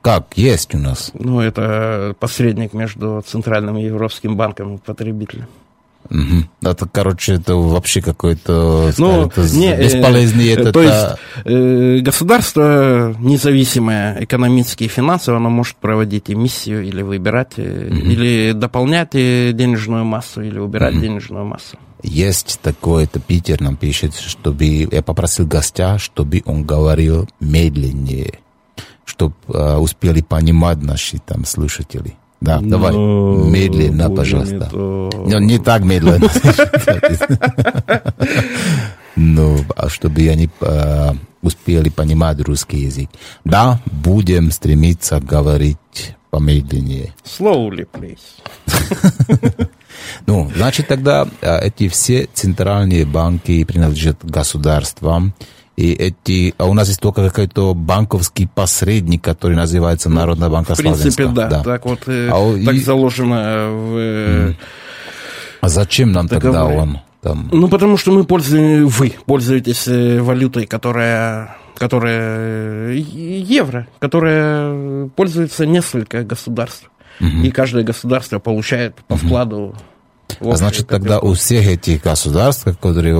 Как? 0.06 0.38
Есть 0.38 0.72
у 0.72 0.78
нас. 0.78 1.10
Ну, 1.14 1.40
это 1.40 2.14
посредник 2.20 2.72
между 2.74 3.24
Центральным 3.26 3.76
и 3.76 3.82
Европейским 3.82 4.36
банком 4.36 4.76
и 4.76 4.78
потребителем. 4.78 5.46
Угу. 6.08 6.44
Это, 6.62 6.86
короче, 6.86 7.32
это 7.32 7.56
вообще 7.56 8.00
какой-то 8.02 8.92
ну, 8.98 9.28
не, 9.52 9.72
э, 9.72 9.82
бесполезный... 9.82 10.46
Э, 10.46 10.52
это, 10.52 10.72
то 10.72 10.80
есть 10.80 11.18
э, 11.44 11.98
государство 12.02 13.16
независимое 13.18 14.22
экономически 14.22 14.84
и 14.84 14.86
финансово, 14.86 15.38
оно 15.38 15.50
может 15.50 15.74
проводить 15.74 16.30
эмиссию 16.30 16.84
или 16.84 17.02
выбирать, 17.02 17.58
угу. 17.58 17.64
или 17.64 18.52
дополнять 18.52 19.10
денежную 19.10 20.04
массу, 20.04 20.40
или 20.40 20.60
убирать 20.60 20.94
угу. 20.94 21.02
денежную 21.02 21.44
массу. 21.44 21.76
Есть 22.04 22.60
такое, 22.62 23.06
это 23.06 23.18
Питер 23.18 23.60
нам 23.60 23.76
пишет, 23.76 24.14
чтобы 24.14 24.66
я 24.66 25.02
попросил 25.02 25.48
гостя, 25.48 25.98
чтобы 25.98 26.44
он 26.46 26.62
говорил 26.62 27.28
медленнее 27.40 28.38
чтобы 29.06 29.34
э, 29.48 29.76
успели 29.76 30.20
понимать 30.20 30.82
наши 30.82 31.18
там 31.18 31.46
слушатели. 31.46 32.14
Да, 32.40 32.60
Но 32.60 32.68
давай, 32.68 32.94
медленно, 32.94 34.10
пожалуйста. 34.10 34.68
Не, 34.72 35.40
не 35.46 35.58
так 35.58 35.84
медленно. 35.84 36.28
Ну, 39.18 39.64
а 39.74 39.88
чтобы 39.88 40.28
они 40.28 40.50
э, 40.60 41.12
успели 41.40 41.88
понимать 41.88 42.38
русский 42.40 42.80
язык. 42.80 43.08
Да, 43.46 43.80
будем 43.86 44.50
стремиться 44.50 45.18
говорить 45.20 45.78
помедленнее. 46.30 47.14
Slowly, 47.24 47.86
please. 47.90 48.18
Ну, 50.26 50.50
значит, 50.54 50.88
тогда 50.88 51.26
э, 51.40 51.60
эти 51.66 51.88
все 51.88 52.28
центральные 52.32 53.06
банки 53.06 53.64
принадлежат 53.64 54.18
государствам, 54.22 55.34
и 55.76 55.92
эти, 55.92 56.54
а 56.56 56.64
у 56.64 56.72
нас 56.72 56.88
есть 56.88 57.00
только 57.00 57.28
какой-то 57.28 57.74
банковский 57.74 58.46
посредник, 58.46 59.22
который 59.22 59.56
называется 59.56 60.08
Народная 60.08 60.48
банка 60.48 60.74
В 60.74 60.78
принципе, 60.78 61.26
да, 61.26 61.48
да. 61.48 61.62
Так 61.62 61.84
вот, 61.84 62.00
э, 62.06 62.30
а, 62.32 62.64
так 62.64 62.74
и... 62.74 62.80
заложено 62.80 63.68
в... 63.70 63.96
Э, 63.98 64.54
а 65.60 65.68
зачем 65.68 66.12
нам 66.12 66.28
договоре. 66.28 66.54
тогда 66.54 66.82
он? 66.82 66.98
Там... 67.20 67.48
Ну, 67.52 67.68
потому 67.68 67.98
что 67.98 68.12
мы 68.12 68.24
пользуем, 68.24 68.86
вы 68.88 69.14
пользуетесь 69.26 69.86
э, 69.86 70.20
валютой, 70.20 70.66
которая 70.66 71.56
которая 71.76 72.94
евро, 72.94 73.86
которая 73.98 75.08
пользуется 75.08 75.66
несколько 75.66 76.22
государств. 76.22 76.90
Угу. 77.20 77.44
И 77.44 77.50
каждое 77.50 77.84
государство 77.84 78.38
получает 78.38 78.96
по 79.08 79.16
вкладу. 79.16 79.74
А 80.40 80.56
значит, 80.56 80.88
тогда 80.88 81.20
у 81.20 81.34
всех 81.34 81.66
этих 81.66 82.02
государств, 82.02 82.66
которые 82.80 83.14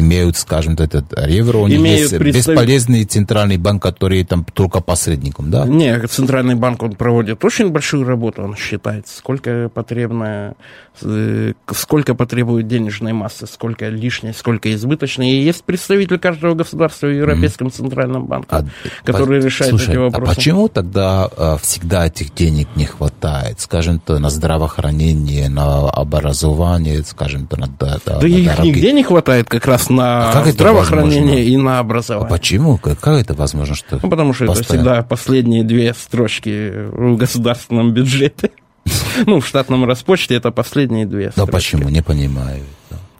имеют, 0.00 0.36
скажем, 0.36 0.74
этот 0.74 1.12
евро, 1.28 1.58
у 1.58 1.68
них 1.68 1.80
есть 1.80 2.18
представ... 2.18 2.54
бесполезный 2.54 3.04
центральный 3.04 3.56
банк, 3.56 3.82
который 3.82 4.24
там 4.24 4.44
только 4.44 4.80
посредником, 4.80 5.50
да? 5.50 5.64
Нет, 5.66 6.10
центральный 6.10 6.54
банк, 6.54 6.82
он 6.82 6.94
проводит 6.94 7.44
очень 7.44 7.70
большую 7.70 8.04
работу, 8.04 8.42
он 8.42 8.56
считает, 8.56 9.08
сколько 9.08 9.68
потребно, 9.72 10.54
э, 11.02 11.52
сколько 11.72 12.14
потребует 12.14 12.66
денежной 12.66 13.12
массы, 13.12 13.46
сколько 13.46 13.88
лишней, 13.88 14.32
сколько 14.34 14.72
избыточной. 14.74 15.30
И 15.30 15.42
есть 15.42 15.64
представитель 15.64 16.18
каждого 16.18 16.54
государства 16.54 17.06
в 17.06 17.14
Европейском 17.14 17.68
mm. 17.68 17.70
центральном 17.70 18.26
банке, 18.26 18.48
а, 18.50 18.64
который 19.04 19.40
по... 19.40 19.44
решает 19.44 19.70
Слушай, 19.70 19.90
эти 19.90 19.96
а 19.96 20.00
вопросы. 20.00 20.32
а 20.32 20.34
почему 20.34 20.68
тогда 20.68 21.28
э, 21.36 21.56
всегда 21.62 22.06
этих 22.06 22.34
денег 22.34 22.68
не 22.76 22.86
хватает? 22.86 23.60
Скажем, 23.60 24.00
то 24.00 24.18
на 24.18 24.30
здравоохранение, 24.30 25.48
на 25.48 25.88
образование, 25.90 27.02
скажем, 27.04 27.46
то 27.46 27.58
на, 27.58 27.66
да, 27.78 27.98
да 28.04 28.26
их 28.26 28.46
дороги. 28.46 28.68
нигде 28.68 28.92
не 28.92 29.02
хватает 29.02 29.48
как 29.48 29.66
раз 29.66 29.87
на 29.90 30.30
а 30.30 30.32
как 30.32 30.46
здравоохранение 30.48 31.44
и 31.44 31.56
на 31.56 31.78
образование. 31.78 32.26
А 32.26 32.30
почему? 32.30 32.78
Как, 32.78 32.98
как 33.00 33.20
это 33.20 33.34
возможно? 33.34 33.74
Что 33.74 33.98
ну, 34.02 34.10
потому 34.10 34.32
что 34.32 34.46
постоянно? 34.46 34.62
это 34.62 34.74
всегда 34.74 35.02
последние 35.02 35.64
две 35.64 35.94
строчки 35.94 36.72
в 36.90 37.16
государственном 37.16 37.92
бюджете. 37.92 38.50
Ну, 39.26 39.40
в 39.40 39.46
штатном 39.46 39.84
распочте 39.84 40.36
это 40.36 40.50
последние 40.50 41.04
две 41.04 41.32
Но 41.36 41.46
почему? 41.46 41.88
Не 41.88 42.02
понимаю. 42.02 42.62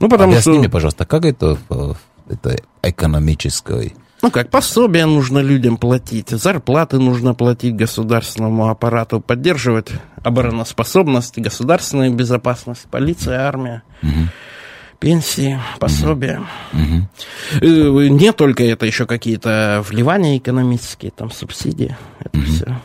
Ну, 0.00 0.08
потому 0.08 0.32
Объясни 0.32 0.52
что... 0.52 0.58
мне, 0.60 0.68
пожалуйста, 0.68 1.04
как 1.04 1.24
это, 1.24 1.58
это 2.28 2.56
экономическое? 2.82 3.92
Ну 4.22 4.30
как, 4.30 4.50
пособия 4.50 5.06
нужно 5.06 5.40
людям 5.40 5.76
платить, 5.76 6.30
зарплаты 6.30 6.98
нужно 6.98 7.34
платить 7.34 7.76
государственному 7.76 8.68
аппарату, 8.68 9.20
поддерживать 9.20 9.90
обороноспособность, 10.22 11.38
государственную 11.38 12.12
безопасность, 12.12 12.86
полиция, 12.90 13.40
армия. 13.40 13.82
Угу 14.02 14.28
пенсии, 14.98 15.58
пособия. 15.78 16.42
Угу. 16.72 18.00
Не 18.00 18.32
только 18.32 18.64
это, 18.64 18.86
еще 18.86 19.06
какие-то 19.06 19.84
вливания 19.88 20.38
экономические, 20.38 21.10
там 21.10 21.30
субсидии, 21.30 21.96
это 22.20 22.38
угу. 22.38 22.46
все. 22.46 22.76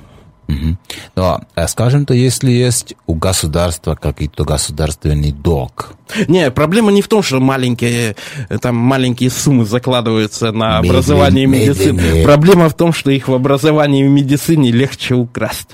Угу. 0.47 0.77
Но, 1.15 1.41
а 1.55 1.67
скажем-то, 1.67 2.13
если 2.13 2.51
есть 2.51 2.95
у 3.07 3.15
государства 3.15 3.95
какой-то 3.95 4.43
государственный 4.43 5.31
долг. 5.31 5.93
Не, 6.27 6.51
проблема 6.51 6.91
не 6.91 7.01
в 7.01 7.07
том, 7.07 7.23
что 7.23 7.39
маленькие, 7.39 8.15
там 8.61 8.75
маленькие 8.75 9.29
суммы 9.29 9.65
закладываются 9.65 10.51
на 10.51 10.79
образование 10.79 11.45
и 11.45 11.47
медицину. 11.47 12.23
Проблема 12.23 12.69
в 12.69 12.73
том, 12.73 12.93
что 12.93 13.09
их 13.09 13.29
в 13.29 13.33
образовании 13.33 14.05
и 14.05 14.07
медицине 14.07 14.71
легче 14.71 15.15
украсть. 15.15 15.69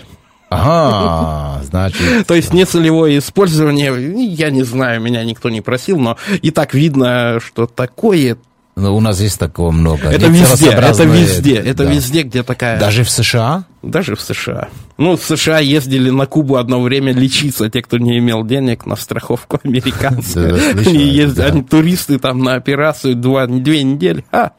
Ага, 0.49 1.63
значит... 1.63 2.25
То 2.27 2.33
есть 2.33 2.53
нецелевое 2.53 3.19
использование, 3.19 3.93
я 4.33 4.49
не 4.49 4.63
знаю, 4.63 4.99
меня 5.01 5.23
никто 5.23 5.49
не 5.49 5.61
просил, 5.61 5.99
но 5.99 6.17
и 6.41 6.51
так 6.51 6.73
видно, 6.73 7.39
что 7.39 7.67
такое 7.67 8.37
но 8.79 8.95
у 8.95 9.01
нас 9.01 9.19
есть 9.19 9.37
такого 9.37 9.71
много. 9.71 10.07
Это 10.07 10.27
везде, 10.27 10.69
это 10.69 11.03
везде, 11.03 11.55
это 11.55 11.83
да. 11.83 11.91
везде, 11.91 12.23
где 12.23 12.43
такая... 12.43 12.79
Даже 12.79 13.03
в 13.03 13.09
США? 13.09 13.65
Даже 13.83 14.15
в 14.15 14.21
США. 14.21 14.69
Ну, 14.97 15.17
в 15.17 15.23
США 15.23 15.59
ездили 15.59 16.09
на 16.09 16.25
Кубу 16.25 16.55
одно 16.55 16.81
время 16.81 17.11
лечиться, 17.11 17.69
те, 17.69 17.81
кто 17.81 17.97
не 17.97 18.17
имел 18.19 18.45
денег 18.45 18.85
на 18.85 18.95
страховку 18.95 19.59
американцев. 19.63 20.77
Они 20.87 21.63
туристы 21.63 22.19
там 22.19 22.39
на 22.39 22.55
операцию 22.55 23.15
две 23.15 23.83
недели. 23.83 24.23
А, 24.31 24.51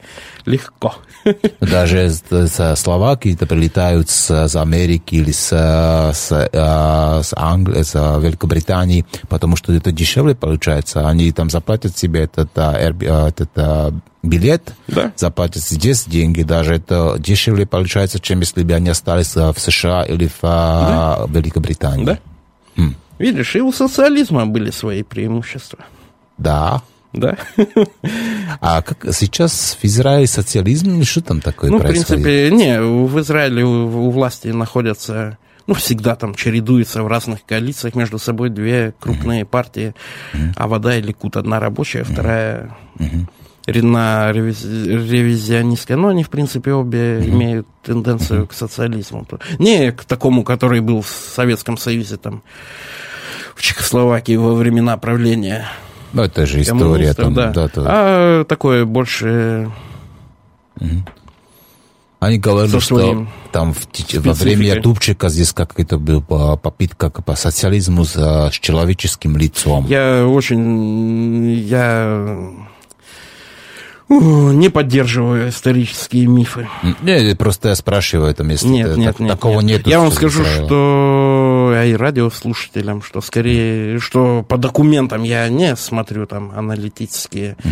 легко. 0.45 0.97
Даже 1.61 2.11
со 2.11 2.75
Словакии-то 2.75 3.47
прилетают 3.47 4.09
с, 4.09 4.49
с 4.49 4.57
Америки 4.57 5.17
или 5.17 5.33
с, 5.33 5.49
с, 5.49 6.51
а, 6.53 7.23
с, 7.23 7.33
Англи, 7.37 7.83
с 7.83 7.95
Великобритании, 7.95 9.05
потому 9.29 9.57
что 9.57 9.73
это 9.73 9.93
дешевле 9.93 10.35
получается. 10.35 11.09
Они 11.09 11.31
там 11.33 11.51
заплатят 11.51 11.97
себе 11.97 12.23
этот, 12.23 12.51
а, 12.57 12.73
этот 12.75 13.51
а, 13.57 13.93
билет, 14.23 14.75
да. 14.89 15.13
заплатят 15.17 15.63
здесь 15.63 16.05
деньги, 16.05 16.43
даже 16.43 16.75
это 16.75 17.17
дешевле 17.19 17.67
получается, 17.67 18.21
чем 18.21 18.41
если 18.41 18.63
бы 18.63 18.73
они 18.75 18.91
остались 18.91 19.35
в 19.35 19.55
США 19.57 20.03
или 20.05 20.27
в 20.27 20.43
да. 20.43 21.27
Великобритании. 21.29 22.05
Да. 22.05 22.19
Видишь, 23.19 23.55
и 23.55 23.61
у 23.61 23.71
социализма 23.71 24.47
были 24.47 24.71
свои 24.71 25.03
преимущества. 25.03 25.81
Да. 26.39 26.83
Да. 27.13 27.37
А 28.61 28.83
как 28.83 29.07
сейчас 29.13 29.77
в 29.81 29.85
Израиле 29.85 30.27
социализм 30.27 30.95
или 30.95 31.05
что 31.05 31.23
там 31.23 31.41
такое 31.41 31.71
ну, 31.71 31.81
происходит? 31.81 32.21
в 32.21 32.23
принципе, 32.23 32.51
не, 32.51 32.81
в 32.81 33.19
Израиле 33.21 33.65
у, 33.65 34.07
у 34.07 34.11
власти 34.11 34.49
находятся, 34.49 35.39
ну, 35.67 35.75
всегда 35.75 36.15
там 36.15 36.35
чередуются 36.35 37.03
в 37.03 37.09
разных 37.09 37.45
коалициях 37.45 37.95
между 37.95 38.19
собой 38.19 38.51
две 38.51 38.95
крупные 39.01 39.43
mm-hmm. 39.43 39.47
партии, 39.47 39.95
mm-hmm. 40.33 40.53
Авода 40.57 40.97
или 40.97 41.13
Кут, 41.13 41.37
одна 41.37 41.59
рабочая, 41.59 42.05
вторая 42.05 42.77
mm-hmm. 42.99 43.83
на 43.83 44.33
ревизионистская, 44.33 45.97
но 45.97 46.09
они, 46.09 46.23
в 46.23 46.31
принципе, 46.31 46.73
обе 46.73 46.99
mm-hmm. 46.99 47.29
имеют 47.29 47.67
тенденцию 47.83 48.47
к 48.47 48.53
социализму. 48.53 49.27
Не 49.59 49.91
к 49.93 50.05
такому, 50.05 50.45
который 50.45 50.81
был 50.81 51.03
в 51.03 51.09
Советском 51.09 51.77
Союзе, 51.77 52.19
там, 52.19 52.43
в 53.57 53.63
Чехословакии 53.63 54.37
во 54.37 54.55
времена 54.55 54.97
правления 54.97 55.67
ну, 56.13 56.23
это 56.23 56.47
же 56.47 56.61
история 56.61 57.15
там, 57.15 57.35
да. 57.35 57.51
да 57.51 57.69
то... 57.69 57.85
А 57.87 58.45
такое 58.45 58.85
больше... 58.85 59.71
Они 62.21 62.39
говорили, 62.39 62.79
что 62.79 62.97
своим 62.97 63.29
там 63.51 63.73
в, 63.73 63.87
во 64.19 64.35
время 64.35 64.67
Ятубчика 64.67 65.31
здесь 65.31 65.53
какая-то 65.53 65.99
была 65.99 66.57
попытка 66.57 67.11
по 67.11 67.35
социализму 67.35 68.05
с, 68.05 68.15
с 68.15 68.53
человеческим 68.53 69.37
лицом. 69.37 69.87
Я 69.87 70.27
очень... 70.27 71.51
Я 71.61 72.51
не 74.11 74.69
поддерживаю 74.71 75.51
исторические 75.51 76.27
мифы. 76.27 76.69
Не, 77.01 77.35
просто 77.37 77.69
я 77.69 77.77
спрашиваю, 77.77 78.35
там, 78.35 78.49
если 78.49 78.67
нет, 78.67 78.97
нет, 78.97 79.07
так, 79.07 79.21
нет, 79.21 79.31
такого 79.31 79.61
нет. 79.61 79.87
Я 79.87 80.01
вам 80.01 80.11
скажу, 80.11 80.43
Израила. 80.43 80.67
что 80.67 81.50
и 81.85 81.95
радиослушателям, 81.95 83.03
что 83.03 83.21
скорее, 83.21 83.99
что 83.99 84.43
по 84.43 84.57
документам 84.57 85.23
я 85.23 85.47
не 85.49 85.77
смотрю 85.77 86.27
там 86.27 86.51
аналитические. 86.55 87.57
Угу. 87.65 87.71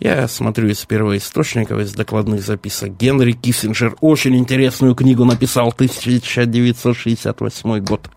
Я 0.00 0.28
смотрю 0.28 0.68
из 0.68 0.84
первоисточников, 0.84 1.80
из 1.80 1.92
докладных 1.92 2.42
записок. 2.42 2.96
Генри 2.96 3.32
Киссинджер 3.32 3.96
очень 4.00 4.36
интересную 4.36 4.94
книгу 4.94 5.24
написал, 5.24 5.68
1968 5.68 7.84
год. 7.84 8.10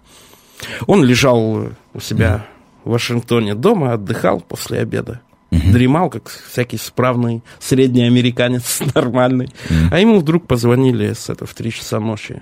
Он 0.87 1.03
лежал 1.03 1.69
у 1.93 1.99
себя 1.99 2.35
угу. 2.35 2.43
в 2.89 2.93
Вашингтоне 2.93 3.55
дома, 3.55 3.93
отдыхал 3.93 4.41
после 4.41 4.79
обеда 4.79 5.21
угу. 5.53 5.71
дремал, 5.71 6.09
как 6.09 6.29
всякий 6.29 6.77
справный 6.77 7.43
средний 7.59 8.03
американец 8.03 8.81
нормальный. 8.95 9.49
Угу. 9.69 9.89
А 9.91 9.99
ему 9.99 10.19
вдруг 10.19 10.47
позвонили 10.47 11.13
с 11.13 11.29
это, 11.29 11.45
в 11.45 11.53
3 11.53 11.71
часа 11.71 11.99
ночи 11.99 12.41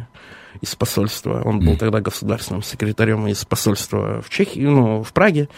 из 0.62 0.76
посольства. 0.76 1.42
Он 1.44 1.60
был 1.60 1.76
тогда 1.76 2.02
государственным 2.02 2.64
секретарем 2.64 3.28
из 3.28 3.44
посольства 3.46 4.22
в 4.22 4.30
Чехии, 4.30 4.62
ну, 4.62 5.04
в 5.04 5.12
Праге. 5.12 5.50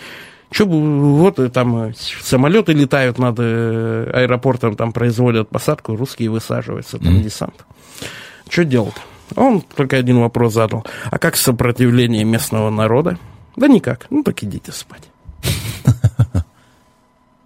Что 0.51 0.65
вот 0.65 1.39
там 1.51 1.93
самолеты 1.95 2.73
летают 2.73 3.17
над 3.17 3.37
э, 3.39 4.11
аэропортом, 4.13 4.75
там 4.75 4.91
производят 4.91 5.49
посадку, 5.49 5.95
русские 5.95 6.29
высаживаются, 6.29 6.99
там 6.99 7.17
mm. 7.17 7.23
десант. 7.23 7.65
Что 8.47 8.63
делать? 8.63 8.93
Он 9.35 9.61
только 9.61 9.97
один 9.97 10.19
вопрос 10.19 10.53
задал. 10.53 10.85
А 11.09 11.17
как 11.17 11.37
сопротивление 11.37 12.23
местного 12.23 12.69
народа? 12.69 13.17
Да 13.55 13.67
никак. 13.67 14.05
Ну 14.09 14.23
так 14.23 14.43
идите 14.43 14.71
спать. 14.71 15.03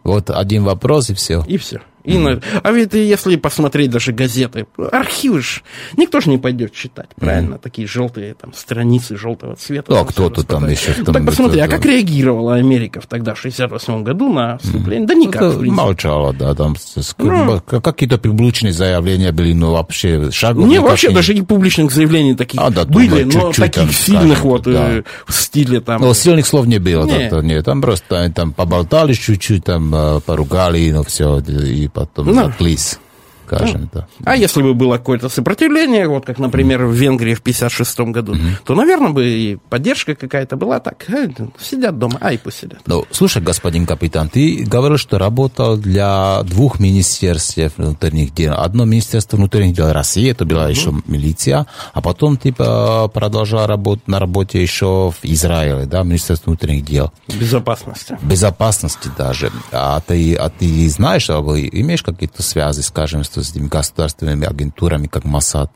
Вот 0.03 0.29
один 0.29 0.63
вопрос 0.63 1.09
и 1.09 1.13
все. 1.13 1.43
И 1.47 1.57
все. 1.57 1.81
И 2.07 2.17
на... 2.17 2.39
А 2.63 2.71
ведь 2.71 2.93
если 2.93 3.35
посмотреть 3.35 3.91
даже 3.91 4.13
газеты, 4.13 4.65
архивы 4.91 5.41
ж 5.41 5.61
никто 5.97 6.21
же 6.21 6.29
не 6.29 6.37
пойдет 6.37 6.73
читать, 6.73 7.09
правильно? 7.19 7.55
Mm. 7.55 7.59
Такие 7.61 7.87
желтые 7.87 8.33
там 8.33 8.53
страницы 8.53 9.17
желтого 9.17 9.55
цвета. 9.55 9.99
А 9.99 10.05
кто-то 10.05 10.43
там 10.43 10.67
еще... 10.69 10.93
Ну, 10.97 11.13
так 11.13 11.25
посмотри, 11.25 11.59
а 11.59 11.67
как 11.67 11.85
реагировала 11.85 12.55
Америка 12.55 13.01
в 13.01 13.07
тогда, 13.07 13.33
в 13.33 13.39
68 13.39 14.03
году 14.03 14.31
на 14.31 14.57
вступление? 14.57 15.03
Mm. 15.03 15.07
Да 15.07 15.13
никак, 15.13 15.41
Это 15.41 15.49
в 15.49 15.59
принципе. 15.59 15.81
Молчала, 15.81 16.33
да, 16.33 16.55
там 16.55 16.75
ну, 17.17 17.61
какие-то 17.61 18.17
публичные 18.17 18.73
заявления 18.73 19.31
были, 19.31 19.53
ну, 19.53 19.73
вообще 19.73 20.31
шагов... 20.31 20.65
Не, 20.67 20.79
вообще 20.79 21.11
даже 21.11 21.33
и 21.33 21.41
публичных 21.41 21.91
заявлений 21.91 22.35
таких 22.35 22.61
а, 22.61 22.69
да, 22.69 22.85
были, 22.85 23.23
но 23.23 23.51
таких 23.51 23.73
там, 23.73 23.91
сильных 23.91 24.37
скажем, 24.37 24.49
вот 24.49 24.63
да. 24.63 24.89
э, 24.91 25.03
в 25.25 25.33
стиле 25.33 25.81
там... 25.81 26.01
Ну, 26.01 26.13
сильных 26.13 26.47
слов 26.47 26.67
не 26.67 26.79
было, 26.79 27.05
не. 27.05 27.29
Там, 27.29 27.45
нет, 27.45 27.65
там 27.65 27.81
просто 27.81 28.31
там 28.33 28.53
поболтали 28.53 29.13
чуть-чуть, 29.13 29.63
там 29.65 29.93
э, 29.93 30.19
поругали, 30.21 30.91
ну, 30.91 31.03
все, 31.03 31.39
и 31.39 31.87
potom 31.97 32.29
no. 32.29 32.33
za 32.33 32.53
klís. 32.53 33.01
Скажем, 33.47 33.89
да. 33.93 34.07
А 34.23 34.35
если 34.35 34.61
бы 34.61 34.73
было 34.73 34.97
какое-то 34.97 35.29
сопротивление, 35.29 36.07
вот 36.07 36.25
как, 36.25 36.39
например, 36.39 36.85
в 36.85 36.93
Венгрии 36.93 37.33
в 37.33 37.41
56 37.41 37.99
году, 37.99 38.35
mm 38.35 38.47
то, 38.65 38.75
наверное, 38.75 39.11
бы 39.11 39.25
и 39.27 39.57
поддержка 39.69 40.15
какая-то 40.15 40.57
была 40.57 40.79
так. 40.79 41.09
Э, 41.09 41.27
сидят 41.59 41.97
дома, 41.97 42.17
ай, 42.21 42.37
пусть 42.37 42.59
сидят. 42.59 42.79
Ну, 42.85 43.05
слушай, 43.11 43.41
господин 43.41 43.85
капитан, 43.85 44.29
ты 44.29 44.63
говорил, 44.65 44.97
что 44.97 45.17
работал 45.17 45.77
для 45.77 46.41
двух 46.43 46.79
министерств 46.79 47.57
внутренних 47.77 48.33
дел. 48.33 48.53
Одно 48.57 48.85
министерство 48.85 49.37
внутренних 49.37 49.75
дел 49.75 49.91
России, 49.93 50.29
это 50.29 50.45
была 50.45 50.67
mm 50.67 50.71
еще 50.71 50.93
милиция, 51.07 51.65
а 51.93 52.01
потом 52.01 52.37
ты 52.37 52.49
типа, 52.49 53.09
продолжал 53.13 53.67
работать 53.67 54.07
на 54.07 54.19
работе 54.19 54.61
еще 54.61 55.11
в 55.11 55.23
Израиле, 55.23 55.85
да, 55.85 56.03
Министерство 56.03 56.49
внутренних 56.49 56.85
дел. 56.85 57.11
Безопасности. 57.27 58.17
Безопасности 58.21 59.09
даже. 59.17 59.51
А 59.71 59.99
ты, 60.01 60.35
а 60.35 60.49
ты 60.49 60.89
знаешь, 60.89 61.29
а 61.29 61.39
имеешь 61.39 62.03
какие-то 62.03 62.43
связи, 62.43 62.81
скажем, 62.81 63.23
с 63.23 63.29
с 63.43 63.51
этими 63.51 63.67
государственными 63.67 64.47
агентурами, 64.47 65.07
как 65.07 65.25
Масад? 65.25 65.71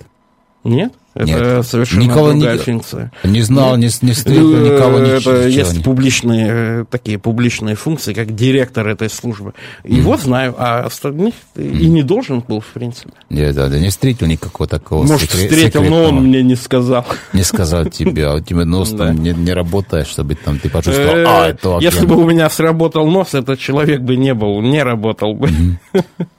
Нет? 0.64 0.94
Это 1.14 1.26
Нет. 1.26 1.68
совершенно 1.68 2.04
никого 2.04 2.32
другая 2.32 2.54
не, 2.54 2.64
функция. 2.64 3.12
Не 3.26 3.42
знал, 3.42 3.76
не, 3.76 3.90
не 4.02 4.14
встретил 4.14 4.56
э, 4.56 4.70
никого. 4.70 4.98
Это 5.00 5.48
есть 5.48 5.78
не... 5.78 5.84
публичные, 5.84 6.48
э, 6.50 6.86
такие 6.90 7.20
публичные 7.20 7.76
функции, 7.76 8.14
как 8.14 8.34
директор 8.34 8.88
этой 8.88 9.10
службы. 9.10 9.54
Его 9.84 10.14
mm. 10.14 10.22
знаю, 10.22 10.56
а 10.58 10.86
остальных 10.86 11.34
mm. 11.56 11.80
и 11.80 11.88
не 11.88 12.04
должен 12.04 12.40
был, 12.40 12.62
в 12.62 12.68
принципе. 12.68 13.12
Нет, 13.30 13.54
да, 13.56 13.68
да, 13.68 13.78
не 13.78 13.90
встретил 13.90 14.28
никакого 14.28 14.70
такого 14.70 15.04
Может, 15.04 15.32
секрет, 15.32 15.52
встретил, 15.52 15.84
но 15.84 16.04
он 16.06 16.28
мне 16.28 16.44
не 16.44 16.56
сказал. 16.56 17.06
Не 17.34 17.44
сказал 17.44 17.86
тебе, 17.88 18.28
а 18.28 18.36
у 18.36 18.40
тебя 18.40 18.64
нос 18.64 18.92
там 18.98 19.18
не, 19.18 19.34
не 19.34 19.52
работает, 19.52 20.08
чтобы 20.08 20.36
там 20.36 20.60
ты 20.60 20.70
почувствовал, 20.70 21.18
э, 21.18 21.26
а, 21.28 21.50
это 21.50 21.80
Если 21.82 22.06
бы 22.06 22.16
у 22.16 22.30
меня 22.30 22.50
сработал 22.50 23.06
нос, 23.06 23.34
этот 23.34 23.60
человек 23.60 24.00
бы 24.00 24.16
не 24.16 24.34
был, 24.34 24.62
не 24.62 24.82
работал 24.82 25.34
бы. 25.34 25.50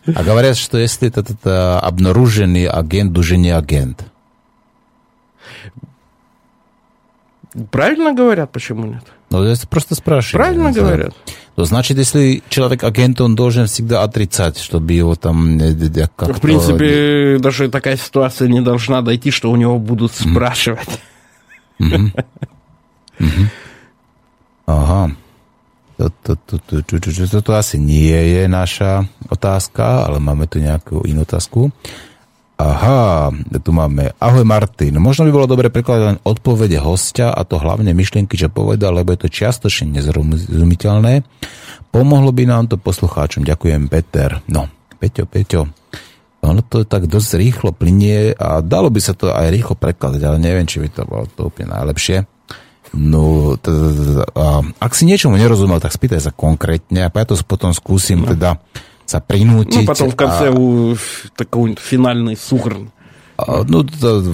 А 0.07 0.23
говорят, 0.25 0.57
что 0.57 0.79
если 0.79 1.09
этот 1.09 1.47
обнаруженный 1.47 2.65
агент, 2.67 3.17
уже 3.19 3.37
не 3.37 3.51
агент. 3.51 4.07
Правильно 7.71 8.15
говорят, 8.15 8.51
почему 8.53 8.87
нет? 8.87 9.03
Ну, 9.31 9.43
это 9.43 9.67
просто 9.69 9.95
спрашиваю. 9.95 10.45
Правильно 10.45 10.73
говорят. 10.73 11.15
Ну, 11.57 11.65
значит, 11.65 11.99
если 11.99 12.43
человек 12.49 12.83
агент, 12.85 13.21
он 13.21 13.35
должен 13.35 13.67
всегда 13.67 14.03
отрицать, 14.03 14.59
чтобы 14.59 14.93
его 14.95 15.15
там 15.17 15.59
как 16.17 16.37
В 16.37 16.41
принципе, 16.41 17.39
даже 17.39 17.69
такая 17.69 17.97
ситуация 17.97 18.49
не 18.49 18.61
должна 18.61 19.03
дойти, 19.03 19.31
что 19.31 19.51
у 19.51 19.57
него 19.57 19.79
будут 19.79 20.13
спрашивать. 20.13 20.89
Ага. 24.67 25.13
Toto 25.99 27.53
asi 27.55 27.79
nie 27.79 28.17
je 28.17 28.49
naša 28.49 29.05
otázka, 29.29 30.09
ale 30.09 30.19
máme 30.19 30.49
tu 30.49 30.59
nejakú 30.59 31.05
inú 31.05 31.23
otázku. 31.23 31.71
Aha, 32.63 33.35
tu 33.59 33.75
máme. 33.75 34.15
Ahoj 34.23 34.47
Martin, 34.47 34.95
možno 35.03 35.27
by 35.27 35.35
bolo 35.35 35.51
dobre 35.51 35.67
prekladať 35.67 36.23
odpovede 36.23 36.79
hostia 36.79 37.35
a 37.35 37.43
to 37.43 37.59
hlavne 37.59 37.91
myšlienky, 37.91 38.39
čo 38.39 38.55
povedal, 38.55 38.95
lebo 38.95 39.11
je 39.11 39.27
to 39.27 39.35
čiastočne 39.35 39.99
nezrozumiteľné. 39.99 41.27
Pomohlo 41.91 42.31
by 42.31 42.47
nám 42.47 42.71
to 42.71 42.79
poslucháčom. 42.79 43.43
Ďakujem, 43.43 43.91
Peter. 43.91 44.39
No, 44.47 44.71
Peťo, 44.95 45.27
Peťo, 45.27 45.67
ono 46.47 46.63
to 46.63 46.87
tak 46.87 47.11
dosť 47.11 47.35
rýchlo 47.35 47.75
plinie 47.75 48.31
a 48.39 48.63
dalo 48.63 48.95
by 48.95 49.01
sa 49.03 49.19
to 49.19 49.35
aj 49.35 49.51
rýchlo 49.51 49.75
prekladať, 49.75 50.23
ale 50.23 50.39
neviem, 50.39 50.63
či 50.63 50.79
by 50.79 50.89
to 50.95 51.03
bolo 51.03 51.27
to 51.35 51.51
úplne 51.51 51.75
najlepšie. 51.75 52.31
No, 52.95 53.59
ak 54.79 54.93
si 54.95 55.03
niečomu 55.03 55.35
nerozumel, 55.35 55.83
tak 55.83 55.91
spýtaj 55.91 56.31
sa 56.31 56.31
konkrétne 56.31 57.03
a 57.03 57.11
ja 57.11 57.25
to 57.27 57.35
potom 57.43 57.75
skúsim 57.75 58.23
teda 58.23 58.63
sa 59.12 59.24
prinútiť. 59.24 59.88
Ну, 59.88 59.90
потом 59.90 60.12
в 60.12 60.18
конце 60.20 60.52
a... 60.52 60.56
такой 61.40 61.80
финальный 61.80 62.36
сухрн. 62.36 62.92
No, 63.38 63.86
to, 63.86 64.26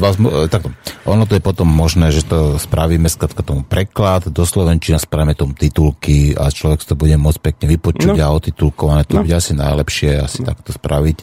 tak, 0.48 0.64
ono 1.04 1.28
to 1.28 1.36
je 1.36 1.44
potom 1.44 1.68
možné, 1.68 2.16
že 2.16 2.24
to 2.24 2.56
spravíme 2.56 3.12
skratka 3.12 3.44
tomu 3.44 3.68
preklad, 3.68 4.32
do 4.32 4.48
Slovenčina 4.48 4.96
spravíme 4.96 5.36
tomu 5.36 5.52
titulky 5.60 6.32
a 6.32 6.48
človek 6.48 6.88
to 6.88 6.96
bude 6.96 7.12
môcť 7.20 7.40
pekne 7.44 7.66
vypočuť 7.76 8.16
no. 8.16 8.24
a 8.24 8.32
otitulkované. 8.32 9.04
To 9.12 9.20
no. 9.20 9.28
bude 9.28 9.36
asi 9.36 9.60
najlepšie 9.60 10.24
asi 10.24 10.40
no. 10.40 10.56
takto 10.56 10.72
spraviť 10.72 11.18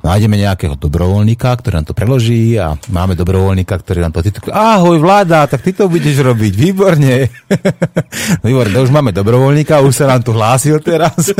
nájdeme 0.00 0.36
nejakého 0.40 0.74
dobrovoľníka, 0.76 1.52
ktorý 1.60 1.80
nám 1.80 1.86
to 1.88 1.94
preloží 1.96 2.56
a 2.56 2.76
máme 2.88 3.12
dobrovoľníka, 3.16 3.76
ktorý 3.76 4.04
nám 4.04 4.12
to 4.16 4.24
tituluje. 4.24 4.52
Ahoj 4.52 4.96
vláda, 5.00 5.44
tak 5.46 5.60
ty 5.60 5.76
to 5.76 5.88
budeš 5.88 6.24
robiť, 6.24 6.52
výborne. 6.56 7.28
výborne, 8.46 8.76
už 8.80 8.90
máme 8.92 9.12
dobrovoľníka, 9.12 9.84
už 9.84 9.94
sa 9.94 10.06
nám 10.08 10.24
tu 10.24 10.32
hlásil 10.32 10.80
teraz. 10.80 11.32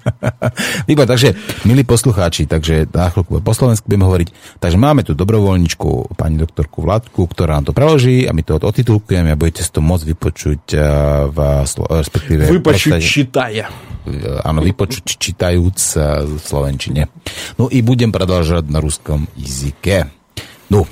výborne, 0.88 1.10
takže 1.10 1.34
milí 1.66 1.82
poslucháči, 1.82 2.46
takže 2.46 2.86
na 2.90 3.10
chvíľku 3.10 3.42
po 3.42 3.52
slovensku 3.54 3.90
budeme 3.90 4.06
hovoriť. 4.06 4.28
Takže 4.62 4.78
máme 4.78 5.02
tu 5.02 5.18
dobrovoľničku, 5.18 6.14
pani 6.14 6.38
doktorku 6.38 6.86
Vladku, 6.86 7.26
ktorá 7.26 7.58
nám 7.58 7.70
to 7.70 7.76
preloží 7.76 8.24
a 8.26 8.32
my 8.32 8.42
to 8.46 8.56
odtitulkujeme 8.58 9.34
a 9.34 9.38
budete 9.38 9.66
si 9.66 9.70
to 9.74 9.82
môcť 9.82 10.04
vypočuť 10.14 10.62
eh, 10.74 10.82
v, 11.28 11.38
respektíve... 11.90 12.42
Vypočuť 12.46 13.02
čitaja. 13.02 13.66
Áno, 14.46 14.64
vypočuť 14.64 15.04
čítajúc 15.18 15.78
eh, 15.96 16.24
v 16.24 16.32
Slovenčine. 16.38 17.02
Ну 17.58 17.66
и 17.66 17.82
будем 17.82 18.12
продолжать 18.12 18.68
на 18.68 18.80
русском 18.80 19.28
языке. 19.36 20.10
Ну, 20.68 20.86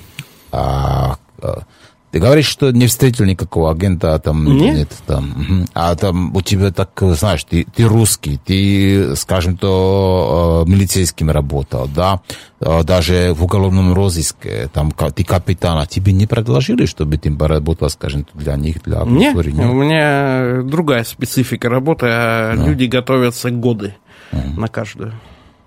а, 0.52 1.18
а 1.40 1.62
ты 2.10 2.20
говоришь, 2.20 2.46
что 2.46 2.70
не 2.70 2.86
встретил 2.86 3.26
никакого 3.26 3.70
агента, 3.70 4.14
а 4.14 4.18
там 4.18 4.44
нет, 4.56 4.74
нет 4.74 4.96
там, 5.06 5.66
а 5.74 5.94
там 5.94 6.34
у 6.34 6.40
тебя 6.40 6.72
так, 6.72 6.90
знаешь, 7.00 7.44
ты, 7.44 7.66
ты 7.74 7.84
русский, 7.84 8.40
ты, 8.42 9.14
скажем 9.14 9.58
то, 9.58 10.64
э, 10.66 10.70
милицейским 10.70 11.30
работал, 11.30 11.86
да, 11.94 12.22
э, 12.60 12.82
даже 12.82 13.34
в 13.34 13.44
уголовном 13.44 13.92
розыске, 13.92 14.70
там 14.72 14.90
ты 14.90 15.22
капитан, 15.22 15.76
а 15.76 15.86
тебе 15.86 16.12
не 16.12 16.26
предложили, 16.26 16.86
чтобы 16.86 17.18
ты 17.18 17.30
поработал, 17.30 17.90
скажем, 17.90 18.26
для 18.32 18.56
них, 18.56 18.82
для 18.82 19.02
нет, 19.04 19.34
нет, 19.34 19.66
у 19.66 19.74
меня 19.74 20.62
другая 20.62 21.04
специфика 21.04 21.68
работы, 21.68 22.06
а 22.08 22.56
да. 22.56 22.66
люди 22.66 22.86
готовятся 22.86 23.50
годы 23.50 23.96
mm. 24.32 24.58
на 24.58 24.68
каждую. 24.68 25.12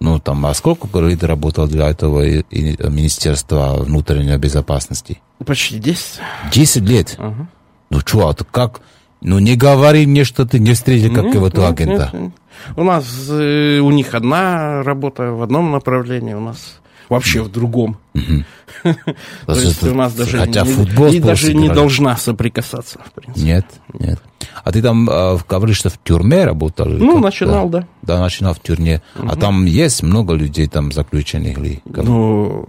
Ну, 0.02 0.20
там, 0.20 0.44
а 0.48 0.54
сколько 0.56 0.88
ты 0.88 1.28
работал 1.28 1.68
для 1.68 1.88
этого 1.88 2.24
Министерства 2.50 3.76
внутренней 3.78 4.36
безопасности? 4.38 5.22
Почти 5.46 5.78
10. 5.78 6.20
10 6.52 6.82
лет? 6.82 7.16
Ага. 7.20 7.48
Ну, 7.92 8.00
что, 8.00 8.28
а 8.28 8.34
как? 8.34 8.82
Ну, 9.22 9.38
не 9.38 9.56
говори 9.56 10.08
мне, 10.08 10.24
что 10.24 10.48
ты 10.48 10.58
не 10.58 10.74
встретил 10.74 11.14
какого-то 11.14 11.68
агента. 11.68 12.10
Нет, 12.14 12.22
нет. 12.22 12.32
У 12.76 12.84
нас, 12.84 13.06
э, 13.30 13.78
у 13.78 13.92
них 13.92 14.16
одна 14.16 14.82
работа 14.82 15.34
в 15.34 15.44
одном 15.44 15.72
направлении, 15.72 16.34
у 16.34 16.40
нас 16.40 16.81
вообще 17.12 17.42
в 17.42 17.52
другом. 17.52 17.98
То 18.84 19.54
есть 19.54 19.84
у 19.84 19.94
нас 19.94 20.14
даже 20.14 20.38
Хотя 20.38 20.64
футбол 20.64 21.08
и 21.08 21.20
даже 21.20 21.54
не 21.54 21.70
должна 21.70 22.18
соприкасаться, 22.18 23.00
в 23.06 23.12
принципе. 23.12 23.46
Нет, 23.46 23.66
нет. 23.94 24.20
А 24.64 24.72
ты 24.72 24.82
там 24.82 25.10
э, 25.10 25.38
говоришь, 25.48 25.78
что 25.78 25.90
в 25.90 26.00
тюрьме 26.04 26.46
работал? 26.46 26.88
Ну, 26.88 27.20
начинал, 27.20 27.70
да. 27.70 27.86
Да, 28.02 28.20
начинал 28.20 28.54
в 28.54 28.60
тюрьме. 28.60 29.02
А 29.16 29.36
там 29.36 29.66
есть 29.66 30.04
много 30.04 30.34
людей 30.34 30.68
там 30.68 30.92
заключенных 30.92 31.58
ли? 31.58 31.82
Ну, 31.86 32.66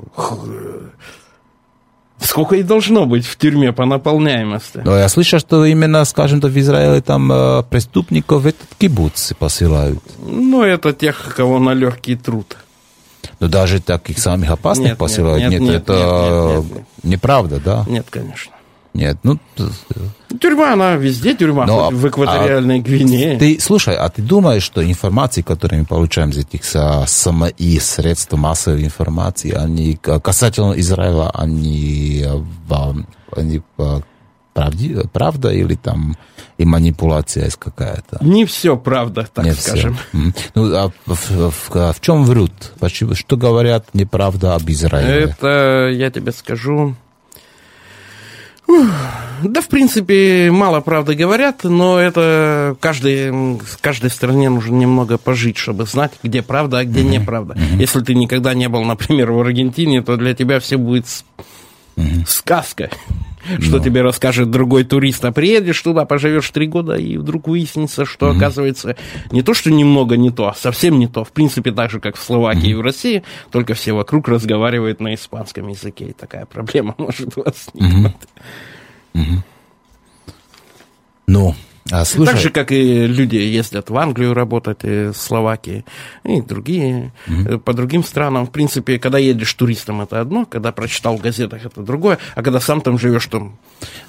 Сколько 2.19 2.57
и 2.57 2.63
должно 2.63 3.07
быть 3.07 3.27
в 3.27 3.37
тюрьме 3.37 3.73
по 3.73 3.85
наполняемости? 3.85 4.83
Но 4.85 4.97
я 4.97 5.09
слышал, 5.09 5.41
что 5.41 5.65
именно, 5.65 6.05
скажем, 6.05 6.41
то 6.41 6.49
в 6.49 6.57
Израиле 6.57 7.01
там 7.01 7.33
э, 7.33 7.63
преступников 7.69 8.43
в 8.43 8.47
этот 8.47 8.69
кибуц 8.79 9.33
посылают. 9.39 10.01
Ну, 10.25 10.63
это 10.63 10.93
тех, 10.93 11.35
кого 11.37 11.59
на 11.59 11.75
легкий 11.75 12.15
труд. 12.17 12.57
Но 13.43 13.49
даже 13.49 13.81
таких 13.81 14.21
самых 14.21 14.51
опасных 14.51 14.91
нет, 14.91 14.99
посылают? 14.99 15.43
Нет, 15.43 15.51
нет, 15.51 15.61
нет 15.63 15.83
это 15.83 15.93
нет, 15.93 16.65
нет, 16.65 16.77
нет. 16.77 16.87
неправда, 17.03 17.59
да? 17.59 17.85
Нет, 17.89 18.07
конечно. 18.09 18.53
Нет, 18.95 19.19
ну... 19.25 19.37
Тюрьма, 20.41 20.75
она 20.75 20.95
везде 20.95 21.35
тюрьма, 21.35 21.67
Но, 21.67 21.91
в 21.91 22.07
экваториальной 22.07 22.79
а, 22.79 22.83
Гвинее. 22.83 23.39
Ты, 23.39 23.59
слушай, 23.59 23.97
а 23.97 24.09
ты 24.11 24.23
думаешь, 24.23 24.63
что 24.63 24.85
информации, 24.85 25.43
которые 25.43 25.81
мы 25.81 25.87
получаем 25.87 26.31
из 26.31 26.39
этих 26.39 26.63
СМИ, 26.65 27.81
средств 27.81 28.33
массовой 28.35 28.85
информации, 28.85 29.51
они 29.51 29.97
касательно 29.97 30.75
Израиля, 30.79 31.31
они, 31.35 32.25
они 33.35 33.61
правди, 34.53 34.97
правда 35.13 35.51
или 35.51 35.75
там 35.75 36.17
и 36.59 36.65
манипуляция 36.65 37.45
есть 37.45 37.57
какая-то? 37.57 38.19
Не 38.21 38.45
все 38.45 38.77
правда, 38.77 39.29
так 39.33 39.45
Не 39.45 39.53
скажем. 39.53 39.97
Все. 39.97 40.51
Ну, 40.55 40.75
а 40.75 40.93
в, 41.07 41.31
в, 41.31 41.93
в 41.93 42.01
чем 42.01 42.25
врут? 42.25 42.53
Что 42.89 43.37
говорят 43.37 43.87
неправда 43.95 44.55
об 44.55 44.69
Израиле? 44.69 45.31
Это, 45.31 45.91
я 45.93 46.11
тебе 46.11 46.33
скажу, 46.33 46.95
да, 49.43 49.61
в 49.61 49.69
принципе, 49.69 50.51
мало 50.51 50.81
правды 50.81 51.15
говорят, 51.15 51.65
но 51.65 51.99
это 51.99 52.77
каждой, 52.81 53.31
в 53.31 53.79
каждой 53.81 54.11
стране 54.11 54.49
нужно 54.49 54.75
немного 54.75 55.19
пожить, 55.19 55.59
чтобы 55.59 55.85
знать, 55.85 56.13
где 56.23 56.43
правда, 56.43 56.79
а 56.79 56.85
где 56.85 57.01
mm-hmm. 57.01 57.09
неправда. 57.09 57.55
Mm-hmm. 57.55 57.81
Если 57.81 58.01
ты 58.01 58.15
никогда 58.15 58.55
не 58.55 58.69
был, 58.69 58.85
например, 58.85 59.33
в 59.33 59.41
Аргентине, 59.41 60.03
то 60.03 60.17
для 60.17 60.35
тебя 60.35 60.61
все 60.61 60.77
будет 60.77 61.07
mm-hmm. 61.97 62.25
сказка, 62.27 62.91
что 63.61 63.79
no. 63.79 63.85
тебе 63.85 64.03
расскажет 64.03 64.51
другой 64.51 64.85
турист. 64.85 65.25
А 65.25 65.33
приедешь 65.33 65.81
туда, 65.81 66.05
поживешь 66.05 66.49
три 66.51 66.67
года, 66.67 66.95
и 66.95 67.17
вдруг 67.17 67.49
выяснится, 67.49 68.05
что, 68.05 68.29
mm-hmm. 68.29 68.37
оказывается, 68.37 68.97
не 69.31 69.43
то, 69.43 69.55
что 69.55 69.71
немного 69.71 70.17
не 70.17 70.31
то, 70.31 70.49
а 70.49 70.55
совсем 70.55 70.99
не 70.99 71.07
то. 71.07 71.25
В 71.25 71.33
принципе, 71.33 71.73
так 71.73 71.91
же, 71.91 72.01
как 72.01 72.17
в 72.17 72.23
Словакии 72.23 72.69
mm-hmm. 72.69 72.71
и 72.71 72.75
в 72.75 72.81
России, 72.81 73.23
только 73.51 73.75
все 73.75 73.93
вокруг 73.93 74.29
разговаривают 74.29 75.01
на 75.01 75.15
испанском 75.15 75.69
языке, 75.69 76.07
и 76.07 76.13
такая 76.13 76.47
проблема 76.47 76.95
может 76.99 77.37
возникнуть. 77.37 78.13
Mm-hmm. 79.15 79.21
Угу. 79.21 79.43
Ну, 81.27 81.55
а 81.91 82.05
слушай... 82.05 82.33
Так 82.33 82.41
же, 82.41 82.51
как 82.51 82.73
и 82.73 83.07
люди 83.07 83.37
ездят 83.37 83.91
в 83.91 83.97
Англию 83.97 84.35
работать, 84.35 84.79
и 84.83 85.07
в 85.07 85.15
Словакии, 85.15 85.85
и 86.25 86.41
другие, 86.41 87.13
угу. 87.27 87.59
по 87.59 87.73
другим 87.73 88.05
странам. 88.05 88.47
В 88.47 88.51
принципе, 88.51 88.99
когда 88.99 89.19
едешь 89.19 89.53
туристом, 89.55 90.01
это 90.01 90.21
одно, 90.21 90.47
когда 90.47 90.73
прочитал 90.73 91.17
в 91.17 91.21
газетах, 91.21 91.65
это 91.65 91.83
другое, 91.83 92.19
а 92.35 92.43
когда 92.43 92.61
сам 92.61 92.81
там 92.81 92.99
живешь, 92.99 93.27
то 93.27 93.53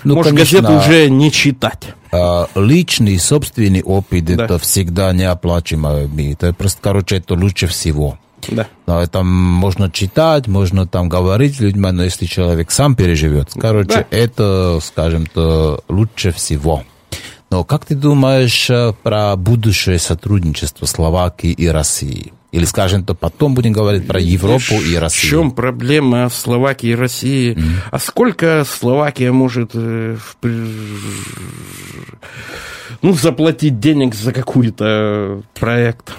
ну, 0.04 0.16
можешь 0.16 0.32
конечно, 0.32 0.62
газету 0.62 0.80
уже 0.80 1.10
не 1.10 1.32
читать. 1.32 1.94
А, 2.12 2.48
личный, 2.56 3.18
собственный 3.18 3.82
опыт, 3.82 4.26
да. 4.26 4.46
это 4.46 4.60
всегда 4.60 5.12
неоплачиваемый. 5.14 6.34
Это 6.34 6.54
просто, 6.54 6.80
короче, 6.82 7.18
это 7.18 7.34
лучше 7.34 7.68
всего. 7.68 8.18
Да. 8.50 8.68
Но 8.86 9.02
это 9.02 9.24
можно 9.24 9.90
читать, 9.90 10.48
можно 10.48 10.86
там 10.86 11.10
говорить 11.10 11.56
с 11.56 11.60
людьми, 11.60 11.92
но 11.92 12.04
если 12.04 12.26
человек 12.26 12.72
сам 12.72 12.96
переживет, 12.96 13.50
короче, 13.56 13.88
да. 13.88 14.06
это, 14.12 14.80
скажем 14.84 15.26
то, 15.26 15.84
лучше 15.88 16.32
всего. 16.32 16.84
Но 17.54 17.64
как 17.64 17.86
ты 17.86 17.94
думаешь 17.94 18.68
э, 18.72 18.94
про 19.04 19.36
будущее 19.36 20.00
сотрудничество 20.00 20.88
Словакии 20.88 21.52
и 21.52 21.68
России? 21.68 22.34
Или, 22.52 22.66
скажем, 22.66 23.06
то 23.06 23.14
потом 23.14 23.54
будем 23.54 23.74
говорить 23.74 24.08
про 24.08 24.20
Европу 24.20 24.74
и 24.82 24.96
Россию. 24.96 25.28
В 25.28 25.30
чем 25.30 25.52
проблема 25.52 26.30
в 26.30 26.34
Словакии 26.34 26.90
и 26.90 26.96
России? 26.96 27.54
Mm-hmm. 27.54 27.76
А 27.92 28.00
сколько 28.00 28.66
Словакия 28.68 29.32
может 29.32 29.70
э, 29.76 30.18
ну, 33.04 33.14
заплатить 33.14 33.80
денег 33.80 34.16
за 34.16 34.34
какой-то 34.34 35.44
проект? 35.54 36.12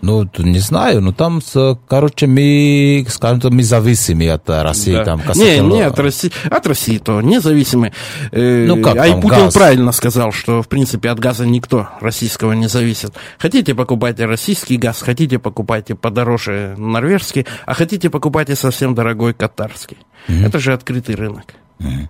Ну, 0.00 0.28
не 0.38 0.60
знаю, 0.60 1.00
но 1.00 1.12
там, 1.12 1.40
короче, 1.88 2.26
мы, 2.28 3.04
скажем 3.08 3.40
так, 3.40 3.50
мы 3.50 3.64
зависимы 3.64 4.30
от 4.30 4.48
России. 4.48 4.92
Да. 4.92 5.04
Там, 5.04 5.22
Не, 5.34 5.58
не 5.58 5.82
от 5.82 5.98
России, 5.98 6.30
от 6.48 6.66
России 6.66 6.98
то 6.98 7.20
независимы. 7.20 7.92
Э, 8.30 8.64
ну, 8.66 8.80
как 8.80 8.96
а 8.96 9.08
там, 9.08 9.20
Путин 9.20 9.44
газ? 9.44 9.54
правильно 9.54 9.90
сказал, 9.92 10.30
что, 10.30 10.62
в 10.62 10.68
принципе, 10.68 11.10
от 11.10 11.18
газа 11.18 11.46
никто 11.46 11.88
российского 12.00 12.52
не 12.52 12.68
зависит. 12.68 13.12
Хотите, 13.38 13.74
покупайте 13.74 14.26
российский 14.26 14.76
газ, 14.76 15.02
хотите, 15.02 15.40
покупайте 15.40 15.96
подороже 15.96 16.76
норвежский, 16.78 17.46
а 17.66 17.74
хотите, 17.74 18.08
покупайте 18.08 18.54
совсем 18.54 18.94
дорогой 18.94 19.34
катарский. 19.34 19.98
Mm-hmm. 20.28 20.46
Это 20.46 20.58
же 20.60 20.72
открытый 20.74 21.16
рынок. 21.16 21.54
Mm-hmm. 21.80 22.08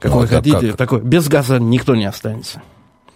Какой 0.00 0.22
ну, 0.22 0.28
хотите, 0.28 0.68
как... 0.68 0.76
такой. 0.76 1.00
Без 1.00 1.28
газа 1.28 1.58
никто 1.58 1.94
не 1.94 2.04
останется. 2.04 2.62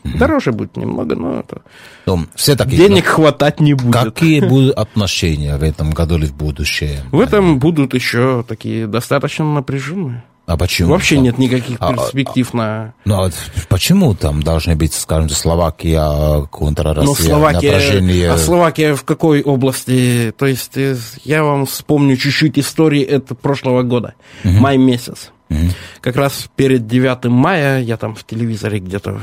Дороже 0.04 0.52
будет 0.52 0.76
немного, 0.76 1.14
но 1.14 1.40
это... 1.40 1.62
Но 2.06 2.24
все 2.34 2.56
такие, 2.56 2.78
денег 2.78 3.04
но... 3.06 3.12
хватать 3.12 3.60
не 3.60 3.74
будет. 3.74 3.94
Какие 3.94 4.40
будут 4.40 4.76
отношения 4.76 5.56
в 5.56 5.62
этом 5.62 5.90
году 5.90 6.16
или 6.16 6.26
в 6.26 6.34
будущем? 6.34 7.10
В 7.12 7.20
этом 7.20 7.58
будут 7.58 7.94
еще 7.94 8.44
такие 8.46 8.86
достаточно 8.86 9.44
напряженные. 9.44 10.24
А 10.50 10.56
почему? 10.56 10.90
Вообще 10.90 11.20
нет 11.20 11.38
никаких 11.38 11.76
а, 11.78 11.92
перспектив 11.92 12.48
а, 12.54 12.56
на... 12.56 12.94
Ну, 13.04 13.22
а 13.22 13.30
почему 13.68 14.14
там 14.14 14.42
должны 14.42 14.74
быть, 14.74 14.92
скажем, 14.94 15.28
Словакия 15.28 16.44
конtra 16.50 16.92
Россия, 16.92 17.04
ну, 17.04 17.14
Словакия, 17.14 17.70
напряжение? 17.70 18.32
А 18.32 18.36
Словакия 18.36 18.96
в 18.96 19.04
какой 19.04 19.42
области? 19.42 20.34
То 20.36 20.46
есть 20.46 20.76
э, 20.76 20.96
я 21.22 21.44
вам 21.44 21.66
вспомню 21.66 22.16
чуть-чуть 22.16 22.58
истории 22.58 23.00
это 23.02 23.36
прошлого 23.36 23.84
года, 23.84 24.14
угу. 24.42 24.54
май 24.54 24.76
месяц. 24.76 25.30
Mm-hmm. 25.50 25.72
Как 26.00 26.16
раз 26.16 26.48
перед 26.56 26.86
9 26.86 27.24
мая 27.24 27.82
я 27.82 27.96
там 27.96 28.14
в 28.14 28.24
телевизоре 28.24 28.78
где-то, 28.78 29.20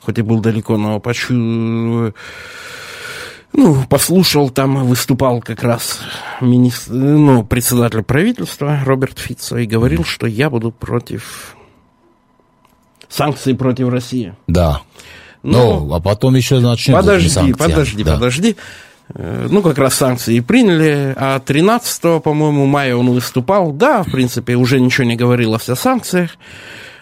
хоть 0.00 0.18
и 0.18 0.22
был 0.22 0.40
далеко, 0.40 0.76
но 0.76 0.98
почу... 1.00 2.12
Ну, 3.52 3.84
послушал, 3.88 4.50
там 4.50 4.84
выступал 4.84 5.40
как 5.40 5.62
раз 5.62 6.00
министр, 6.42 6.92
ну, 6.92 7.42
председатель 7.42 8.02
правительства 8.02 8.80
Роберт 8.84 9.18
Фитцо 9.18 9.56
и 9.56 9.66
говорил, 9.66 10.04
что 10.04 10.26
я 10.26 10.50
буду 10.50 10.72
против 10.72 11.56
санкций 13.08 13.54
против 13.54 13.88
России. 13.88 14.34
Да. 14.46 14.82
Ну, 15.42 15.86
ну 15.86 15.94
а 15.94 16.00
потом 16.00 16.34
еще 16.34 16.58
начнем. 16.60 16.96
Подожди, 16.96 17.54
подожди, 17.54 18.04
да. 18.04 18.14
подожди. 18.14 18.56
Э, 19.14 19.46
ну, 19.50 19.62
как 19.62 19.78
раз 19.78 19.94
санкции 19.94 20.40
приняли, 20.40 21.14
а 21.16 21.38
13, 21.38 22.22
по-моему, 22.22 22.66
мая 22.66 22.96
он 22.96 23.10
выступал. 23.10 23.72
Да, 23.72 24.02
в 24.02 24.10
принципе, 24.10 24.56
уже 24.56 24.80
ничего 24.80 25.06
не 25.06 25.16
говорилось 25.16 25.68
о 25.68 25.76
санкциях, 25.76 26.36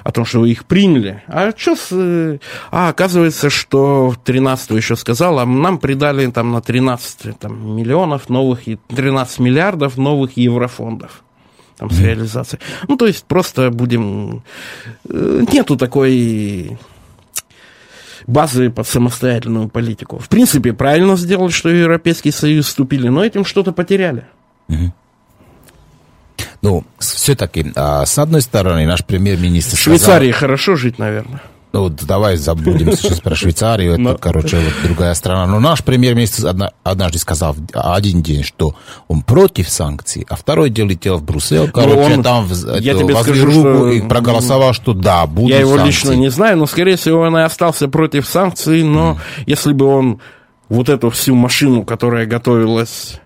о 0.03 0.13
том, 0.13 0.25
что 0.25 0.41
вы 0.41 0.51
их 0.51 0.67
приняли. 0.67 1.23
А 1.27 1.53
что 1.57 1.77
с... 1.77 1.89
Э, 1.93 2.39
а 2.71 2.91
оказывается, 2.91 3.49
что 3.49 4.15
13 4.25 4.71
еще 4.71 4.97
сказал, 4.97 5.39
а 5.39 5.47
нам 5.47 5.79
придали 5.79 6.27
там 6.27 6.53
на 6.53 6.61
13 6.61 7.39
там, 7.39 7.77
миллионов 7.77 8.29
новых, 8.29 8.61
13 8.89 9.39
миллиардов 9.39 9.97
новых 9.97 10.37
еврофондов 10.37 11.23
там, 11.79 11.91
с 11.91 11.99
реализацией. 12.01 12.61
Ну, 12.87 12.97
то 12.97 13.07
есть 13.07 13.25
просто 13.25 13.71
будем... 13.71 14.43
Э, 15.09 15.45
нету 15.51 15.77
такой 15.77 16.79
базы 18.27 18.71
под 18.71 18.87
самостоятельную 18.87 19.69
политику. 19.69 20.19
В 20.19 20.29
принципе, 20.29 20.73
правильно 20.73 21.17
сделали, 21.17 21.51
что 21.51 21.69
в 21.69 21.75
Европейский 21.75 22.31
Союз 22.31 22.67
вступили, 22.67 23.09
но 23.09 23.25
этим 23.25 23.45
что-то 23.45 23.73
потеряли. 23.73 24.27
Ну, 26.63 26.85
все-таки, 26.99 27.73
а, 27.77 28.07
с 28.07 28.19
одной 28.19 28.41
стороны, 28.41 28.87
наш 28.87 29.05
премьер-министр... 29.05 29.77
В 29.77 29.81
Швейцарии 29.81 30.31
сказал... 30.31 30.41
хорошо 30.41 30.77
жить, 30.77 30.99
наверное. 30.99 31.43
Ну, 31.75 31.81
вот 31.81 32.05
давай 32.07 32.37
забудем 32.37 32.93
сейчас 32.93 33.19
про 33.19 33.35
Швейцарию, 33.35 33.95
это, 33.95 34.17
короче, 34.17 34.59
вот 34.59 34.73
другая 34.85 35.13
страна. 35.15 35.45
Но 35.49 35.59
наш 35.59 35.83
премьер-министр 35.83 36.71
однажды 36.85 37.19
сказал 37.19 37.57
один 37.73 38.23
день, 38.23 38.45
что 38.45 38.77
он 39.09 39.23
против 39.23 39.69
санкций, 39.69 40.25
а 40.31 40.37
второй 40.37 40.71
день 40.71 40.89
летел 40.89 41.17
в 41.17 41.25
Брюссель, 41.25 41.73
короче, 41.73 42.15
он, 42.15 42.23
там 42.23 42.47
я 42.79 42.95
тебе 42.95 43.17
скажу, 43.17 43.47
руку 43.47 43.89
и 43.89 44.01
проголосовал, 44.03 44.73
что 44.73 44.93
да, 44.93 45.27
будут 45.27 45.51
Я 45.51 45.59
его 45.59 45.77
санкции. 45.77 45.89
лично 45.89 46.13
не 46.13 46.29
знаю, 46.29 46.59
но, 46.59 46.67
скорее 46.67 46.95
всего, 46.95 47.23
он 47.23 47.37
и 47.39 47.41
остался 47.41 47.89
против 47.89 48.29
санкций, 48.29 48.85
но 48.85 49.15
mm. 49.15 49.43
если 49.47 49.73
бы 49.73 49.87
он 49.87 50.21
вот 50.69 50.89
эту 50.89 51.11
всю 51.11 51.35
машину, 51.35 51.83
которая 51.83 52.25
готовилась 52.27 53.21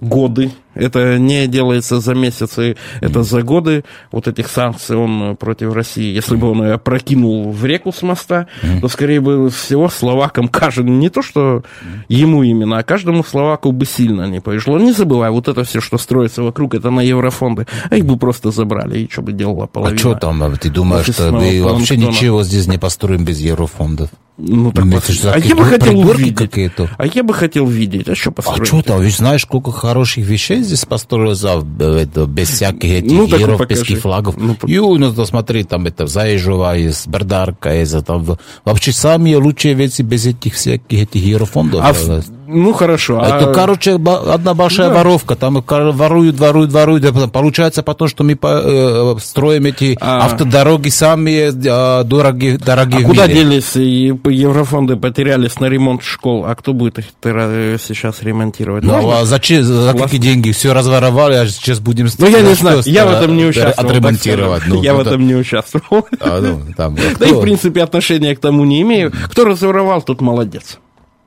годы. 0.00 0.52
Это 0.78 1.18
не 1.18 1.46
делается 1.46 2.00
за 2.00 2.14
месяцы, 2.14 2.76
это 3.00 3.22
за 3.22 3.42
годы 3.42 3.84
вот 4.12 4.28
этих 4.28 4.48
санкций 4.48 4.96
он 4.96 5.36
против 5.36 5.72
России. 5.74 6.14
Если 6.14 6.36
бы 6.36 6.50
он 6.50 6.64
ее 6.64 6.78
прокинул 6.78 7.50
в 7.50 7.64
реку 7.64 7.92
с 7.92 8.02
моста, 8.02 8.46
то, 8.80 8.88
скорее 8.88 9.20
бы 9.20 9.50
всего, 9.50 9.88
словакам 9.88 10.48
каждому, 10.48 10.90
не 10.90 11.10
то 11.10 11.22
что 11.22 11.62
ему 12.08 12.42
именно, 12.42 12.78
а 12.78 12.82
каждому 12.82 13.24
словаку 13.24 13.72
бы 13.72 13.84
сильно 13.84 14.26
не 14.26 14.40
повезло. 14.40 14.78
Не 14.78 14.92
забывай, 14.92 15.30
вот 15.30 15.48
это 15.48 15.64
все, 15.64 15.80
что 15.80 15.98
строится 15.98 16.42
вокруг, 16.42 16.74
это 16.74 16.90
на 16.90 17.00
еврофонды. 17.00 17.66
А 17.90 17.96
их 17.96 18.06
бы 18.06 18.16
просто 18.16 18.50
забрали, 18.50 19.00
и 19.00 19.10
что 19.10 19.22
бы 19.22 19.32
делала 19.32 19.66
половина. 19.66 19.96
А 19.96 19.98
что 19.98 20.14
там, 20.14 20.56
ты 20.56 20.70
думаешь, 20.70 21.06
что 21.06 21.32
мы 21.32 21.62
вообще 21.62 21.96
ничего 21.96 22.42
здесь 22.42 22.66
не 22.66 22.78
построим 22.78 23.24
без 23.24 23.40
еврофондов? 23.40 24.10
Ну, 24.40 24.70
так 24.70 24.88
пос... 24.88 25.24
А 25.24 25.36
я 25.36 25.56
бы 25.56 25.64
хотел 25.64 25.98
увидеть. 25.98 26.70
А 26.96 27.06
я 27.06 27.24
бы 27.24 27.34
хотел 27.34 27.66
видеть. 27.66 28.08
А 28.08 28.14
что 28.14 28.30
построить? 28.30 28.60
А 28.60 28.64
что 28.64 28.82
там? 28.82 29.00
Ведь 29.02 29.16
знаешь, 29.16 29.42
сколько 29.42 29.72
хороших 29.72 30.24
вещей 30.24 30.62
здесь 30.67 30.85
построилось 30.85 31.43
это, 31.43 32.25
без 32.25 32.49
всяких 32.49 32.91
этих 32.91 33.11
ну, 33.11 33.25
европейских 33.25 33.99
флагов. 33.99 34.35
Ну, 34.37 34.55
Ю, 34.65 34.97
ну, 34.97 35.13
то 35.13 35.25
смотри, 35.25 35.63
там 35.63 35.85
это 35.85 36.07
Заежева 36.07 36.77
есть, 36.77 37.07
Бердарка 37.07 37.73
есть. 37.73 38.05
Там, 38.05 38.37
вообще 38.65 38.91
самые 38.91 39.37
лучшие 39.37 39.73
вещи 39.73 40.01
без 40.01 40.25
этих 40.25 40.55
всяких 40.55 41.03
этих 41.03 41.23
еврофондов. 41.23 41.81
А 41.83 42.21
ну, 42.50 42.72
хорошо. 42.72 43.20
Это, 43.20 43.50
а... 43.50 43.54
короче, 43.54 43.96
одна 43.96 44.54
большая 44.54 44.88
да. 44.88 44.94
воровка. 44.94 45.36
Там 45.36 45.62
воруют, 45.66 46.38
воруют, 46.38 46.72
воруют. 46.72 47.30
Получается 47.30 47.82
потом, 47.82 48.08
что 48.08 48.24
мы 48.24 48.38
э, 48.40 49.16
строим 49.20 49.66
эти 49.66 49.98
а... 50.00 50.24
автодороги 50.24 50.88
самые 50.88 51.48
э, 51.48 52.04
дорогие, 52.04 52.56
дорогие 52.56 53.04
а 53.04 53.08
куда 53.08 53.28
делись 53.28 53.76
еврофонды? 53.76 54.96
Потерялись 54.96 55.60
на 55.60 55.66
ремонт 55.66 56.02
школ. 56.02 56.46
А 56.46 56.54
кто 56.54 56.72
будет 56.72 56.98
их 56.98 57.04
сейчас 57.22 58.22
ремонтировать? 58.22 58.82
Ну, 58.82 58.94
Можно? 58.94 59.20
а 59.20 59.24
зачем, 59.26 59.62
за 59.62 59.92
Власть... 59.92 60.04
какие 60.04 60.20
деньги? 60.20 60.50
Все 60.52 60.72
разворовали, 60.72 61.34
а 61.34 61.46
сейчас 61.46 61.80
будем... 61.80 62.08
Ну, 62.16 62.28
я 62.28 62.40
не 62.40 62.54
знаю, 62.54 62.80
я 62.86 63.04
в 63.04 63.10
этом 63.10 63.36
не 63.36 63.44
участвовал. 63.44 63.90
Отремонтировать. 63.90 64.62
Ну, 64.66 64.82
я 64.82 64.94
в 64.94 65.00
этом 65.00 65.26
не 65.26 65.34
участвовал. 65.34 66.06
А, 66.20 66.40
ну, 66.40 66.62
там, 66.74 66.96
да 67.18 67.26
и, 67.26 67.32
в 67.32 67.42
принципе, 67.42 67.82
отношения 67.82 68.34
к 68.34 68.40
тому 68.40 68.64
не 68.64 68.80
имею. 68.80 69.12
Кто 69.30 69.44
разворовал, 69.44 70.00
тот 70.00 70.22
молодец. 70.22 70.78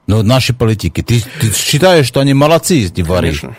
Ну, 0.08 0.24
наши 0.24 0.54
политики. 0.54 1.02
Ты, 1.02 1.24
ты 1.40 1.52
считаешь, 1.54 2.06
что 2.06 2.20
они 2.20 2.34
молодцы, 2.34 2.86
эти 2.86 3.02
воры? 3.02 3.28
Конечно. 3.28 3.56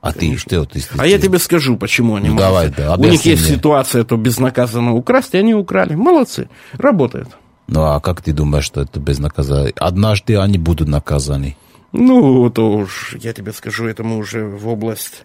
А 0.00 0.12
ты 0.12 0.36
что? 0.36 0.64
Ты, 0.64 0.80
ты, 0.80 0.86
а 0.96 1.02
ты... 1.02 1.08
я 1.08 1.18
тебе 1.18 1.38
скажу, 1.38 1.76
почему 1.76 2.16
они 2.16 2.28
ну, 2.28 2.34
молодцы. 2.34 2.74
Давай, 2.76 2.96
да, 2.98 3.02
У 3.02 3.08
них 3.08 3.24
есть 3.24 3.46
мне. 3.48 3.56
ситуация, 3.56 4.02
то 4.04 4.16
безнаказанно 4.16 4.94
украсть, 4.94 5.34
и 5.34 5.38
они 5.38 5.54
украли. 5.54 5.94
Молодцы, 5.94 6.48
работают. 6.72 7.28
Ну, 7.68 7.84
а 7.84 8.00
как 8.00 8.20
ты 8.20 8.32
думаешь, 8.32 8.64
что 8.64 8.82
это 8.82 8.98
безнаказанно? 8.98 9.70
Однажды 9.76 10.36
они 10.38 10.58
будут 10.58 10.88
наказаны. 10.88 11.56
Ну, 11.92 12.50
то 12.50 12.72
уж, 12.72 13.16
я 13.20 13.32
тебе 13.32 13.52
скажу, 13.52 13.86
это 13.86 14.02
мы 14.02 14.16
уже 14.16 14.44
в 14.44 14.66
область... 14.66 15.24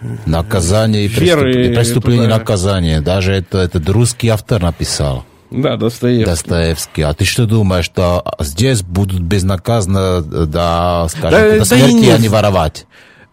Э, 0.00 0.16
Наказание 0.26 1.04
и 1.04 1.08
преступ... 1.08 1.42
преступление 1.42 2.24
туда... 2.24 2.38
наказание. 2.38 3.00
Даже 3.00 3.32
это, 3.32 3.58
этот 3.58 3.88
русский 3.88 4.28
автор 4.28 4.62
написал. 4.62 5.24
Да, 5.52 5.76
Достоевский. 5.76 6.24
Достоевский. 6.24 7.02
А 7.02 7.12
ты 7.12 7.24
что 7.24 7.46
думаешь, 7.46 7.84
что 7.84 8.24
здесь 8.40 8.82
будут 8.82 9.20
безнаказанно, 9.20 10.22
да, 10.22 11.06
скажем, 11.08 11.40
да, 11.40 11.58
до 11.58 11.64
смерти, 11.64 12.06
да 12.06 12.14
а 12.14 12.18
не 12.18 12.28
воровать? 12.28 12.86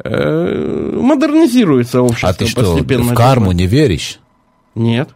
Э, 0.04 0.98
модернизируется 1.02 2.02
общество 2.02 2.30
А 2.30 2.34
ты 2.34 2.48
что, 2.48 2.76
в 2.76 3.14
карму 3.14 3.52
не 3.52 3.68
веришь? 3.68 4.20
Нет. 4.76 5.10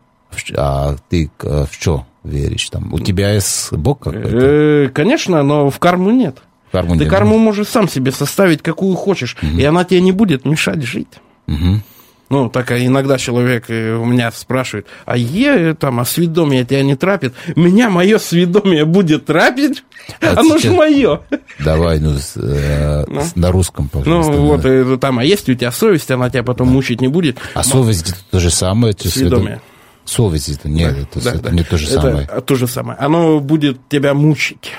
А 0.56 0.96
ты 1.10 1.30
в 1.40 1.70
что 1.72 2.06
веришь? 2.24 2.70
Там, 2.70 2.94
у 2.94 3.00
тебя 3.00 3.34
есть 3.34 3.72
Бог 3.74 4.00
какой-то? 4.00 4.30
Э, 4.30 4.90
конечно, 4.90 5.44
но 5.44 5.70
в 5.70 5.80
карму 5.80 6.12
нет. 6.12 6.38
Карму 6.72 6.98
ты 6.98 7.06
карму 7.06 7.38
можешь 7.38 7.68
сам 7.68 7.88
себе 7.88 8.12
составить, 8.12 8.64
какую 8.64 8.96
хочешь, 8.96 9.38
угу. 9.42 9.60
и 9.60 9.64
она 9.64 9.84
тебе 9.84 10.02
не 10.02 10.12
будет 10.12 10.44
мешать 10.46 10.82
жить. 10.82 11.20
Угу. 11.48 11.82
Ну, 12.30 12.50
так 12.50 12.72
иногда 12.72 13.18
человек 13.18 13.66
э, 13.70 13.96
у 13.96 14.06
меня 14.06 14.32
спрашивает, 14.32 14.88
а 15.06 15.18
е 15.18 15.76
там, 15.76 16.00
а 16.00 16.06
сведомие 16.06 16.66
тебя 16.66 16.82
не 16.82 16.96
трапит? 16.96 17.34
Меня 17.56 17.90
мое 17.90 18.18
сведомие 18.18 18.86
будет 18.86 19.26
трапить? 19.26 19.84
Вот 20.22 20.38
Оно 20.38 20.58
же 20.58 20.72
мое. 20.72 21.22
Давай, 21.60 22.00
ну, 22.00 22.16
э, 22.36 23.06
ну, 23.08 23.22
на 23.36 23.52
русском, 23.52 23.90
пожалуйста. 23.90 24.32
Ну, 24.32 24.46
вот, 24.46 24.66
э, 24.66 24.98
там, 24.98 25.20
а 25.20 25.24
есть 25.24 25.48
у 25.50 25.54
тебя 25.54 25.72
совесть, 25.72 26.10
она 26.12 26.30
тебя 26.30 26.44
потом 26.44 26.68
да. 26.68 26.74
мучить 26.74 27.02
не 27.02 27.08
будет. 27.08 27.38
А 27.54 27.60
Но... 27.60 27.64
совесть 27.64 28.10
это 28.10 28.20
то 28.32 28.40
же 28.40 28.50
самое? 28.50 28.96
Сведомие. 28.98 29.62
Совесть 30.06 30.50
это 30.50 30.68
нет, 30.68 30.94
да, 30.96 31.02
это, 31.02 31.24
да, 31.24 31.30
это 31.32 31.44
да. 31.44 31.52
не 31.52 31.64
то 31.64 31.78
же 31.78 31.88
самое. 31.88 32.24
Это 32.24 32.42
то 32.42 32.56
же 32.56 32.68
самое. 32.68 32.98
Оно 32.98 33.40
будет 33.40 33.78
тебя 33.90 34.14
мучить. 34.14 34.72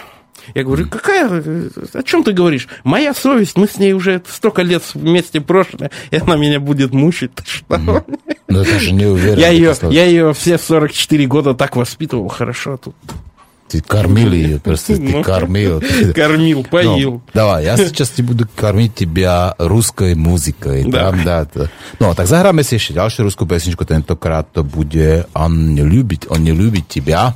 Я 0.55 0.65
говорю, 0.65 0.89
какая, 0.89 1.43
о 1.95 2.03
чем 2.03 2.25
ты 2.25 2.33
говоришь? 2.33 2.69
Моя 2.85 3.15
совесть, 3.15 3.57
мы 3.57 3.67
с 3.67 3.79
ней 3.79 3.93
уже 3.93 4.23
столько 4.29 4.63
лет 4.63 4.83
вместе 4.95 5.41
прошлые, 5.41 5.91
и 6.11 6.17
она 6.17 6.37
меня 6.37 6.61
будет 6.61 6.93
мучить. 6.93 7.33
Что? 7.45 8.05
Ну, 8.49 8.61
это 8.61 8.79
же 8.79 8.93
не 8.93 9.07
уверен. 9.15 9.39
Я 9.39 9.49
ее, 9.49 9.75
я 9.91 10.05
ее 10.05 10.35
все 10.35 10.59
44 10.59 11.27
года 11.27 11.55
так 11.55 11.77
воспитывал, 11.77 12.29
хорошо 12.29 12.77
тут. 12.77 12.95
Ты 13.69 13.81
кормил 13.81 14.33
ее, 14.33 14.61
просто 14.65 14.97
ты 14.97 15.03
ну, 15.03 15.23
кормил. 15.23 15.83
Кормил, 16.15 16.59
ну, 16.59 16.65
поил. 16.65 17.11
Ну, 17.13 17.23
давай, 17.33 17.65
я 17.65 17.77
сейчас 17.77 18.17
не 18.19 18.23
буду 18.23 18.47
кормить 18.55 18.95
тебя 18.95 19.55
русской 19.59 20.15
музыкой. 20.15 20.85
Да. 20.85 21.11
Там, 21.11 21.25
да, 21.25 21.49
да. 21.53 21.71
Ну, 21.99 22.15
так 22.15 22.27
загráme 22.27 22.63
si 22.63 22.77
ešte 22.77 22.95
ďalšiu 22.95 23.25
ruskú 23.25 23.49
pesničku, 23.49 23.83
tentokrát 23.89 24.47
to 24.53 24.63
bude 24.63 25.27
On, 25.33 25.75
любит, 25.75 26.27
on 26.29 26.45
любит 26.45 26.89
тебя. 26.89 27.35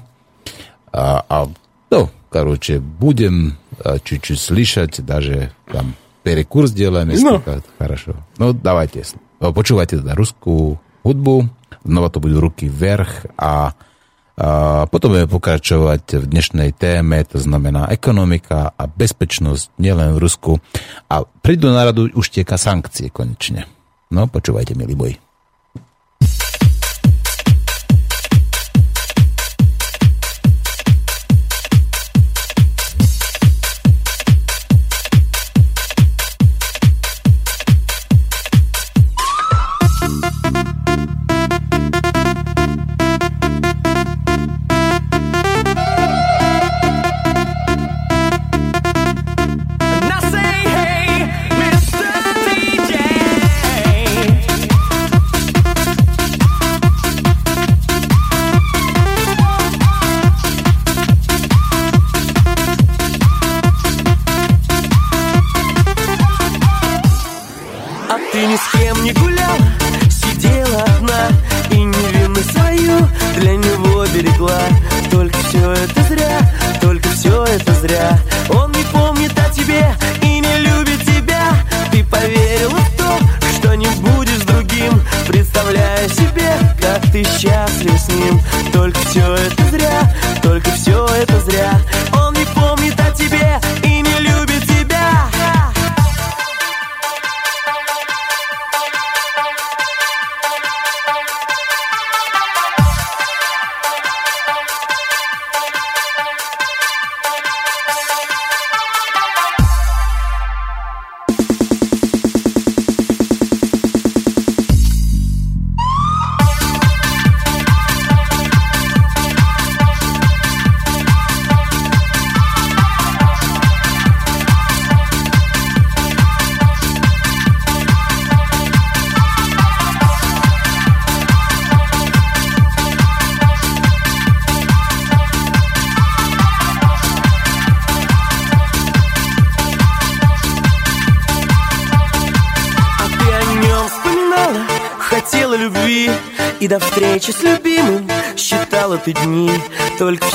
A, 0.92 1.24
a 1.28 1.48
no, 1.90 2.10
короче, 2.29 2.79
будем 2.79 3.57
а, 3.83 3.99
чуть-чуть 3.99 4.39
слышать, 4.39 5.01
даже 5.05 5.51
там 5.71 5.95
перекур 6.23 6.67
сделаем, 6.67 7.09
если 7.09 7.29
no. 7.29 7.63
хорошо. 7.77 8.15
Ну, 8.37 8.53
давайте, 8.53 9.03
почувайте 9.39 9.97
тогда 9.97 10.15
русскую 10.15 10.79
hudbu, 11.03 11.49
znova 11.83 12.09
to 12.09 12.23
budú 12.23 12.39
ruky 12.39 12.71
vверх 12.71 13.27
a, 13.35 13.75
a 14.39 14.47
potom 14.87 15.13
budeme 15.13 15.29
pokračovať 15.29 16.23
v 16.23 16.25
dnešnej 16.25 16.69
téme, 16.73 17.21
to 17.27 17.37
znamená 17.37 17.91
ekonomika 17.91 18.71
a 18.73 18.83
bezpečnosť 18.87 19.75
nielen 19.77 20.15
v 20.15 20.21
Rusku. 20.23 20.51
A 21.11 21.27
prídu 21.43 21.69
na 21.69 21.83
radu 21.83 22.09
už 22.09 22.31
tieka 22.31 22.55
sankcie 22.57 23.11
konečne. 23.11 23.67
No, 24.09 24.25
počúvajte, 24.31 24.73
milí 24.79 24.95
boji. 24.95 25.15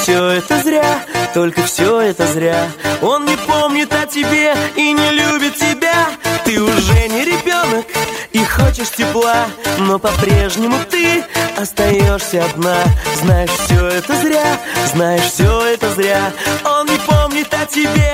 Все 0.03 0.31
это 0.31 0.61
зря, 0.61 0.99
только 1.33 1.63
все 1.63 2.01
это 2.01 2.27
зря. 2.27 2.67
Он 3.01 3.25
не 3.25 3.37
помнит 3.37 3.93
о 3.93 4.05
тебе 4.05 4.53
и 4.75 4.91
не 4.91 5.11
любит 5.11 5.55
тебя. 5.55 6.07
Ты 6.43 6.61
уже 6.61 7.07
не 7.07 7.23
ребенок 7.23 7.85
и 8.33 8.43
хочешь 8.43 8.89
тепла 8.89 9.45
Но 9.77 9.97
по-прежнему 9.97 10.75
ты 10.91 11.23
остаешься 11.55 12.43
одна. 12.43 12.83
Знаешь, 13.21 13.49
все 13.51 13.87
это 13.87 14.13
зря, 14.15 14.57
знаешь, 14.93 15.31
все 15.31 15.67
это 15.67 15.89
зря. 15.93 16.33
Он 16.65 16.85
не 16.85 16.97
помнит 16.97 17.53
о 17.53 17.65
тебе 17.65 18.12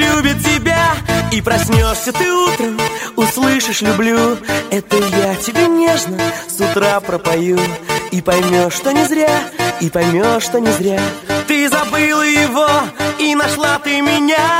любит 0.00 0.42
тебя. 0.42 0.96
И 1.32 1.40
проснешься 1.40 2.12
ты 2.12 2.32
утром, 2.32 2.80
услышишь 3.16 3.82
«люблю» 3.82 4.36
Это 4.70 4.96
я 4.96 5.34
тебе 5.36 5.66
нежно 5.66 6.18
с 6.48 6.60
утра 6.60 7.00
пропою. 7.00 7.58
И 8.10 8.20
поймешь, 8.20 8.74
что 8.74 8.92
не 8.92 9.04
зря, 9.04 9.30
и 9.80 9.90
поймешь, 9.90 10.44
что 10.44 10.58
не 10.58 10.70
зря. 10.72 11.00
Ты 11.46 11.68
забыла 11.68 12.22
его, 12.22 12.68
и 13.18 13.34
нашла 13.34 13.78
ты 13.78 14.00
меня 14.00 14.59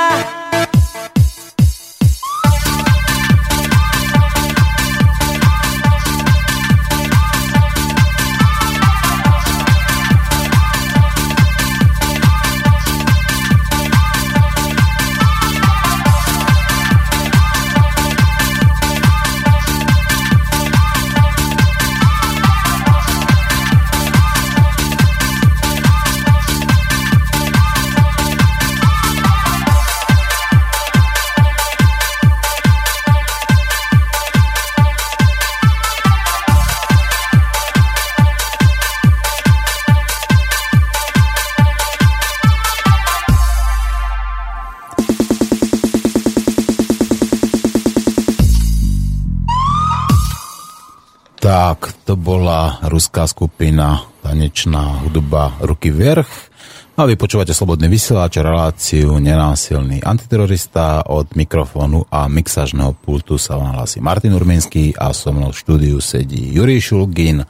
ruská 52.86 53.26
skupina 53.26 54.06
tanečná 54.22 55.02
hudba 55.02 55.58
Ruky 55.64 55.90
Vierch. 55.90 56.50
No 56.98 57.06
a 57.06 57.08
vy 57.08 57.16
počúvate 57.16 57.56
slobodný 57.56 57.88
vysielač, 57.88 58.36
reláciu 58.44 59.16
Nenásilný 59.16 60.04
antiterorista. 60.04 61.00
Od 61.08 61.32
mikrofónu 61.32 62.04
a 62.12 62.28
mixažného 62.28 62.92
pultu 63.00 63.40
sa 63.40 63.56
vám 63.56 63.80
hlasí 63.80 64.04
Martin 64.04 64.36
Urminský 64.36 64.92
a 65.00 65.14
so 65.16 65.32
mnou 65.32 65.54
v 65.54 65.60
štúdiu 65.64 65.96
sedí 66.04 66.52
Juri 66.52 66.76
Šulgin, 66.76 67.40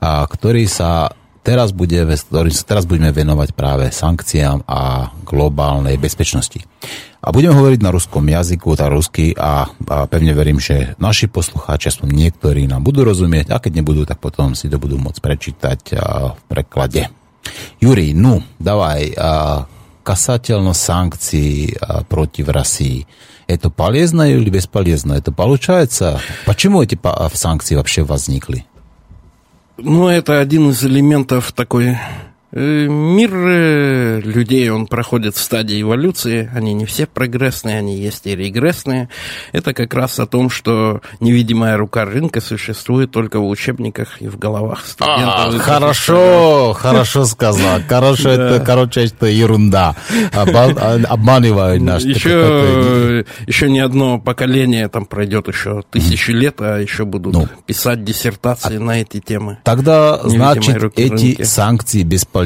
ktorý 0.00 0.64
sa 0.64 1.12
teraz, 1.45 1.73
bude, 1.73 2.05
ktorý 2.05 2.49
sa 2.53 2.63
teraz 2.65 2.85
budeme 2.85 3.09
venovať 3.09 3.49
práve 3.57 3.89
sankciám 3.89 4.65
a 4.69 5.11
globálnej 5.25 5.97
bezpečnosti. 5.97 6.61
A 7.21 7.29
budeme 7.29 7.53
hovoriť 7.53 7.79
na 7.85 7.93
ruskom 7.93 8.25
jazyku, 8.25 8.73
tá 8.73 8.89
rusky 8.89 9.37
a, 9.37 9.69
a 9.69 10.09
pevne 10.09 10.33
verím, 10.33 10.57
že 10.57 10.97
naši 10.97 11.29
poslucháči, 11.29 11.93
aspoň 11.93 12.09
niektorí 12.09 12.65
nám 12.65 12.81
budú 12.81 13.05
rozumieť 13.05 13.53
a 13.53 13.61
keď 13.61 13.81
nebudú, 13.81 14.09
tak 14.09 14.17
potom 14.17 14.57
si 14.57 14.65
to 14.69 14.81
budú 14.81 14.97
môcť 14.97 15.21
prečítať 15.21 15.79
a, 15.93 16.33
v 16.33 16.41
preklade. 16.49 17.13
Юрий, 17.77 18.13
ну, 18.17 18.41
давай, 18.57 19.13
а, 19.17 19.65
касательно 20.01 20.73
санкций 20.73 21.77
а, 21.77 22.01
против 22.03 22.49
России. 22.49 23.05
Это 23.47 23.69
полезно 23.69 24.29
или 24.29 24.49
бесполезно? 24.49 25.13
Это 25.13 25.31
получается? 25.31 26.21
Почему 26.45 26.81
эти 26.81 26.95
па- 26.95 27.29
санкции 27.33 27.75
вообще 27.75 28.01
возникли? 28.01 28.65
Ну, 29.78 30.08
это 30.08 30.40
один 30.40 30.70
из 30.70 30.84
элементов 30.84 31.52
такой... 31.52 31.96
э, 32.56 32.86
Мир 32.88 33.30
э, 33.34 34.20
людей, 34.22 34.70
он 34.70 34.86
проходит 34.86 35.36
в 35.36 35.40
стадии 35.42 35.80
эволюции. 35.82 36.50
Они 36.54 36.74
не 36.74 36.86
все 36.86 37.06
прогрессные, 37.06 37.78
они 37.78 37.96
есть 37.98 38.26
и 38.26 38.34
регрессные. 38.34 39.08
Это 39.52 39.74
как 39.74 39.92
раз 39.94 40.18
о 40.18 40.26
том, 40.26 40.48
что 40.50 41.00
невидимая 41.20 41.76
рука 41.76 42.04
рынка 42.04 42.40
существует 42.40 43.10
только 43.10 43.38
в 43.40 43.46
учебниках 43.48 44.20
и 44.22 44.28
в 44.28 44.38
головах 44.38 44.84
студентов. 44.86 45.54
и 45.54 45.58
хорошо, 45.58 46.72
хорошо 46.72 47.24
сказал. 47.26 47.80
Хорошо, 47.88 48.30
это, 48.30 48.64
короче, 48.64 49.04
это 49.04 49.26
ерунда. 49.26 49.94
А, 50.32 50.46
Обманывают 51.08 51.82
нас. 51.82 52.04
Еще, 52.04 53.24
еще 53.46 53.68
не 53.70 53.80
одно 53.80 54.18
поколение 54.18 54.88
там 54.88 55.04
пройдет 55.04 55.48
еще 55.48 55.82
тысячи 55.90 56.30
лет, 56.30 56.56
а 56.60 56.78
еще 56.78 57.04
будут 57.04 57.34
Ну. 57.34 57.48
писать 57.66 58.04
диссертации 58.04 58.78
на 58.78 59.00
эти 59.02 59.20
темы. 59.20 59.58
Тогда, 59.64 60.18
значит, 60.24 60.82
эти 60.96 61.42
санкции 61.42 62.02
бесполезны. 62.02 62.45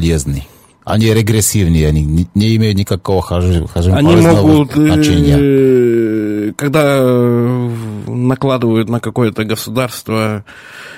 Они 0.84 1.12
регрессивные, 1.12 1.88
они 1.88 2.02
не, 2.02 2.26
не 2.34 2.56
имеют 2.56 2.78
никакого 2.78 3.20
хожи, 3.22 3.66
Они 3.74 4.16
могут, 4.16 4.72
значения. 4.72 5.36
Э, 5.38 6.52
когда 6.56 6.82
э, 6.98 7.70
накладывают 8.08 8.88
на 8.88 8.98
какое-то 8.98 9.44
государство, 9.44 10.44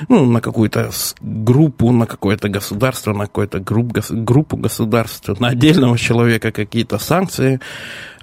ну, 0.08 0.24
на 0.24 0.40
какую-то 0.40 0.90
группу, 1.20 1.90
на 1.90 2.06
какое-то 2.06 2.48
государство, 2.48 3.12
на 3.12 3.26
какую-то 3.26 3.58
групп, 3.58 3.98
группу 4.10 4.56
государств, 4.56 5.28
на 5.40 5.48
отдельного 5.48 5.98
человека 5.98 6.52
какие-то 6.52 6.98
санкции, 6.98 7.60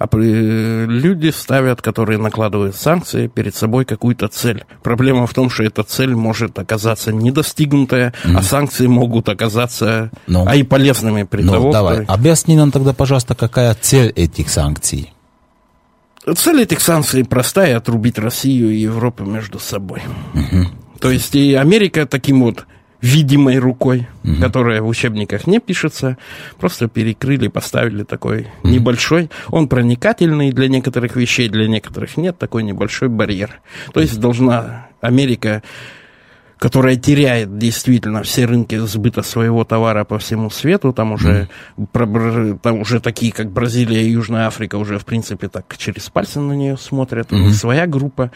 а 0.00 0.08
люди 0.16 1.28
ставят, 1.28 1.82
которые 1.82 2.18
накладывают 2.18 2.74
санкции, 2.74 3.26
перед 3.26 3.54
собой 3.54 3.84
какую-то 3.84 4.28
цель. 4.28 4.64
Проблема 4.82 5.26
в 5.26 5.34
том, 5.34 5.50
что 5.50 5.62
эта 5.62 5.82
цель 5.82 6.14
может 6.14 6.58
оказаться 6.58 7.12
недостигнутая, 7.12 8.14
mm. 8.24 8.34
а 8.34 8.42
санкции 8.42 8.86
могут 8.86 9.28
оказаться 9.28 10.10
ну, 10.26 10.46
а 10.48 10.56
и 10.56 10.62
полезными 10.62 11.24
при 11.24 11.42
ну, 11.42 11.52
того. 11.52 11.72
Давай, 11.72 12.04
кто... 12.04 12.14
объясни 12.14 12.56
нам 12.56 12.72
тогда, 12.72 12.94
пожалуйста, 12.94 13.34
какая 13.34 13.76
цель 13.78 14.08
этих 14.16 14.48
санкций? 14.48 15.12
Цель 16.34 16.62
этих 16.62 16.80
санкций 16.80 17.22
простая– 17.22 17.76
отрубить 17.78 18.18
Россию 18.18 18.70
и 18.70 18.76
Европу 18.76 19.24
между 19.24 19.58
собой. 19.58 20.00
Угу. 20.32 20.66
То 20.98 21.10
есть 21.10 21.34
и 21.34 21.52
Америка 21.52 22.06
таким 22.06 22.42
вот 22.42 22.64
видимой 23.00 23.58
рукой, 23.58 24.08
угу. 24.24 24.36
которая 24.40 24.82
в 24.82 24.88
учебниках 24.88 25.46
не 25.46 25.60
пишется, 25.60 26.16
просто 26.58 26.88
перекрыли, 26.88 27.48
поставили 27.48 28.04
такой 28.04 28.48
угу. 28.62 28.68
небольшой, 28.68 29.30
он 29.48 29.68
проникательный 29.68 30.52
для 30.52 30.68
некоторых 30.68 31.16
вещей, 31.16 31.48
для 31.48 31.68
некоторых 31.68 32.16
нет, 32.16 32.38
такой 32.38 32.62
небольшой 32.62 33.08
барьер. 33.08 33.60
То 33.92 34.00
есть 34.00 34.20
должна 34.20 34.88
Америка 35.00 35.62
которая 36.60 36.96
теряет 36.96 37.56
действительно 37.56 38.22
все 38.22 38.44
рынки 38.44 38.76
сбыта 38.76 39.22
своего 39.22 39.64
товара 39.64 40.04
по 40.04 40.18
всему 40.18 40.50
свету. 40.50 40.92
Там 40.92 41.12
уже, 41.12 41.48
mm. 41.78 42.58
там 42.62 42.80
уже 42.80 43.00
такие, 43.00 43.32
как 43.32 43.50
Бразилия 43.50 44.02
и 44.02 44.10
Южная 44.10 44.46
Африка, 44.46 44.76
уже, 44.76 44.98
в 44.98 45.06
принципе, 45.06 45.48
так 45.48 45.74
через 45.78 46.10
пальцы 46.10 46.38
на 46.38 46.52
нее 46.52 46.76
смотрят. 46.76 47.32
Mm-hmm. 47.32 47.52
Своя 47.52 47.86
группа. 47.86 48.30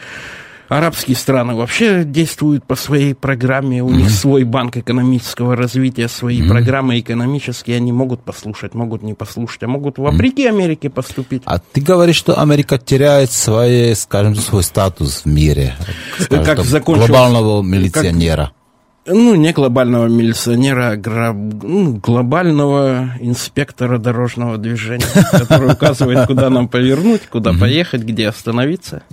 Арабские 0.67 1.15
страны 1.15 1.55
вообще 1.55 2.03
действуют 2.03 2.63
по 2.65 2.75
своей 2.75 3.13
программе, 3.13 3.83
у 3.83 3.89
mm-hmm. 3.89 3.95
них 3.95 4.09
свой 4.09 4.43
банк 4.43 4.77
экономического 4.77 5.55
развития, 5.55 6.07
свои 6.07 6.41
mm-hmm. 6.41 6.47
программы 6.47 6.99
экономические, 6.99 7.77
они 7.77 7.91
могут 7.91 8.21
послушать, 8.21 8.73
могут 8.73 9.03
не 9.03 9.13
послушать, 9.13 9.63
а 9.63 9.67
могут 9.67 9.97
вопреки 9.97 10.47
Америке 10.47 10.89
поступить. 10.89 11.43
А 11.45 11.59
ты 11.59 11.81
говоришь, 11.81 12.15
что 12.15 12.39
Америка 12.39 12.77
теряет 12.77 13.31
свои, 13.31 13.93
скажем, 13.93 14.35
свой 14.35 14.63
статус 14.63 15.21
в 15.23 15.25
мире, 15.25 15.75
скажем, 16.19 16.45
как 16.45 16.83
глобального 16.83 17.61
милиционера. 17.61 18.45
Как, 18.45 18.64
ну, 19.07 19.35
не 19.35 19.51
глобального 19.51 20.07
милиционера, 20.07 20.89
а 20.89 20.95
гра... 20.95 21.31
ну, 21.33 21.93
глобального 21.95 23.11
инспектора 23.19 23.99
дорожного 23.99 24.57
движения, 24.57 25.05
который 25.31 25.73
указывает, 25.73 26.27
куда 26.27 26.49
нам 26.49 26.67
повернуть, 26.67 27.21
куда 27.29 27.53
поехать, 27.53 28.01
где 28.01 28.27
остановиться. 28.27 29.03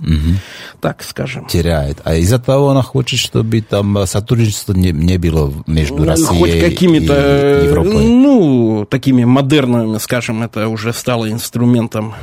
Так 0.81 1.03
скажем. 1.03 1.45
Теряет. 1.45 1.99
А 2.03 2.15
из-за 2.15 2.39
того 2.39 2.69
она 2.69 2.81
хочет, 2.81 3.19
чтобы 3.19 3.61
там 3.61 4.05
сотрудничество 4.05 4.73
не, 4.73 4.91
не 4.91 5.17
было 5.17 5.53
между 5.67 5.97
ну, 5.97 6.05
Россией 6.05 6.39
Хоть 6.39 6.59
какими-то, 6.59 7.61
и 7.61 7.65
Европой. 7.67 8.05
Ну, 8.05 8.87
такими 8.89 9.23
модерными, 9.23 9.97
скажем, 9.99 10.43
это 10.43 10.67
уже 10.67 10.91
стало 10.93 11.31
инструментом 11.31 12.13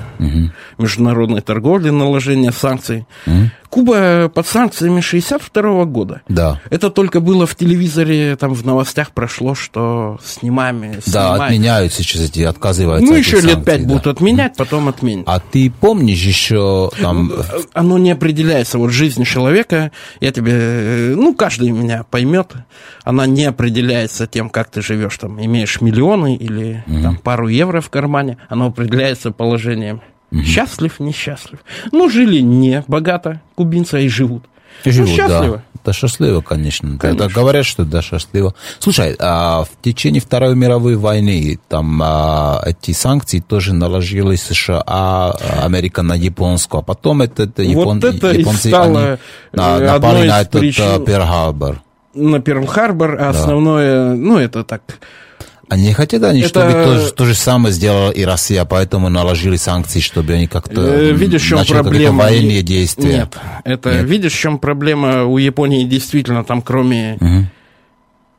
международной 0.78 1.40
торговли, 1.40 1.90
наложения 1.90 2.52
санкций. 2.52 3.06
Куба 3.70 4.28
под 4.28 4.46
санкциями 4.48 5.00
62 5.00 5.84
года. 5.84 6.22
Да. 6.28 6.60
Это 6.70 6.90
только 6.90 7.20
было 7.20 7.46
в 7.46 7.54
телевизоре, 7.54 8.34
там 8.34 8.52
в 8.52 8.66
новостях 8.66 9.12
прошло, 9.12 9.54
что 9.54 10.18
снимаем. 10.24 10.96
Да, 11.06 11.34
отменяют 11.34 11.92
сейчас 11.92 12.22
эти, 12.22 12.40
отказываются. 12.40 13.06
Ну, 13.06 13.16
еще 13.16 13.40
лет 13.40 13.64
пять 13.64 13.82
да. 13.82 13.88
будут 13.88 14.06
отменять, 14.08 14.56
потом 14.56 14.88
отменят. 14.88 15.24
А 15.28 15.38
ты 15.38 15.70
помнишь 15.70 16.22
еще 16.22 16.90
там... 17.00 17.32
Оно 17.72 17.98
не 17.98 18.10
определяется. 18.10 18.78
Вот 18.78 18.90
жизнь 18.90 19.24
человека, 19.24 19.92
я 20.20 20.32
тебе, 20.32 21.14
ну, 21.16 21.32
каждый 21.34 21.70
меня 21.70 22.04
поймет, 22.10 22.52
она 23.04 23.26
не 23.26 23.44
определяется 23.44 24.26
тем, 24.26 24.50
как 24.50 24.70
ты 24.70 24.82
живешь, 24.82 25.16
там, 25.16 25.40
имеешь 25.42 25.80
миллионы 25.80 26.34
или 26.34 26.84
mm 26.86 27.00
там 27.02 27.16
пару 27.16 27.48
евро 27.48 27.80
в 27.80 27.88
кармане, 27.88 28.36
оно 28.48 28.66
определяется 28.66 29.30
положением 29.30 30.02
Угу. 30.32 30.42
Счастлив, 30.42 31.00
несчастлив. 31.00 31.58
Ну, 31.92 32.08
жили 32.08 32.40
не 32.40 32.84
богато 32.86 33.40
кубинцы, 33.54 33.94
а 33.94 34.00
и 34.00 34.08
живут. 34.08 34.44
И 34.84 34.90
живут, 34.90 35.10
ну, 35.10 35.16
счастливо. 35.16 35.56
Да. 35.56 35.62
Да, 35.84 35.92
счастливо, 35.94 36.42
конечно. 36.42 36.98
конечно. 36.98 37.24
Это 37.24 37.34
говорят, 37.34 37.64
что 37.64 37.84
да, 37.84 38.02
счастливо. 38.02 38.54
Слушай, 38.78 39.16
а 39.18 39.64
в 39.64 39.70
течение 39.82 40.20
Второй 40.20 40.54
мировой 40.54 40.96
войны 40.96 41.58
там 41.68 42.00
а, 42.02 42.62
эти 42.66 42.92
санкции 42.92 43.40
тоже 43.40 43.72
наложили 43.72 44.36
США, 44.36 44.82
а, 44.86 45.38
Америка 45.62 46.02
на 46.02 46.14
японскую, 46.14 46.80
а 46.80 46.82
потом 46.82 47.22
это, 47.22 47.44
это, 47.44 47.62
япон, 47.62 48.00
вот 48.00 48.14
это 48.14 48.30
японцы 48.32 48.68
стало 48.68 48.98
они 48.98 49.18
на, 49.52 49.78
напали 49.78 50.28
на 50.28 50.40
этот 50.42 50.60
причин... 50.60 51.04
Перл-Харбор. 51.04 51.80
На 52.12 52.36
Перл-Харбор, 52.40 53.14
а 53.14 53.18
да. 53.18 53.30
основное, 53.30 54.14
ну, 54.14 54.36
это 54.36 54.64
так 54.64 54.82
а 55.70 55.76
не 55.76 55.92
хотят 55.92 56.24
они, 56.24 56.40
это... 56.40 56.48
чтобы 56.48 56.72
то, 56.72 57.10
то 57.12 57.24
же 57.26 57.34
самое 57.34 57.72
сделала 57.72 58.10
и 58.10 58.24
Россия, 58.24 58.64
поэтому 58.64 59.08
наложили 59.08 59.54
санкции, 59.54 60.00
чтобы 60.00 60.32
они 60.32 60.48
как-то 60.48 60.80
э, 60.80 61.12
видишь, 61.12 61.42
в 61.42 61.64
чем 61.64 61.64
проблема? 61.64 62.24
военные 62.24 62.62
действия? 62.62 63.18
Нет, 63.18 63.38
это 63.62 63.92
Нет. 63.92 64.04
видишь, 64.04 64.32
в 64.32 64.38
чем 64.38 64.58
проблема 64.58 65.24
у 65.26 65.38
Японии 65.38 65.84
действительно 65.84 66.42
там 66.42 66.60
кроме 66.60 67.18
угу. 67.20 67.46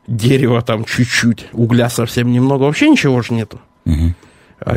дерева 0.06 0.60
там 0.60 0.84
чуть-чуть, 0.84 1.46
угля 1.52 1.88
совсем 1.88 2.30
немного, 2.30 2.64
вообще 2.64 2.90
ничего 2.90 3.22
же 3.22 3.32
нету. 3.32 3.60
Угу 3.86 4.14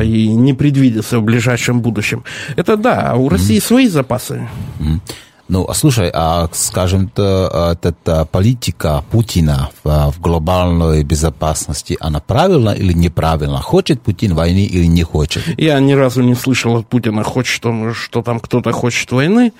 и 0.02 0.26
не 0.26 0.52
предвидится 0.52 1.20
в 1.20 1.22
ближайшем 1.22 1.80
будущем. 1.80 2.24
Это 2.56 2.76
да, 2.76 3.12
а 3.12 3.14
у 3.14 3.28
России 3.28 3.58
mm 3.58 3.64
свои 3.64 3.86
запасы. 3.86 4.48
mm 4.80 5.00
ну, 5.48 5.64
а 5.68 5.74
слушай, 5.74 6.10
а, 6.12 6.48
скажем, 6.52 7.08
то, 7.08 7.76
эта 7.82 8.24
политика 8.24 9.04
Путина 9.10 9.70
в, 9.84 10.12
в 10.12 10.20
глобальной 10.20 11.04
безопасности, 11.04 11.96
она 12.00 12.20
правильна 12.20 12.70
или 12.70 12.92
неправильна? 12.92 13.58
Хочет 13.58 14.02
Путин 14.02 14.34
войны 14.34 14.64
или 14.64 14.86
не 14.86 15.02
хочет? 15.04 15.42
Я 15.58 15.78
ни 15.80 15.92
разу 15.92 16.22
не 16.22 16.34
слышал 16.34 16.76
от 16.76 16.86
Путина, 16.86 17.22
хочет 17.22 17.64
он, 17.66 17.94
что 17.94 18.22
там 18.22 18.40
кто-то 18.40 18.72
хочет 18.72 19.12
войны. 19.12 19.52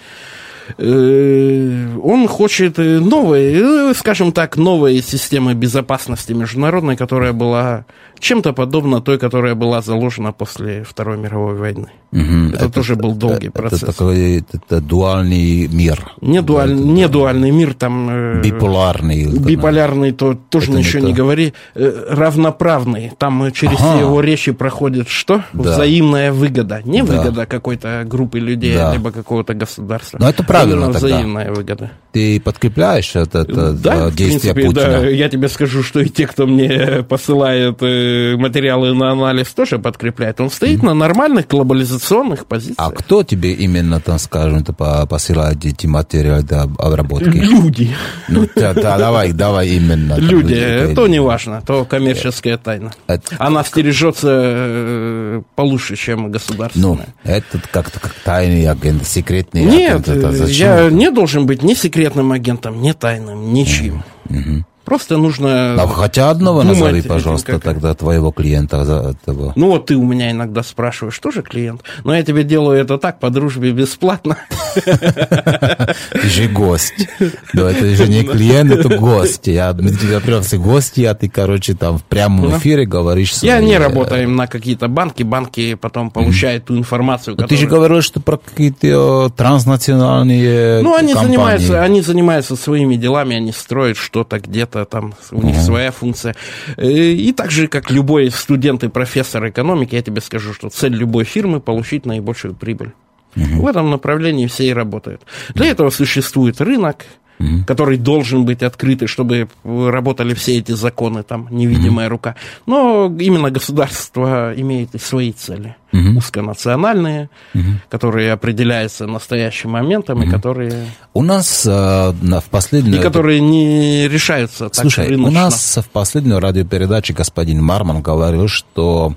Э, 0.78 1.98
он 2.02 2.26
хочет 2.26 2.78
новой, 2.78 3.90
э, 3.90 3.94
скажем 3.94 4.32
так, 4.32 4.56
новой 4.56 5.00
системы 5.02 5.54
безопасности 5.54 6.32
международной, 6.32 6.96
которая 6.96 7.32
была 7.32 7.84
чем-то 8.18 8.52
подобна 8.52 9.00
той, 9.00 9.18
которая 9.18 9.54
была 9.54 9.82
заложена 9.82 10.32
после 10.32 10.82
Второй 10.84 11.16
мировой 11.16 11.54
войны. 11.54 11.88
Угу. 12.12 12.54
Это, 12.54 12.64
это 12.64 12.68
тоже 12.70 12.96
был 12.96 13.14
долгий 13.14 13.48
это, 13.48 13.58
процесс. 13.58 13.82
Это 13.82 13.92
такой 13.92 14.44
это 14.52 14.80
дуальный 14.80 15.68
мир. 15.68 16.12
Не, 16.20 16.40
дуаль, 16.42 16.72
это, 16.72 16.80
не 16.80 17.08
дуальный 17.08 17.50
мир, 17.50 17.74
там... 17.74 18.08
Э, 18.10 18.40
биполярный. 18.42 19.26
Биполярный, 19.26 20.12
то 20.12 20.34
тоже 20.34 20.70
это 20.70 20.78
ничего 20.78 21.00
не, 21.00 21.08
не 21.08 21.12
говори. 21.12 21.52
Равноправный. 21.74 23.12
Там 23.18 23.52
через 23.52 23.80
ага. 23.80 24.00
его 24.00 24.20
речи 24.20 24.52
проходит 24.52 25.08
что? 25.08 25.42
Да. 25.52 25.72
Взаимная 25.74 26.32
выгода. 26.32 26.80
Не 26.84 27.02
да. 27.02 27.16
выгода 27.16 27.46
какой-то 27.46 28.04
группы 28.06 28.38
людей, 28.38 28.76
да. 28.76 28.92
либо 28.92 29.10
какого-то 29.10 29.54
государства. 29.54 30.18
Но 30.18 30.28
это 30.28 30.42
правильно 30.42 30.92
тогда. 30.92 30.98
взаимная 30.98 31.52
выгода. 31.52 31.90
Ты 32.16 32.40
подкрепляешь 32.40 33.14
это, 33.14 33.40
это 33.40 33.72
да, 33.72 34.10
действие 34.10 34.54
принципе, 34.54 34.66
Путина? 34.68 35.00
Да, 35.02 35.06
я 35.06 35.28
тебе 35.28 35.50
скажу, 35.50 35.82
что 35.82 36.00
и 36.00 36.08
те, 36.08 36.26
кто 36.26 36.46
мне 36.46 37.02
посылает 37.02 37.76
э, 37.82 38.36
материалы 38.38 38.94
на 38.94 39.10
анализ, 39.10 39.48
тоже 39.48 39.78
подкрепляют. 39.78 40.40
Он 40.40 40.48
стоит 40.48 40.80
mm-hmm. 40.80 40.86
на 40.86 40.94
нормальных 40.94 41.46
глобализационных 41.46 42.46
позициях. 42.46 42.78
А 42.78 42.90
кто 42.90 43.22
тебе 43.22 43.52
именно, 43.52 44.00
там, 44.00 44.18
скажем, 44.18 44.64
посылает 44.64 45.62
эти 45.66 45.86
материалы 45.86 46.42
для 46.42 46.62
обработки? 46.62 47.36
Люди. 47.36 47.94
Ну, 48.30 48.48
да, 48.56 48.72
да, 48.72 48.96
давай, 48.96 49.32
давай 49.32 49.68
именно. 49.68 50.14
Люди, 50.14 50.86
там, 50.86 50.94
то 50.94 51.08
не 51.08 51.20
важно, 51.20 51.62
то 51.66 51.84
коммерческая 51.84 52.56
тайна. 52.56 52.92
Это... 53.08 53.36
Она 53.38 53.62
стережется 53.62 54.28
э, 54.30 55.42
получше, 55.54 55.96
чем 55.96 56.30
государственная. 56.32 56.88
Ну, 56.88 57.00
это 57.24 57.60
как-то 57.70 58.00
как 58.00 58.14
тайный 58.24 58.66
агент, 58.66 59.06
секретный 59.06 59.64
Нет, 59.64 60.08
агент. 60.08 60.34
Это 60.34 60.44
я 60.46 60.88
не 60.88 61.10
должен 61.10 61.44
быть 61.44 61.62
ни 61.62 61.74
секретным 61.74 62.05
агентом, 62.32 62.80
ни 62.80 62.92
тайным, 62.92 63.52
ничем. 63.52 64.02
Mm-hmm. 64.28 64.64
Просто 64.86 65.16
нужно... 65.18 65.74
А 65.74 65.86
хотя 65.88 66.30
одного 66.30 66.62
думать, 66.62 66.78
назови, 66.78 67.02
пожалуйста, 67.02 67.52
как... 67.54 67.62
тогда 67.62 67.92
твоего 67.94 68.30
клиента. 68.30 68.76
Этого. 68.86 69.52
Ну 69.56 69.70
вот 69.70 69.86
ты 69.86 69.96
у 69.96 70.04
меня 70.04 70.30
иногда 70.30 70.62
спрашиваешь, 70.62 71.14
что 71.14 71.32
же 71.32 71.42
клиент? 71.42 71.82
Но 72.04 72.14
я 72.14 72.22
тебе 72.22 72.44
делаю 72.44 72.78
это 72.78 72.96
так, 72.96 73.18
по 73.18 73.30
дружбе, 73.30 73.72
бесплатно. 73.72 74.38
Ты 74.74 76.28
же 76.28 76.46
гость. 76.46 77.08
Да, 77.52 77.72
это 77.72 77.96
же 77.96 78.06
не 78.06 78.22
клиент, 78.22 78.70
это 78.70 78.96
гость. 78.96 79.48
Я, 79.48 79.72
тебя 79.72 80.20
привез 80.20 80.54
гости, 80.54 81.02
а 81.02 81.14
ты, 81.14 81.28
короче, 81.28 81.74
там 81.74 81.98
в 81.98 82.04
прямом 82.04 82.50
ну. 82.50 82.56
эфире 82.56 82.86
говоришь. 82.86 83.32
Я 83.42 83.60
не 83.60 83.76
работаю 83.78 84.28
на 84.28 84.46
какие-то 84.46 84.86
банки, 84.86 85.24
банки 85.24 85.74
потом 85.74 86.10
получают 86.10 86.66
ту 86.66 86.76
информацию. 86.76 87.36
Ты 87.36 87.56
же 87.56 87.66
говорил, 87.66 88.02
что 88.02 88.20
про 88.20 88.36
какие-то 88.36 89.32
транснациональные 89.36 90.82
Ну, 90.82 90.94
они 90.94 91.12
занимаются, 91.12 91.82
они 91.82 92.02
занимаются 92.02 92.54
своими 92.54 92.94
делами, 92.94 93.34
они 93.34 93.50
строят 93.50 93.96
что-то 93.96 94.38
где-то 94.38 94.75
это 94.76 94.90
там 94.90 95.14
у 95.32 95.42
них 95.42 95.56
своя 95.56 95.90
функция. 95.90 96.34
Э, 96.76 96.90
и 96.90 97.32
так 97.32 97.50
же, 97.50 97.68
как 97.68 97.90
любой 97.90 98.30
студент 98.30 98.84
и 98.84 98.88
профессор 98.88 99.48
экономики, 99.48 99.94
я 99.94 100.02
тебе 100.02 100.20
скажу, 100.20 100.52
что 100.52 100.68
цель 100.68 100.94
любой 100.94 101.24
фирмы 101.24 101.60
получить 101.60 102.06
наибольшую 102.06 102.54
прибыль. 102.54 102.92
В 103.34 103.66
этом 103.66 103.90
направлении 103.90 104.46
все 104.46 104.66
и 104.68 104.72
работают. 104.72 105.22
Для 105.54 105.66
этого 105.66 105.90
существует 105.90 106.60
рынок, 106.60 107.04
mm-hmm. 107.38 107.64
который 107.64 107.98
должен 107.98 108.44
быть 108.44 108.62
открытый, 108.62 109.08
чтобы 109.08 109.48
работали 109.64 110.34
все 110.34 110.58
эти 110.58 110.72
законы, 110.72 111.22
там, 111.22 111.48
невидимая 111.50 112.06
mm-hmm. 112.06 112.10
рука. 112.10 112.36
Но 112.66 113.12
именно 113.18 113.50
государство 113.50 114.52
имеет 114.56 114.90
свои 115.00 115.32
цели, 115.32 115.76
mm-hmm. 115.92 116.16
узконациональные, 116.18 117.30
mm-hmm. 117.54 117.74
которые 117.88 118.32
определяются 118.32 119.06
настоящим 119.06 119.70
моментом 119.70 120.20
mm-hmm. 120.20 120.28
и 120.28 120.30
которые... 120.30 120.86
У 121.14 121.22
нас 121.22 121.66
э, 121.66 121.70
в 121.70 122.44
последнюю... 122.50 122.98
И 122.98 123.02
которые 123.02 123.40
не 123.40 124.08
решаются 124.08 124.68
Слушай, 124.72 125.04
так 125.04 125.10
рыночно. 125.10 125.28
у 125.28 125.42
нас 125.42 125.78
в 125.82 125.88
последней 125.90 126.34
радиопередаче 126.34 127.12
господин 127.12 127.62
Марман 127.62 128.02
говорил, 128.02 128.48
что 128.48 129.14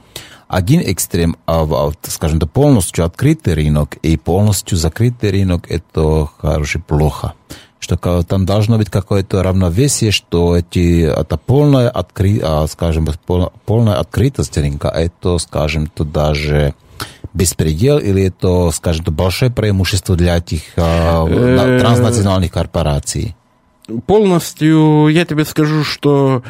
один 0.47 0.81
экстрем, 0.81 1.37
а, 1.45 1.91
скажем 2.03 2.39
так, 2.39 2.51
полностью 2.51 3.05
открытый 3.05 3.53
рынок 3.53 3.97
и 4.01 4.17
полностью 4.17 4.77
закрытый 4.77 5.29
рынок, 5.29 5.69
это 5.69 6.27
хорошо 6.39 6.79
плохо 6.79 7.33
что 7.79 8.23
там 8.23 8.45
должно 8.45 8.77
быть 8.77 8.89
какое-то 8.89 9.41
равновесие, 9.41 10.11
что 10.11 10.57
эти, 10.57 11.03
это 11.03 11.37
полная, 11.37 11.89
откры, 11.89 12.39
а, 12.43 12.67
скажем, 12.67 13.07
полная 13.65 13.95
открытость 13.95 14.57
рынка, 14.57 14.89
это, 14.89 15.37
скажем, 15.37 15.87
то 15.87 16.03
даже 16.03 16.73
беспредел 17.33 17.97
или 17.97 18.23
это, 18.23 18.71
скажем, 18.71 19.05
то 19.05 19.11
большое 19.11 19.51
преимущество 19.51 20.15
для 20.15 20.37
этих 20.37 20.61
а, 20.75 21.25
э, 21.27 21.79
транснациональных 21.79 22.51
корпораций? 22.51 23.35
Полностью 24.05 25.07
я 25.07 25.25
тебе 25.25 25.45
скажу, 25.45 25.83
что... 25.83 26.43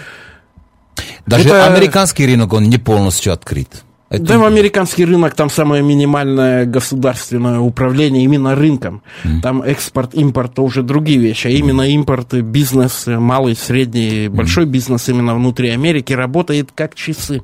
Даже 1.25 1.49
это... 1.49 1.67
американский 1.67 2.25
рынок, 2.25 2.53
он 2.53 2.63
не 2.63 2.77
полностью 2.77 3.31
открыт. 3.31 3.83
Это... 4.09 4.23
Да, 4.23 4.37
в 4.39 4.45
американский 4.45 5.05
рынок 5.05 5.35
там 5.35 5.49
самое 5.49 5.83
минимальное 5.83 6.65
государственное 6.65 7.59
управление 7.59 8.23
именно 8.23 8.55
рынком. 8.55 9.03
Mm. 9.23 9.41
Там 9.41 9.61
экспорт, 9.61 10.15
импорт 10.15 10.53
это 10.53 10.63
уже 10.63 10.81
другие 10.81 11.19
вещи, 11.19 11.47
а 11.47 11.49
именно 11.51 11.83
импорт, 11.83 12.33
бизнес, 12.33 13.05
малый, 13.05 13.55
средний, 13.55 14.25
mm. 14.25 14.29
большой 14.29 14.65
бизнес 14.65 15.07
именно 15.09 15.35
внутри 15.35 15.69
Америки 15.69 16.13
работает 16.13 16.71
как 16.73 16.95
часы. 16.95 17.43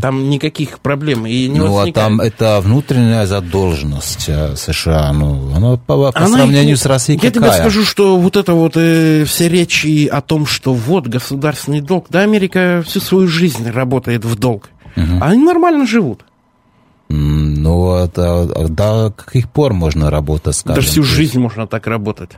Там 0.00 0.30
никаких 0.30 0.78
проблем 0.80 1.26
и 1.26 1.48
не 1.48 1.58
Ну, 1.58 1.72
возникает. 1.72 1.96
а 1.96 2.00
там 2.00 2.20
это 2.20 2.60
внутренняя 2.62 3.26
задолженность 3.26 4.24
э, 4.26 4.56
США, 4.56 5.12
ну, 5.12 5.52
она 5.54 5.76
по, 5.76 6.10
по 6.12 6.18
она, 6.18 6.28
сравнению 6.28 6.78
с 6.78 6.86
Россией 6.86 7.20
Я 7.22 7.30
какая? 7.30 7.50
тебе 7.50 7.60
скажу, 7.60 7.84
что 7.84 8.16
вот 8.16 8.36
это 8.36 8.54
вот 8.54 8.72
э, 8.76 9.24
все 9.26 9.48
речи 9.48 10.06
о 10.06 10.22
том, 10.22 10.46
что 10.46 10.72
вот 10.72 11.08
государственный 11.08 11.82
долг, 11.82 12.06
да, 12.08 12.20
Америка 12.20 12.82
всю 12.86 13.00
свою 13.00 13.28
жизнь 13.28 13.70
работает 13.70 14.24
в 14.24 14.34
долг. 14.38 14.70
Угу. 14.96 15.18
А 15.20 15.26
они 15.28 15.44
нормально 15.44 15.86
живут. 15.86 16.24
Ну, 17.08 17.94
это, 17.96 18.66
до 18.68 19.12
каких 19.16 19.48
пор 19.48 19.72
можно 19.72 20.10
работать, 20.10 20.56
скажем? 20.56 20.82
Да 20.82 20.88
всю 20.88 21.02
жизнь 21.02 21.38
можно 21.38 21.66
так 21.66 21.86
работать. 21.86 22.30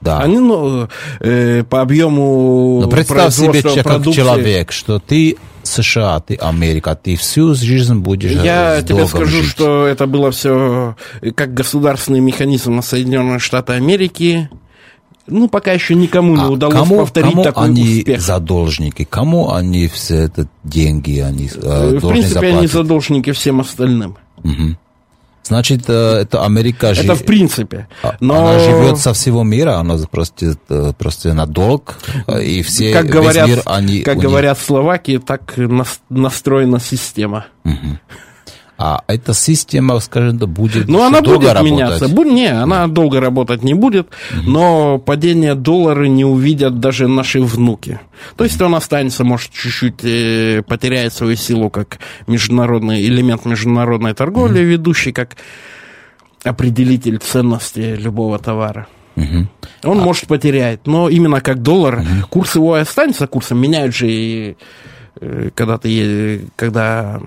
Да. 0.00 0.20
Они, 0.20 0.38
ну, 0.38 0.88
э, 1.20 1.64
по 1.64 1.80
объему 1.80 2.80
Но 2.82 2.88
представь 2.88 3.34
себе, 3.34 3.62
как 3.62 4.04
человек, 4.12 4.70
что 4.72 5.00
ты 5.00 5.36
США, 5.64 6.20
ты 6.20 6.36
Америка, 6.36 6.94
ты 6.94 7.16
всю 7.16 7.54
жизнь 7.54 7.96
будешь 7.96 8.30
Я 8.30 8.82
тебе 8.82 9.06
скажу, 9.06 9.42
жить. 9.42 9.50
что 9.50 9.86
это 9.86 10.06
было 10.06 10.30
все 10.30 10.96
как 11.34 11.52
государственный 11.52 12.20
механизм 12.20 12.76
на 12.76 12.82
Соединенные 12.82 13.38
Штаты 13.38 13.74
Америки, 13.74 14.48
ну, 15.28 15.48
пока 15.48 15.72
еще 15.72 15.94
никому 15.94 16.36
не 16.36 16.42
а 16.42 16.48
удалось 16.48 16.74
кому, 16.74 16.98
повторить 16.98 17.30
кому 17.32 17.44
такой 17.44 17.64
они 17.64 17.98
успех. 17.98 18.20
задолжники? 18.20 19.04
Кому 19.04 19.52
они 19.52 19.88
все 19.88 20.16
это 20.16 20.48
деньги 20.64 21.18
они 21.18 21.50
э, 21.54 21.98
В 21.98 22.08
принципе, 22.08 22.34
заплатить? 22.34 22.56
они 22.58 22.66
задолжники 22.66 23.32
всем 23.32 23.60
остальным. 23.60 24.16
Угу. 24.44 24.76
Значит, 25.44 25.84
э, 25.88 26.20
это 26.22 26.44
Америка... 26.44 26.88
Это 26.88 27.14
в 27.14 27.24
принципе. 27.24 27.88
Но... 28.20 28.48
Она 28.48 28.58
живет 28.58 28.98
со 28.98 29.12
всего 29.14 29.42
мира, 29.44 29.76
она 29.76 29.96
просто, 30.10 30.56
э, 30.68 30.92
просто 30.98 31.32
на 31.32 31.46
долг, 31.46 31.98
и 32.42 32.62
все, 32.62 32.92
как 32.92 33.06
говорят, 33.06 33.46
весь 33.48 33.56
мир, 33.56 33.62
они... 33.66 34.00
Как 34.00 34.18
говорят 34.18 34.58
них... 34.58 34.66
Словакии, 34.66 35.18
так 35.18 35.54
настроена 36.10 36.80
система. 36.80 37.46
Угу. 37.64 37.98
А 38.80 39.02
эта 39.08 39.34
система, 39.34 39.98
скажем, 39.98 40.38
будет 40.38 40.86
Ну, 40.86 41.04
она 41.04 41.20
долго 41.20 41.40
будет 41.40 41.52
работать? 41.54 41.72
меняться. 41.72 42.04
Бу- 42.06 42.30
не, 42.32 42.46
она 42.46 42.86
да. 42.86 42.92
долго 42.92 43.20
работать 43.20 43.64
не 43.64 43.74
будет, 43.74 44.06
угу. 44.06 44.50
но 44.50 44.98
падение 44.98 45.56
доллара 45.56 46.04
не 46.04 46.24
увидят 46.24 46.78
даже 46.78 47.08
наши 47.08 47.40
внуки. 47.40 47.98
То 48.36 48.44
есть 48.44 48.62
он 48.62 48.76
останется, 48.76 49.24
может, 49.24 49.50
чуть-чуть 49.50 50.04
э, 50.04 50.62
потеряет 50.62 51.12
свою 51.12 51.34
силу 51.34 51.70
как 51.70 51.98
международный 52.28 53.04
элемент 53.04 53.44
международной 53.46 54.14
торговли, 54.14 54.60
угу. 54.60 54.68
ведущий 54.68 55.10
как 55.10 55.36
определитель 56.44 57.18
ценности 57.18 57.96
любого 57.98 58.38
товара. 58.38 58.86
Угу. 59.16 59.48
Он 59.90 60.00
а... 60.00 60.02
может 60.04 60.28
потерять, 60.28 60.86
но 60.86 61.08
именно 61.08 61.40
как 61.40 61.62
доллар, 61.62 61.96
угу. 61.96 62.28
курс 62.30 62.54
его 62.54 62.74
останется 62.74 63.26
курсом, 63.26 63.58
меняют 63.58 63.92
же 63.92 64.08
и 64.08 64.56
э, 65.20 65.50
когда 65.56 65.78
ты, 65.78 66.42
когда 66.54 67.20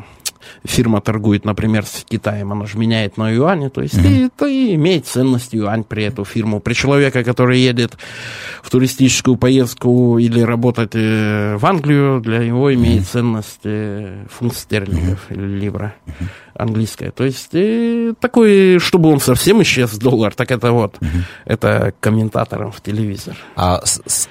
фирма 0.64 1.02
торгует, 1.02 1.46
например, 1.46 1.86
с 1.86 2.04
Китаем, 2.08 2.52
она 2.52 2.66
же 2.66 2.78
меняет 2.78 3.18
на 3.18 3.30
юане, 3.30 3.70
то 3.70 3.82
есть 3.82 3.96
mm-hmm. 3.96 4.32
это 4.36 4.48
и 4.48 4.76
имеет 4.76 5.06
ценность 5.06 5.54
юань 5.54 5.84
при 5.84 6.04
эту 6.04 6.26
фирму. 6.26 6.60
При 6.60 6.74
человека, 6.74 7.24
который 7.24 7.60
едет 7.60 7.98
в 8.62 8.70
туристическую 8.70 9.38
поездку 9.38 10.18
или 10.18 10.42
работать 10.42 10.92
э, 10.94 11.58
в 11.58 11.66
Англию, 11.66 12.22
для 12.22 12.40
него 12.40 12.74
имеет 12.74 13.04
mm-hmm. 13.04 13.12
ценность 13.12 13.60
э, 13.64 14.26
фунт 14.30 14.56
стерлингов 14.56 15.30
mm-hmm. 15.30 15.36
или 15.36 15.60
ливра. 15.60 15.96
Mm-hmm 16.06 16.28
английская. 16.54 17.12
То 17.12 17.24
есть 17.24 17.50
и 17.54 18.14
такой, 18.20 18.80
чтобы 18.80 19.10
он 19.10 19.20
совсем 19.20 19.62
исчез, 19.64 19.98
доллар, 19.98 20.34
так 20.34 20.52
это 20.52 20.72
вот, 20.72 20.98
угу. 21.02 21.10
это 21.46 21.94
комментатором 22.00 22.72
в 22.72 22.82
телевизор. 22.82 23.36
А, 23.56 23.82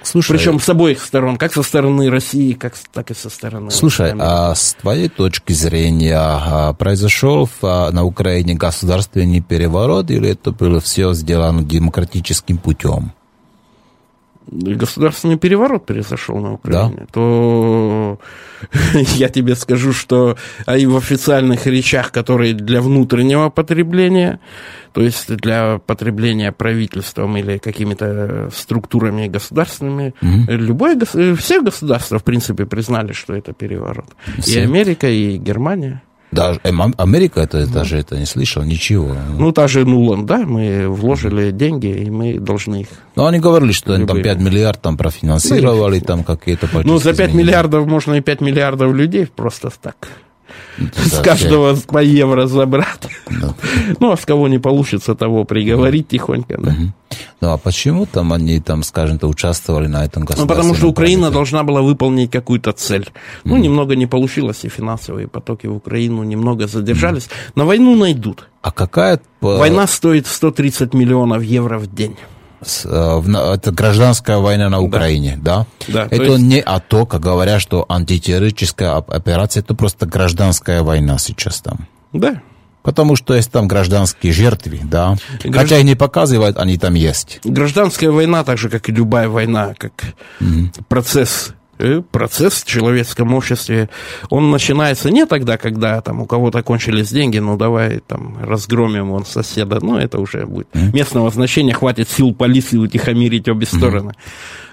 слушай, 0.03 0.37
Причем 0.37 0.61
с 0.61 0.69
обоих 0.69 1.03
сторон, 1.03 1.37
как 1.37 1.53
со 1.53 1.63
стороны 1.63 2.11
России, 2.11 2.53
как, 2.53 2.75
так 2.93 3.11
и 3.11 3.15
со 3.15 3.31
стороны... 3.31 3.71
Слушай, 3.71 4.15
а 4.19 4.55
с 4.55 4.75
твоей 4.75 5.09
точки 5.09 5.53
зрения 5.53 6.19
а, 6.19 6.73
произошел 6.75 7.49
а, 7.63 7.91
на 7.91 8.05
Украине 8.05 8.55
государственный 8.55 9.41
переворот 9.41 10.11
или 10.11 10.31
это 10.31 10.51
было 10.51 10.81
все 10.81 11.13
сделано 11.15 11.63
демократическим 11.63 12.59
путем? 12.59 13.13
Государственный 14.51 15.39
переворот 15.39 15.86
произошел 15.86 16.36
на 16.39 16.55
Украине, 16.55 16.97
да? 16.98 17.06
то 17.12 18.18
я 18.93 19.28
тебе 19.28 19.55
скажу, 19.55 19.93
что 19.93 20.36
а 20.66 20.77
и 20.77 20.86
в 20.86 20.97
официальных 20.97 21.66
речах, 21.66 22.12
которые 22.12 22.55
для 22.55 22.81
внутреннего 22.81 23.48
потребления, 23.51 24.40
то 24.93 25.01
есть 25.01 25.35
для 25.36 25.78
потребления 25.78 26.52
правительством 26.52 27.36
или 27.36 27.59
какими-то 27.59 28.51
структурами 28.52 29.28
государственными, 29.28 30.14
угу. 30.20 30.52
любое, 30.52 30.98
все 31.36 31.62
государства, 31.62 32.18
в 32.18 32.24
принципе, 32.24 32.66
признали, 32.66 33.12
что 33.12 33.35
это 33.35 33.52
переворот. 33.52 34.06
Все. 34.39 34.60
И 34.60 34.64
Америка, 34.64 35.09
и 35.09 35.36
Германия. 35.36 36.02
Даже 36.32 36.61
Америка 36.62 37.40
это 37.40 37.59
ну. 37.59 37.73
даже 37.73 37.98
это 37.98 38.16
не 38.16 38.24
слышал, 38.24 38.62
ничего. 38.62 39.16
Ну, 39.36 39.52
та 39.52 39.66
же 39.66 39.85
Нулан, 39.85 40.27
да, 40.27 40.39
мы 40.39 40.89
вложили 40.89 41.51
деньги, 41.51 41.89
и 41.89 42.11
мы 42.11 42.39
должны 42.39 42.82
их. 42.82 42.89
Ну, 43.16 43.27
они 43.27 43.40
говорили, 43.40 43.73
что 43.73 43.94
они 43.94 44.07
там 44.07 44.23
5 44.23 44.39
миллиардов 44.39 44.82
там 44.82 44.97
профинансировали, 44.97 45.98
да, 45.98 46.07
там 46.07 46.24
какие-то 46.24 46.69
Ну, 46.85 46.98
за 46.98 47.15
5 47.15 47.35
миллиардов 47.35 47.86
можно 47.86 48.15
и 48.15 48.20
5 48.20 48.40
миллиардов 48.40 48.94
людей 48.94 49.27
просто 49.27 49.70
так. 49.82 49.97
С 50.79 51.21
каждого 51.23 51.77
по 51.87 52.03
евро 52.03 52.47
забрать. 52.47 53.09
Ну, 54.01 54.13
а 54.13 54.17
с 54.17 54.25
кого 54.25 54.49
не 54.49 54.59
получится, 54.59 55.15
того 55.15 55.45
приговорить 55.45 56.09
тихонько. 56.09 56.59
Да. 56.59 56.75
Ну, 57.41 57.51
а 57.51 57.59
почему 57.59 58.07
там 58.07 58.33
они, 58.33 58.61
там, 58.61 58.83
скажем, 58.83 59.19
то 59.19 59.29
участвовали 59.29 59.87
на 59.89 60.05
этом 60.05 60.25
государственном 60.25 60.49
Ну, 60.49 60.55
потому 60.55 60.75
что 60.75 60.89
Украина 60.89 61.31
должна 61.31 61.63
была 61.63 61.81
выполнить 61.81 62.31
какую-то 62.31 62.73
цель. 62.73 63.09
Ну, 63.45 63.57
немного 63.57 63.97
не 63.97 64.07
получилось, 64.07 64.65
и 64.65 64.69
финансовые 64.69 65.27
потоки 65.27 65.67
в 65.67 65.77
Украину 65.77 66.23
немного 66.23 66.67
задержались. 66.67 67.29
На 67.55 67.65
войну 67.65 67.97
найдут. 67.97 68.49
А 68.63 68.71
какая... 68.71 69.21
Война 69.41 69.87
стоит 69.87 70.27
130 70.27 70.95
миллионов 70.95 71.43
евро 71.43 71.79
в 71.79 71.95
день. 71.95 72.17
Э, 72.85 73.23
это 73.55 73.73
гражданская 73.73 74.39
война 74.39 74.69
на 74.69 74.81
Украине, 74.81 75.39
да? 75.41 75.66
Да. 75.89 76.07
Это 76.11 76.24
есть... 76.24 76.39
не 76.41 76.61
а 76.61 76.81
то, 76.81 77.07
как 77.07 77.20
говорят, 77.20 77.61
что 77.61 77.85
антитеррористическая 77.89 78.97
операция, 78.97 79.62
это 79.62 79.74
просто 79.74 80.07
гражданская 80.07 80.82
война 80.82 81.19
сейчас 81.19 81.61
там. 81.61 81.87
Да. 82.12 82.43
Потому 82.82 83.15
что 83.15 83.35
есть 83.35 83.53
там 83.53 83.69
гражданские 83.69 84.32
жертвы, 84.32 84.81
да. 84.82 85.16
Гражд... 85.45 85.69
Хотя 85.69 85.78
и 85.78 85.85
не 85.85 85.95
показывают, 85.95 86.57
они 86.57 86.78
там 86.78 86.95
есть. 86.95 87.41
Гражданская 87.45 88.11
война, 88.11 88.43
так 88.43 88.57
же, 88.57 88.70
как 88.70 88.89
и 88.89 88.93
любая 88.93 89.28
война, 89.28 89.74
как 89.77 89.93
угу. 90.41 90.70
процесс 90.89 91.55
процесс 92.11 92.62
в 92.62 92.66
человеческом 92.66 93.35
обществе, 93.35 93.89
он 94.28 94.51
начинается 94.51 95.11
не 95.11 95.27
тогда, 95.27 95.57
когда 95.57 96.01
там 96.01 96.20
у 96.20 96.27
кого-то 96.27 96.62
кончились 96.62 97.11
деньги, 97.11 97.39
ну 97.39 97.57
давай 97.57 98.01
там 98.07 98.39
разгромим 98.43 99.11
он 99.11 99.24
соседа, 99.24 99.78
ну 99.81 99.97
это 99.97 100.19
уже 100.19 100.47
будет 100.47 100.69
mm-hmm. 100.73 100.94
местного 100.94 101.31
значения, 101.31 101.74
хватит 101.74 102.09
сил 102.09 102.35
полиции 102.35 102.78
утихомирить 102.78 103.48
обе 103.48 103.66
стороны. 103.66 104.15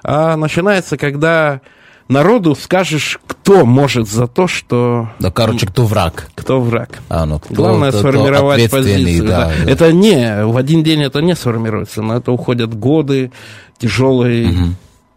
А 0.04 0.38
начинается, 0.38 0.98
когда 0.98 1.62
народу 2.08 2.56
скажешь, 2.56 3.20
кто 3.28 3.66
может 3.66 4.08
за 4.10 4.28
то, 4.28 4.48
что... 4.48 5.10
Да, 5.20 5.32
короче, 5.32 5.68
кто 5.68 5.86
враг. 5.86 6.30
Кто 6.36 6.62
враг. 6.62 7.00
А, 7.10 7.26
ну, 7.26 7.40
кто, 7.40 7.54
Главное 7.54 7.90
кто, 7.90 8.00
сформировать 8.00 8.70
позицию. 8.70 9.28
Да, 9.28 9.48
да. 9.48 9.66
Да. 9.66 9.72
Это 9.72 9.92
не, 9.92 10.46
в 10.46 10.58
один 10.58 10.84
день 10.84 11.04
это 11.04 11.22
не 11.22 11.36
сформируется, 11.36 12.02
на 12.02 12.14
это 12.14 12.32
уходят 12.32 12.74
годы 12.74 13.32
тяжелой, 13.78 14.46
угу. 14.46 14.74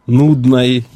нудной, 0.07 0.87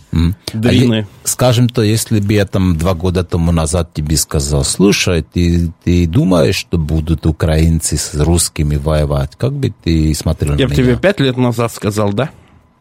длины. 0.53 1.07
А 1.25 1.29
скажем 1.29 1.69
то, 1.69 1.83
если 1.83 2.21
бы 2.21 2.33
я 2.33 2.47
там 2.47 2.77
два 2.77 2.95
года 2.95 3.25
тому 3.25 3.53
назад 3.53 3.93
тебе 3.93 4.17
сказал, 4.17 4.65
слушай, 4.65 5.23
ты, 5.23 5.73
ты 5.85 6.07
думаешь, 6.07 6.57
что 6.57 6.79
будут 6.79 7.27
украинцы 7.27 7.97
с 7.97 8.15
русскими 8.15 8.77
воевать? 8.77 9.33
Как 9.37 9.53
бы 9.53 9.73
ты 9.83 10.15
смотрел 10.15 10.57
Я 10.57 10.69
бы 10.69 10.75
тебе 10.75 10.97
пять 10.97 11.21
лет 11.21 11.37
назад 11.37 11.73
сказал, 11.73 12.13
да? 12.13 12.31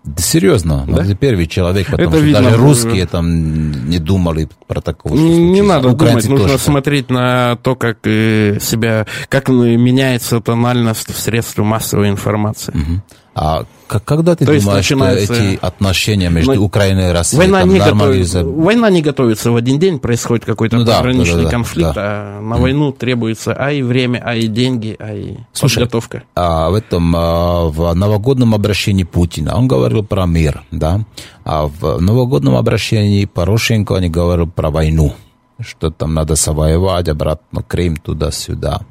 Да 0.03 0.21
серьезно, 0.21 0.83
да? 0.85 1.05
ты 1.05 1.15
первый 1.15 1.47
человек, 1.47 1.85
потому 1.89 2.09
это 2.09 2.17
что 2.17 2.25
видно, 2.25 2.41
даже 2.41 2.57
русские 2.57 3.05
там 3.05 3.89
не 3.89 3.99
думали 3.99 4.49
про 4.67 4.81
такого. 4.81 5.15
Не, 5.15 5.37
не 5.37 5.61
надо 5.61 5.91
Украинцы 5.91 6.27
думать, 6.27 6.41
нужно 6.41 6.57
смотреть 6.57 7.09
на 7.09 7.55
то, 7.63 7.77
как 7.77 7.99
э, 8.03 8.57
себя, 8.59 9.07
как 9.29 9.47
меняется 9.47 10.41
тональность 10.41 11.09
в 11.09 11.17
средствах 11.17 11.65
массовой 11.67 12.09
информации. 12.09 12.73
Угу. 12.73 13.01
А 13.35 13.65
когда 13.87 14.35
ты 14.35 14.45
То 14.45 14.53
думаешь, 14.53 14.63
начинается... 14.65 15.33
что 15.33 15.43
эти 15.43 15.59
отношения 15.61 16.29
между 16.29 16.53
Но... 16.53 16.61
Украиной 16.61 17.09
и 17.09 17.11
Россией 17.11 17.39
война 17.39 17.61
там 17.61 17.69
не 17.69 17.79
нормализуются? 17.79 18.43
Готов... 18.43 18.63
Война 18.63 18.89
не 18.89 19.01
готовится 19.01 19.51
в 19.51 19.55
один 19.55 19.79
день, 19.79 19.99
происходит 19.99 20.45
какой-то 20.45 20.77
ну, 20.77 20.85
пограничный 20.85 21.37
да, 21.37 21.43
да, 21.43 21.49
конфликт, 21.49 21.95
да. 21.95 22.01
а 22.05 22.41
на 22.41 22.57
войну 22.57 22.89
mm. 22.89 22.97
требуется 22.97 23.53
а 23.53 23.71
и 23.71 23.81
время, 23.81 24.21
а 24.23 24.35
и 24.35 24.47
деньги, 24.47 24.95
а 24.99 25.13
и 25.13 25.37
Слушай, 25.51 25.79
подготовка. 25.79 26.23
А 26.35 26.69
в 26.69 26.75
этом, 26.75 27.13
а, 27.15 27.69
в 27.69 27.93
новогоднем 27.93 28.53
обращении 28.53 29.03
Путина, 29.03 29.55
он 29.55 29.67
говорил 29.67 30.03
про 30.03 30.25
мир, 30.25 30.63
да, 30.71 31.01
а 31.43 31.67
в 31.67 31.99
новогоднем 31.99 32.55
обращении 32.55 33.25
Порошенко 33.25 33.95
они 33.95 34.09
говорили 34.09 34.47
про 34.47 34.69
войну, 34.69 35.13
что 35.59 35.89
там 35.89 36.13
надо 36.13 36.35
завоевать 36.35 37.09
обратно 37.09 37.63
Крым 37.63 37.97
туда-сюда. 37.97 38.81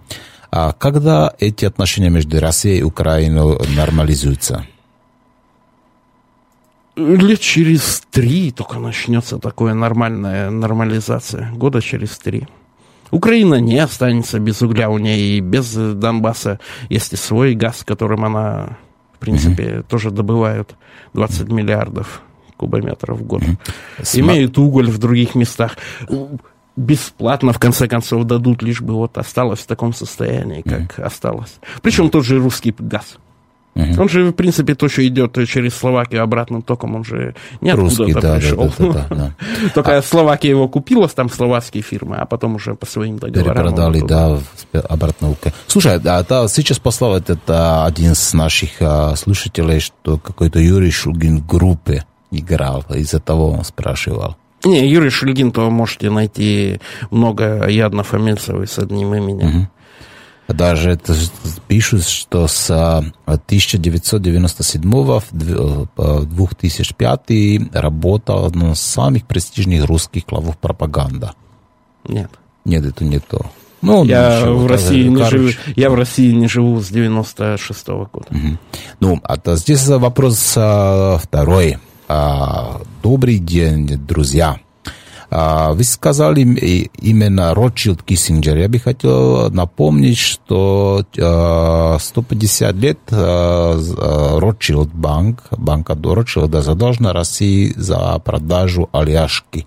А 0.52 0.74
когда 0.74 1.32
эти 1.38 1.64
отношения 1.64 2.10
между 2.10 2.38
Россией 2.38 2.80
и 2.80 2.82
Украиной 2.82 3.58
нормализуются? 3.74 4.66
Лет 6.94 7.40
через 7.40 8.02
три 8.10 8.50
только 8.50 8.78
начнется 8.78 9.38
такая 9.38 9.72
нормальная 9.72 10.50
нормализация. 10.50 11.50
Года 11.52 11.80
через 11.80 12.18
три. 12.18 12.46
Украина 13.10 13.60
не 13.60 13.78
останется 13.78 14.38
без 14.38 14.60
угля, 14.60 14.90
у 14.90 14.98
нее 14.98 15.38
и 15.38 15.40
без 15.40 15.72
Донбасса 15.72 16.60
есть 16.90 17.14
и 17.14 17.16
свой 17.16 17.54
газ, 17.54 17.82
которым 17.82 18.26
она, 18.26 18.76
в 19.14 19.18
принципе, 19.20 19.62
mm-hmm. 19.62 19.82
тоже 19.84 20.10
добывает 20.10 20.74
20 21.14 21.48
миллиардов 21.48 22.20
кубометров 22.58 23.18
в 23.20 23.22
год. 23.22 23.42
Mm-hmm. 23.42 24.20
Имеют 24.20 24.58
уголь 24.58 24.90
в 24.90 24.98
других 24.98 25.34
местах 25.34 25.78
бесплатно, 26.76 27.52
в 27.52 27.58
конце 27.58 27.88
концов, 27.88 28.24
дадут, 28.24 28.62
лишь 28.62 28.80
бы 28.80 28.94
вот 28.94 29.18
осталось 29.18 29.60
в 29.60 29.66
таком 29.66 29.92
состоянии, 29.92 30.62
как 30.62 30.98
mm-hmm. 30.98 31.02
осталось. 31.02 31.56
Причем 31.82 32.10
тот 32.10 32.24
же 32.24 32.38
русский 32.38 32.74
газ. 32.78 33.18
Mm-hmm. 33.74 34.00
Он 34.00 34.08
же, 34.08 34.24
в 34.28 34.32
принципе, 34.32 34.74
то, 34.74 34.86
что 34.88 35.06
идет 35.06 35.38
через 35.48 35.74
Словакию 35.74 36.22
обратным 36.22 36.60
током, 36.60 36.94
он 36.94 37.04
же 37.04 37.34
не 37.62 37.70
откуда-то 37.70 38.20
да, 38.20 38.36
пришел. 38.36 38.70
Да, 38.78 38.84
да, 38.84 39.06
да, 39.08 39.16
да. 39.16 39.34
Только 39.74 39.96
а... 39.96 40.02
Словакия 40.02 40.50
его 40.50 40.68
купила, 40.68 41.08
там 41.08 41.30
словацкие 41.30 41.82
фирмы, 41.82 42.16
а 42.16 42.26
потом 42.26 42.56
уже 42.56 42.74
по 42.74 42.84
своим 42.84 43.18
договорам. 43.18 43.54
Перепродали, 43.54 44.00
да, 44.06 44.38
обратно. 44.88 45.34
Слушай, 45.66 45.98
а, 46.04 46.22
да, 46.22 46.48
сейчас 46.48 46.78
послал 46.78 47.16
этот 47.16 47.40
а, 47.48 47.86
один 47.86 48.12
из 48.12 48.34
наших 48.34 48.70
а, 48.80 49.16
слушателей, 49.16 49.80
что 49.80 50.18
какой-то 50.18 50.58
Юрий 50.58 50.90
Шугин 50.90 51.38
в 51.38 51.46
группе 51.46 52.04
играл, 52.30 52.84
из-за 52.90 53.20
того 53.20 53.52
он 53.52 53.64
спрашивал. 53.64 54.36
Не, 54.64 54.88
Юрий 54.88 55.10
Шульгин, 55.10 55.52
то 55.52 55.70
можете 55.70 56.10
найти 56.10 56.80
много 57.10 57.68
яднофамильцев 57.68 58.70
с 58.70 58.78
одним 58.78 59.14
именем. 59.14 59.48
Угу. 59.48 59.68
Даже 60.48 60.90
это 60.90 61.14
пишут, 61.68 62.04
что 62.06 62.46
с 62.46 62.70
1997 63.24 64.90
в 64.90 66.26
2005 66.26 67.74
работал 67.74 68.44
одна 68.46 68.72
из 68.72 68.80
самых 68.80 69.26
престижных 69.26 69.84
русских 69.86 70.26
главов 70.26 70.58
пропаганда. 70.58 71.34
Нет. 72.06 72.30
Нет, 72.64 72.84
это 72.84 73.04
не 73.04 73.18
то. 73.18 73.46
Ну, 73.80 74.04
я, 74.04 74.44
в 74.46 74.66
России 74.66 75.08
не 75.08 75.24
живу, 75.24 75.48
я 75.74 75.90
в 75.90 75.94
России 75.94 76.32
не 76.32 76.46
живу 76.48 76.80
с 76.80 76.88
96 76.88 77.88
-го 77.88 78.08
года. 78.12 78.26
Угу. 78.30 78.58
Ну, 79.00 79.20
а 79.24 79.36
то 79.38 79.56
здесь 79.56 79.86
вопрос 79.88 80.54
а, 80.56 81.18
второй. 81.18 81.78
А, 82.14 82.82
добрый 83.02 83.38
день, 83.38 83.86
друзья. 83.86 84.58
А, 85.30 85.72
вы 85.72 85.82
сказали 85.82 86.42
именно 86.42 87.54
Ротшильд 87.54 88.02
Киссинджер. 88.02 88.58
Я 88.58 88.68
бы 88.68 88.78
хотел 88.78 89.50
напомнить, 89.50 90.18
что 90.18 91.06
150 91.14 92.68
а, 92.68 92.78
лет 92.78 92.98
Ротшильд 93.10 94.92
банк, 94.92 95.44
банка 95.52 95.94
Ротшильда 95.94 96.60
задолжена 96.60 97.14
России 97.14 97.72
за 97.76 98.18
продажу 98.18 98.90
Аляшки. 98.92 99.66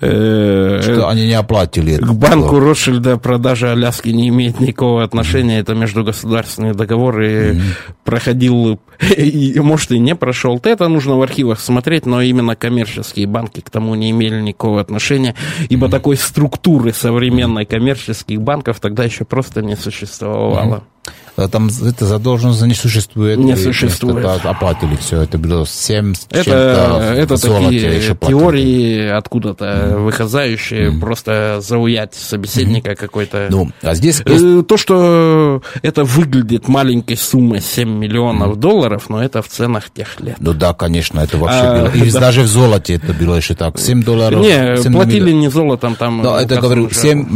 Э, 0.00 0.80
что 0.82 1.08
они 1.08 1.26
не 1.26 1.34
оплатили. 1.34 1.96
К 1.96 2.12
банку 2.12 2.58
Ротшильда 2.58 3.16
продажа 3.16 3.72
Аляски 3.72 4.08
не 4.10 4.28
имеет 4.28 4.60
никакого 4.60 5.02
отношения. 5.02 5.58
Mm-hmm. 5.58 5.62
Это 5.62 5.74
междугосударственный 5.74 6.74
договор. 6.74 7.20
И 7.22 7.26
mm-hmm. 7.26 7.60
проходил, 8.04 8.80
и, 9.16 9.58
может, 9.60 9.92
и 9.92 9.98
не 9.98 10.14
прошел. 10.14 10.60
Это 10.62 10.88
нужно 10.88 11.16
в 11.16 11.22
архивах 11.22 11.60
смотреть, 11.60 12.06
но 12.06 12.20
именно 12.22 12.56
коммерческие 12.56 13.26
банки 13.26 13.60
к 13.60 13.70
тому 13.70 13.94
не 13.94 14.10
имели 14.10 14.40
никакого 14.40 14.80
отношения. 14.80 15.34
Ибо 15.68 15.86
mm-hmm. 15.86 15.90
такой 15.90 16.16
структуры 16.16 16.92
современной 16.92 17.64
коммерческих 17.64 18.40
банков 18.40 18.80
тогда 18.80 19.04
еще 19.04 19.24
просто 19.24 19.62
не 19.62 19.76
существовало. 19.76 20.76
Mm-hmm. 20.76 21.12
А 21.36 21.48
там 21.48 21.68
это 21.68 22.06
задолженность 22.06 22.62
не 22.62 22.74
существует. 22.74 23.38
Не 23.38 23.56
существует. 23.56 24.24
Оплатили 24.24 24.96
все, 24.96 25.22
это 25.22 25.38
было 25.38 25.66
7 25.66 26.14
с 26.14 26.26
Это, 26.30 27.14
это 27.16 27.40
такие 27.40 28.16
теории 28.20 29.08
откуда-то 29.08 29.64
mm. 29.64 30.04
выхозающие, 30.04 30.90
mm. 30.90 31.00
просто 31.00 31.58
зауять 31.60 32.14
собеседника 32.14 32.92
mm. 32.92 32.96
какой-то. 32.96 33.48
Ну, 33.50 33.70
а 33.82 33.94
здесь... 33.94 34.22
Э, 34.24 34.62
то, 34.66 34.76
что 34.76 35.62
это 35.82 36.04
выглядит 36.04 36.68
маленькой 36.68 37.16
суммой 37.16 37.60
7 37.60 37.88
миллионов 37.88 38.56
mm. 38.56 38.60
долларов, 38.60 39.06
но 39.08 39.22
это 39.22 39.42
в 39.42 39.48
ценах 39.48 39.90
тех 39.90 40.20
лет. 40.20 40.36
Ну 40.38 40.52
да, 40.54 40.72
конечно, 40.72 41.20
это 41.20 41.36
вообще 41.38 41.58
а, 41.58 41.90
было. 41.90 42.04
И 42.04 42.10
да. 42.10 42.20
даже 42.20 42.42
в 42.42 42.46
золоте 42.46 42.94
это 42.94 43.12
было 43.12 43.34
еще 43.36 43.54
так. 43.54 43.78
7 43.78 44.02
долларов. 44.02 44.40
Не, 44.40 44.76
7 44.80 44.92
платили 44.92 45.20
милли... 45.20 45.32
не 45.32 45.50
золотом 45.50 45.96
там. 45.96 46.22
Да, 46.22 46.40
это 46.40 46.60
говорю, 46.60 46.90
7 46.90 47.28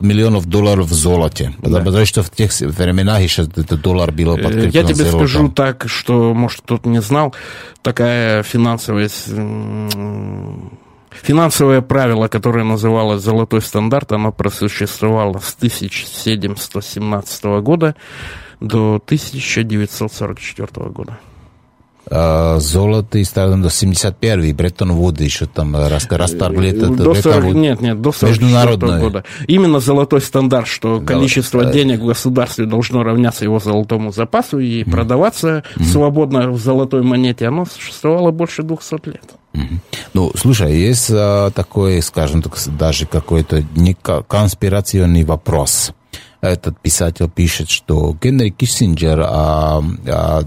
миллионов 0.00 0.46
долларов 0.46 0.86
в 0.86 0.92
золоте. 0.92 1.52
Да. 1.62 1.80
Потому 1.80 2.04
что 2.04 2.22
в 2.22 2.30
тех 2.30 2.52
временах 2.60 3.20
еще 3.20 3.43
этот 3.48 3.80
доллар 3.80 4.12
был 4.12 4.36
подкреплен 4.36 4.70
Я 4.70 4.82
тебе 4.82 5.04
золотом. 5.04 5.20
скажу 5.20 5.48
так, 5.50 5.84
что, 5.86 6.34
может, 6.34 6.60
кто-то 6.62 6.88
не 6.88 7.00
знал, 7.00 7.34
такая 7.82 8.42
финансовая 8.42 9.08
Финансовое 11.22 11.80
правило, 11.80 12.26
которое 12.28 12.64
называлось 12.64 13.22
«золотой 13.22 13.62
стандарт», 13.62 14.10
оно 14.12 14.32
просуществовало 14.32 15.38
с 15.38 15.54
1717 15.54 17.44
года 17.62 17.94
до 18.60 18.96
1944 18.96 20.90
года. 20.90 21.18
А, 22.10 22.58
золото 22.60 23.24
стартом 23.24 23.62
до 23.62 23.68
71-й, 23.68 24.52
Бреттон 24.52 24.92
Вуд 24.92 25.20
еще 25.20 25.46
там 25.46 25.74
расторгли 25.76 26.70
этот 26.70 26.96
до 26.96 27.14
40, 27.14 27.54
Нет, 27.54 27.80
нет, 27.80 28.00
до 28.00 28.12
44 28.12 28.76
года. 29.00 29.24
Именно 29.46 29.80
золотой 29.80 30.20
стандарт, 30.20 30.66
что 30.66 31.00
количество 31.00 31.64
денег 31.64 32.00
в 32.00 32.06
государстве 32.06 32.66
должно 32.66 33.02
равняться 33.02 33.44
его 33.44 33.58
золотому 33.58 34.12
запасу 34.12 34.58
и 34.58 34.82
mm. 34.82 34.90
продаваться 34.90 35.64
mm. 35.76 35.84
свободно 35.84 36.50
в 36.50 36.58
золотой 36.58 37.02
монете, 37.02 37.46
оно 37.46 37.64
существовало 37.64 38.30
больше 38.30 38.62
200 38.62 39.08
лет. 39.08 39.34
Ну, 40.12 40.32
слушай, 40.34 40.76
есть 40.76 41.10
а, 41.10 41.50
такой, 41.50 42.02
скажем 42.02 42.42
так, 42.42 42.58
даже 42.78 43.06
какой-то 43.06 43.64
не 43.76 43.94
конспирационный 43.94 45.24
вопрос. 45.24 45.92
Этот 46.40 46.78
писатель 46.80 47.30
пишет, 47.30 47.70
что 47.70 48.14
Генри 48.20 48.50
Киссинджер 48.50 49.20
а, 49.20 49.82
а, 50.06 50.42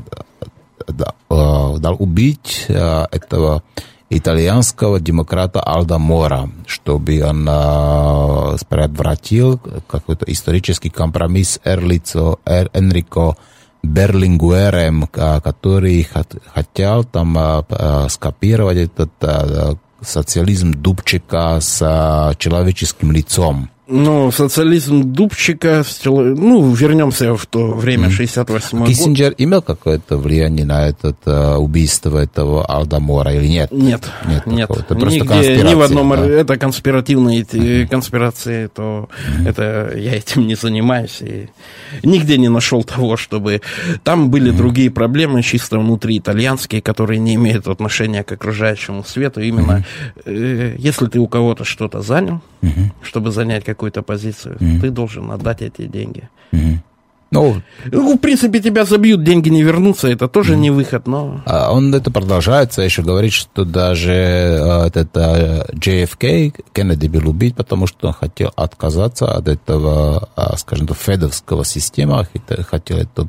дал 0.87 1.95
убить 1.99 2.65
э, 2.67 3.05
этого 3.11 3.63
итальянского 4.09 4.99
демократа 4.99 5.61
Алда 5.61 5.97
Мора, 5.97 6.49
чтобы 6.65 7.21
он 7.23 7.47
э, 7.49 8.57
предотвратил 8.69 9.59
какой-то 9.87 10.25
исторический 10.31 10.89
компромисс 10.89 11.59
Эрлицо, 11.63 12.39
Эр, 12.45 12.69
Энрико 12.73 13.35
Берлингуэрем, 13.83 15.07
который 15.07 16.07
хотел 16.53 17.03
там 17.03 17.37
скопировать 18.09 18.77
этот 18.77 19.79
социализм 20.01 20.73
Дубчика 20.73 21.59
с 21.61 22.35
человеческим 22.37 23.11
лицом. 23.11 23.69
Ну, 23.89 24.31
социализм 24.31 25.13
Дубчика, 25.13 25.85
ну, 26.03 26.73
вернемся 26.73 27.35
в 27.35 27.45
то 27.45 27.67
время, 27.67 28.09
68 28.09 28.79
год. 28.79 28.87
Киссинджер 28.87 29.33
имел 29.37 29.61
какое-то 29.61 30.17
влияние 30.17 30.65
на 30.65 30.89
это 30.89 31.15
uh, 31.23 31.55
убийство 31.55 32.17
этого 32.17 32.65
Алдамора 32.65 33.33
или 33.33 33.47
нет? 33.47 33.71
Нет, 33.71 34.03
нет. 34.27 34.45
нет. 34.45 34.69
Это 34.69 34.93
просто 34.93 35.19
Нигде, 35.19 35.63
ни 35.63 35.73
в 35.73 35.81
одном, 35.81 36.09
да? 36.09 36.27
это 36.27 36.57
конспиративные 36.57 37.43
uh-huh. 37.43 37.87
конспирации, 37.87 38.67
то 38.67 39.07
uh-huh. 39.09 39.49
это 39.49 39.93
я 39.95 40.15
этим 40.15 40.47
не 40.47 40.55
занимаюсь. 40.55 41.21
И 41.21 41.47
нигде 42.03 42.37
не 42.37 42.49
нашел 42.49 42.83
того, 42.83 43.15
чтобы... 43.15 43.61
Там 44.03 44.29
были 44.29 44.51
uh-huh. 44.51 44.57
другие 44.57 44.91
проблемы, 44.91 45.41
чисто 45.43 45.79
внутри 45.79 46.17
итальянские, 46.17 46.81
которые 46.81 47.19
не 47.19 47.35
имеют 47.35 47.69
отношения 47.69 48.25
к 48.25 48.33
окружающему 48.33 49.05
свету. 49.05 49.39
Именно 49.39 49.85
uh-huh. 50.25 50.73
э, 50.73 50.75
если 50.77 51.05
ты 51.05 51.19
у 51.19 51.27
кого-то 51.27 51.63
что-то 51.63 52.01
занял, 52.01 52.41
uh-huh. 52.61 52.91
чтобы 53.01 53.31
занять 53.31 53.63
как 53.63 53.76
какую-то 53.77 54.01
позицию, 54.01 54.57
mm-hmm. 54.59 54.81
ты 54.81 54.89
должен 54.89 55.31
отдать 55.31 55.61
эти 55.61 55.87
деньги. 55.87 56.29
Mm-hmm. 56.51 56.77
Ну, 57.31 57.61
ну, 57.91 58.15
в 58.15 58.19
принципе, 58.19 58.59
тебя 58.59 58.85
забьют, 58.85 59.23
деньги 59.23 59.49
не 59.49 59.61
вернутся, 59.61 60.07
это 60.07 60.27
тоже 60.27 60.55
не 60.55 60.71
выход, 60.71 61.07
но... 61.07 61.41
А 61.45 61.71
он 61.73 61.93
это 61.93 62.09
продолжается, 62.09 62.81
еще 62.81 63.01
говорит, 63.01 63.33
что 63.33 63.65
даже 63.65 64.13
э, 64.13 64.89
это 64.93 65.67
JFK 65.73 66.53
Кеннеди 66.73 67.07
был 67.07 67.29
убит, 67.29 67.55
потому 67.55 67.85
что 67.85 68.07
он 68.07 68.13
хотел 68.13 68.53
отказаться 68.55 69.25
от 69.31 69.47
этого, 69.49 70.29
а, 70.35 70.57
скажем 70.57 70.87
так, 70.87 70.97
федовского 70.97 71.65
системы, 71.65 72.27
хотел 72.69 72.97
это 72.97 73.27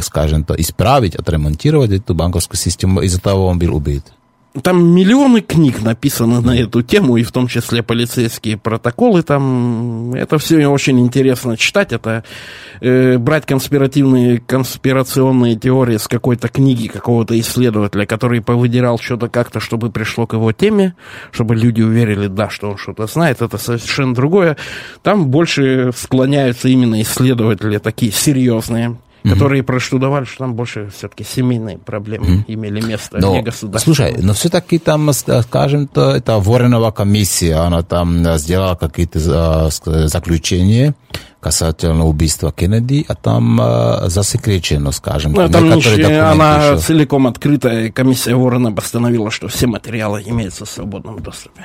скажем 0.00 0.44
так, 0.44 0.60
исправить, 0.60 1.16
отремонтировать 1.16 1.90
эту 1.90 2.14
банковскую 2.14 2.56
систему, 2.56 3.00
из-за 3.00 3.20
того 3.20 3.46
он 3.46 3.58
был 3.58 3.74
убит. 3.74 4.04
Там 4.60 4.94
миллионы 4.94 5.40
книг 5.40 5.80
написаны 5.80 6.42
на 6.42 6.54
эту 6.54 6.82
тему, 6.82 7.16
и 7.16 7.22
в 7.22 7.32
том 7.32 7.46
числе 7.46 7.82
полицейские 7.82 8.58
протоколы. 8.58 9.22
Там 9.22 10.12
это 10.12 10.36
все 10.36 10.66
очень 10.66 11.00
интересно 11.00 11.56
читать. 11.56 11.92
Это 11.92 12.22
э, 12.80 13.16
брать 13.16 13.46
конспиративные, 13.46 14.40
конспирационные 14.40 15.56
теории 15.56 15.96
с 15.96 16.06
какой-то 16.06 16.48
книги 16.48 16.88
какого-то 16.88 17.38
исследователя, 17.40 18.04
который 18.04 18.42
повыдирал 18.42 18.98
что-то 18.98 19.30
как-то, 19.30 19.58
чтобы 19.58 19.90
пришло 19.90 20.26
к 20.26 20.34
его 20.34 20.52
теме, 20.52 20.94
чтобы 21.30 21.56
люди 21.56 21.80
уверили, 21.80 22.26
да, 22.26 22.50
что 22.50 22.72
он 22.72 22.76
что-то 22.76 23.06
знает. 23.06 23.40
Это 23.40 23.56
совершенно 23.56 24.14
другое. 24.14 24.58
Там 25.02 25.28
больше 25.28 25.92
склоняются 25.96 26.68
именно 26.68 27.00
исследователи 27.00 27.78
такие 27.78 28.12
серьезные 28.12 28.98
которые 29.22 29.62
проштудовали, 29.62 30.24
что 30.24 30.38
там 30.38 30.54
больше 30.54 30.90
все-таки 30.96 31.24
семейные 31.24 31.78
проблемы 31.78 32.26
mm-hmm. 32.26 32.44
имели 32.48 32.80
место, 32.80 33.18
но, 33.18 33.34
не 33.34 33.42
государственные. 33.42 34.12
Слушай, 34.12 34.22
но 34.22 34.32
все-таки 34.34 34.78
там, 34.78 35.12
скажем, 35.12 35.86
то 35.86 36.10
это 36.10 36.38
Воронова 36.38 36.90
комиссия, 36.90 37.56
она 37.56 37.82
там 37.82 38.24
сделала 38.38 38.74
какие-то 38.74 39.20
а, 39.24 39.70
заключения 40.08 40.94
касательно 41.42 42.06
убийства 42.06 42.52
Кеннеди, 42.52 43.04
а 43.08 43.16
там 43.16 43.60
э, 43.60 44.08
засекречено, 44.08 44.92
скажем. 44.92 45.32
Ну, 45.32 45.48
там 45.48 45.64
не, 45.64 46.20
она 46.20 46.66
еще... 46.68 46.78
целиком 46.78 47.26
открытая, 47.26 47.90
комиссия 47.90 48.36
Ворона 48.36 48.70
постановила, 48.70 49.28
что 49.32 49.48
все 49.48 49.66
материалы 49.66 50.22
имеются 50.24 50.64
в 50.64 50.70
свободном 50.70 51.18
доступе. 51.18 51.64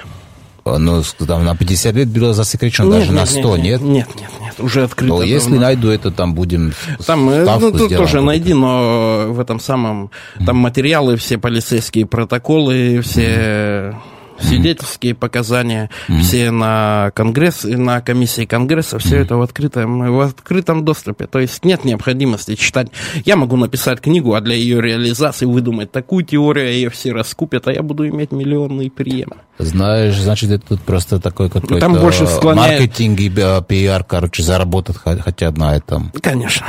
Ну, 0.77 1.03
там 1.26 1.45
на 1.45 1.56
50 1.56 1.95
лет 1.95 2.07
было 2.10 2.34
засекречено, 2.34 2.85
нет, 2.85 2.94
даже 2.94 3.11
нет, 3.11 3.19
на 3.19 3.26
100, 3.26 3.57
нет? 3.57 3.81
Нет, 3.81 4.07
нет, 4.07 4.18
нет, 4.18 4.31
нет 4.41 4.60
уже 4.60 4.84
открыто. 4.84 5.15
Но 5.15 5.23
если 5.23 5.57
найду 5.57 5.89
это, 5.89 6.11
там 6.11 6.34
будем 6.34 6.73
Там, 7.06 7.30
э, 7.30 7.45
ну, 7.60 7.72
тут 7.72 7.95
тоже 7.95 8.22
найди, 8.22 8.53
но 8.53 9.27
в 9.30 9.39
этом 9.39 9.60
самом, 9.60 10.11
там 10.45 10.57
материалы, 10.57 11.18
все 11.18 11.38
полицейские 11.38 12.06
протоколы, 12.06 13.02
все 13.02 13.95
свидетельские 14.39 15.15
показания, 15.15 15.89
mm-hmm. 16.07 16.19
все 16.19 16.52
на 16.52 17.11
конгресс, 17.15 17.64
на 17.64 18.02
комиссии 18.02 18.45
конгресса, 18.45 18.99
все 18.99 19.18
mm-hmm. 19.18 19.22
это 19.22 19.38
в 19.38 19.41
открытом, 19.41 20.15
в 20.15 20.19
открытом 20.22 20.85
доступе. 20.85 21.26
То 21.26 21.39
есть 21.39 21.65
нет 21.65 21.84
необходимости 21.84 22.56
читать. 22.56 22.89
Я 23.26 23.35
могу 23.35 23.57
написать 23.57 23.99
книгу, 23.99 24.34
а 24.35 24.41
для 24.41 24.56
ее 24.56 24.81
реализации 24.81 25.45
выдумать 25.45 25.91
такую 25.91 26.23
теорию, 26.23 26.72
ее 26.72 26.89
все 26.89 27.14
раскупят, 27.14 27.68
а 27.68 27.73
я 27.73 27.81
буду 27.81 28.07
иметь 28.07 28.31
миллионный 28.31 28.91
прием. 28.91 29.34
Знаешь, 29.60 30.16
значит, 30.16 30.52
это 30.52 30.68
тут 30.68 30.82
просто 30.82 31.20
такой 31.20 31.50
какой-то 31.50 31.80
Там 31.80 31.96
больше 31.96 32.28
склоняет... 32.28 32.80
маркетинг 32.80 33.20
и 33.20 33.30
пиар, 33.30 34.04
короче, 34.04 34.44
заработать 34.44 34.98
хотят 34.98 35.58
на 35.58 35.76
этом. 35.76 36.12
Конечно. 36.22 36.68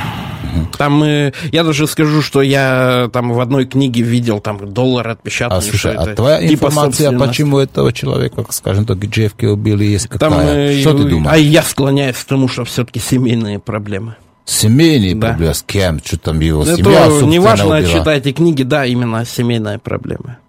Там, 0.77 1.03
э, 1.03 1.31
я 1.51 1.63
даже 1.63 1.85
скажу, 1.85 2.21
что 2.21 2.41
я 2.41 3.09
там 3.13 3.33
в 3.33 3.39
одной 3.39 3.65
книге 3.65 4.01
видел 4.01 4.39
там 4.39 4.73
доллар 4.73 5.09
отпечатанный. 5.09 5.59
А, 5.59 5.61
слушай, 5.61 5.93
а 5.93 6.15
твоя 6.15 6.39
типа 6.39 6.65
информация, 6.65 7.17
почему 7.17 7.59
этого 7.59 7.93
человека, 7.93 8.43
скажем 8.49 8.85
так, 8.85 8.97
Джеффки 8.97 9.45
убили, 9.45 9.83
есть 9.83 10.07
какая? 10.07 10.29
Там, 10.29 10.39
э, 10.39 10.79
что 10.79 10.97
ты 10.97 11.03
думаешь? 11.03 11.31
А 11.31 11.37
я 11.37 11.61
склоняюсь 11.61 12.15
к 12.15 12.25
тому, 12.25 12.47
что 12.47 12.65
все-таки 12.65 12.99
семейные 12.99 13.59
проблемы. 13.59 14.15
Семейные 14.45 15.13
да. 15.13 15.27
проблемы? 15.27 15.53
С 15.53 15.61
кем? 15.61 16.01
Что 16.03 16.17
там 16.17 16.39
его 16.39 16.63
Это 16.63 16.77
семья, 16.77 17.07
неважно, 17.07 17.77
убила? 17.77 17.87
читайте 17.87 18.31
книги, 18.31 18.63
да, 18.63 18.85
именно 18.85 19.23
семейная 19.25 19.77
проблема. 19.77 20.39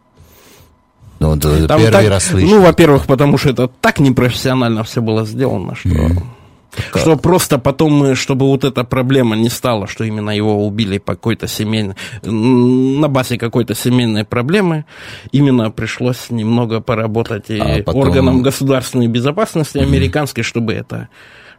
Ну, 1.20 1.36
да, 1.36 1.66
там 1.66 1.80
первый 1.80 1.92
так, 1.92 2.09
раз 2.09 2.24
слышу. 2.24 2.47
Ну, 2.47 2.62
во-первых, 2.62 3.06
потому 3.06 3.38
что 3.38 3.51
это 3.51 3.68
так 3.68 4.01
непрофессионально 4.01 4.82
все 4.84 5.01
было 5.01 5.24
сделано, 5.24 5.76
что... 5.76 5.88
Mm. 5.88 6.22
Как? 6.92 7.02
Что 7.02 7.16
просто 7.16 7.59
потом, 7.59 8.14
чтобы 8.14 8.47
вот 8.47 8.64
эта 8.64 8.84
проблема 8.84 9.34
не 9.34 9.48
стала, 9.48 9.88
что 9.88 10.05
именно 10.05 10.30
его 10.30 10.64
убили 10.64 10.98
по 10.98 11.14
какой-то 11.14 11.48
семейной, 11.48 11.97
на 12.22 13.09
базе 13.09 13.38
какой-то 13.38 13.74
семейной 13.74 14.24
проблемы, 14.24 14.84
именно 15.32 15.72
пришлось 15.72 16.30
немного 16.30 16.80
поработать 16.80 17.51
и 17.51 17.59
а 17.59 17.82
потом... 17.82 18.02
органам 18.02 18.42
государственной 18.42 19.09
безопасности 19.09 19.78
американской, 19.78 20.44
чтобы 20.44 20.72
это 20.72 21.09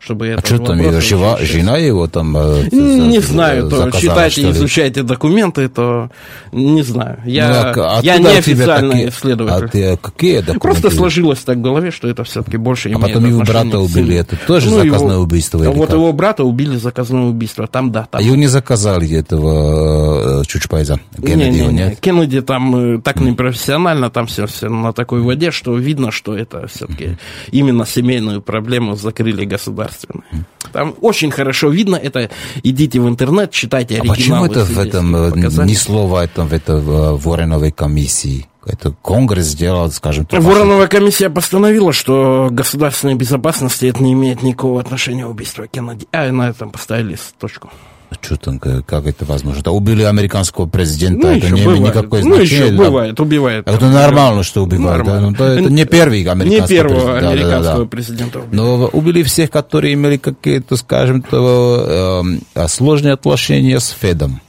чтобы 0.04 0.28
это... 0.28 0.42
А 0.42 0.46
что 0.46 0.58
там, 0.58 1.02
жива, 1.02 1.38
жена 1.42 1.78
его 1.78 2.08
там... 2.08 2.36
Э, 2.36 2.68
не 2.72 3.20
за, 3.20 3.28
знаю, 3.34 3.70
то 3.70 3.92
читайте, 3.92 4.50
изучайте 4.50 5.04
документы, 5.04 5.70
то 5.70 6.10
не 6.52 6.82
знаю. 6.82 7.20
Я, 7.26 7.74
ну, 7.76 7.84
а 7.84 8.00
я 8.02 8.18
не 8.18 8.28
официальный 8.28 8.92
такие, 8.92 9.10
исследователь. 9.10 9.66
А 9.66 9.68
ты 9.68 9.98
какие 9.98 10.40
документы? 10.40 10.60
Просто 10.60 10.90
сложилось 10.90 11.40
так 11.40 11.58
в 11.58 11.62
голове, 11.62 11.92
что 11.92 12.08
это 12.08 12.24
все-таки 12.24 12.58
больше 12.58 12.90
а 12.90 12.94
имеет 12.94 13.04
А 13.04 13.08
потом 13.08 13.26
его 13.26 13.42
брата 13.44 13.80
убили, 13.80 14.16
это 14.16 14.36
тоже 14.48 14.72
ну, 14.72 14.78
заказное 14.78 15.14
его, 15.14 15.24
убийство? 15.24 15.58
Вот 15.60 15.88
как? 15.88 15.96
его 15.96 16.12
брата 16.14 16.44
убили 16.44 16.78
заказное 16.78 17.22
убийство, 17.22 17.68
там 17.68 17.92
да. 17.92 18.08
Там. 18.10 18.20
А 18.20 18.24
его 18.24 18.36
не 18.36 18.48
заказали 18.48 19.12
этого 19.12 20.21
Чучпайза? 20.46 21.00
Кеннеди, 21.18 21.60
не, 21.60 21.68
не, 21.68 21.74
не. 21.74 21.96
Кеннеди 21.96 22.42
там 22.42 22.96
э, 22.96 23.02
так 23.02 23.20
непрофессионально, 23.20 24.10
там 24.10 24.28
все, 24.28 24.46
все 24.48 24.70
на 24.70 24.94
такой 24.94 25.22
воде, 25.22 25.52
что 25.52 25.76
видно, 25.78 26.12
что 26.12 26.36
это 26.36 26.68
все-таки 26.68 27.18
именно 27.52 27.86
семейную 27.86 28.42
проблему 28.42 28.96
закрыли 28.96 29.46
государство 29.46 29.72
государственное. 29.72 30.46
Там 30.72 30.96
очень 31.02 31.32
хорошо 31.32 31.70
видно 31.70 31.96
это. 31.96 32.30
Идите 32.64 33.00
в 33.00 33.08
интернет, 33.08 33.52
читайте 33.52 33.96
оригиналы. 34.00 34.14
А 34.14 34.16
почему 34.16 34.46
это 34.46 34.64
в 34.66 34.80
этом 34.80 35.16
э, 35.16 35.66
ни 35.66 35.74
слова 35.74 36.24
этом 36.24 36.48
в 36.48 36.54
этой 36.54 36.82
Вороновой 36.82 37.72
комиссии? 37.72 38.48
Это 38.66 38.94
Конгресс 39.02 39.48
сделал, 39.48 39.92
скажем 39.92 40.26
так. 40.26 40.40
Вороновая 40.42 40.88
комиссия 40.88 41.30
постановила, 41.30 41.94
что 41.94 42.50
государственной 42.52 43.16
безопасности 43.16 43.88
это 43.88 44.04
не 44.04 44.14
имеет 44.14 44.44
никакого 44.44 44.80
отношения 44.80 45.26
к 45.26 45.30
убийству 45.30 45.66
Кеннеди. 45.68 46.08
А 46.12 46.32
на 46.32 46.50
этом 46.50 46.70
поставили 46.70 47.18
точку. 47.40 47.72
Что 48.20 48.36
там, 48.36 48.60
как 48.60 49.06
это 49.06 49.26
возможно? 49.26 49.60
Это 49.62 49.72
убили 49.72 50.04
американского 50.04 50.66
президента, 50.66 51.28
ну, 51.28 51.34
это 51.34 51.50
не 51.50 51.64
имеет 51.64 51.80
никакой 51.80 52.24
ну, 52.24 52.36
значения. 52.36 52.72
Ну, 52.72 52.74
еще 52.74 52.76
бывает, 52.76 53.20
убивает. 53.20 53.68
Это 53.68 53.90
нормально, 53.90 54.44
что 54.44 54.64
убивают. 54.64 55.06
Да? 55.06 55.20
Ну, 55.22 55.32
это 55.32 55.62
не 55.70 55.86
первый 55.86 56.22
американский 56.24 56.62
Не 56.62 56.68
первого 56.68 57.14
президент, 57.14 57.26
американского 57.26 57.62
да, 57.62 57.74
да, 57.74 57.80
да. 57.80 57.86
президента 57.86 58.40
убили. 58.40 58.56
Но 58.56 58.86
убили 58.88 59.24
всех, 59.24 59.50
которые 59.50 59.94
имели 59.94 60.18
какие-то, 60.18 60.76
скажем, 60.76 61.22
то, 61.22 62.22
э, 62.56 62.68
сложные 62.68 63.14
отношения 63.14 63.80
с 63.80 63.90
Федом. 63.90 64.42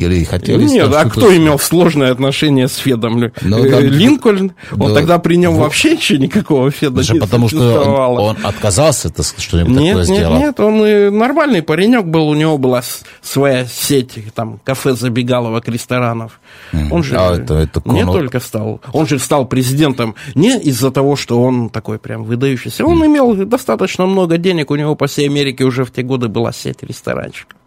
Или 0.00 0.24
хотели... 0.24 0.64
Нет, 0.64 0.92
а 0.94 1.08
кто 1.08 1.34
имел 1.36 1.58
сложное 1.58 2.10
отношение 2.10 2.68
с 2.68 2.76
Федом? 2.76 3.30
Ну, 3.42 3.64
э, 3.64 3.80
Линкольн? 3.82 4.52
Он 4.72 4.88
ну, 4.88 4.94
тогда 4.94 5.18
при 5.18 5.36
нем 5.36 5.54
вот. 5.54 5.64
вообще 5.64 5.92
еще 5.92 6.18
никакого 6.18 6.70
Феда 6.70 7.02
не 7.02 7.20
Потому 7.20 7.48
что 7.48 7.80
он, 7.80 8.18
он 8.18 8.36
отказался 8.42 9.08
это 9.08 9.22
что-нибудь 9.22 9.72
нет, 9.72 9.96
такое 9.96 10.06
нет, 10.06 10.18
сделать? 10.18 10.40
Нет, 10.40 10.60
он 10.60 11.18
нормальный 11.18 11.62
паренек 11.62 12.06
был, 12.06 12.28
у 12.28 12.34
него 12.34 12.56
была 12.58 12.82
своя 13.20 13.66
сеть, 13.66 14.18
там, 14.34 14.60
кафе-забегаловок, 14.64 15.68
ресторанов. 15.68 16.40
Mm. 16.72 16.88
Он 16.90 17.02
же 17.02 17.16
а 17.16 17.36
это, 17.36 17.54
это 17.54 17.82
не 17.84 18.04
только 18.04 18.40
стал, 18.40 18.80
он 18.92 19.06
же 19.06 19.18
стал 19.18 19.46
президентом 19.46 20.14
не 20.34 20.58
из-за 20.58 20.90
того, 20.90 21.16
что 21.16 21.42
он 21.42 21.68
такой 21.68 21.98
прям 21.98 22.24
выдающийся. 22.24 22.84
Он 22.84 23.02
mm. 23.02 23.06
имел 23.06 23.34
достаточно 23.46 24.06
много 24.06 24.38
денег, 24.38 24.70
у 24.70 24.76
него 24.76 24.94
по 24.94 25.06
всей 25.06 25.28
Америке 25.28 25.64
уже 25.64 25.84
в 25.84 25.90
те 25.90 26.02
годы 26.02 26.28
была 26.28 26.52
сеть 26.52 26.82
ресторанчиков. 26.82 27.59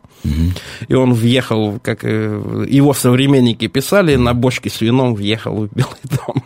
И 0.88 0.94
он 0.94 1.14
въехал, 1.14 1.80
как 1.80 2.04
э, 2.04 2.66
его 2.70 2.94
современники 2.94 3.68
писали, 3.68 4.16
на 4.16 4.34
бочке 4.34 4.70
с 4.70 4.82
вином 4.82 5.16
въехал 5.16 5.68
в 5.68 5.74
Белый 5.74 6.00
дом. 6.04 6.44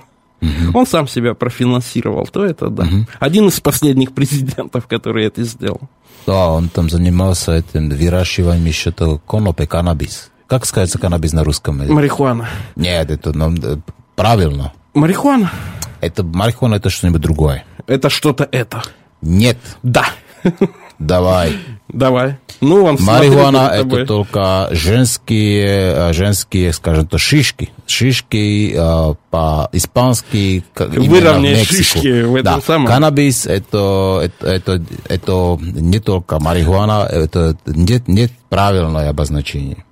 Он 0.74 0.86
сам 0.86 1.08
себя 1.08 1.34
профинансировал, 1.34 2.28
то 2.28 2.46
это 2.46 2.70
да. 2.70 2.88
Один 3.20 3.48
из 3.48 3.60
последних 3.60 4.14
президентов, 4.14 4.88
который 4.88 5.26
это 5.26 5.44
сделал. 5.44 5.82
Да, 6.26 6.50
он 6.50 6.70
там 6.70 6.90
занимался 6.90 7.54
этим 7.54 7.90
выращиванием 7.90 8.66
еще 8.66 8.92
то 8.92 9.18
конопи, 9.20 9.66
каннабис. 9.66 10.30
Как 10.48 10.66
сказать 10.66 10.92
каннабис 10.92 11.34
на 11.34 11.44
русском? 11.44 11.78
Марихуана. 11.78 12.50
Нет, 12.76 13.10
это 13.12 13.34
ну, 13.34 13.56
правильно. 14.16 14.74
Марихуана? 14.94 15.52
Это 16.02 16.24
марихуана 16.24 16.76
это 16.76 16.90
что-нибудь 16.90 17.22
другое. 17.22 17.64
Это 17.88 18.10
что-то 18.10 18.48
это. 18.52 18.84
Нет. 19.22 19.58
Да. 19.84 20.06
Давай. 21.00 21.58
Давай. 21.90 22.38
Ну, 22.60 22.84
он 22.84 22.98
Марихуана 23.00 23.72
это 23.74 24.06
только 24.06 24.70
женские, 24.72 26.10
э, 26.10 26.14
женские, 26.14 26.74
скажем 26.74 27.08
то, 27.08 27.18
шишки. 27.18 27.72
Шишки 27.86 28.74
э, 28.76 29.14
по-испански. 29.30 30.64
Выровнять 30.76 31.68
шишки 31.68 32.24
в 32.24 32.36
этом 32.36 32.56
да. 32.56 32.62
самом. 32.62 32.88
Каннабис 32.88 33.46
это, 33.46 34.22
это, 34.24 34.48
это, 34.48 34.82
это 35.08 35.58
не 35.62 36.00
только 36.00 36.40
марихуана, 36.40 37.08
это 37.10 37.56
нет, 37.66 38.08
нет 38.08 38.32
правильное 38.50 39.10
обозначение. 39.10 39.86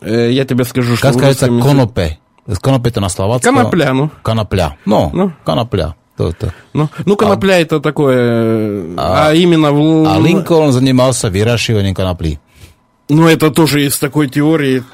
Э, 0.00 0.30
я 0.30 0.44
тебе 0.44 0.64
скажу, 0.64 0.96
что... 0.96 1.08
Как 1.08 1.14
сказать, 1.14 1.38
конопе. 1.38 2.18
Конопе 2.60 2.90
это 2.90 3.00
на 3.00 3.08
словацком. 3.08 3.56
Конопля, 3.56 3.92
ну. 3.92 4.10
Конопля. 4.22 4.76
Ну, 4.84 5.10
Ну. 5.12 5.32
конопля. 5.44 5.96
То-то. 6.22 6.54
Ну, 6.72 6.88
ну 7.04 7.16
конопля 7.16 7.60
это 7.60 7.80
такое, 7.80 8.84
а, 8.96 9.28
а 9.28 9.34
именно... 9.34 9.72
В... 9.72 10.06
А 10.06 10.20
Линкольн 10.20 10.70
занимался 10.70 11.30
выращиванием 11.30 11.94
конопли. 11.94 12.38
Ну, 13.08 13.26
это 13.26 13.50
тоже 13.50 13.84
из 13.84 13.98
такой 13.98 14.28
теории. 14.28 14.84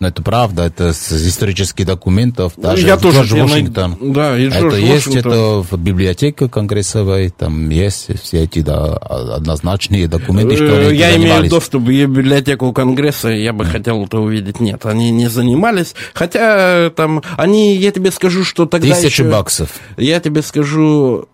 Но 0.00 0.08
это 0.08 0.22
правда, 0.22 0.62
это 0.62 0.94
с 0.94 1.12
исторических 1.12 1.84
документов. 1.84 2.54
Даже 2.56 2.80
Ну, 2.82 2.88
я 2.88 2.96
тоже 2.96 3.22
Джордж 3.22 3.42
Вашингтон. 3.42 3.96
най- 4.00 4.10
да, 4.12 4.38
и 4.38 4.44
это 4.48 4.58
Джордж 4.60 4.74
есть, 4.76 5.06
Вашингтон. 5.08 5.32
это 5.32 5.42
в 5.70 5.76
библиотеке 5.78 6.48
конгрессовой, 6.48 7.28
там 7.28 7.68
есть 7.68 8.08
все 8.22 8.44
эти 8.44 8.60
да, 8.62 8.94
однозначные 8.96 10.08
документы, 10.08 10.56
что 10.56 10.74
они 10.88 10.96
Я 10.96 11.14
имею 11.16 11.50
доступ 11.50 11.82
в 11.82 11.86
библиотеку 11.86 12.72
Конгресса, 12.72 13.28
я 13.28 13.52
бы 13.52 13.66
хотел 13.66 14.02
это 14.06 14.18
увидеть. 14.20 14.58
Нет, 14.58 14.86
они 14.86 15.10
не 15.10 15.28
занимались. 15.28 15.94
Хотя 16.14 16.88
там, 16.96 17.22
они, 17.36 17.76
я 17.76 17.90
тебе 17.92 18.10
скажу, 18.10 18.42
что 18.42 18.64
тогда 18.64 18.88
Тысячу 18.94 19.24
еще- 19.24 19.30
баксов. 19.30 19.68
Я 19.98 20.18
тебе 20.20 20.40
скажу, 20.40 21.28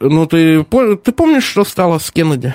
ну 0.00 0.26
ты, 0.26 0.64
ты 0.64 1.12
помнишь, 1.12 1.44
что 1.44 1.64
стало 1.64 2.00
с 2.00 2.10
Кеннеди? 2.10 2.52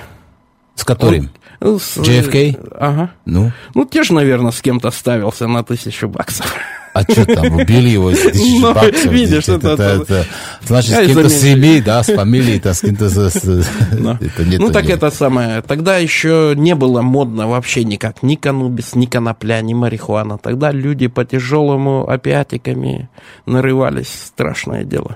С 0.75 0.83
которым? 0.83 1.29
Он- 1.61 1.79
с- 1.79 1.97
JFK? 1.97 2.57
Ага. 2.79 3.11
Ну, 3.25 3.51
Ну, 3.75 3.85
те 3.85 4.03
же, 4.03 4.13
наверное, 4.13 4.51
с 4.51 4.61
кем-то 4.61 4.91
ставился 4.91 5.47
на 5.47 5.63
тысячу 5.63 6.07
баксов. 6.09 6.53
а 6.93 7.01
что 7.03 7.25
там, 7.25 7.55
убили 7.55 7.89
его 7.89 8.11
из 8.11 8.19
тысячи 8.21 8.59
Ну, 8.61 8.73
баксов? 8.73 9.05
видишь, 9.11 9.47
это, 9.49 9.69
это- 9.69 9.83
это- 10.03 10.25
значит, 10.67 10.91
Я 10.91 11.03
с 11.03 11.07
кем-то 11.07 11.29
с 11.29 11.41
семьи, 11.41 11.79
да, 11.81 12.03
с 12.03 12.07
фамилией, 12.13 12.59
да, 12.59 12.73
с 12.73 12.81
кем-то... 12.81 13.09
с- 13.09 13.67
Да. 13.93 14.17
это 14.21 14.45
нет, 14.45 14.59
ну, 14.59 14.71
так 14.71 14.83
нет. 14.85 14.97
это 14.97 15.09
самое. 15.09 15.61
Тогда 15.61 15.97
еще 15.97 16.53
не 16.55 16.75
было 16.75 17.01
модно 17.01 17.47
вообще 17.47 17.83
никак. 17.83 18.21
Ни 18.23 18.35
канубис, 18.35 18.93
ни 18.95 19.05
конопля, 19.05 19.61
ни 19.61 19.73
марихуана. 19.73 20.37
Тогда 20.37 20.71
люди 20.71 21.07
по 21.07 21.23
тяжелому 21.25 22.07
опиатиками 22.09 23.09
нарывались. 23.45 24.09
Страшное 24.27 24.83
дело. 24.83 25.15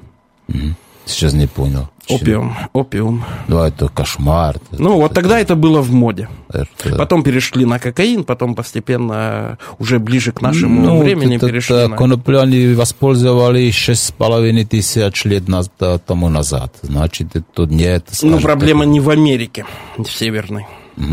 Сейчас 1.06 1.34
не 1.34 1.48
понял. 1.48 1.90
Опиум, 2.10 2.56
опиум. 2.74 3.24
Ну, 3.48 3.60
это 3.60 3.88
кошмар. 3.90 4.58
Ну, 4.72 4.96
вот 5.00 5.14
тогда 5.14 5.40
это 5.40 5.56
было 5.56 5.82
в 5.82 5.92
моде. 5.94 6.30
Это- 6.50 6.96
Потом 6.98 7.24
перешли 7.24 7.66
на 7.66 7.80
кокаин, 7.80 8.24
потом 8.24 8.56
постепенно, 8.56 9.58
уже 9.80 10.00
ближе 10.00 10.32
к 10.32 10.42
нашему 10.42 10.82
Ну, 10.82 11.00
времени, 11.00 11.36
это- 11.38 11.48
перешли 11.48 11.76
это 11.76 11.88
на... 11.90 11.98
Конопляне 11.98 12.74
воспользовались 12.76 13.76
шесть 13.76 14.06
с 14.06 14.12
половиной 14.12 14.66
тысяч 14.66 15.26
лет 15.26 15.44
наз- 15.50 16.00
тому 16.06 16.30
назад. 16.30 16.74
Значит, 16.82 17.36
это 17.36 17.66
не 17.66 17.84
это... 17.84 18.06
Ну, 18.22 18.30
скажем 18.32 18.42
проблема 18.42 18.84
так, 18.86 18.94
не 18.94 19.00
в 19.00 19.10
Америке, 19.10 19.66
в 19.98 20.06
Северной. 20.10 20.66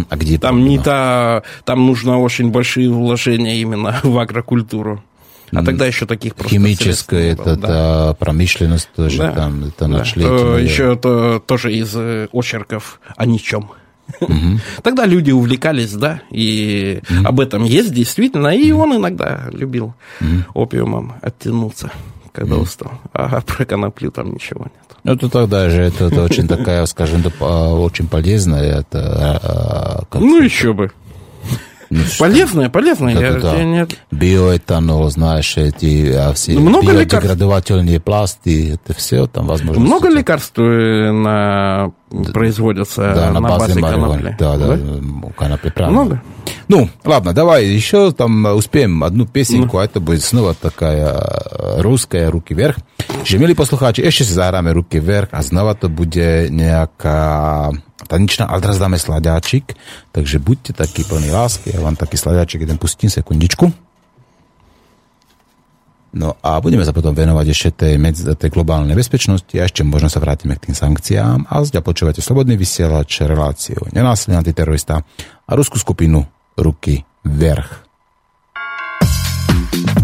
А 0.08 0.16
где 0.16 0.38
Там 0.38 0.64
не 0.64 0.76
проблема? 0.78 0.82
та... 0.84 1.42
Там 1.64 1.86
нужно 1.86 2.18
очень 2.18 2.50
большие 2.50 2.88
вложения 2.90 3.56
именно 3.60 4.00
в 4.02 4.18
агрокультуру. 4.18 5.02
А 5.54 5.64
тогда 5.64 5.86
еще 5.86 6.06
таких 6.06 6.34
просто 6.34 6.54
Химическая 6.54 7.30
не 7.30 7.34
было, 7.36 7.52
это, 7.52 7.56
да. 7.56 8.14
промышленность 8.14 8.88
тоже 8.94 9.18
Да, 9.18 9.32
там, 9.32 9.64
это 9.64 9.72
да. 9.80 9.88
нашли. 9.88 10.24
Еще 10.24 10.96
то, 10.96 11.38
тоже 11.38 11.72
из 11.74 11.94
э, 11.94 12.28
очерков 12.32 13.00
о 13.16 13.26
ничем. 13.26 13.70
Тогда 14.82 15.06
люди 15.06 15.30
увлекались, 15.30 15.92
да, 15.92 16.22
и 16.30 17.00
об 17.24 17.40
этом 17.40 17.64
есть 17.64 17.92
действительно, 17.92 18.48
и 18.48 18.70
он 18.70 18.96
иногда 18.96 19.44
любил 19.50 19.94
опиумом 20.52 21.14
оттянуться, 21.22 21.90
когда 22.32 22.56
устал. 22.56 22.92
А 23.12 23.40
про 23.40 23.64
коноплю 23.64 24.10
там 24.10 24.34
ничего 24.34 24.64
нет. 24.64 24.98
Ну, 25.04 25.12
это 25.12 25.28
тогда 25.28 25.68
же, 25.68 25.82
это, 25.82 26.06
это 26.06 26.22
очень 26.22 26.48
такая, 26.48 26.84
скажем, 26.86 27.22
очень 27.40 28.08
полезная, 28.08 28.80
это... 28.80 29.40
а, 29.42 30.04
как 30.08 30.20
Ну, 30.20 30.40
еще 30.40 30.72
бы. 30.72 30.90
Ну, 31.94 32.02
Полезное, 32.18 32.68
полезное. 32.68 33.14
я- 33.14 33.32
Да-да-да. 33.32 33.56
я 33.56 33.64
не- 33.64 33.86
Биоэтанол, 34.10 35.10
знаешь, 35.10 35.56
эти 35.56 36.10
а, 36.12 36.32
все 36.32 36.58
Много 36.58 36.92
биодеградовательные 36.92 38.00
пласты, 38.00 38.74
это 38.74 38.94
все 38.98 39.26
там 39.26 39.46
возможно. 39.46 39.80
Много 39.82 40.08
лекарств 40.08 40.58
э, 40.58 41.12
на... 41.12 41.92
производятся 42.32 43.14
да, 43.14 43.30
на, 43.30 43.40
базе 43.40 43.78
марихуаны. 43.78 44.18
конопли? 44.24 44.36
Да, 44.38 44.56
да, 44.56 44.78
конопли, 45.36 45.70
правильно. 45.70 45.92
Много? 46.02 46.22
Ну, 46.66 46.88
ладно, 47.04 47.32
давай 47.32 47.66
еще 47.66 48.10
там 48.12 48.44
успеем 48.56 49.04
одну 49.04 49.26
песенку, 49.26 49.76
Ну. 49.76 49.82
а 49.82 49.84
это 49.84 50.00
будет 50.00 50.22
снова 50.22 50.54
такая 50.54 51.14
э, 51.14 51.80
русская 51.80 52.30
«Руки 52.30 52.54
вверх». 52.54 52.76
Že 53.24 53.40
milí 53.40 53.54
poslucháči, 53.56 54.04
ešte 54.04 54.24
si 54.28 54.36
zahráme 54.36 54.72
ruky 54.76 55.00
vверх 55.00 55.32
a 55.32 55.40
znova 55.40 55.72
to 55.76 55.88
bude 55.88 56.48
nejaká 56.52 57.72
tanečná 58.02 58.50
a 58.50 58.58
teraz 58.58 58.82
dáme 58.82 58.98
sladáčik, 58.98 59.74
takže 60.10 60.42
buďte 60.42 60.74
takí 60.74 61.06
plní 61.06 61.30
lásky, 61.30 61.70
ja 61.70 61.80
vám 61.80 61.94
taký 61.94 62.18
sladáčik 62.18 62.66
jeden 62.66 62.78
pustím, 62.78 63.10
sekundičku. 63.10 63.70
No 66.14 66.38
a 66.46 66.62
budeme 66.62 66.86
sa 66.86 66.94
potom 66.94 67.10
venovať 67.10 67.46
ešte 67.50 67.70
tej, 67.74 67.94
medzi, 67.98 68.22
tej 68.22 68.50
globálnej 68.54 68.94
bezpečnosti 68.94 69.50
a 69.58 69.66
ešte 69.66 69.82
možno 69.82 70.06
sa 70.06 70.22
vrátime 70.22 70.54
k 70.54 70.70
tým 70.70 70.76
sankciám 70.78 71.50
a 71.50 71.54
zďa 71.66 71.82
počúvate 71.82 72.22
Slobodný 72.22 72.54
vysielač, 72.54 73.18
reláciu 73.26 73.82
Nenásilný 73.90 74.38
antiterorista 74.38 75.02
a 75.42 75.50
ruskú 75.58 75.82
skupinu 75.82 76.22
Ruky 76.54 77.02
vrch. 77.26 77.82
thank 79.74 79.98
you 79.98 80.03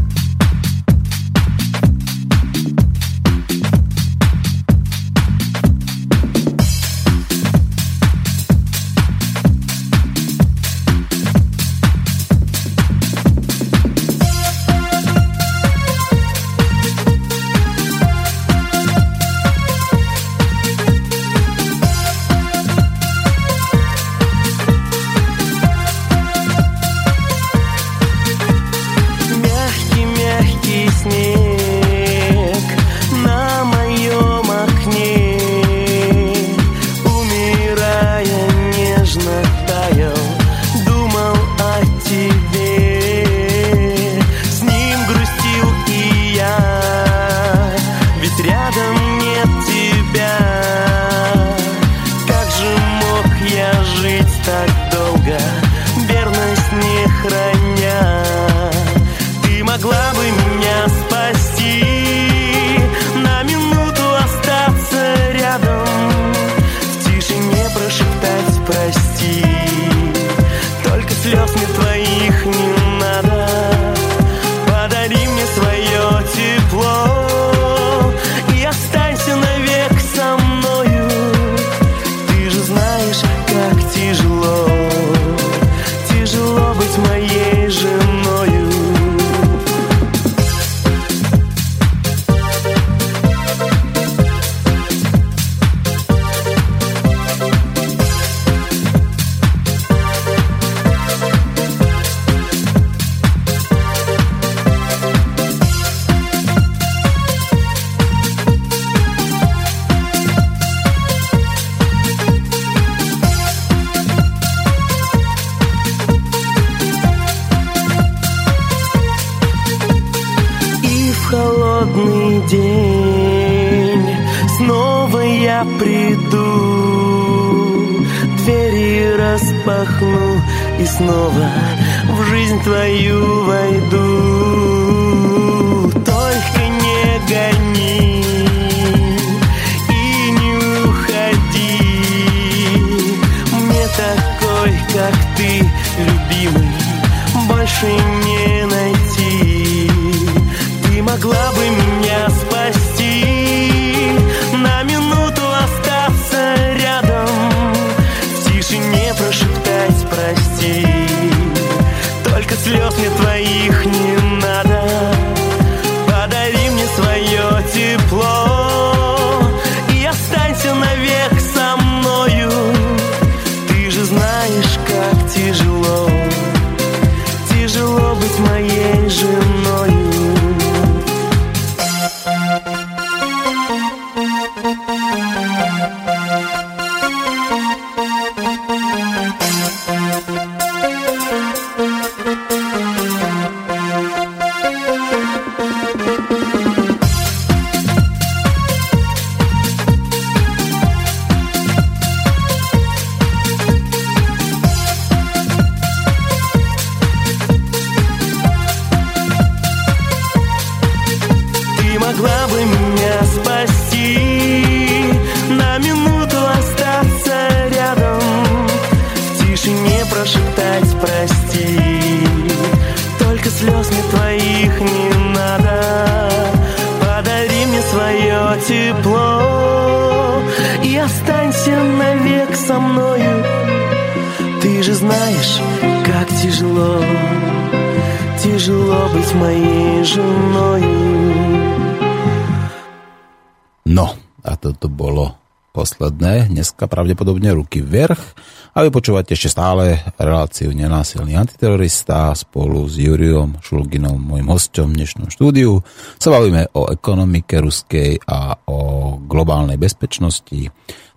pravdepodobne 246.91 247.55
ruky 247.55 247.79
vverch. 247.79 248.35
A 248.75 248.87
vy 248.87 248.91
počúvate 248.91 249.35
ešte 249.35 249.51
stále 249.51 249.99
reláciu 250.19 250.71
Nenásilný 250.75 251.39
antiterorista 251.39 252.35
spolu 252.35 252.87
s 252.87 252.99
Juriom 252.99 253.59
Šulginom, 253.63 254.19
môjim 254.19 254.47
hostom 254.51 254.95
v 254.95 255.03
dnešnom 255.03 255.31
štúdiu. 255.31 255.83
Sa 256.19 256.31
bavíme 256.31 256.71
o 256.75 256.91
ekonomike 256.91 257.59
ruskej 257.63 258.23
a 258.27 258.55
o 258.67 259.15
globálnej 259.23 259.79
bezpečnosti. 259.79 260.71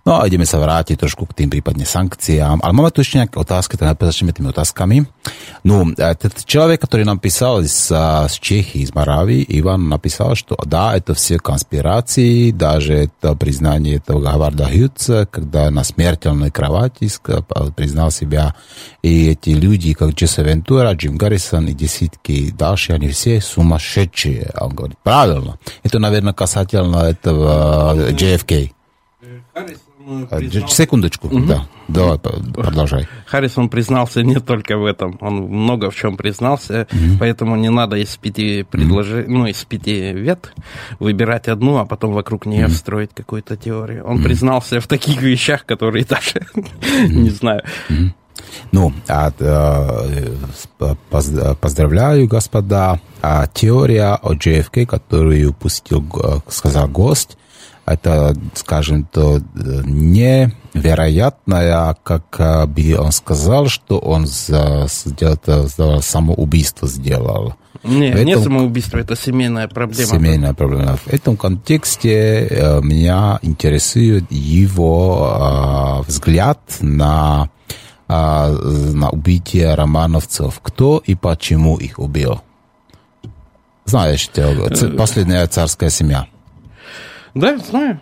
No 0.04 0.20
a 0.20 0.26
ideme 0.26 0.44
sa 0.44 0.58
vrátiť 0.60 1.00
trošku 1.00 1.30
k 1.30 1.44
tým 1.44 1.48
prípadne 1.48 1.88
sankciám. 1.88 2.60
Ale 2.60 2.72
máme 2.74 2.92
tu 2.92 3.00
ešte 3.00 3.22
nejaké 3.22 3.38
otázky, 3.40 3.78
tak 3.78 3.94
najprv 3.94 4.10
začneme 4.10 4.34
tými 4.34 4.50
otázkami. 4.50 5.13
No, 5.64 5.86
ten 5.96 6.30
человек, 6.44 6.82
который 6.82 7.06
нам 7.06 7.18
писал 7.18 7.62
из, 7.62 7.72
с 7.72 8.38
Чехии, 8.38 8.82
из 8.82 8.94
Моравии, 8.94 9.42
Иван 9.48 9.88
написал, 9.88 10.34
что 10.34 10.56
да, 10.66 10.94
это 10.94 11.14
все 11.14 11.38
конспирации, 11.38 12.50
даже 12.50 12.92
это 12.92 13.34
признание 13.34 13.96
этого 13.96 14.20
Гаварда 14.20 14.66
Хьюца, 14.66 15.26
когда 15.30 15.70
на 15.70 15.82
смертельной 15.82 16.50
кровати 16.50 17.10
признал 17.74 18.10
себя, 18.10 18.54
и 19.02 19.30
эти 19.30 19.50
люди, 19.50 19.94
как 19.94 20.10
Джесса 20.10 20.42
Вентура, 20.42 20.92
Джим 20.92 21.16
Гаррисон 21.16 21.68
и 21.68 21.72
десятки 21.72 22.50
дальше, 22.50 22.92
они 22.92 23.08
все 23.08 23.40
сумасшедшие. 23.40 24.50
Он 24.60 24.74
говорит, 24.74 24.98
правильно. 25.02 25.58
Это, 25.82 25.98
наверное, 25.98 26.34
касательно 26.34 26.98
этого 26.98 28.10
JFK. 28.10 28.70
Секундочку, 30.68 31.28
угу. 31.28 31.46
да. 31.46 31.66
Давай, 31.88 32.18
продолжай. 32.18 33.06
Харрисон 33.26 33.68
признался 33.68 34.22
не 34.22 34.40
только 34.40 34.78
в 34.78 34.84
этом, 34.84 35.18
он 35.20 35.34
много 35.34 35.90
в 35.90 35.96
чем 35.96 36.16
признался, 36.16 36.86
угу. 36.90 37.18
поэтому 37.20 37.56
не 37.56 37.70
надо 37.70 37.96
из 37.96 38.16
пяти 38.16 38.62
предложений, 38.62 39.24
угу. 39.24 39.32
ну, 39.32 39.46
из 39.46 39.64
пяти 39.64 40.12
вет 40.12 40.52
выбирать 40.98 41.48
одну, 41.48 41.78
а 41.78 41.84
потом 41.84 42.12
вокруг 42.12 42.46
нее 42.46 42.66
угу. 42.66 42.74
строить 42.74 43.10
какую-то 43.14 43.56
теорию. 43.56 44.04
Он 44.04 44.16
угу. 44.16 44.24
признался 44.24 44.80
в 44.80 44.86
таких 44.86 45.22
вещах, 45.22 45.66
которые 45.66 46.04
даже 46.04 46.46
не 47.08 47.30
знаю. 47.30 47.62
Ну, 48.72 48.92
а, 49.08 49.32
а, 49.40 51.54
поздравляю, 51.60 52.28
господа. 52.28 53.00
А 53.22 53.46
теория 53.46 54.14
о 54.14 54.34
JFK, 54.34 54.86
которую 54.86 55.54
пустил, 55.54 56.04
сказал 56.48 56.88
гость, 56.88 57.38
это, 57.86 58.34
скажем, 58.54 59.04
то 59.04 59.40
невероятное, 59.54 61.96
как 62.02 62.68
бы 62.70 62.96
он 62.98 63.12
сказал, 63.12 63.68
что 63.68 63.98
он 63.98 64.26
сделал, 64.26 64.88
самоубийство 66.00 66.88
сделал. 66.88 67.54
Нет, 67.84 68.14
этом, 68.14 68.26
не 68.26 68.38
самоубийство, 68.38 68.98
это 68.98 69.14
семейная 69.14 69.68
проблема. 69.68 70.10
Семейная 70.10 70.54
проблема. 70.54 70.96
В 70.96 71.08
этом 71.08 71.36
контексте 71.36 72.46
э, 72.48 72.80
меня 72.80 73.38
интересует 73.42 74.24
его 74.30 76.00
э, 76.00 76.08
взгляд 76.08 76.58
на, 76.80 77.50
э, 78.08 78.12
на 78.12 79.10
убитие 79.10 79.74
романовцев. 79.74 80.60
Кто 80.62 81.02
и 81.04 81.14
почему 81.14 81.76
их 81.76 81.98
убил? 81.98 82.40
Знаешь, 83.84 84.30
последняя 84.96 85.46
царская 85.46 85.90
семья. 85.90 86.26
Да, 87.34 87.58
знаю. 87.58 88.00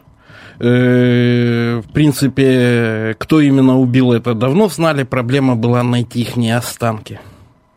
В 0.59 1.85
принципе, 1.93 3.17
кто 3.19 3.41
именно 3.41 3.79
убил 3.79 4.13
это, 4.13 4.35
давно 4.35 4.69
знали. 4.69 5.03
Проблема 5.03 5.57
была 5.57 5.83
найти 5.83 6.21
их 6.21 6.37
не 6.37 6.51
останки. 6.53 7.19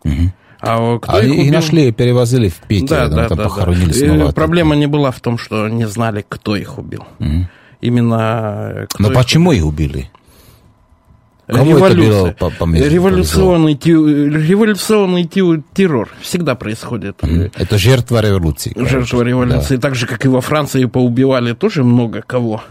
Угу. 0.04 0.32
А, 0.62 1.00
кто 1.00 1.18
а 1.18 1.22
их, 1.22 1.34
их 1.34 1.52
нашли, 1.52 1.92
перевозили 1.92 2.50
в 2.50 2.56
Питер, 2.68 3.10
да, 3.10 3.16
да, 3.16 3.28
там 3.30 3.38
да, 3.38 3.44
похоронили 3.46 3.88
да. 3.88 3.94
снова. 3.94 4.32
Проблема 4.32 4.76
не 4.76 4.88
была 4.88 5.12
в 5.12 5.20
том, 5.20 5.38
что 5.38 5.68
не 5.68 5.88
знали, 5.88 6.26
кто 6.28 6.56
их 6.56 6.78
убил. 6.78 7.06
Угу. 7.20 7.48
Именно... 7.82 8.88
Но 9.00 9.10
почему 9.12 9.52
их 9.52 9.66
убили? 9.66 10.10
Кому 11.48 11.78
Революция. 11.78 12.32
это 12.32 12.42
было 12.42 12.50
по, 12.50 12.50
по 12.50 12.66
революционный, 12.66 13.76
ти, 13.76 13.92
революционный 13.92 15.26
ти, 15.26 15.42
террор 15.74 16.10
всегда 16.22 16.56
происходит. 16.56 17.18
Это 17.24 17.78
жертва 17.78 18.22
революции. 18.22 18.74
Жертва 18.76 19.22
революции. 19.22 19.76
Да. 19.76 19.82
Так 19.82 19.96
же, 19.96 20.08
как 20.08 20.26
и 20.26 20.28
во 20.28 20.42
Франции 20.42 20.86
поубивали 20.86 21.54
тоже 21.54 21.84
много 21.84 22.22
кого. 22.22 22.64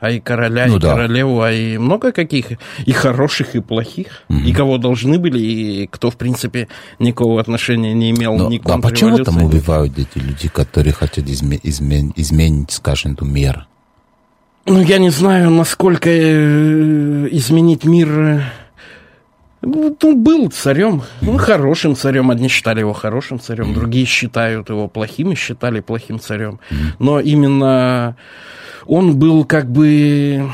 А 0.00 0.10
и 0.10 0.20
короля, 0.20 0.66
ну, 0.68 0.76
и 0.76 0.80
да. 0.80 0.92
королеву, 0.92 1.40
а 1.40 1.50
и 1.50 1.76
много 1.76 2.12
каких, 2.12 2.52
и 2.86 2.92
хороших, 2.92 3.56
и 3.56 3.60
плохих, 3.60 4.22
mm-hmm. 4.28 4.44
и 4.44 4.52
кого 4.52 4.78
должны 4.78 5.18
были, 5.18 5.40
и 5.40 5.86
кто, 5.88 6.10
в 6.10 6.16
принципе, 6.16 6.68
никакого 7.00 7.40
отношения 7.40 7.94
не 7.94 8.12
имел 8.12 8.36
Но, 8.36 8.48
ни 8.48 8.58
к 8.58 8.66
А 8.66 8.78
почему 8.78 9.18
там 9.18 9.42
убивают 9.42 9.98
эти 9.98 10.18
люди, 10.18 10.48
которые 10.48 10.92
хотят 10.92 11.24
изме- 11.24 11.60
измен- 11.64 12.12
изменить, 12.14 12.70
скажем, 12.70 13.14
эту 13.14 13.24
мир? 13.24 13.66
Ну, 14.68 14.82
я 14.82 14.98
не 14.98 15.10
знаю, 15.10 15.50
насколько 15.50 16.10
э, 16.10 17.28
изменить 17.30 17.84
мир... 17.84 18.08
Э, 18.08 18.40
ну, 19.62 20.14
был 20.14 20.50
царем, 20.50 21.02
ну, 21.20 21.36
хорошим 21.38 21.96
царем. 21.96 22.30
Одни 22.30 22.48
считали 22.48 22.80
его 22.80 22.92
хорошим 22.92 23.40
царем, 23.40 23.74
другие 23.74 24.04
считают 24.04 24.68
его 24.68 24.86
плохим 24.86 25.32
и 25.32 25.34
считали 25.34 25.80
плохим 25.80 26.20
царем. 26.20 26.60
Но 26.98 27.18
именно 27.18 28.16
он 28.86 29.18
был 29.18 29.44
как 29.44 29.70
бы 29.70 30.48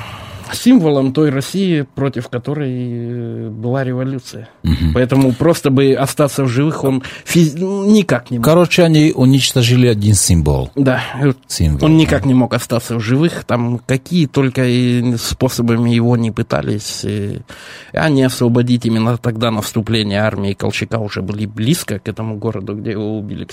символом 0.55 1.12
той 1.12 1.31
России, 1.31 1.86
против 1.94 2.28
которой 2.28 2.72
э, 2.72 3.48
была 3.48 3.85
революция. 3.85 4.48
Угу. 4.62 4.93
Поэтому 4.94 5.32
просто 5.32 5.70
бы 5.70 5.93
остаться 5.93 6.44
в 6.44 6.48
живых 6.48 6.85
он 6.85 7.02
физ... 7.24 7.55
никак 7.55 8.31
не 8.31 8.39
мог. 8.39 8.44
Короче, 8.44 8.82
они 8.82 9.12
уничтожили 9.14 9.86
один 9.86 10.14
символ. 10.14 10.70
Да, 10.74 11.02
символ, 11.47 11.86
он 11.86 11.97
никак 11.97 12.24
не 12.24 12.35
мог 12.35 12.55
остаться 12.55 12.97
в 12.97 13.01
живых. 13.01 13.44
Там 13.44 13.78
какие 13.78 14.26
только 14.26 14.64
и 14.64 15.16
способами 15.16 15.90
его 15.90 16.16
не 16.16 16.31
пытались. 16.31 17.05
И 17.05 17.40
они 17.93 18.22
освободить 18.22 18.86
именно 18.86 19.16
тогда 19.18 19.51
наступление 19.51 20.20
армии 20.20 20.55
Колчака 20.55 20.98
уже 20.98 21.22
были 21.22 21.47
близко 21.47 21.98
к 21.98 22.09
этому 22.09 22.36
городу, 22.36 22.74
где 22.74 22.93
его 22.93 23.18
убили, 23.18 23.47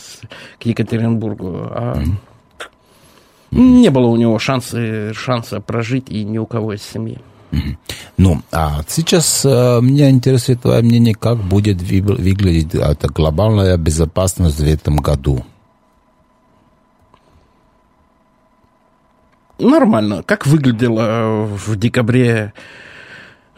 к 0.59 0.65
Екатеринбургу. 0.65 1.67
А 1.71 1.97
угу. 1.97 2.17
Не 3.51 3.89
было 3.89 4.07
у 4.07 4.15
него 4.15 4.39
шанса, 4.39 5.13
шанса 5.13 5.59
прожить 5.59 6.09
и 6.09 6.23
ни 6.23 6.37
у 6.37 6.45
кого 6.45 6.73
из 6.73 6.81
семьи. 6.81 7.19
Ну, 8.17 8.41
а 8.51 8.81
сейчас 8.87 9.43
э, 9.43 9.79
меня 9.81 10.09
интересует 10.09 10.61
твое 10.61 10.81
мнение, 10.81 11.13
как 11.13 11.37
будет 11.37 11.81
выглядеть 11.81 12.75
эта 12.75 13.09
глобальная 13.09 13.75
безопасность 13.77 14.59
в 14.59 14.63
этом 14.63 14.97
году. 14.97 15.43
Нормально. 19.59 20.23
Как 20.23 20.47
выглядела 20.47 21.45
в 21.45 21.75
декабре 21.75 22.53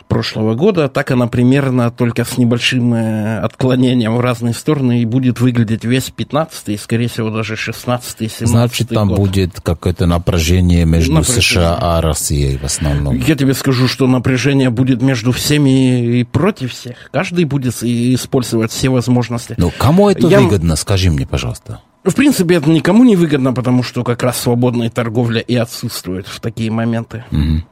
прошлого 0.07 0.55
года, 0.55 0.89
так 0.89 1.11
она 1.11 1.27
примерно 1.27 1.91
только 1.91 2.25
с 2.25 2.37
небольшим 2.37 2.93
э, 2.93 3.39
отклонением 3.39 4.15
в 4.15 4.19
разные 4.19 4.53
стороны 4.53 5.01
и 5.01 5.05
будет 5.05 5.39
выглядеть 5.39 5.83
весь 5.83 6.09
15 6.09 6.69
и, 6.69 6.77
скорее 6.77 7.07
всего, 7.07 7.29
даже 7.29 7.55
16 7.55 8.21
и 8.21 8.27
17 8.27 8.47
Значит, 8.47 8.89
там 8.89 9.09
год. 9.09 9.17
будет 9.17 9.61
какое-то 9.61 10.05
напряжение 10.05 10.85
между 10.85 11.13
напряжение. 11.13 11.41
США 11.41 11.97
и 11.99 12.01
Россией 12.01 12.57
в 12.57 12.63
основном. 12.63 13.17
Я 13.17 13.35
тебе 13.35 13.53
скажу, 13.53 13.87
что 13.87 14.07
напряжение 14.07 14.69
будет 14.69 15.01
между 15.01 15.31
всеми 15.31 16.19
и 16.19 16.23
против 16.23 16.71
всех. 16.73 17.09
Каждый 17.11 17.45
будет 17.45 17.73
использовать 17.83 18.71
все 18.71 18.89
возможности. 18.89 19.55
Ну, 19.57 19.71
кому 19.77 20.09
это 20.09 20.27
Я... 20.27 20.41
выгодно, 20.41 20.75
скажи 20.75 21.09
мне, 21.09 21.25
пожалуйста. 21.25 21.81
В 22.03 22.15
принципе, 22.15 22.55
это 22.55 22.69
никому 22.69 23.05
не 23.05 23.15
выгодно, 23.15 23.53
потому 23.53 23.81
что 23.81 24.03
как 24.03 24.23
раз 24.23 24.37
свободная 24.37 24.89
торговля 24.89 25.39
и 25.39 25.55
отсутствует 25.55 26.27
в 26.27 26.41
такие 26.41 26.69
моменты. 26.69 27.23
Угу. 27.31 27.63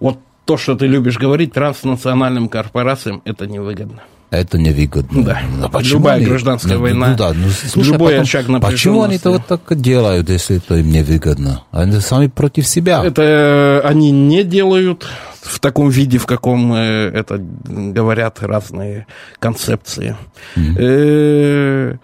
Вот 0.00 0.18
то, 0.44 0.56
что 0.56 0.74
ты 0.74 0.86
любишь 0.86 1.18
говорить, 1.18 1.52
транснациональным 1.52 2.48
корпорациям 2.48 3.22
это 3.24 3.46
невыгодно. 3.46 4.02
Это 4.30 4.58
невыгодно. 4.58 5.24
Да. 5.24 5.40
Но 5.58 5.68
почему 5.68 6.00
Любая 6.00 6.16
они... 6.16 6.26
гражданская 6.26 6.74
ну, 6.74 6.82
война, 6.82 7.08
ну, 7.10 7.16
да, 7.16 7.32
ну, 7.32 7.48
слушай, 7.50 7.92
любой 7.92 8.12
потом, 8.12 8.22
очаг 8.22 8.46
Почему 8.62 9.02
они 9.02 9.16
это 9.16 9.30
вот 9.30 9.46
так 9.46 9.60
делают, 9.80 10.28
если 10.28 10.56
это 10.56 10.74
им 10.76 10.90
невыгодно? 10.90 11.62
Они 11.70 12.00
сами 12.00 12.26
против 12.26 12.66
себя. 12.66 13.04
Это 13.04 13.22
э, 13.22 13.80
они 13.86 14.10
не 14.10 14.42
делают 14.42 15.06
в 15.40 15.60
таком 15.60 15.88
виде, 15.90 16.18
в 16.18 16.26
каком 16.26 16.72
э, 16.74 17.10
это 17.14 17.38
говорят 17.38 18.38
разные 18.40 19.06
концепции. 19.38 20.16
Mm-hmm. 20.56 21.98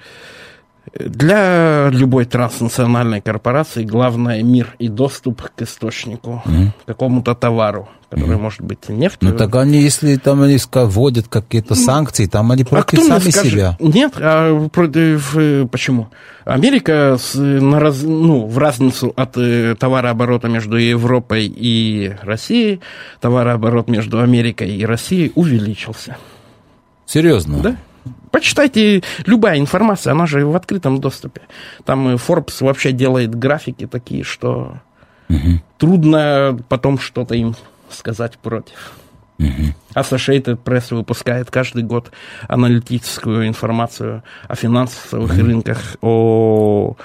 Для 0.99 1.89
любой 1.91 2.25
транснациональной 2.25 3.21
корпорации 3.21 3.85
главное 3.85 4.43
мир 4.43 4.75
и 4.79 4.89
доступ 4.89 5.43
к 5.43 5.63
источнику, 5.63 6.43
mm-hmm. 6.45 6.71
к 6.83 6.87
какому-то 6.87 7.37
товару, 7.37 7.89
который 8.09 8.37
mm-hmm. 8.37 8.41
может 8.41 8.61
быть 8.63 8.89
нефть. 8.89 9.19
Ну 9.21 9.37
так 9.37 9.55
они, 9.55 9.81
если 9.81 10.17
там 10.17 10.43
они 10.43 10.59
вводят 10.75 11.29
какие-то 11.29 11.77
санкции, 11.77 12.27
там 12.27 12.51
они 12.51 12.65
а 12.65 12.67
против 12.67 12.99
а 12.99 13.03
сами 13.03 13.31
скажет? 13.31 13.53
себя. 13.53 13.77
Нет, 13.79 14.15
а 14.17 14.69
против 14.69 15.37
э, 15.37 15.67
почему? 15.71 16.09
Америка 16.45 17.17
с, 17.21 17.37
на 17.37 17.79
раз, 17.79 18.03
ну, 18.03 18.47
в 18.47 18.59
разницу 18.59 19.13
от 19.15 19.37
э, 19.37 19.77
товарооборота 19.79 20.49
между 20.49 20.77
Европой 20.77 21.47
и 21.47 22.17
Россией, 22.23 22.81
товарооборот 23.21 23.89
между 23.89 24.21
Америкой 24.21 24.75
и 24.75 24.85
Россией 24.85 25.31
увеличился. 25.37 26.17
Серьезно? 27.07 27.61
Да. 27.61 27.77
Почитайте, 28.31 29.03
любая 29.27 29.59
информация, 29.59 30.13
она 30.13 30.27
же 30.27 30.47
в 30.47 30.57
открытом 30.57 31.01
доступе. 31.01 31.43
Там 31.85 32.15
Forbes 32.15 32.65
вообще 32.65 32.93
делает 32.93 33.35
графики 33.35 33.87
такие, 33.87 34.25
что 34.25 34.79
угу. 35.29 35.61
трудно 35.79 36.59
потом 36.69 36.99
что-то 36.99 37.35
им 37.35 37.55
сказать 37.91 38.39
против. 38.39 38.93
Угу. 39.39 39.75
Associated 39.95 40.59
Press 40.63 40.95
выпускает 40.95 41.51
каждый 41.51 41.83
год 41.83 42.11
аналитическую 42.47 43.49
информацию 43.49 44.23
о 44.49 44.55
финансовых 44.55 45.33
угу. 45.33 45.41
рынках, 45.41 45.97
о 46.03 46.97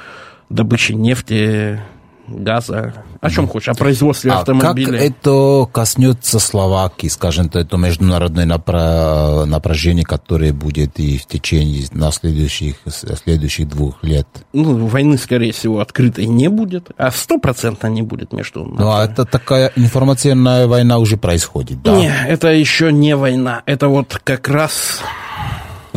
добыче 0.49 0.93
нефти, 0.95 1.81
газа, 2.27 2.93
о 3.21 3.29
чем 3.29 3.47
хочешь, 3.47 3.69
о 3.69 3.73
производстве 3.75 4.31
а 4.31 4.39
автомобилей. 4.39 4.97
как 4.97 5.01
это 5.01 5.67
коснется 5.71 6.39
Словакии, 6.39 7.07
скажем, 7.07 7.49
то 7.49 7.59
это 7.59 7.77
международное 7.77 8.45
напра... 8.45 9.45
напряжение, 9.45 10.03
которое 10.03 10.53
будет 10.53 10.99
и 10.99 11.17
в 11.17 11.25
течение 11.25 11.87
на 11.91 12.11
следующих, 12.11 12.77
следующих 12.87 13.69
двух 13.69 14.03
лет? 14.03 14.27
Ну, 14.53 14.87
войны, 14.87 15.17
скорее 15.17 15.51
всего, 15.51 15.79
открытой 15.79 16.25
не 16.25 16.49
будет, 16.49 16.89
а 16.97 17.11
стопроцентно 17.11 17.87
не 17.87 18.01
будет 18.01 18.33
между... 18.33 18.63
Ну, 18.63 18.91
а 18.91 19.05
это 19.05 19.25
такая 19.25 19.71
информационная 19.75 20.67
война 20.67 20.97
уже 20.97 21.17
происходит, 21.17 21.81
да? 21.81 21.95
Не, 21.95 22.13
это 22.27 22.49
еще 22.49 22.91
не 22.91 23.15
война, 23.15 23.63
это 23.65 23.87
вот 23.87 24.19
как 24.23 24.47
раз 24.47 25.01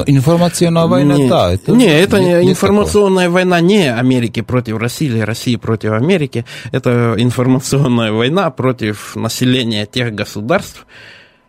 информационная 0.07 0.87
война, 0.87 1.17
не, 1.17 1.29
да. 1.29 1.53
Это 1.53 1.73
не, 1.73 1.87
это 1.87 2.21
не, 2.21 2.51
информационная 2.51 3.25
такое. 3.25 3.35
война 3.35 3.61
не 3.61 3.93
Америки 3.93 4.41
против 4.41 4.79
России 4.79 5.07
или 5.07 5.21
России 5.21 5.57
против 5.57 5.93
Америки. 5.93 6.45
Это 6.73 7.15
информационная 7.19 8.13
война 8.13 8.51
против 8.51 9.17
населения 9.17 9.87
тех 9.87 10.15
государств, 10.15 10.87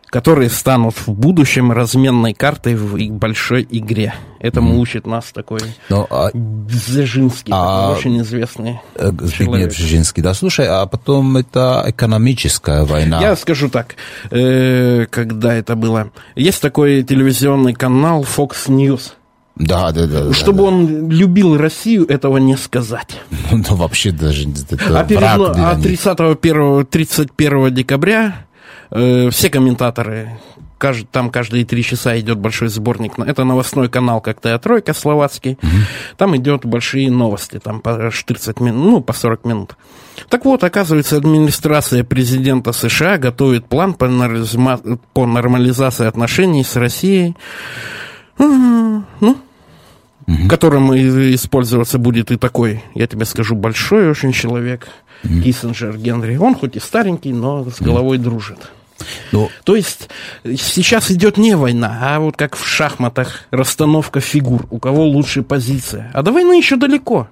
которые 0.10 0.50
станут 0.50 0.96
в 0.96 1.12
будущем 1.12 1.72
разменной 1.72 2.34
картой 2.34 2.76
в 2.76 2.98
большой 3.12 3.68
игре. 3.70 4.14
Этому 4.40 4.74
mm. 4.74 4.78
учит 4.78 5.06
нас 5.06 5.26
такой 5.34 5.60
Но, 5.90 6.08
а, 6.10 6.30
Бзежинский, 6.34 7.52
а, 7.54 7.90
такой 7.90 7.98
очень 7.98 8.22
известный 8.22 8.80
э, 8.96 9.12
человек. 9.38 9.70
Бзежинский, 9.70 10.24
да. 10.24 10.34
Слушай, 10.34 10.68
а 10.68 10.86
потом 10.86 11.38
это 11.38 11.84
экономическая 11.88 12.86
война. 12.86 13.22
Я 13.22 13.36
скажу 13.36 13.70
так, 13.70 13.96
э, 14.32 15.06
когда 15.10 15.54
это 15.54 15.76
было. 15.76 16.12
Есть 16.36 16.62
такой 16.62 17.04
телевизионный 17.04 17.74
канал 17.74 18.24
Fox 18.24 18.68
News. 18.68 19.14
Да, 19.56 19.92
да, 19.92 20.08
да. 20.08 20.34
Чтобы 20.34 20.60
да, 20.60 20.64
он 20.64 21.10
любил 21.10 21.58
Россию, 21.58 22.08
этого 22.08 22.38
не 22.38 22.58
сказать. 22.58 23.20
Ну, 23.52 23.76
вообще 23.76 24.12
даже... 24.12 24.48
Это 24.48 25.02
а, 25.02 25.04
перед, 25.04 25.24
а 25.24 25.76
31, 25.76 26.86
31 26.86 27.74
декабря 27.74 28.46
Э, 28.92 29.30
все 29.30 29.50
комментаторы, 29.50 30.40
кажд, 30.80 31.08
там 31.12 31.30
каждые 31.30 31.66
три 31.66 31.84
часа 31.84 32.20
идет 32.20 32.40
большой 32.40 32.70
сборник. 32.70 33.20
Это 33.20 33.44
новостной 33.44 33.90
канал, 33.90 34.22
как 34.22 34.42
то 34.42 34.58
тройка 34.58 34.94
словацкий. 34.94 35.60
Угу. 35.62 35.70
Там 36.18 36.36
идет 36.38 36.66
большие 36.66 37.12
новости, 37.12 37.60
там 37.60 37.82
по 37.82 38.12
40 38.12 38.60
минут, 38.62 38.92
ну, 38.92 39.02
по 39.02 39.14
40 39.14 39.46
минут. 39.46 39.76
Так 40.30 40.46
вот, 40.46 40.64
оказывается, 40.64 41.18
администрация 41.18 42.04
президента 42.04 42.72
США 42.72 43.18
готовит 43.18 43.68
план 43.68 43.94
по, 43.94 44.08
нормализма... 44.08 44.80
по 45.14 45.26
нормализации 45.26 46.08
отношений 46.08 46.64
с 46.64 46.76
Россией. 46.76 47.36
Ну, 48.38 49.04
угу. 49.22 50.48
которым 50.48 50.94
использоваться 50.94 51.98
будет 51.98 52.32
и 52.32 52.38
такой, 52.38 52.84
я 52.96 53.08
тебе 53.08 53.26
скажу, 53.26 53.56
большой 53.56 54.10
очень 54.10 54.32
человек, 54.32 54.88
угу. 55.24 55.42
Киссинджер 55.42 55.98
Генри. 55.98 56.38
Он 56.38 56.56
хоть 56.56 56.76
и 56.76 56.80
старенький, 56.80 57.34
но 57.34 57.70
с 57.70 57.82
головой 57.82 58.18
угу. 58.18 58.24
дружит. 58.24 58.72
Ну, 59.32 59.50
То 59.64 59.76
есть 59.76 60.10
сейчас 60.44 61.12
идет 61.12 61.38
не 61.38 61.56
война, 61.56 62.00
а 62.02 62.20
вот 62.20 62.36
как 62.36 62.56
в 62.56 62.68
шахматах 62.68 63.44
расстановка 63.52 64.20
фигур, 64.20 64.66
у 64.70 64.80
кого 64.80 65.06
лучшая 65.06 65.44
позиция. 65.44 66.12
А 66.14 66.22
до 66.22 66.32
войны 66.32 66.54
еще 66.58 66.76
далеко. 66.76 67.28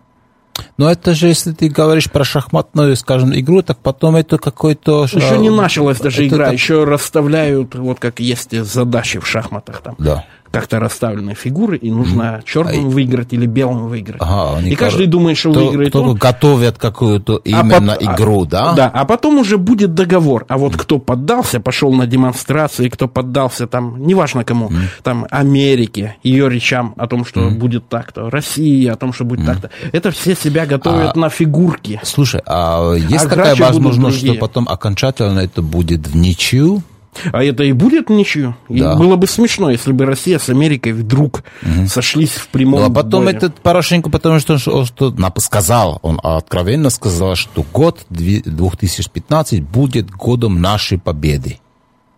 Но 0.77 0.89
это 0.89 1.13
же, 1.13 1.27
если 1.27 1.51
ты 1.51 1.69
говоришь 1.69 2.09
про 2.09 2.23
шахматную, 2.23 2.95
скажем, 2.95 3.37
игру, 3.37 3.61
так 3.61 3.77
потом 3.77 4.15
это 4.15 4.39
какой-то... 4.39 5.03
Еще 5.03 5.37
не 5.37 5.51
началась 5.51 5.99
даже 5.99 6.27
игра, 6.27 6.45
так... 6.45 6.53
еще 6.53 6.83
расставляют, 6.83 7.75
вот 7.75 7.99
как 7.99 8.19
есть 8.19 8.59
задачи 8.63 9.19
в 9.19 9.27
шахматах 9.27 9.81
там. 9.81 9.95
Да 9.99 10.25
как-то 10.51 10.79
расставлены 10.79 11.33
фигуры, 11.33 11.77
и 11.77 11.91
нужно 11.91 12.41
черным 12.45 12.87
а 12.87 12.89
выиграть 12.89 13.33
или 13.33 13.45
белым 13.45 13.87
выиграть. 13.87 14.21
Ага, 14.21 14.61
и 14.61 14.75
каждый 14.75 15.05
кор... 15.05 15.11
думает, 15.11 15.37
что 15.37 15.53
то, 15.53 15.59
выиграет 15.67 15.95
он. 15.95 16.15
готовят 16.15 16.77
какую-то 16.77 17.41
а 17.43 17.49
именно 17.49 17.93
а 17.93 18.15
игру, 18.15 18.45
да? 18.45 18.73
Да, 18.73 18.91
а 18.93 19.05
потом 19.05 19.39
уже 19.39 19.57
будет 19.57 19.93
договор. 19.93 20.45
А 20.47 20.57
вот 20.57 20.75
кто 20.75 20.99
поддался, 20.99 21.59
пошел 21.59 21.93
на 21.93 22.07
демонстрации, 22.07 22.89
кто 22.89 23.07
поддался 23.07 23.67
там, 23.67 24.05
неважно 24.05 24.43
кому, 24.43 24.69
mm. 24.69 24.75
там 25.03 25.27
Америке, 25.29 26.17
ее 26.23 26.49
речам 26.49 26.93
о 26.97 27.07
том, 27.07 27.25
что 27.25 27.41
mm. 27.41 27.51
будет 27.51 27.89
так-то, 27.89 28.29
России 28.29 28.87
о 28.87 28.95
том, 28.95 29.13
что 29.13 29.25
будет 29.25 29.41
mm. 29.41 29.45
так-то. 29.45 29.69
Это 29.91 30.11
все 30.11 30.35
себя 30.35 30.65
готовят 30.65 31.15
а, 31.15 31.19
на 31.19 31.29
фигурки. 31.29 31.99
Слушай, 32.03 32.41
а 32.45 32.93
есть 32.93 33.25
а 33.25 33.29
такая 33.29 33.55
возможность, 33.55 34.19
что 34.19 34.33
потом 34.35 34.67
окончательно 34.69 35.39
это 35.39 35.61
будет 35.61 36.07
в 36.07 36.15
ничью? 36.15 36.81
А 37.31 37.43
это 37.43 37.63
и 37.63 37.71
будет 37.71 38.09
ничего. 38.09 38.55
Да. 38.69 38.95
было 38.95 39.15
бы 39.15 39.27
смешно, 39.27 39.69
если 39.69 39.91
бы 39.91 40.05
Россия 40.05 40.39
с 40.39 40.49
Америкой 40.49 40.93
вдруг 40.93 41.43
угу. 41.61 41.87
сошлись 41.87 42.31
в 42.31 42.47
прямом 42.49 42.79
ну, 42.81 42.85
А 42.87 42.89
потом 42.89 43.25
боя. 43.25 43.33
этот 43.33 43.55
Порошенко, 43.59 44.09
потому 44.09 44.39
что 44.39 44.53
он 44.53 44.85
что, 44.85 45.13
сказал, 45.39 45.99
он 46.01 46.19
откровенно 46.23 46.89
сказал, 46.89 47.35
что 47.35 47.65
год 47.73 47.99
2015 48.09 49.61
будет 49.61 50.09
годом 50.11 50.61
нашей 50.61 50.97
победы. 50.97 51.59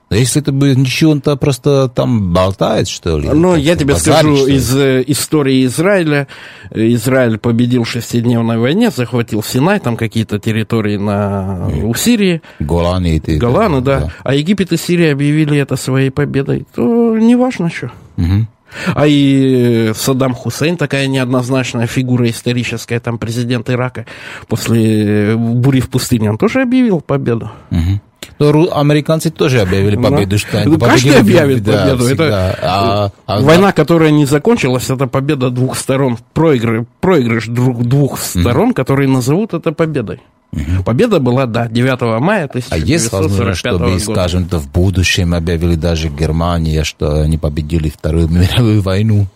Если 0.09 0.41
это 0.41 0.51
будет 0.51 0.77
ничего, 0.77 1.11
он-то 1.11 1.35
просто 1.35 1.87
там 1.87 2.33
болтает, 2.33 2.87
что 2.87 3.19
ли? 3.19 3.29
Ну, 3.29 3.55
я 3.55 3.75
тебе 3.75 3.95
скажу 3.95 4.47
из 4.47 4.75
э, 4.75 5.03
истории 5.05 5.65
Израиля. 5.65 6.27
Израиль 6.71 7.37
победил 7.37 7.83
в 7.83 7.89
шестидневной 7.89 8.57
войне, 8.57 8.89
захватил 8.89 9.43
Синай, 9.43 9.79
там 9.79 9.97
какие-то 9.97 10.39
территории 10.39 10.97
на, 10.97 11.69
у 11.83 11.93
Сирии. 11.93 12.41
Голаны. 12.59 13.17
И 13.17 13.37
Голаны, 13.37 13.81
да. 13.81 13.99
да. 13.99 14.11
А 14.23 14.33
Египет 14.33 14.71
и 14.71 14.77
Сирия 14.77 15.11
объявили 15.11 15.57
это 15.57 15.75
своей 15.75 16.09
победой. 16.09 16.65
То 16.73 17.17
неважно 17.17 17.69
что. 17.69 17.91
Угу. 18.17 18.47
А 18.95 19.05
и 19.07 19.91
Саддам 19.95 20.33
Хусейн, 20.33 20.77
такая 20.77 21.07
неоднозначная 21.07 21.87
фигура 21.87 22.29
историческая, 22.29 22.99
там 22.99 23.17
президент 23.17 23.69
Ирака, 23.69 24.05
после 24.47 25.35
бури 25.35 25.81
в 25.81 25.89
пустыне, 25.89 26.31
он 26.31 26.37
тоже 26.37 26.61
объявил 26.61 27.01
победу. 27.01 27.51
Угу. 27.71 28.01
Но 28.37 28.69
американцы 28.71 29.29
тоже 29.29 29.61
объявили 29.61 29.95
ну, 29.95 30.03
победу, 30.03 30.37
что 30.37 30.59
они 30.59 30.71
ну, 30.73 30.79
Каждый 30.79 31.19
объявит 31.19 31.65
победу. 31.65 32.05
Это 32.05 32.57
а, 32.61 33.11
а, 33.25 33.41
война, 33.41 33.71
которая 33.71 34.11
не 34.11 34.25
закончилась, 34.25 34.89
это 34.89 35.07
победа 35.07 35.49
двух 35.49 35.77
сторон. 35.77 36.17
Проигрыш, 36.33 37.47
двух, 37.47 38.19
сторон, 38.19 38.73
которые 38.73 39.07
назовут 39.07 39.53
это 39.53 39.71
победой. 39.71 40.19
Угу. 40.51 40.83
Победа 40.83 41.19
была, 41.19 41.45
да, 41.45 41.67
9 41.67 42.19
мая 42.19 42.45
1945 42.45 42.71
А 42.71 42.77
есть 42.77 43.11
возможность, 43.11 43.59
чтобы, 43.59 43.91
года. 43.91 43.99
скажем, 43.99 44.45
то 44.45 44.57
в 44.57 44.67
будущем 44.67 45.35
объявили 45.35 45.75
даже 45.75 46.09
Германия, 46.09 46.83
что 46.83 47.21
они 47.21 47.37
победили 47.37 47.89
Вторую 47.89 48.29
мировую 48.29 48.81
войну? 48.81 49.27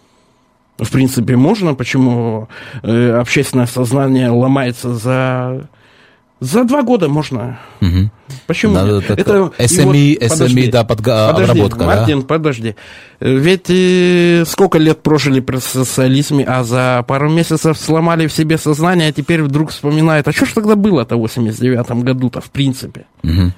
В 0.79 0.89
принципе, 0.89 1.35
можно. 1.35 1.75
Почему 1.75 2.47
э, 2.81 3.11
общественное 3.11 3.67
сознание 3.67 4.29
ломается 4.29 4.95
за 4.95 5.67
за 6.39 6.63
два 6.65 6.83
года 6.83 7.07
можно. 7.07 7.59
Угу. 7.81 8.11
Почему? 8.47 8.73
Надо 8.73 8.93
нет? 8.95 9.11
Это 9.11 9.51
SME, 9.57 10.17
вот, 10.19 10.39
SME 10.39 10.71
да, 10.71 10.83
подга- 10.83 11.31
подожди, 11.33 11.51
обработка, 11.51 11.83
Мартин, 11.85 12.21
да? 12.21 12.25
подожди. 12.27 12.75
Ведь 13.19 13.69
э, 13.69 14.43
сколько 14.45 14.77
лет 14.77 15.01
прожили 15.01 15.39
при 15.39 15.57
социализме, 15.57 16.43
а 16.43 16.63
за 16.63 17.03
пару 17.07 17.29
месяцев 17.29 17.77
сломали 17.77 18.27
в 18.27 18.33
себе 18.33 18.57
сознание, 18.57 19.09
а 19.09 19.11
теперь 19.11 19.41
вдруг 19.43 19.69
вспоминают, 19.71 20.27
а 20.27 20.31
что 20.33 20.45
ж 20.45 20.53
тогда 20.53 20.75
было-то 20.75 21.15
в 21.15 21.25
89-м 21.25 22.01
году-то, 22.01 22.41
в 22.41 22.51
принципе? 22.51 23.05
Угу. 23.23 23.53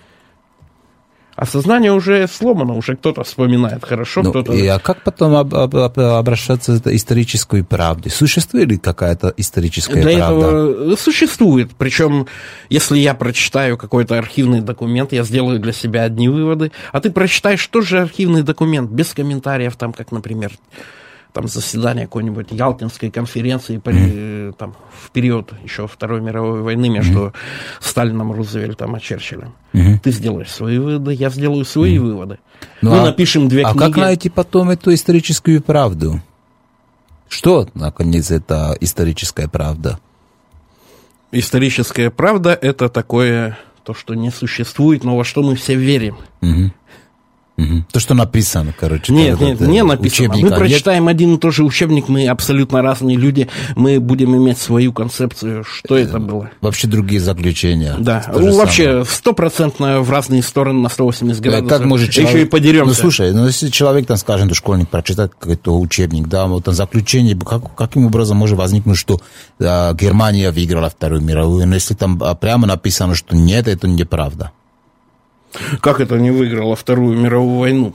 А 1.36 1.46
сознание 1.46 1.92
уже 1.92 2.28
сломано, 2.28 2.76
уже 2.76 2.96
кто-то 2.96 3.26
вспоминает 3.26 3.84
хорошо, 3.84 4.24
ну, 4.24 4.30
кто-то... 4.30 4.54
И, 4.54 4.66
а 4.68 4.80
как 4.80 5.04
потом 5.04 5.36
об, 5.36 5.54
об, 5.54 5.76
об, 5.76 6.00
обращаться 6.00 6.80
к 6.80 6.88
исторической 6.88 7.62
правде? 7.62 8.10
Существует 8.10 8.70
ли 8.70 8.78
какая-то 8.78 9.34
историческая 9.36 10.02
Для 10.02 10.18
правда? 10.18 10.48
этого 10.48 10.96
существует. 10.96 11.72
Причем, 11.78 12.28
если 12.70 12.98
я 13.00 13.14
прочитаю 13.14 13.78
какой-то 13.78 14.18
архивный 14.18 14.62
документ, 14.62 15.12
я 15.12 15.24
сделаю 15.24 15.60
для 15.60 15.74
себя 15.74 16.04
одни 16.04 16.30
выводы, 16.30 16.72
а 16.94 17.02
ты 17.02 17.12
прочитаешь 17.12 17.68
тоже 17.68 18.00
архивный 18.00 18.44
документ, 18.44 18.90
без 18.90 19.14
комментариев, 19.14 19.76
там, 19.76 19.92
как, 19.92 20.14
например, 20.14 20.52
там 21.36 21.50
заседание 21.50 22.06
какой-нибудь 22.06 22.48
Ялтинской 22.52 23.12
конференции 23.12 23.78
mm-hmm. 23.78 24.54
там, 24.54 24.74
в 25.04 25.12
период 25.12 25.52
еще 25.66 25.86
Второй 25.86 26.22
мировой 26.22 26.62
войны 26.62 26.88
между 26.88 27.20
mm-hmm. 27.20 27.34
Сталином, 27.82 28.32
Рузвельтом 28.32 28.96
и 28.96 29.02
Черчиллем. 29.02 29.54
Mm-hmm. 29.74 30.00
Ты 30.02 30.12
сделаешь 30.12 30.50
свои 30.50 30.78
выводы, 30.78 31.14
я 31.14 31.30
сделаю 31.30 31.66
свои 31.66 31.98
mm-hmm. 31.98 32.00
выводы. 32.00 32.40
Ну, 32.82 32.92
Мы 32.92 33.00
а, 33.00 33.06
напишем 33.08 33.50
две 33.50 33.64
а 33.64 33.72
книги. 33.72 33.84
А 33.84 33.88
как 33.88 33.98
найти 33.98 34.30
потом 34.30 34.70
эту 34.70 34.94
историческую 34.94 35.62
правду? 35.62 36.22
Что, 37.28 37.68
наконец, 37.74 38.32
это 38.32 38.78
историческая 38.80 39.50
правда? 39.50 40.00
Историческая 41.34 42.12
правда– 42.12 42.58
это 42.62 42.88
такое, 42.88 43.58
то, 43.84 43.94
что 43.94 44.14
не 44.14 44.32
существует, 44.32 45.04
но 45.04 45.18
во 45.18 45.26
что 45.26 45.44
мы 45.44 45.56
все 45.56 45.76
верим. 45.76 46.16
Угу. 46.42 46.72
Угу. 47.58 47.86
То, 47.92 48.00
что 48.02 48.14
написано, 48.14 48.74
короче. 48.78 49.14
Нет, 49.14 49.40
нет, 49.40 49.62
не 49.62 49.82
написано. 49.84 50.36
Мы 50.36 50.50
прочитаем 50.50 51.06
нет? 51.06 51.12
один 51.12 51.36
и 51.36 51.38
тот 51.38 51.54
же 51.54 51.64
учебник, 51.64 52.10
мы 52.10 52.28
абсолютно 52.28 52.82
разные 52.82 53.16
люди, 53.16 53.48
мы 53.76 54.02
будем 54.02 54.36
иметь 54.36 54.58
свою 54.58 54.92
концепцию, 54.92 55.64
что 55.64 55.98
это 55.98 56.20
было. 56.20 56.52
Вообще 56.60 56.88
другие 56.88 57.22
заключения. 57.22 57.96
Да, 57.98 58.26
ну, 58.34 58.56
вообще 58.58 59.06
стопроцентно 59.06 60.02
в 60.02 60.10
разные 60.10 60.44
стороны 60.44 60.82
на 60.82 60.90
180 60.90 61.42
градусов. 61.42 61.70
Как 61.70 61.86
может 61.86 62.10
человек... 62.10 62.34
Еще 62.34 62.46
и 62.46 62.50
подеремся. 62.50 62.88
Ну, 62.88 62.94
слушай, 62.94 63.32
ну, 63.32 63.46
если 63.46 63.70
человек, 63.70 64.06
там, 64.06 64.18
скажем, 64.18 64.54
школьник 64.54 64.90
прочитает 64.90 65.34
какой-то 65.38 65.80
учебник, 65.80 66.28
да, 66.28 66.48
вот 66.48 66.66
там 66.66 66.74
заключение, 66.74 67.38
как, 67.38 67.74
каким 67.76 68.06
образом 68.06 68.38
может 68.38 68.58
возникнуть, 68.58 68.98
что 68.98 69.22
а, 69.60 69.94
Германия 69.94 70.52
выиграла 70.52 70.90
Вторую 70.90 71.22
мировую, 71.22 71.68
но 71.68 71.76
если 71.76 71.94
там 71.94 72.22
а, 72.22 72.36
прямо 72.36 72.68
написано, 72.68 73.16
что 73.16 73.36
нет, 73.36 73.68
это 73.68 73.88
неправда. 73.88 74.52
Как 75.82 76.00
это 76.00 76.18
не 76.18 76.32
выиграла 76.32 76.76
Вторую 76.76 77.18
мировую 77.18 77.60
войну? 77.60 77.94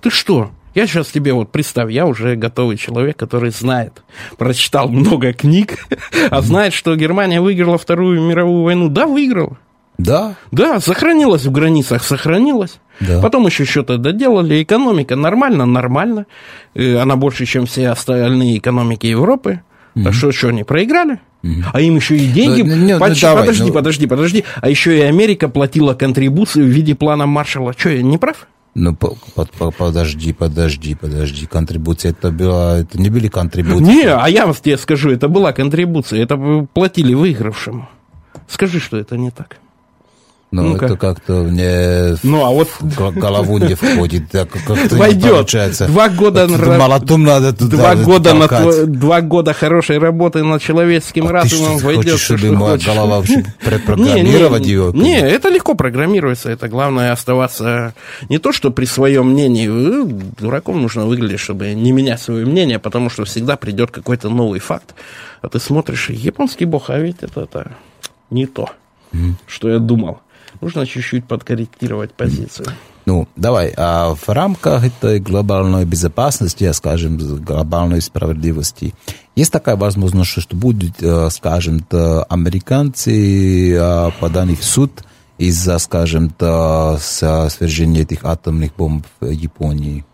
Ты 0.00 0.10
что? 0.10 0.50
Я 0.74 0.86
сейчас 0.86 1.08
тебе 1.08 1.32
вот 1.32 1.50
представь, 1.50 1.90
я 1.90 2.06
уже 2.06 2.36
готовый 2.36 2.76
человек, 2.76 3.16
который 3.16 3.50
знает, 3.50 4.02
прочитал 4.36 4.88
много 4.88 5.32
книг, 5.32 5.86
а 6.30 6.42
знает, 6.42 6.74
что 6.74 6.94
Германия 6.96 7.40
выиграла 7.40 7.78
Вторую 7.78 8.20
мировую 8.20 8.62
войну. 8.62 8.88
Да, 8.88 9.06
выиграла. 9.06 9.56
Да? 9.98 10.34
Да, 10.52 10.78
сохранилась 10.80 11.46
в 11.46 11.50
границах, 11.50 12.04
сохранилась. 12.04 12.78
Да. 13.00 13.20
Потом 13.22 13.46
еще 13.46 13.64
что-то 13.64 13.96
доделали. 13.96 14.62
Экономика 14.62 15.16
нормально, 15.16 15.64
нормально. 15.64 16.26
Э, 16.74 16.96
она 16.96 17.16
больше, 17.16 17.46
чем 17.46 17.66
все 17.66 17.88
остальные 17.88 18.58
экономики 18.58 19.06
Европы. 19.06 19.62
Mm-hmm. 19.94 20.08
А 20.08 20.12
что, 20.12 20.32
что, 20.32 20.48
они 20.48 20.64
проиграли? 20.64 21.20
А 21.72 21.80
им 21.80 21.96
еще 21.96 22.16
и 22.16 22.26
деньги... 22.26 22.62
Ну, 22.62 22.76
ну, 22.76 22.98
Поч... 22.98 23.10
ну, 23.10 23.28
давай, 23.28 23.42
подожди, 23.44 23.64
ну... 23.64 23.72
подожди, 23.72 24.06
подожди. 24.06 24.44
А 24.60 24.68
еще 24.68 24.98
и 24.98 25.00
Америка 25.02 25.48
платила 25.48 25.94
контрибуцию 25.94 26.66
в 26.66 26.68
виде 26.68 26.94
плана 26.94 27.26
Маршалла. 27.26 27.74
Что, 27.76 27.90
я 27.90 28.02
не 28.02 28.18
прав? 28.18 28.46
Ну, 28.74 28.94
по, 28.94 29.16
по, 29.34 29.46
по, 29.46 29.70
подожди, 29.70 30.32
подожди, 30.32 30.94
подожди. 30.94 31.46
Контрибуция 31.46 32.10
это 32.10 32.30
была... 32.30 32.78
Это 32.78 33.00
не 33.00 33.08
были 33.08 33.28
контрибуции? 33.28 33.84
Не, 33.84 34.08
а 34.08 34.28
я 34.28 34.52
тебе 34.52 34.76
скажу, 34.76 35.10
это 35.10 35.28
была 35.28 35.52
контрибуция. 35.52 36.22
Это 36.22 36.36
платили 36.72 37.14
выигравшему. 37.14 37.88
Скажи, 38.48 38.80
что 38.80 38.98
это 38.98 39.16
не 39.16 39.30
так. 39.30 39.56
Ну, 40.52 40.62
ну 40.62 40.76
это 40.76 40.96
как-то 40.96 41.42
мне 41.42 42.16
ну, 42.22 42.44
а 42.44 42.50
вот... 42.50 42.68
в 42.80 43.18
голову 43.18 43.58
не 43.58 43.74
входит. 43.74 44.30
Как 44.30 44.48
Войдет. 44.92 45.32
Получается. 45.32 45.86
Два 45.88 46.08
года, 46.08 46.46
на... 46.46 46.78
молотом 46.78 47.24
надо 47.24 47.52
туда 47.52 47.76
два 47.76 47.94
года, 47.96 48.32
на 48.32 48.46
тв... 48.46 48.86
два 48.86 49.20
года 49.22 49.52
хорошей 49.52 49.98
работы 49.98 50.44
над 50.44 50.62
человеческим 50.62 51.26
а 51.26 51.32
разумом 51.32 51.78
ты 51.78 51.84
войдет. 51.84 52.12
Хочешь, 52.12 52.20
чтобы 52.20 52.52
моя 52.52 52.72
хочешь. 52.72 52.86
голова 52.86 53.16
вообще 53.16 53.44
предпрограммировать 53.64 54.62
не, 54.66 54.66
не, 54.66 54.72
ее? 54.72 54.92
Не, 54.94 55.20
это 55.20 55.48
легко 55.48 55.74
программируется. 55.74 56.48
Это 56.48 56.68
главное 56.68 57.10
оставаться 57.10 57.94
не 58.28 58.38
то, 58.38 58.52
что 58.52 58.70
при 58.70 58.84
своем 58.84 59.32
мнении. 59.32 59.68
Э, 59.68 60.04
дураком 60.38 60.80
нужно 60.80 61.06
выглядеть, 61.06 61.40
чтобы 61.40 61.74
не 61.74 61.90
менять 61.90 62.22
свое 62.22 62.46
мнение, 62.46 62.78
потому 62.78 63.10
что 63.10 63.24
всегда 63.24 63.56
придет 63.56 63.90
какой-то 63.90 64.30
новый 64.30 64.60
факт. 64.60 64.94
А 65.42 65.48
ты 65.48 65.58
смотришь, 65.58 66.08
японский 66.08 66.66
бог, 66.66 66.88
а 66.88 66.98
ведь 66.98 67.16
это, 67.22 67.42
это 67.42 67.72
не 68.30 68.46
то, 68.46 68.70
mm. 69.12 69.34
что 69.46 69.70
я 69.70 69.78
думал 69.78 70.20
нужно 70.60 70.86
чуть-чуть 70.86 71.24
подкорректировать 71.24 72.12
позицию. 72.12 72.68
Ну, 73.06 73.28
давай, 73.36 73.72
а 73.76 74.14
в 74.14 74.28
рамках 74.28 74.84
этой 74.84 75.20
глобальной 75.20 75.84
безопасности, 75.84 76.70
скажем, 76.72 77.18
глобальной 77.18 78.00
справедливости, 78.00 78.94
есть 79.36 79.52
такая 79.52 79.76
возможность, 79.76 80.40
что 80.40 80.56
будет, 80.56 81.00
э, 81.00 81.30
скажем, 81.30 81.86
американцы 82.28 83.72
э, 83.72 84.10
поданы 84.18 84.56
в 84.56 84.64
суд 84.64 85.04
из-за, 85.38 85.78
скажем, 85.78 86.30
свержения 86.30 88.02
этих 88.02 88.24
атомных 88.24 88.74
бомб 88.74 89.06
в 89.20 89.30
Японии? 89.30 90.04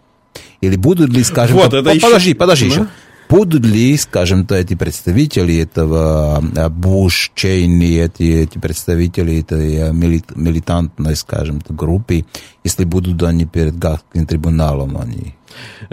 Или 0.60 0.76
будут 0.76 1.10
ли, 1.10 1.22
скажем, 1.24 1.56
вот, 1.56 1.72
это 1.72 1.98
подожди, 1.98 2.30
еще... 2.30 2.34
подожди 2.34 2.66
еще 2.66 2.88
будут 3.32 3.64
ли, 3.64 3.96
скажем, 3.96 4.44
то 4.46 4.54
эти 4.54 4.74
представители 4.74 5.56
этого 5.56 6.42
а, 6.56 6.68
Буш, 6.68 7.32
Чейни, 7.34 7.98
эти, 7.98 8.44
эти 8.44 8.58
представители 8.58 9.40
этой 9.40 9.88
а, 9.88 9.92
милитантной, 9.92 11.16
скажем, 11.16 11.62
группы, 11.70 12.26
если 12.62 12.84
будут 12.84 13.22
они 13.22 13.46
перед 13.46 13.78
Гаагским 13.78 14.26
трибуналом, 14.26 14.98
они... 14.98 15.34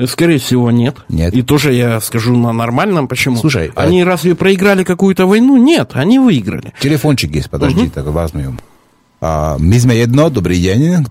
Скорее 0.05 0.39
всего, 0.39 0.71
нет. 0.71 0.97
Нет. 1.09 1.33
И 1.33 1.41
тоже 1.41 1.73
я 1.73 1.99
скажу 2.01 2.35
на 2.35 2.51
нормальном, 2.51 3.07
почему. 3.07 3.37
Слушай, 3.37 3.71
они 3.75 4.01
а... 4.01 4.05
разве 4.05 4.35
проиграли 4.35 4.83
какую-то 4.83 5.25
войну? 5.25 5.55
Нет, 5.57 5.91
они 5.93 6.19
выиграли. 6.19 6.73
Телефончик 6.79 7.35
есть, 7.35 7.49
подожди, 7.49 7.83
угу. 7.83 7.91
так 7.91 8.05
возьмем. 8.05 8.59
А, 9.21 9.57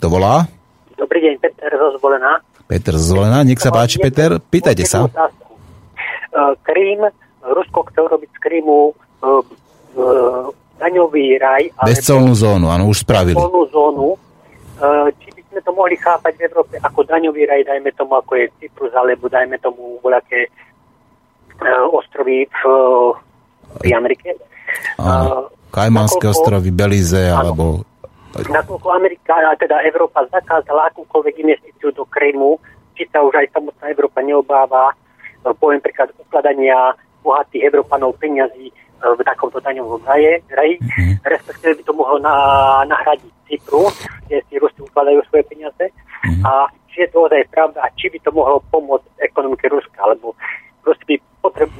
volá? 0.08 0.48
Dobrý 0.98 1.20
deň, 1.22 1.38
Peter 1.40 1.70
zo 1.78 1.96
Zvolená. 1.96 2.40
Peter 2.68 2.92
zo 2.96 3.04
Zvolená, 3.14 3.44
nech 3.44 3.60
sa 3.60 3.70
páči, 3.70 4.02
Peter, 4.02 4.40
pýtajte 4.40 4.84
sa. 4.84 5.06
Otázku. 5.06 5.44
E, 5.44 5.47
Krím, 6.62 7.00
Rusko 7.42 7.88
chce 7.88 8.00
urobiť 8.02 8.30
z 8.34 8.38
Krymu 8.42 8.80
e, 8.88 8.92
e, 8.92 9.32
daňový 10.78 11.26
raj. 11.38 11.62
Bezcolnú 11.86 12.34
zónu, 12.34 12.68
áno, 12.68 12.90
už 12.90 13.02
spravili. 13.02 13.34
Bezcolnú 13.34 13.62
zónu. 13.72 14.08
či 15.18 15.28
by 15.34 15.42
sme 15.50 15.60
to 15.64 15.70
mohli 15.74 15.96
chápať 15.98 16.32
v 16.38 16.44
Európe 16.46 16.74
ako 16.78 17.00
daňový 17.02 17.42
raj, 17.48 17.66
dajme 17.66 17.90
tomu 17.98 18.14
ako 18.14 18.32
je 18.38 18.46
Cyprus, 18.62 18.94
alebo 18.94 19.26
dajme 19.26 19.58
tomu 19.58 19.98
voľaké 20.04 20.46
ostrovy 21.90 22.46
v, 22.46 22.60
pri 23.82 23.90
Amerike. 23.98 24.38
Kajmanské 25.74 26.30
ostrovy, 26.30 26.70
Belize, 26.70 27.26
alebo... 27.26 27.82
Nakoľko 28.38 28.88
Amerika, 28.94 29.34
teda 29.58 29.82
Európa 29.82 30.22
zakázala 30.30 30.94
akúkoľvek 30.94 31.42
investíciu 31.42 31.90
do 31.90 32.06
Krymu, 32.06 32.60
či 32.94 33.02
sa 33.10 33.18
už 33.26 33.34
aj 33.34 33.50
samotná 33.50 33.90
Európa 33.90 34.22
neobáva, 34.22 34.94
poviem 35.54 35.80
príklad 35.80 36.12
ukladania 36.18 36.92
bohatých 37.22 37.68
Európanov 37.68 38.16
peniazy 38.18 38.72
v 38.98 39.20
takomto 39.22 39.62
daňovom 39.62 40.02
raje, 40.02 40.42
raji, 40.50 40.74
mm-hmm. 40.82 41.22
respektíve 41.22 41.78
by 41.78 41.82
to 41.86 41.92
mohlo 41.94 42.18
na, 42.18 42.34
nahradiť 42.90 43.32
Cypru, 43.46 43.86
kde 44.26 44.42
si 44.50 44.54
Rusi 44.58 44.80
ukladajú 44.82 45.22
svoje 45.30 45.46
peniaze. 45.46 45.84
Mm-hmm. 45.88 46.42
A 46.42 46.66
či 46.90 47.06
je 47.06 47.08
to 47.14 47.30
ozaj 47.30 47.46
pravda 47.54 47.86
a 47.86 47.94
či 47.94 48.10
by 48.10 48.18
to 48.26 48.34
mohlo 48.34 48.58
pomôcť 48.74 49.06
ekonomike 49.22 49.70
Ruska, 49.70 49.98
alebo 50.02 50.34
Rusi 50.82 51.04
by 51.06 51.16
potrebu, 51.38 51.78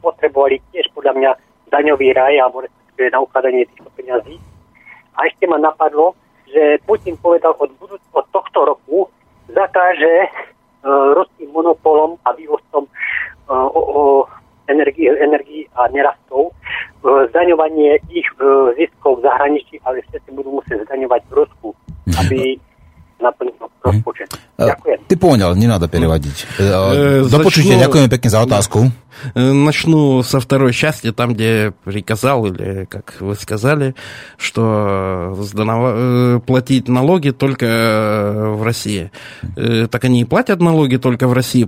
potrebovali 0.00 0.56
tiež 0.72 0.88
podľa 0.96 1.12
mňa 1.20 1.30
daňový 1.68 2.16
raj, 2.16 2.34
alebo 2.40 2.64
respektíve 2.64 3.12
na 3.12 3.20
ukladanie 3.20 3.68
týchto 3.68 3.90
peniazí. 3.92 4.40
A 5.20 5.28
ešte 5.28 5.44
ma 5.44 5.60
napadlo, 5.60 6.16
že 6.48 6.80
Putin 6.88 7.20
povedal 7.20 7.52
od, 7.60 7.70
budú, 7.76 8.00
od 8.16 8.26
tohto 8.32 8.64
roku 8.64 9.12
zakáže 9.52 10.32
ruským 11.16 11.48
monopolom 11.50 12.20
a 12.28 12.36
vývozcom 12.36 12.84
uh, 12.84 13.68
o, 13.72 13.80
o 13.80 14.02
energii, 14.68 15.08
a 15.76 15.88
nerastov, 15.88 16.50
e, 16.50 16.52
zdaňovanie 17.28 18.00
ich 18.08 18.28
e, 18.40 18.72
ziskov 18.80 19.20
v 19.20 19.28
zahraničí, 19.28 19.76
ale 19.84 20.00
všetci 20.08 20.30
budú 20.32 20.60
musieť 20.60 20.88
zdaňovať 20.88 21.22
v 21.28 21.32
Rusku, 21.36 21.68
aby 22.24 22.38
rozpočet. 22.56 22.73
Ďakujem. 24.58 24.98
Ty 25.08 25.16
понял, 25.16 25.54
не 25.54 25.66
надо 25.66 25.88
переводить. 25.88 26.46
До 27.30 27.40
почуття, 27.42 27.78
дякуємо 27.78 28.08
пекне 28.08 28.30
за 28.30 28.42
отазку. 28.42 28.90
Начну 29.34 30.22
со 30.22 30.40
второй 30.40 30.72
части, 30.72 31.12
там, 31.12 31.34
где 31.34 31.72
приказал, 31.84 32.46
или, 32.46 32.86
как 32.90 33.14
вы 33.20 33.36
сказали, 33.36 33.94
что 34.36 35.36
сданова... 35.40 36.40
платить 36.40 36.88
налоги 36.88 37.30
только 37.30 37.66
в 38.58 38.62
России. 38.64 39.10
Так 39.90 40.04
они 40.04 40.20
и 40.20 40.24
платят 40.24 40.60
налоги 40.60 40.96
только 40.96 41.28
в 41.28 41.32
России. 41.32 41.64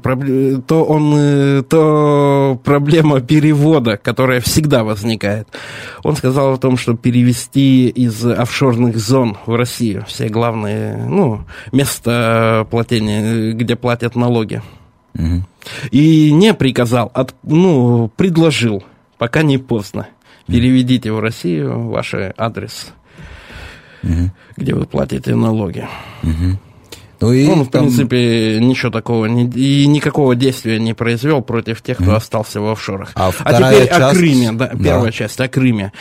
То, 0.67 0.85
он, 0.85 1.65
то 1.65 2.61
проблема 2.65 3.21
перевода, 3.21 3.97
которая 3.97 4.41
всегда 4.41 4.83
возникает. 4.83 5.47
Он 6.03 6.17
сказал 6.17 6.55
о 6.55 6.59
том, 6.59 6.77
что 6.77 6.95
перевести 6.95 7.89
из 7.89 8.25
офшорных 8.27 8.99
зон 8.99 9.37
в 9.47 9.55
Россию 9.55 10.05
все 10.09 10.29
главные, 10.29 10.97
ну, 10.97 11.45
места 11.73 12.67
платения, 12.71 13.53
где 13.53 13.77
платят 13.77 14.17
налоги. 14.17 14.63
Угу. 15.15 15.43
И 15.91 16.33
не 16.33 16.55
приказал, 16.55 17.11
а 17.15 17.27
ну, 17.43 18.11
предложил, 18.17 18.85
пока 19.19 19.43
не 19.43 19.59
поздно. 19.59 20.09
Переведите 20.47 21.11
в 21.11 21.19
Россию 21.19 21.89
ваш 21.89 22.15
адрес, 22.37 22.93
угу. 24.03 24.31
где 24.57 24.75
вы 24.75 24.87
платите 24.87 25.35
налоги. 25.35 25.89
Угу. 26.23 26.59
Ну, 27.21 27.33
и 27.33 27.47
Он, 27.47 27.65
в 27.65 27.71
там... 27.71 27.85
принципе, 27.85 28.59
ничего 28.61 28.91
такого 28.91 29.27
не, 29.27 29.47
и 29.47 29.87
никакого 29.87 30.35
действия 30.35 30.79
не 30.79 30.95
произвел 30.95 31.43
против 31.43 31.83
тех, 31.83 31.97
кто 31.97 32.13
mm. 32.13 32.17
остался 32.17 32.61
в 32.61 32.69
офшорах. 32.69 33.13
А, 33.15 33.31
а 33.45 33.55
теперь 33.55 33.89
часть... 33.89 34.01
о 34.01 34.11
Крыме, 34.11 34.53
да, 34.53 34.67
первая 34.69 35.07
да. 35.07 35.13
часть 35.13 35.41
о 35.41 35.49
Крыме. 35.49 35.93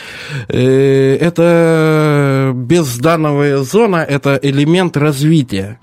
Это 0.48 2.52
бездановая 2.54 3.58
зона, 3.58 3.96
это 3.96 4.38
элемент 4.42 4.96
развития. 4.96 5.78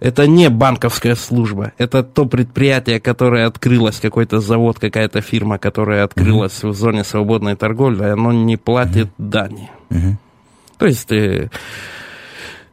Это 0.00 0.26
не 0.26 0.50
банковская 0.50 1.14
служба, 1.14 1.72
это 1.78 2.02
то 2.02 2.26
предприятие, 2.26 3.00
которое 3.00 3.46
открылось, 3.46 4.00
какой-то 4.00 4.40
завод, 4.40 4.78
какая-то 4.78 5.22
фирма, 5.22 5.56
которая 5.56 6.04
открылась 6.04 6.62
mm-hmm. 6.62 6.68
в 6.68 6.74
зоне 6.74 7.04
свободной 7.04 7.56
торговли, 7.56 8.02
оно 8.02 8.32
не 8.32 8.58
платит 8.58 9.06
mm-hmm. 9.06 9.30
дани. 9.30 9.70
Mm-hmm. 9.88 10.14
То 10.76 10.86
есть 10.86 11.12
э, 11.12 11.48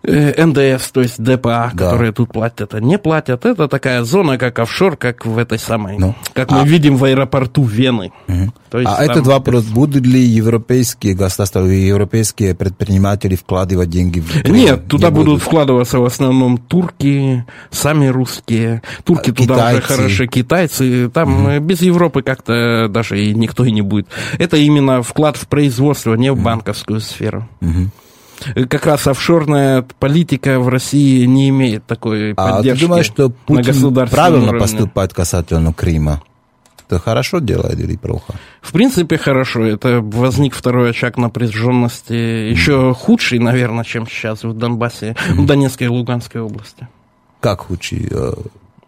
НДС, 0.03 0.91
то 0.91 1.01
есть 1.01 1.21
ДПА, 1.21 1.71
да. 1.73 1.91
которые 1.91 2.11
тут 2.11 2.31
платят, 2.33 2.61
это 2.61 2.81
не 2.81 2.97
платят. 2.97 3.45
Это 3.45 3.67
такая 3.67 4.03
зона, 4.03 4.37
как 4.37 4.57
офшор, 4.59 4.97
как 4.97 5.25
в 5.25 5.37
этой 5.37 5.59
самой, 5.59 5.97
ну, 5.97 6.15
как 6.33 6.51
а... 6.51 6.55
мы 6.55 6.67
видим 6.67 6.97
в 6.97 7.03
аэропорту 7.03 7.63
Вены. 7.63 8.11
Угу. 8.27 8.53
То 8.71 8.79
есть 8.79 8.91
а 8.91 8.97
там... 8.97 9.11
этот 9.11 9.27
вопрос, 9.27 9.65
будут 9.65 10.05
ли 10.05 10.19
европейские 10.19 11.13
государства, 11.13 11.59
европейские 11.59 12.55
предприниматели 12.55 13.35
вкладывать 13.35 13.89
деньги 13.89 14.21
в 14.21 14.41
Крым? 14.41 14.55
Нет, 14.55 14.87
туда 14.87 15.09
не 15.09 15.13
будут, 15.13 15.27
будут 15.27 15.43
вкладываться 15.43 15.99
в 15.99 16.05
основном 16.05 16.57
турки, 16.57 17.45
сами 17.69 18.07
русские. 18.07 18.81
Турки 19.03 19.29
а, 19.29 19.33
туда 19.33 19.55
китайцы. 19.55 19.77
уже 19.77 19.81
хорошие, 19.81 20.27
китайцы. 20.27 21.09
Там 21.09 21.45
угу. 21.45 21.59
без 21.59 21.81
Европы 21.81 22.23
как-то 22.23 22.87
даже 22.89 23.21
и 23.21 23.35
никто 23.35 23.65
и 23.65 23.71
не 23.71 23.81
будет. 23.81 24.07
Это 24.39 24.57
именно 24.57 25.03
вклад 25.03 25.37
в 25.37 25.47
производство, 25.47 26.15
не 26.15 26.31
в 26.31 26.35
угу. 26.35 26.41
банковскую 26.41 27.01
сферу. 27.01 27.47
Угу. 27.61 27.91
Как 28.69 28.85
раз 28.85 29.07
офшорная 29.07 29.85
политика 29.99 30.59
в 30.59 30.67
России 30.67 31.25
не 31.25 31.49
имеет 31.49 31.85
такой 31.85 32.33
а 32.33 32.57
поддержки. 32.57 32.69
А 32.69 32.79
ты 32.79 32.87
думаешь, 32.87 33.05
что 33.05 33.29
Путин 33.29 33.93
правильно 34.09 34.49
уровне? 34.49 34.59
поступает 34.59 35.13
касательно 35.13 35.73
Крыма? 35.73 36.21
Это 36.87 36.99
хорошо 36.99 37.39
делает 37.39 37.79
или 37.79 37.95
плохо? 37.95 38.33
В 38.61 38.73
принципе, 38.73 39.17
хорошо. 39.17 39.63
Это 39.63 40.01
возник 40.01 40.53
второй 40.53 40.89
очаг 40.89 41.17
напряженности, 41.17 42.11
еще 42.11 42.93
худший, 42.93 43.39
наверное, 43.39 43.85
чем 43.85 44.05
сейчас 44.07 44.43
в 44.43 44.53
Донбассе, 44.53 45.15
в 45.29 45.45
Донецкой 45.45 45.87
и 45.87 45.89
Луганской 45.89 46.41
области. 46.41 46.87
Как 47.39 47.61
худший? 47.61 48.09
Э, 48.11 48.33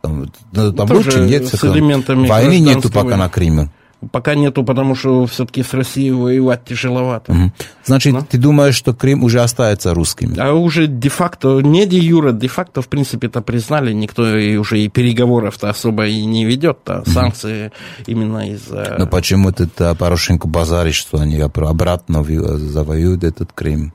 там, 0.02 0.28
там 0.52 0.92
лучше 0.92 1.22
нет? 1.22 1.48
С 1.48 1.64
элементами 1.64 2.28
Войны 2.28 2.60
нету 2.60 2.92
пока 2.92 3.16
на 3.16 3.30
Крыме. 3.30 3.70
Пока 4.12 4.36
нету, 4.36 4.64
потому 4.64 4.96
что 4.96 5.26
все-таки 5.26 5.64
с 5.64 5.74
Россией 5.74 6.12
воевать 6.12 6.66
тяжеловато. 6.66 7.32
Угу. 7.32 7.52
Значит, 7.86 8.14
Но? 8.14 8.22
ты 8.22 8.38
думаешь, 8.38 8.76
что 8.76 8.94
Крым 8.94 9.24
уже 9.24 9.42
остается 9.42 9.94
русским? 9.94 10.34
А 10.38 10.54
уже 10.54 10.88
де-факто, 10.88 11.62
не 11.62 11.86
де-юра, 11.86 12.32
де-факто, 12.32 12.82
в 12.82 12.88
принципе, 12.88 13.28
это 13.28 13.42
признали. 13.42 13.94
Никто 13.94 14.38
и 14.38 14.56
уже 14.58 14.80
и 14.80 14.90
переговоров-то 14.90 15.70
особо 15.70 16.08
и 16.08 16.26
не 16.26 16.46
ведет. 16.46 16.80
Угу. 16.88 17.10
санкции 17.10 17.72
именно 18.08 18.50
из-за... 18.52 18.96
Но 19.00 19.08
почему 19.08 19.52
ты 19.52 19.68
Порошенко 19.68 20.48
базаришь, 20.48 20.96
что 20.96 21.20
они 21.20 21.40
обратно 21.40 22.24
завоюют 22.24 23.24
этот 23.24 23.52
Крым? 23.54 23.94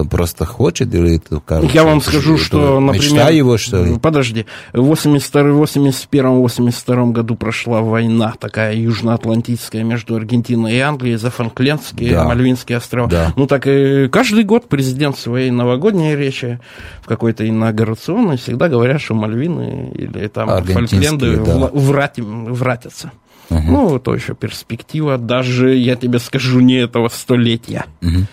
Он 0.00 0.08
просто 0.08 0.46
хочет 0.46 0.94
или 0.94 1.16
это, 1.16 1.42
короче, 1.44 1.74
Я 1.74 1.82
вам 1.84 2.00
скажу, 2.00 2.34
это, 2.34 2.42
что, 2.42 2.80
например... 2.80 3.12
Мечта 3.12 3.28
его, 3.30 3.58
что 3.58 3.84
ли? 3.84 3.98
Подожди. 3.98 4.46
В 4.72 4.90
81-82 4.92 7.12
году 7.12 7.34
прошла 7.34 7.82
война 7.82 8.32
такая 8.38 8.76
южноатлантическая 8.76 9.84
между 9.84 10.16
Аргентиной 10.16 10.74
и 10.74 10.78
Англией 10.78 11.16
за 11.16 11.30
Фанклендские, 11.30 12.12
да. 12.12 12.24
Мальвинские 12.24 12.78
острова. 12.78 13.08
Да. 13.08 13.34
Ну 13.36 13.46
так 13.46 13.66
и 13.66 14.08
каждый 14.08 14.44
год 14.44 14.68
президент 14.68 15.16
в 15.16 15.20
своей 15.20 15.50
новогодней 15.50 16.16
речи 16.16 16.60
в 17.02 17.06
какой-то 17.06 17.46
инаугурационной 17.48 18.38
всегда 18.38 18.68
говорят, 18.68 19.00
что 19.00 19.14
Мальвины 19.14 19.92
или 19.94 20.28
там 20.28 20.64
Фолкленды 20.64 21.36
да. 21.36 21.70
врать, 21.72 22.18
вратятся. 22.18 23.12
Угу. 23.50 23.62
Ну, 23.62 23.98
то 23.98 24.14
еще 24.14 24.34
перспектива, 24.34 25.18
даже, 25.18 25.74
я 25.74 25.96
тебе 25.96 26.20
скажу, 26.20 26.60
не 26.60 26.76
этого 26.76 27.08
столетия. 27.08 27.84
Угу. 28.00 28.26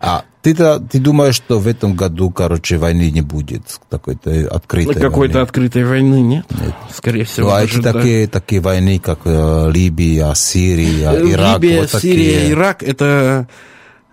А 0.00 0.24
ты-то, 0.44 0.78
ты 0.78 1.00
думаешь, 1.00 1.36
что 1.36 1.58
в 1.58 1.66
этом 1.66 1.96
году, 1.96 2.30
короче, 2.30 2.76
войны 2.76 3.10
не 3.10 3.22
будет? 3.22 3.62
Какой-то 3.90 4.30
открытой 4.54 4.94
Какой-то 4.94 5.40
открытой 5.40 5.84
войны 5.86 6.20
нет. 6.20 6.44
нет. 6.60 6.74
Скорее 6.92 7.24
всего. 7.24 7.48
Ну, 7.48 7.54
а 7.54 7.64
эти 7.64 7.80
такие, 7.80 8.26
такие 8.28 8.60
войны, 8.60 8.98
как 8.98 9.20
э, 9.24 9.70
Либия, 9.72 10.34
Сирия, 10.34 11.12
э, 11.12 11.30
Ирак. 11.32 11.62
Либия, 11.62 11.80
вот 11.80 11.90
Сирия, 11.90 12.40
такие... 12.40 12.50
Ирак, 12.52 12.82
это 12.82 13.48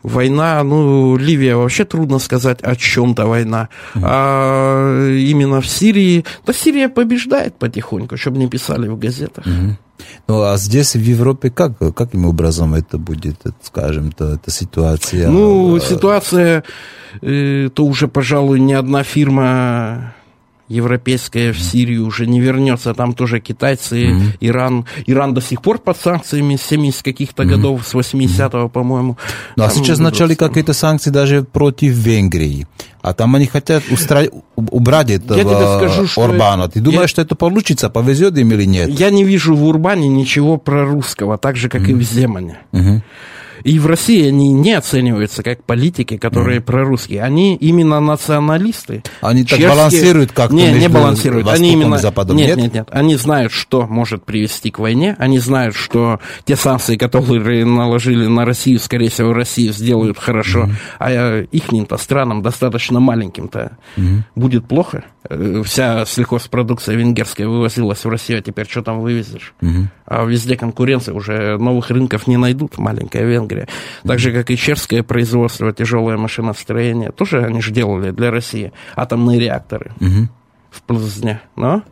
война, 0.03 0.63
ну, 0.63 1.17
Ливия 1.17 1.57
вообще 1.57 1.83
трудно 1.83 2.17
сказать 2.17 2.59
о 2.61 2.77
чем-то 2.77 3.25
война. 3.25 3.67
Mm. 3.93 4.01
А 4.01 5.09
именно 5.09 5.59
в 5.59 5.67
Сирии, 5.67 6.23
да 6.45 6.53
Сирия 6.53 6.87
побеждает 6.87 7.57
потихоньку, 7.57 8.15
чтобы 8.15 8.37
не 8.37 8.47
писали 8.47 8.87
в 8.87 8.97
газетах. 8.97 9.45
Mm-hmm. 9.45 9.73
Ну, 10.27 10.41
а 10.41 10.57
здесь, 10.57 10.95
в 10.95 11.01
Европе, 11.01 11.49
как, 11.49 11.77
каким 11.95 12.25
образом 12.25 12.73
это 12.73 12.97
будет, 12.97 13.37
скажем, 13.61 14.11
то, 14.11 14.33
эта 14.33 14.51
ситуация? 14.51 15.29
Ну, 15.29 15.79
ситуация, 15.79 16.63
э, 17.21 17.69
то 17.73 17.85
уже, 17.85 18.07
пожалуй, 18.07 18.59
ни 18.59 18.73
одна 18.73 19.03
фирма 19.03 20.13
европейская 20.71 21.51
в 21.51 21.59
Сирию 21.59 22.05
уже 22.05 22.25
не 22.27 22.39
вернется. 22.39 22.93
Там 22.93 23.13
тоже 23.13 23.39
китайцы, 23.39 24.05
mm-hmm. 24.05 24.37
Иран. 24.41 24.85
Иран 25.05 25.33
до 25.33 25.41
сих 25.41 25.61
пор 25.61 25.79
под 25.79 25.97
санкциями 25.97 26.55
с 26.55 26.63
70 26.63 27.03
каких-то 27.03 27.43
mm-hmm. 27.43 27.47
годов, 27.47 27.87
с 27.87 27.93
80-го, 27.93 28.69
по-моему. 28.69 29.17
Ну, 29.55 29.63
а 29.63 29.69
сейчас 29.69 29.99
начали 29.99 30.35
какие-то 30.35 30.73
санкции 30.73 31.09
даже 31.09 31.43
против 31.43 31.93
Венгрии. 31.93 32.67
А 33.01 33.13
там 33.13 33.35
они 33.35 33.47
хотят 33.47 33.83
устра... 33.91 34.25
убрать 34.55 35.09
этого 35.09 35.37
Я 35.37 35.43
тебе 35.43 35.89
скажу, 35.89 36.07
что 36.07 36.23
Орбана. 36.23 36.69
Ты 36.69 36.79
думаешь, 36.79 37.01
я... 37.01 37.07
что 37.07 37.21
это 37.21 37.35
получится, 37.35 37.89
повезет 37.89 38.37
им 38.37 38.51
или 38.51 38.65
нет? 38.65 38.89
Я 38.89 39.09
не 39.09 39.23
вижу 39.23 39.55
в 39.55 39.63
Урбане 39.65 40.07
ничего 40.07 40.57
прорусского, 40.57 41.37
так 41.37 41.55
же, 41.55 41.67
как 41.67 41.81
mm-hmm. 41.81 41.91
и 41.91 41.93
в 41.95 42.01
Земане. 42.01 42.59
Mm-hmm. 42.71 43.01
И 43.63 43.79
в 43.79 43.87
России 43.87 44.27
они 44.27 44.51
не 44.53 44.73
оцениваются 44.73 45.43
как 45.43 45.63
политики, 45.63 46.17
которые 46.17 46.59
mm. 46.59 46.63
прорусские. 46.63 47.23
Они 47.23 47.55
именно 47.55 47.99
националисты. 47.99 49.03
Они 49.21 49.43
так 49.43 49.59
балансируют 49.59 50.31
как-то 50.31 50.55
Не, 50.55 50.71
не 50.71 50.89
балансируют. 50.89 51.47
Они 51.47 51.73
именно... 51.73 51.97
Западом, 51.97 52.37
нет, 52.37 52.49
нет, 52.49 52.57
нет, 52.57 52.73
нет. 52.73 52.87
Они 52.91 53.15
знают, 53.15 53.51
что 53.51 53.85
может 53.87 54.25
привести 54.25 54.71
к 54.71 54.79
войне. 54.79 55.15
Они 55.19 55.39
знают, 55.39 55.75
что 55.75 56.19
те 56.45 56.55
санкции, 56.55 56.97
которые 56.97 57.65
наложили 57.65 58.25
на 58.27 58.45
Россию, 58.45 58.79
скорее 58.79 59.09
всего, 59.09 59.33
Россию 59.33 59.73
сделают 59.73 60.17
хорошо, 60.17 60.65
mm. 60.65 60.71
а 60.99 61.41
их-то 61.43 61.97
странам 61.97 62.41
достаточно 62.41 62.99
маленьким-то 62.99 63.77
mm. 63.97 64.21
будет 64.35 64.65
плохо. 64.67 65.03
Э, 65.29 65.61
вся 65.63 66.05
сельхозпродукция 66.05 66.95
венгерская 66.95 67.47
вывозилась 67.47 68.03
в 68.03 68.09
Россию, 68.09 68.39
а 68.39 68.41
теперь 68.41 68.67
что 68.67 68.81
там 68.81 69.01
вывезешь? 69.01 69.53
Mm. 69.61 69.85
А 70.05 70.25
везде 70.25 70.57
конкуренция, 70.57 71.13
уже 71.13 71.57
новых 71.57 71.89
рынков 71.89 72.27
не 72.27 72.37
найдут, 72.37 72.77
маленькая 72.77 73.23
Венгрия. 73.23 73.67
Так 74.03 74.19
же, 74.19 74.31
как 74.31 74.49
и 74.49 74.57
чешское 74.57 75.03
производство, 75.03 75.71
тяжелое 75.71 76.17
машиностроение, 76.17 77.11
тоже 77.11 77.43
они 77.43 77.61
же 77.61 77.71
делали 77.71 78.11
для 78.11 78.31
России 78.31 78.73
атомные 78.95 79.39
реакторы 79.39 79.91
угу. 79.99 80.27
в 80.71 80.81
Плзне. 80.81 81.41
Но 81.55 81.83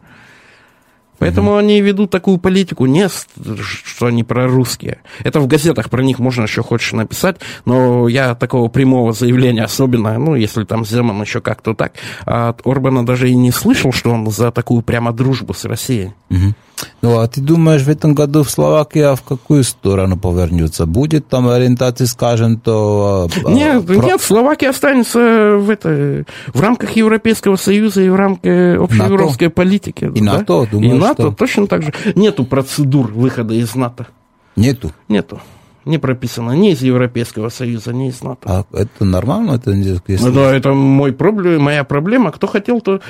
Поэтому 1.19 1.51
угу. 1.51 1.57
они 1.57 1.81
ведут 1.81 2.09
такую 2.09 2.37
политику, 2.37 2.85
не 2.85 3.07
что 3.09 4.07
они 4.07 4.23
прорусские. 4.23 4.99
Это 5.23 5.39
в 5.39 5.47
газетах 5.47 5.89
про 5.89 6.01
них 6.01 6.19
можно 6.19 6.43
еще 6.43 6.63
хочешь 6.63 6.93
написать, 6.93 7.37
но 7.65 8.07
я 8.07 8.35
такого 8.35 8.69
прямого 8.69 9.13
заявления 9.13 9.63
особенно, 9.63 10.17
ну, 10.17 10.35
если 10.35 10.63
там 10.63 10.85
Земан 10.85 11.21
еще 11.21 11.41
как-то 11.41 11.73
так, 11.73 11.93
от 12.25 12.65
Орбана 12.65 13.05
даже 13.05 13.29
и 13.29 13.35
не 13.35 13.51
слышал, 13.51 13.91
что 13.91 14.11
он 14.11 14.29
за 14.31 14.51
такую 14.51 14.81
прямо 14.81 15.11
дружбу 15.11 15.53
с 15.53 15.65
Россией. 15.65 16.13
Угу. 16.29 16.53
Ну, 17.01 17.19
а 17.19 17.27
ты 17.27 17.41
думаешь, 17.41 17.81
в 17.81 17.89
этом 17.89 18.13
году 18.13 18.43
в 18.43 18.49
Словакия 18.49 19.15
в 19.15 19.21
какую 19.21 19.63
сторону 19.63 20.17
повернется? 20.17 20.85
Будет 20.85 21.27
там 21.27 21.47
ориентация, 21.47 22.07
скажем, 22.07 22.59
то... 22.59 23.29
А, 23.45 23.51
нет, 23.51 23.85
про... 23.85 23.95
нет, 23.95 24.21
Словакия 24.21 24.69
останется 24.69 25.57
в, 25.57 25.69
это, 25.69 26.25
в 26.53 26.61
рамках 26.61 26.91
Европейского 26.91 27.55
Союза 27.55 28.01
и 28.01 28.09
в 28.09 28.15
рамках 28.15 28.43
общеевропейской 28.43 29.47
НАТО? 29.47 29.55
политики. 29.55 30.11
И 30.13 30.21
да? 30.21 30.33
НАТО, 30.39 30.67
думаю, 30.71 30.95
И 30.95 30.99
НАТО 30.99 31.23
что... 31.23 31.31
точно 31.31 31.67
так 31.67 31.83
же. 31.83 31.93
Нету 32.15 32.43
процедур 32.43 33.11
выхода 33.11 33.53
из 33.53 33.75
НАТО. 33.75 34.07
Нету? 34.55 34.91
Нету 35.07 35.39
не 35.85 35.97
прописано 35.97 36.51
ни 36.51 36.71
из 36.71 36.81
Европейского 36.81 37.49
Союза, 37.49 37.93
ни 37.93 38.09
из 38.09 38.21
НАТО. 38.21 38.39
А 38.45 38.65
это 38.75 39.05
нормально? 39.05 39.53
Это, 39.53 39.71
если... 39.71 40.25
Ну, 40.25 40.31
да, 40.31 40.55
это 40.55 40.73
мой 40.73 41.13
проблем, 41.13 41.63
моя 41.63 41.83
проблема. 41.83 42.31
Кто 42.31 42.47
хотел, 42.47 42.81
то 42.81 43.01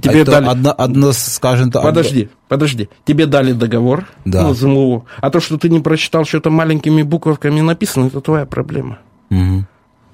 тебе 0.00 0.22
а 0.22 0.24
дали... 0.24 0.46
Одно, 0.46 0.74
одно, 0.76 1.12
скажем 1.12 1.70
так... 1.70 1.82
Подожди, 1.82 2.28
подожди. 2.48 2.88
Тебе 3.04 3.26
дали 3.26 3.52
договор, 3.52 4.06
да. 4.24 4.42
ну, 4.42 4.54
ЗМУ. 4.54 5.06
А 5.20 5.30
то, 5.30 5.40
что 5.40 5.58
ты 5.58 5.68
не 5.68 5.80
прочитал, 5.80 6.24
что-то 6.24 6.50
маленькими 6.50 7.02
буковками 7.02 7.60
написано, 7.60 8.06
это 8.06 8.20
твоя 8.20 8.46
проблема. 8.46 8.98
Угу. 9.30 9.64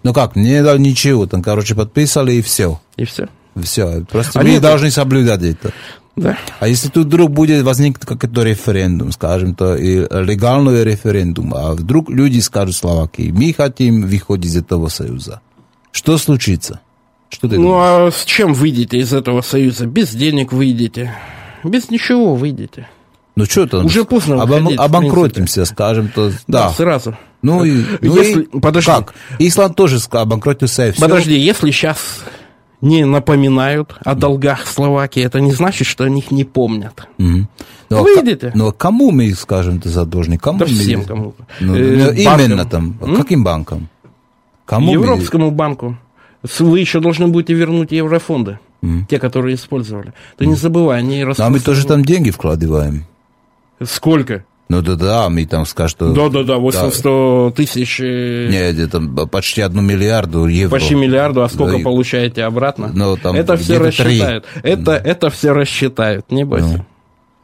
Ну 0.03 0.13
как, 0.13 0.37
не 0.37 0.63
дал 0.63 0.79
ничего, 0.79 1.27
там, 1.27 1.43
короче, 1.43 1.75
подписали 1.75 2.35
и 2.35 2.43
все. 2.43 2.81
И 2.97 3.05
все. 3.05 3.29
Все. 3.63 4.05
Просто 4.11 4.41
Они 4.41 4.53
мы 4.53 4.61
должны 4.61 4.91
соблюдать 4.91 5.43
это. 5.43 5.73
Да. 6.17 6.39
А 6.61 6.69
если 6.69 6.89
тут 6.89 7.07
вдруг 7.09 7.31
будет 7.31 7.63
возникнуть 7.63 8.07
какой-то 8.07 8.43
референдум, 8.43 9.13
скажем, 9.13 9.55
то 9.55 9.77
и 9.77 9.99
легальный 10.11 10.83
референдум, 10.83 11.55
а 11.55 11.73
вдруг 11.73 12.09
люди 12.09 12.41
скажут 12.41 12.75
Словакии, 12.75 13.31
мы 13.31 13.53
хотим 13.53 14.07
выходить 14.07 14.53
из 14.53 14.57
этого 14.57 14.89
союза, 14.89 15.43
что 15.93 16.17
случится? 16.17 16.81
Что 17.29 17.49
ты 17.49 17.57
ну 17.57 17.65
думаешь? 17.65 18.15
а 18.15 18.19
с 18.19 18.25
чем 18.25 18.55
выйдете 18.55 18.99
из 18.99 19.13
этого 19.13 19.43
союза? 19.43 19.87
Без 19.87 20.11
денег 20.11 20.53
выйдете, 20.53 21.15
без 21.65 21.91
ничего 21.91 22.35
выйдете. 22.35 22.89
Ну 23.35 23.45
что 23.45 23.67
там? 23.67 23.85
Уже 23.85 24.07
поздно 24.07 24.47
выходить, 24.47 24.79
Обанкротимся, 24.79 25.67
скажем, 25.67 26.09
то 26.09 26.31
да. 26.47 26.69
да 26.69 26.71
сразу. 26.71 27.17
Ну, 27.43 27.65
и, 27.65 27.85
ну 28.01 28.17
если, 28.17 28.43
и, 28.43 28.61
подожди. 28.61 28.91
как? 28.91 29.15
Исланд 29.39 29.77
тоже 29.77 29.99
обанкротился. 30.11 30.95
Подожди, 30.99 31.39
если 31.39 31.71
сейчас 31.71 31.99
не 32.81 33.05
напоминают 33.05 33.97
о 34.05 34.15
долгах 34.15 34.67
Словакии, 34.67 35.23
это 35.23 35.41
не 35.41 35.53
значит, 35.53 35.87
что 35.87 36.05
о 36.05 36.09
них 36.09 36.31
не 36.31 36.45
помнят. 36.45 37.07
Mm. 37.19 37.45
Ну, 37.89 38.03
Выйдете. 38.03 38.53
Ну, 38.55 38.69
а 38.69 38.73
кому 38.73 39.11
мы, 39.11 39.33
скажем, 39.35 39.81
ты 39.81 39.89
задолжник? 39.89 40.43
Кому 40.43 40.59
да 40.59 40.67
мы... 40.67 40.73
всем 40.73 41.05
кому-то. 41.05 41.47
Ну, 41.61 41.77
э, 41.77 42.15
именно 42.17 42.65
там. 42.65 42.99
М? 43.01 43.17
Каким 43.17 43.45
банкам? 43.45 43.89
Кому 44.65 44.93
Европскому 44.93 45.47
мы... 45.47 45.53
банку. 45.53 45.97
Вы 46.59 46.81
еще 46.81 47.01
должны 47.01 47.29
будете 47.29 47.55
вернуть 47.55 47.93
еврофонды, 47.93 48.59
mm. 48.83 49.07
те, 49.09 49.19
которые 49.19 49.55
использовали. 49.55 50.13
Ты 50.37 50.45
mm. 50.45 50.49
не 50.49 50.55
забывай, 50.55 50.99
они 50.99 51.25
расходуют. 51.25 51.49
А 51.49 51.51
мы 51.51 51.61
тоже 51.61 51.87
там 51.87 52.05
деньги 52.05 52.31
вкладываем. 52.31 53.05
Сколько? 53.83 54.45
Ну 54.69 54.83
да, 54.83 54.97
да, 54.97 55.29
мы 55.29 55.47
там 55.47 55.65
скажут, 55.65 55.93
что... 55.93 56.13
Да, 56.13 56.29
да, 56.29 56.43
да, 56.43 56.59
800 56.59 57.03
да. 57.03 57.57
тысяч... 57.57 58.01
Э, 58.01 58.49
Нет, 58.51 58.79
это 58.79 59.01
почти 59.27 59.61
одну 59.61 59.81
миллиарду 59.81 60.47
евро. 60.47 60.73
Почти 60.77 60.97
миллиарду, 60.97 61.43
а 61.43 61.49
сколько 61.49 61.79
да, 61.79 61.85
получаете 61.85 62.43
обратно? 62.43 62.91
Ну, 62.93 63.17
там 63.17 63.37
это 63.37 63.57
все 63.57 63.79
рассчитают. 63.79 64.45
3. 64.55 64.63
Это, 64.73 64.93
это 64.93 65.31
все 65.31 65.53
рассчитают, 65.53 66.33
не 66.33 66.45
бойся. 66.45 66.79
Ну. 66.79 66.85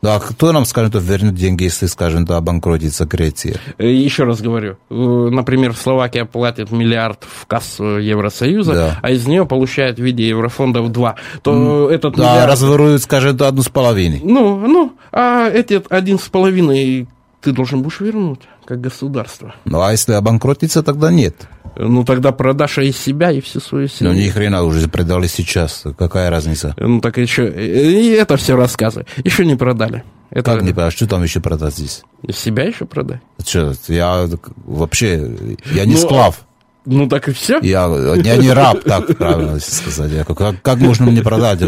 А 0.04 0.18
кто 0.18 0.50
нам, 0.50 0.64
скажем, 0.64 0.90
то 0.90 0.98
вернет 0.98 1.36
деньги, 1.36 1.62
если, 1.62 1.86
скажем, 1.86 2.26
то 2.26 2.36
обанкротится 2.36 3.04
Греция? 3.06 3.60
Э, 3.78 3.86
еще 3.86 4.24
раз 4.24 4.40
говорю. 4.40 4.76
Э, 4.90 4.94
например, 5.30 5.76
Словакия 5.76 6.24
платит 6.24 6.72
миллиард 6.72 7.22
в 7.22 7.46
кассу 7.46 7.98
Евросоюза, 7.98 8.72
да. 8.72 8.98
а 9.00 9.10
из 9.12 9.28
нее 9.28 9.46
получает 9.46 9.98
в 9.98 10.02
виде 10.02 10.26
еврофондов 10.26 10.90
два. 10.90 11.14
То 11.42 11.88
mm. 11.88 11.94
этот 11.94 12.16
да, 12.16 12.32
миллиард... 12.32 12.50
разворуют, 12.50 13.02
скажем, 13.02 13.38
то 13.38 13.46
одну 13.46 13.62
с 13.62 13.68
половиной. 13.68 14.20
Ну, 14.24 14.66
ну, 14.66 14.92
а 15.12 15.48
эти 15.48 15.80
один 15.88 16.18
с 16.18 16.28
половиной 16.28 17.06
ты 17.40 17.52
должен 17.52 17.82
будешь 17.82 18.00
вернуть, 18.00 18.40
как 18.64 18.80
государство. 18.80 19.54
Ну, 19.64 19.82
а 19.82 19.92
если 19.92 20.14
обанкротиться, 20.14 20.82
тогда 20.82 21.12
нет. 21.12 21.36
Ну, 21.76 22.04
тогда 22.04 22.32
продашь 22.32 22.78
из 22.78 22.96
себя 22.96 23.30
и 23.30 23.40
всю 23.40 23.60
свою 23.60 23.88
семью. 23.88 24.12
Ну, 24.12 24.20
ни 24.20 24.28
хрена 24.28 24.62
уже 24.62 24.88
продали 24.88 25.26
сейчас. 25.26 25.84
Какая 25.98 26.30
разница? 26.30 26.74
Ну, 26.78 27.00
так 27.00 27.18
еще... 27.18 27.48
И 27.48 28.10
это 28.10 28.36
все 28.36 28.56
рассказы. 28.56 29.06
Еще 29.24 29.46
не 29.46 29.56
продали. 29.56 30.04
Это... 30.30 30.52
Как 30.52 30.62
не 30.62 30.72
продать? 30.72 30.94
Что 30.94 31.06
там 31.06 31.22
еще 31.22 31.40
продать 31.40 31.74
здесь? 31.74 32.02
Себя 32.30 32.64
еще 32.64 32.84
продай. 32.84 33.20
Что, 33.44 33.74
я 33.88 34.28
вообще... 34.64 35.34
Я 35.72 35.84
не 35.84 35.94
ну, 35.94 35.98
склав. 35.98 36.44
Ну 36.84 37.08
так 37.08 37.28
и 37.28 37.32
все. 37.32 37.60
Я, 37.60 37.86
я 38.16 38.36
не 38.36 38.50
раб, 38.50 38.82
так 38.82 39.16
правильно 39.16 39.60
сказать. 39.60 40.10
Я, 40.12 40.24
как, 40.24 40.60
как 40.62 40.78
можно 40.78 41.06
мне 41.06 41.22
продать? 41.22 41.60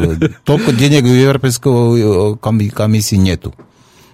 Только 0.45 0.73
денег 0.73 1.05
Европейского 1.05 2.37
комиссии 2.37 3.17
нету, 3.17 3.55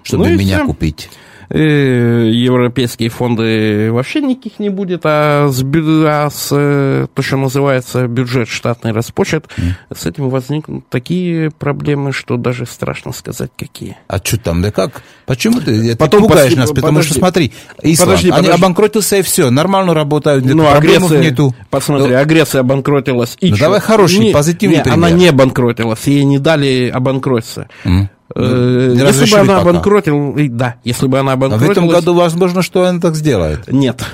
чтобы 0.02 0.28
ну 0.28 0.36
меня 0.36 0.58
все. 0.58 0.66
купить. 0.66 1.10
Э, 1.52 2.30
европейские 2.32 3.08
фонды 3.08 3.90
вообще 3.90 4.20
никаких 4.20 4.60
не 4.60 4.68
будет, 4.68 5.00
а 5.02 5.48
с, 5.48 5.64
а 5.64 6.30
с 6.30 6.48
э, 6.52 7.08
то, 7.12 7.22
что 7.22 7.36
называется 7.38 8.06
бюджет 8.06 8.46
штатный 8.46 8.92
распочет, 8.92 9.46
mm. 9.56 9.96
с 9.96 10.06
этим 10.06 10.28
возникнут 10.28 10.88
такие 10.88 11.50
проблемы, 11.50 12.12
что 12.12 12.36
даже 12.36 12.66
страшно 12.66 13.12
сказать, 13.12 13.50
какие. 13.58 13.96
А 14.06 14.18
что 14.18 14.38
там, 14.38 14.62
да 14.62 14.70
как? 14.70 15.02
Почему 15.26 15.60
ты, 15.60 15.96
Потом 15.96 16.22
ты 16.22 16.28
пугаешь 16.28 16.54
нас? 16.54 16.70
Потому 16.70 16.98
подожди, 16.98 17.10
что 17.10 17.18
смотри, 17.18 17.52
Исланд, 17.82 18.10
подожди, 18.10 18.28
они 18.28 18.36
подожди. 18.42 18.60
обанкротился 18.60 19.16
и 19.16 19.22
все, 19.22 19.50
нормально 19.50 19.92
работают, 19.92 20.44
ну, 20.44 20.68
а 20.68 20.78
Греция, 20.78 21.20
нету. 21.20 21.52
Посмотри, 21.68 22.12
ну, 22.12 22.16
а 22.16 22.24
Греция 22.26 22.60
обанкротилась. 22.60 23.36
И 23.40 23.50
ну, 23.50 23.56
давай 23.56 23.80
хороший, 23.80 24.20
не, 24.20 24.32
позитивный 24.32 24.76
не, 24.76 24.82
пример. 24.84 24.98
Она 24.98 25.10
не 25.10 25.26
обанкротилась, 25.26 26.06
ей 26.06 26.22
не 26.22 26.38
дали 26.38 26.92
обанкротиться. 26.94 27.66
Mm. 27.82 28.08
Э, 28.34 28.92
не 28.94 29.00
если 29.00 29.30
бы 29.30 29.38
она 29.38 29.58
пока. 29.58 29.70
обанкротила, 29.70 30.34
да, 30.50 30.76
если 30.84 31.06
бы 31.08 31.18
она 31.18 31.32
обанкротилась... 31.32 31.76
А 31.76 31.80
в 31.80 31.84
этом 31.84 31.88
году 31.88 32.14
возможно, 32.14 32.62
что 32.62 32.84
она 32.84 33.00
так 33.00 33.16
сделает? 33.16 33.70
Нет, 33.72 34.04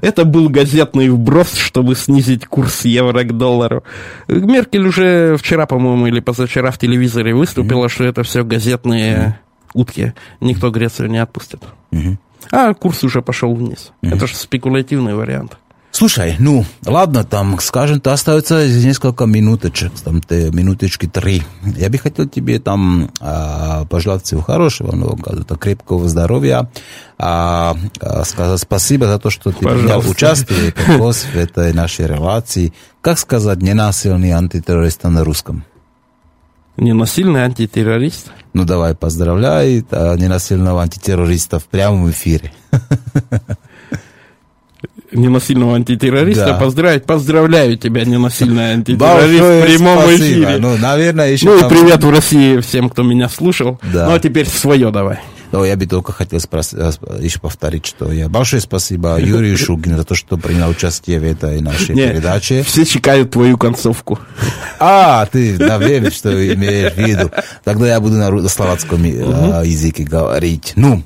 это 0.00 0.24
был 0.24 0.48
газетный 0.48 1.10
вброс, 1.10 1.54
чтобы 1.54 1.94
снизить 1.94 2.46
курс 2.46 2.84
евро 2.84 3.22
к 3.22 3.36
доллару. 3.36 3.84
Меркель 4.28 4.86
уже 4.86 5.36
вчера, 5.36 5.66
по-моему, 5.66 6.06
или 6.06 6.20
позавчера 6.20 6.70
в 6.70 6.78
телевизоре 6.78 7.34
выступила, 7.34 7.86
mm-hmm. 7.86 7.90
что 7.90 8.04
это 8.04 8.22
все 8.22 8.44
газетные 8.44 9.16
mm-hmm. 9.16 9.70
утки. 9.74 10.14
Никто 10.40 10.70
Грецию 10.70 11.10
не 11.10 11.18
отпустит. 11.18 11.62
Mm-hmm. 11.92 12.16
А 12.50 12.74
курс 12.74 13.04
уже 13.04 13.20
пошел 13.20 13.54
вниз. 13.54 13.92
Mm-hmm. 14.02 14.16
Это 14.16 14.26
же 14.26 14.36
спекулятивный 14.36 15.14
вариант. 15.14 15.58
Слушай, 15.94 16.34
ну, 16.40 16.64
ладно, 16.84 17.22
там, 17.22 17.56
скажем, 17.60 18.00
то 18.00 18.12
остается 18.12 18.66
несколько 18.66 19.26
минуточек, 19.26 19.92
там, 20.02 20.20
ты, 20.20 20.50
минуточки 20.50 21.06
три. 21.06 21.44
Я 21.76 21.88
бы 21.88 21.98
хотел 21.98 22.28
тебе 22.28 22.58
там 22.58 23.12
а, 23.20 23.84
пожелать 23.84 24.24
всего 24.24 24.40
хорошего, 24.40 24.90
ну, 24.96 25.16
крепкого 25.56 26.08
здоровья, 26.08 26.68
а, 27.16 27.76
а, 28.00 28.24
сказать 28.24 28.58
спасибо 28.58 29.06
за 29.06 29.20
то, 29.20 29.30
что 29.30 29.52
ты 29.52 29.58
принял 29.58 30.00
участие 30.00 30.74
в 30.74 31.36
этой 31.36 31.72
нашей 31.72 32.08
релации. 32.08 32.72
Как 33.00 33.16
сказать 33.20 33.62
ненасильный 33.62 34.32
антитеррорист 34.32 35.04
на 35.04 35.22
русском? 35.22 35.64
Ненасильный 36.76 37.44
антитеррорист? 37.44 38.32
Ну, 38.52 38.64
давай, 38.64 38.96
поздравляй 38.96 39.86
а, 39.92 40.16
ненасильного 40.16 40.82
антитеррориста 40.82 41.60
в 41.60 41.66
прямом 41.66 42.10
эфире. 42.10 42.52
ненасильного 45.12 45.76
антитеррориста 45.76 46.46
да. 46.46 46.54
поздравить. 46.54 47.04
Поздравляю 47.04 47.76
тебя, 47.76 48.04
ненасильный 48.04 48.72
антитеррорист 48.72 49.42
в 49.42 49.62
прямом 49.62 50.02
спасибо. 50.02 50.24
эфире. 50.24 50.56
Ну, 50.58 50.76
наверное, 50.76 51.32
еще 51.32 51.46
ну 51.46 51.60
там... 51.60 51.72
и 51.72 51.74
привет 51.74 52.02
в 52.02 52.10
России 52.10 52.58
всем, 52.60 52.90
кто 52.90 53.02
меня 53.02 53.28
слушал. 53.28 53.78
Да. 53.92 54.08
Ну, 54.08 54.14
а 54.14 54.18
теперь 54.18 54.48
свое 54.48 54.90
давай. 54.90 55.20
Но 55.54 55.64
я 55.64 55.76
бы 55.76 55.86
только 55.86 56.10
хотел 56.10 56.40
спрос... 56.40 56.72
еще 56.72 57.38
повторить, 57.38 57.86
что 57.86 58.10
я 58.10 58.28
большое 58.28 58.60
спасибо 58.60 59.20
Юрию 59.20 59.56
Шугину 59.58 59.96
за 59.96 60.04
то, 60.04 60.16
что 60.16 60.36
принял 60.36 60.68
участие 60.68 61.20
в 61.20 61.24
этой 61.24 61.60
нашей 61.60 61.94
Не, 61.94 62.08
передаче. 62.08 62.64
Все 62.64 62.84
чекают 62.84 63.30
твою 63.30 63.56
концовку. 63.56 64.18
А, 64.80 65.24
ты 65.26 65.56
наверное, 65.56 66.10
что 66.10 66.30
имеешь 66.54 66.94
в 66.94 66.98
виду. 66.98 67.30
Тогда 67.62 67.86
я 67.86 68.00
буду 68.00 68.16
на 68.16 68.48
словацком 68.48 69.04
uh 69.04 69.64
языке 69.64 70.02
говорить. 70.02 70.72
Ну, 70.74 71.04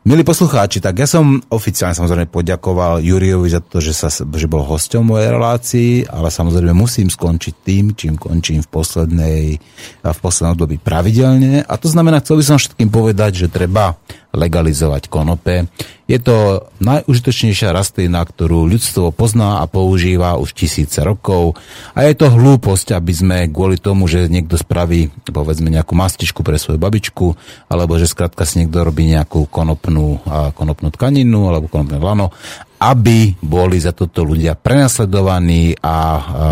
Milí 0.00 0.24
poslucháči, 0.24 0.80
tak 0.80 0.96
ja 0.96 1.04
som 1.04 1.44
oficiálne 1.52 1.92
samozrejme 1.92 2.32
poďakoval 2.32 3.04
Juriovi 3.04 3.52
za 3.52 3.60
to, 3.60 3.84
že, 3.84 3.92
sa, 3.92 4.08
že 4.08 4.48
bol 4.48 4.64
hosťom 4.64 5.04
mojej 5.04 5.28
relácii, 5.28 5.92
ale 6.08 6.32
samozrejme 6.32 6.72
musím 6.72 7.12
skončiť 7.12 7.54
tým, 7.60 7.92
čím 7.92 8.16
končím 8.16 8.64
v 8.64 8.68
poslednej, 8.72 9.60
v 10.00 10.18
poslednom 10.24 10.56
období 10.56 10.80
pravidelne. 10.80 11.68
A 11.68 11.76
to 11.76 11.92
znamená, 11.92 12.24
chcel 12.24 12.40
by 12.40 12.44
som 12.48 12.56
všetkým 12.56 12.88
povedať, 12.88 13.44
že 13.44 13.52
treba 13.52 14.00
legalizovať 14.30 15.10
konope. 15.10 15.66
Je 16.10 16.18
to 16.18 16.66
najužitočnejšia 16.82 17.70
rastlina, 17.70 18.26
ktorú 18.26 18.66
ľudstvo 18.66 19.14
pozná 19.14 19.62
a 19.62 19.70
používa 19.70 20.38
už 20.42 20.54
tisíce 20.58 20.98
rokov 21.06 21.54
a 21.94 22.02
je 22.02 22.18
to 22.18 22.34
hlúposť, 22.34 22.98
aby 22.98 23.12
sme 23.14 23.36
kvôli 23.46 23.78
tomu, 23.78 24.10
že 24.10 24.26
niekto 24.26 24.58
spraví 24.58 25.10
povedzme 25.30 25.70
nejakú 25.70 25.94
mastičku 25.94 26.42
pre 26.42 26.58
svoju 26.58 26.82
babičku 26.82 27.38
alebo 27.70 27.94
že 27.94 28.10
skrátka 28.10 28.42
si 28.42 28.62
niekto 28.62 28.82
robí 28.82 29.06
nejakú 29.06 29.46
konopnú, 29.46 30.18
konopnú 30.58 30.90
tkaninu 30.90 31.46
alebo 31.46 31.70
konopné 31.70 32.02
lano, 32.02 32.34
aby 32.82 33.38
boli 33.38 33.78
za 33.78 33.94
toto 33.94 34.26
ľudia 34.26 34.58
prenasledovaní 34.58 35.78
a 35.78 35.96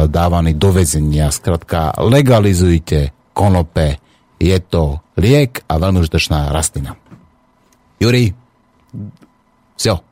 dávaní 0.06 0.54
do 0.54 0.70
väzenia. 0.70 1.34
Skrátka, 1.34 1.98
legalizujte 1.98 3.10
konope. 3.34 3.98
Je 4.38 4.54
to 4.62 5.02
liek 5.18 5.66
a 5.66 5.82
veľmi 5.82 5.98
užitočná 5.98 6.54
rastlina. 6.54 6.94
Juri, 7.98 8.30
Sio. 9.74 10.02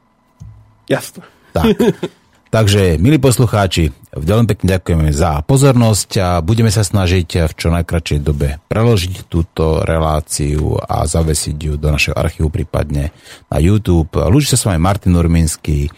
Jasno. 0.91 1.23
Tak. 1.55 1.65
Takže, 2.57 2.97
milí 3.03 3.19
poslucháči, 3.19 3.91
veľmi 4.15 4.47
pekne 4.49 4.79
ďakujeme 4.79 5.11
za 5.11 5.43
pozornosť 5.45 6.11
a 6.23 6.29
budeme 6.41 6.71
sa 6.71 6.87
snažiť 6.87 7.51
v 7.51 7.53
čo 7.53 7.69
najkračšej 7.75 8.21
dobe 8.23 8.63
preložiť 8.71 9.27
túto 9.27 9.83
reláciu 9.83 10.79
a 10.79 11.05
zavesiť 11.05 11.57
ju 11.59 11.73
do 11.77 11.91
našeho 11.91 12.15
archívu, 12.15 12.49
prípadne 12.49 13.11
na 13.51 13.59
YouTube. 13.59 14.15
Lúči 14.31 14.55
sa 14.55 14.59
s 14.59 14.67
vami 14.71 14.79
Martin 14.79 15.19
Urminský 15.19 15.91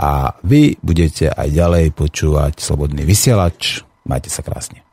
a 0.00 0.34
vy 0.40 0.80
budete 0.80 1.28
aj 1.30 1.48
ďalej 1.52 1.92
počúvať 1.92 2.58
Slobodný 2.58 3.04
vysielač. 3.04 3.84
Majte 4.08 4.32
sa 4.32 4.40
krásne. 4.40 4.89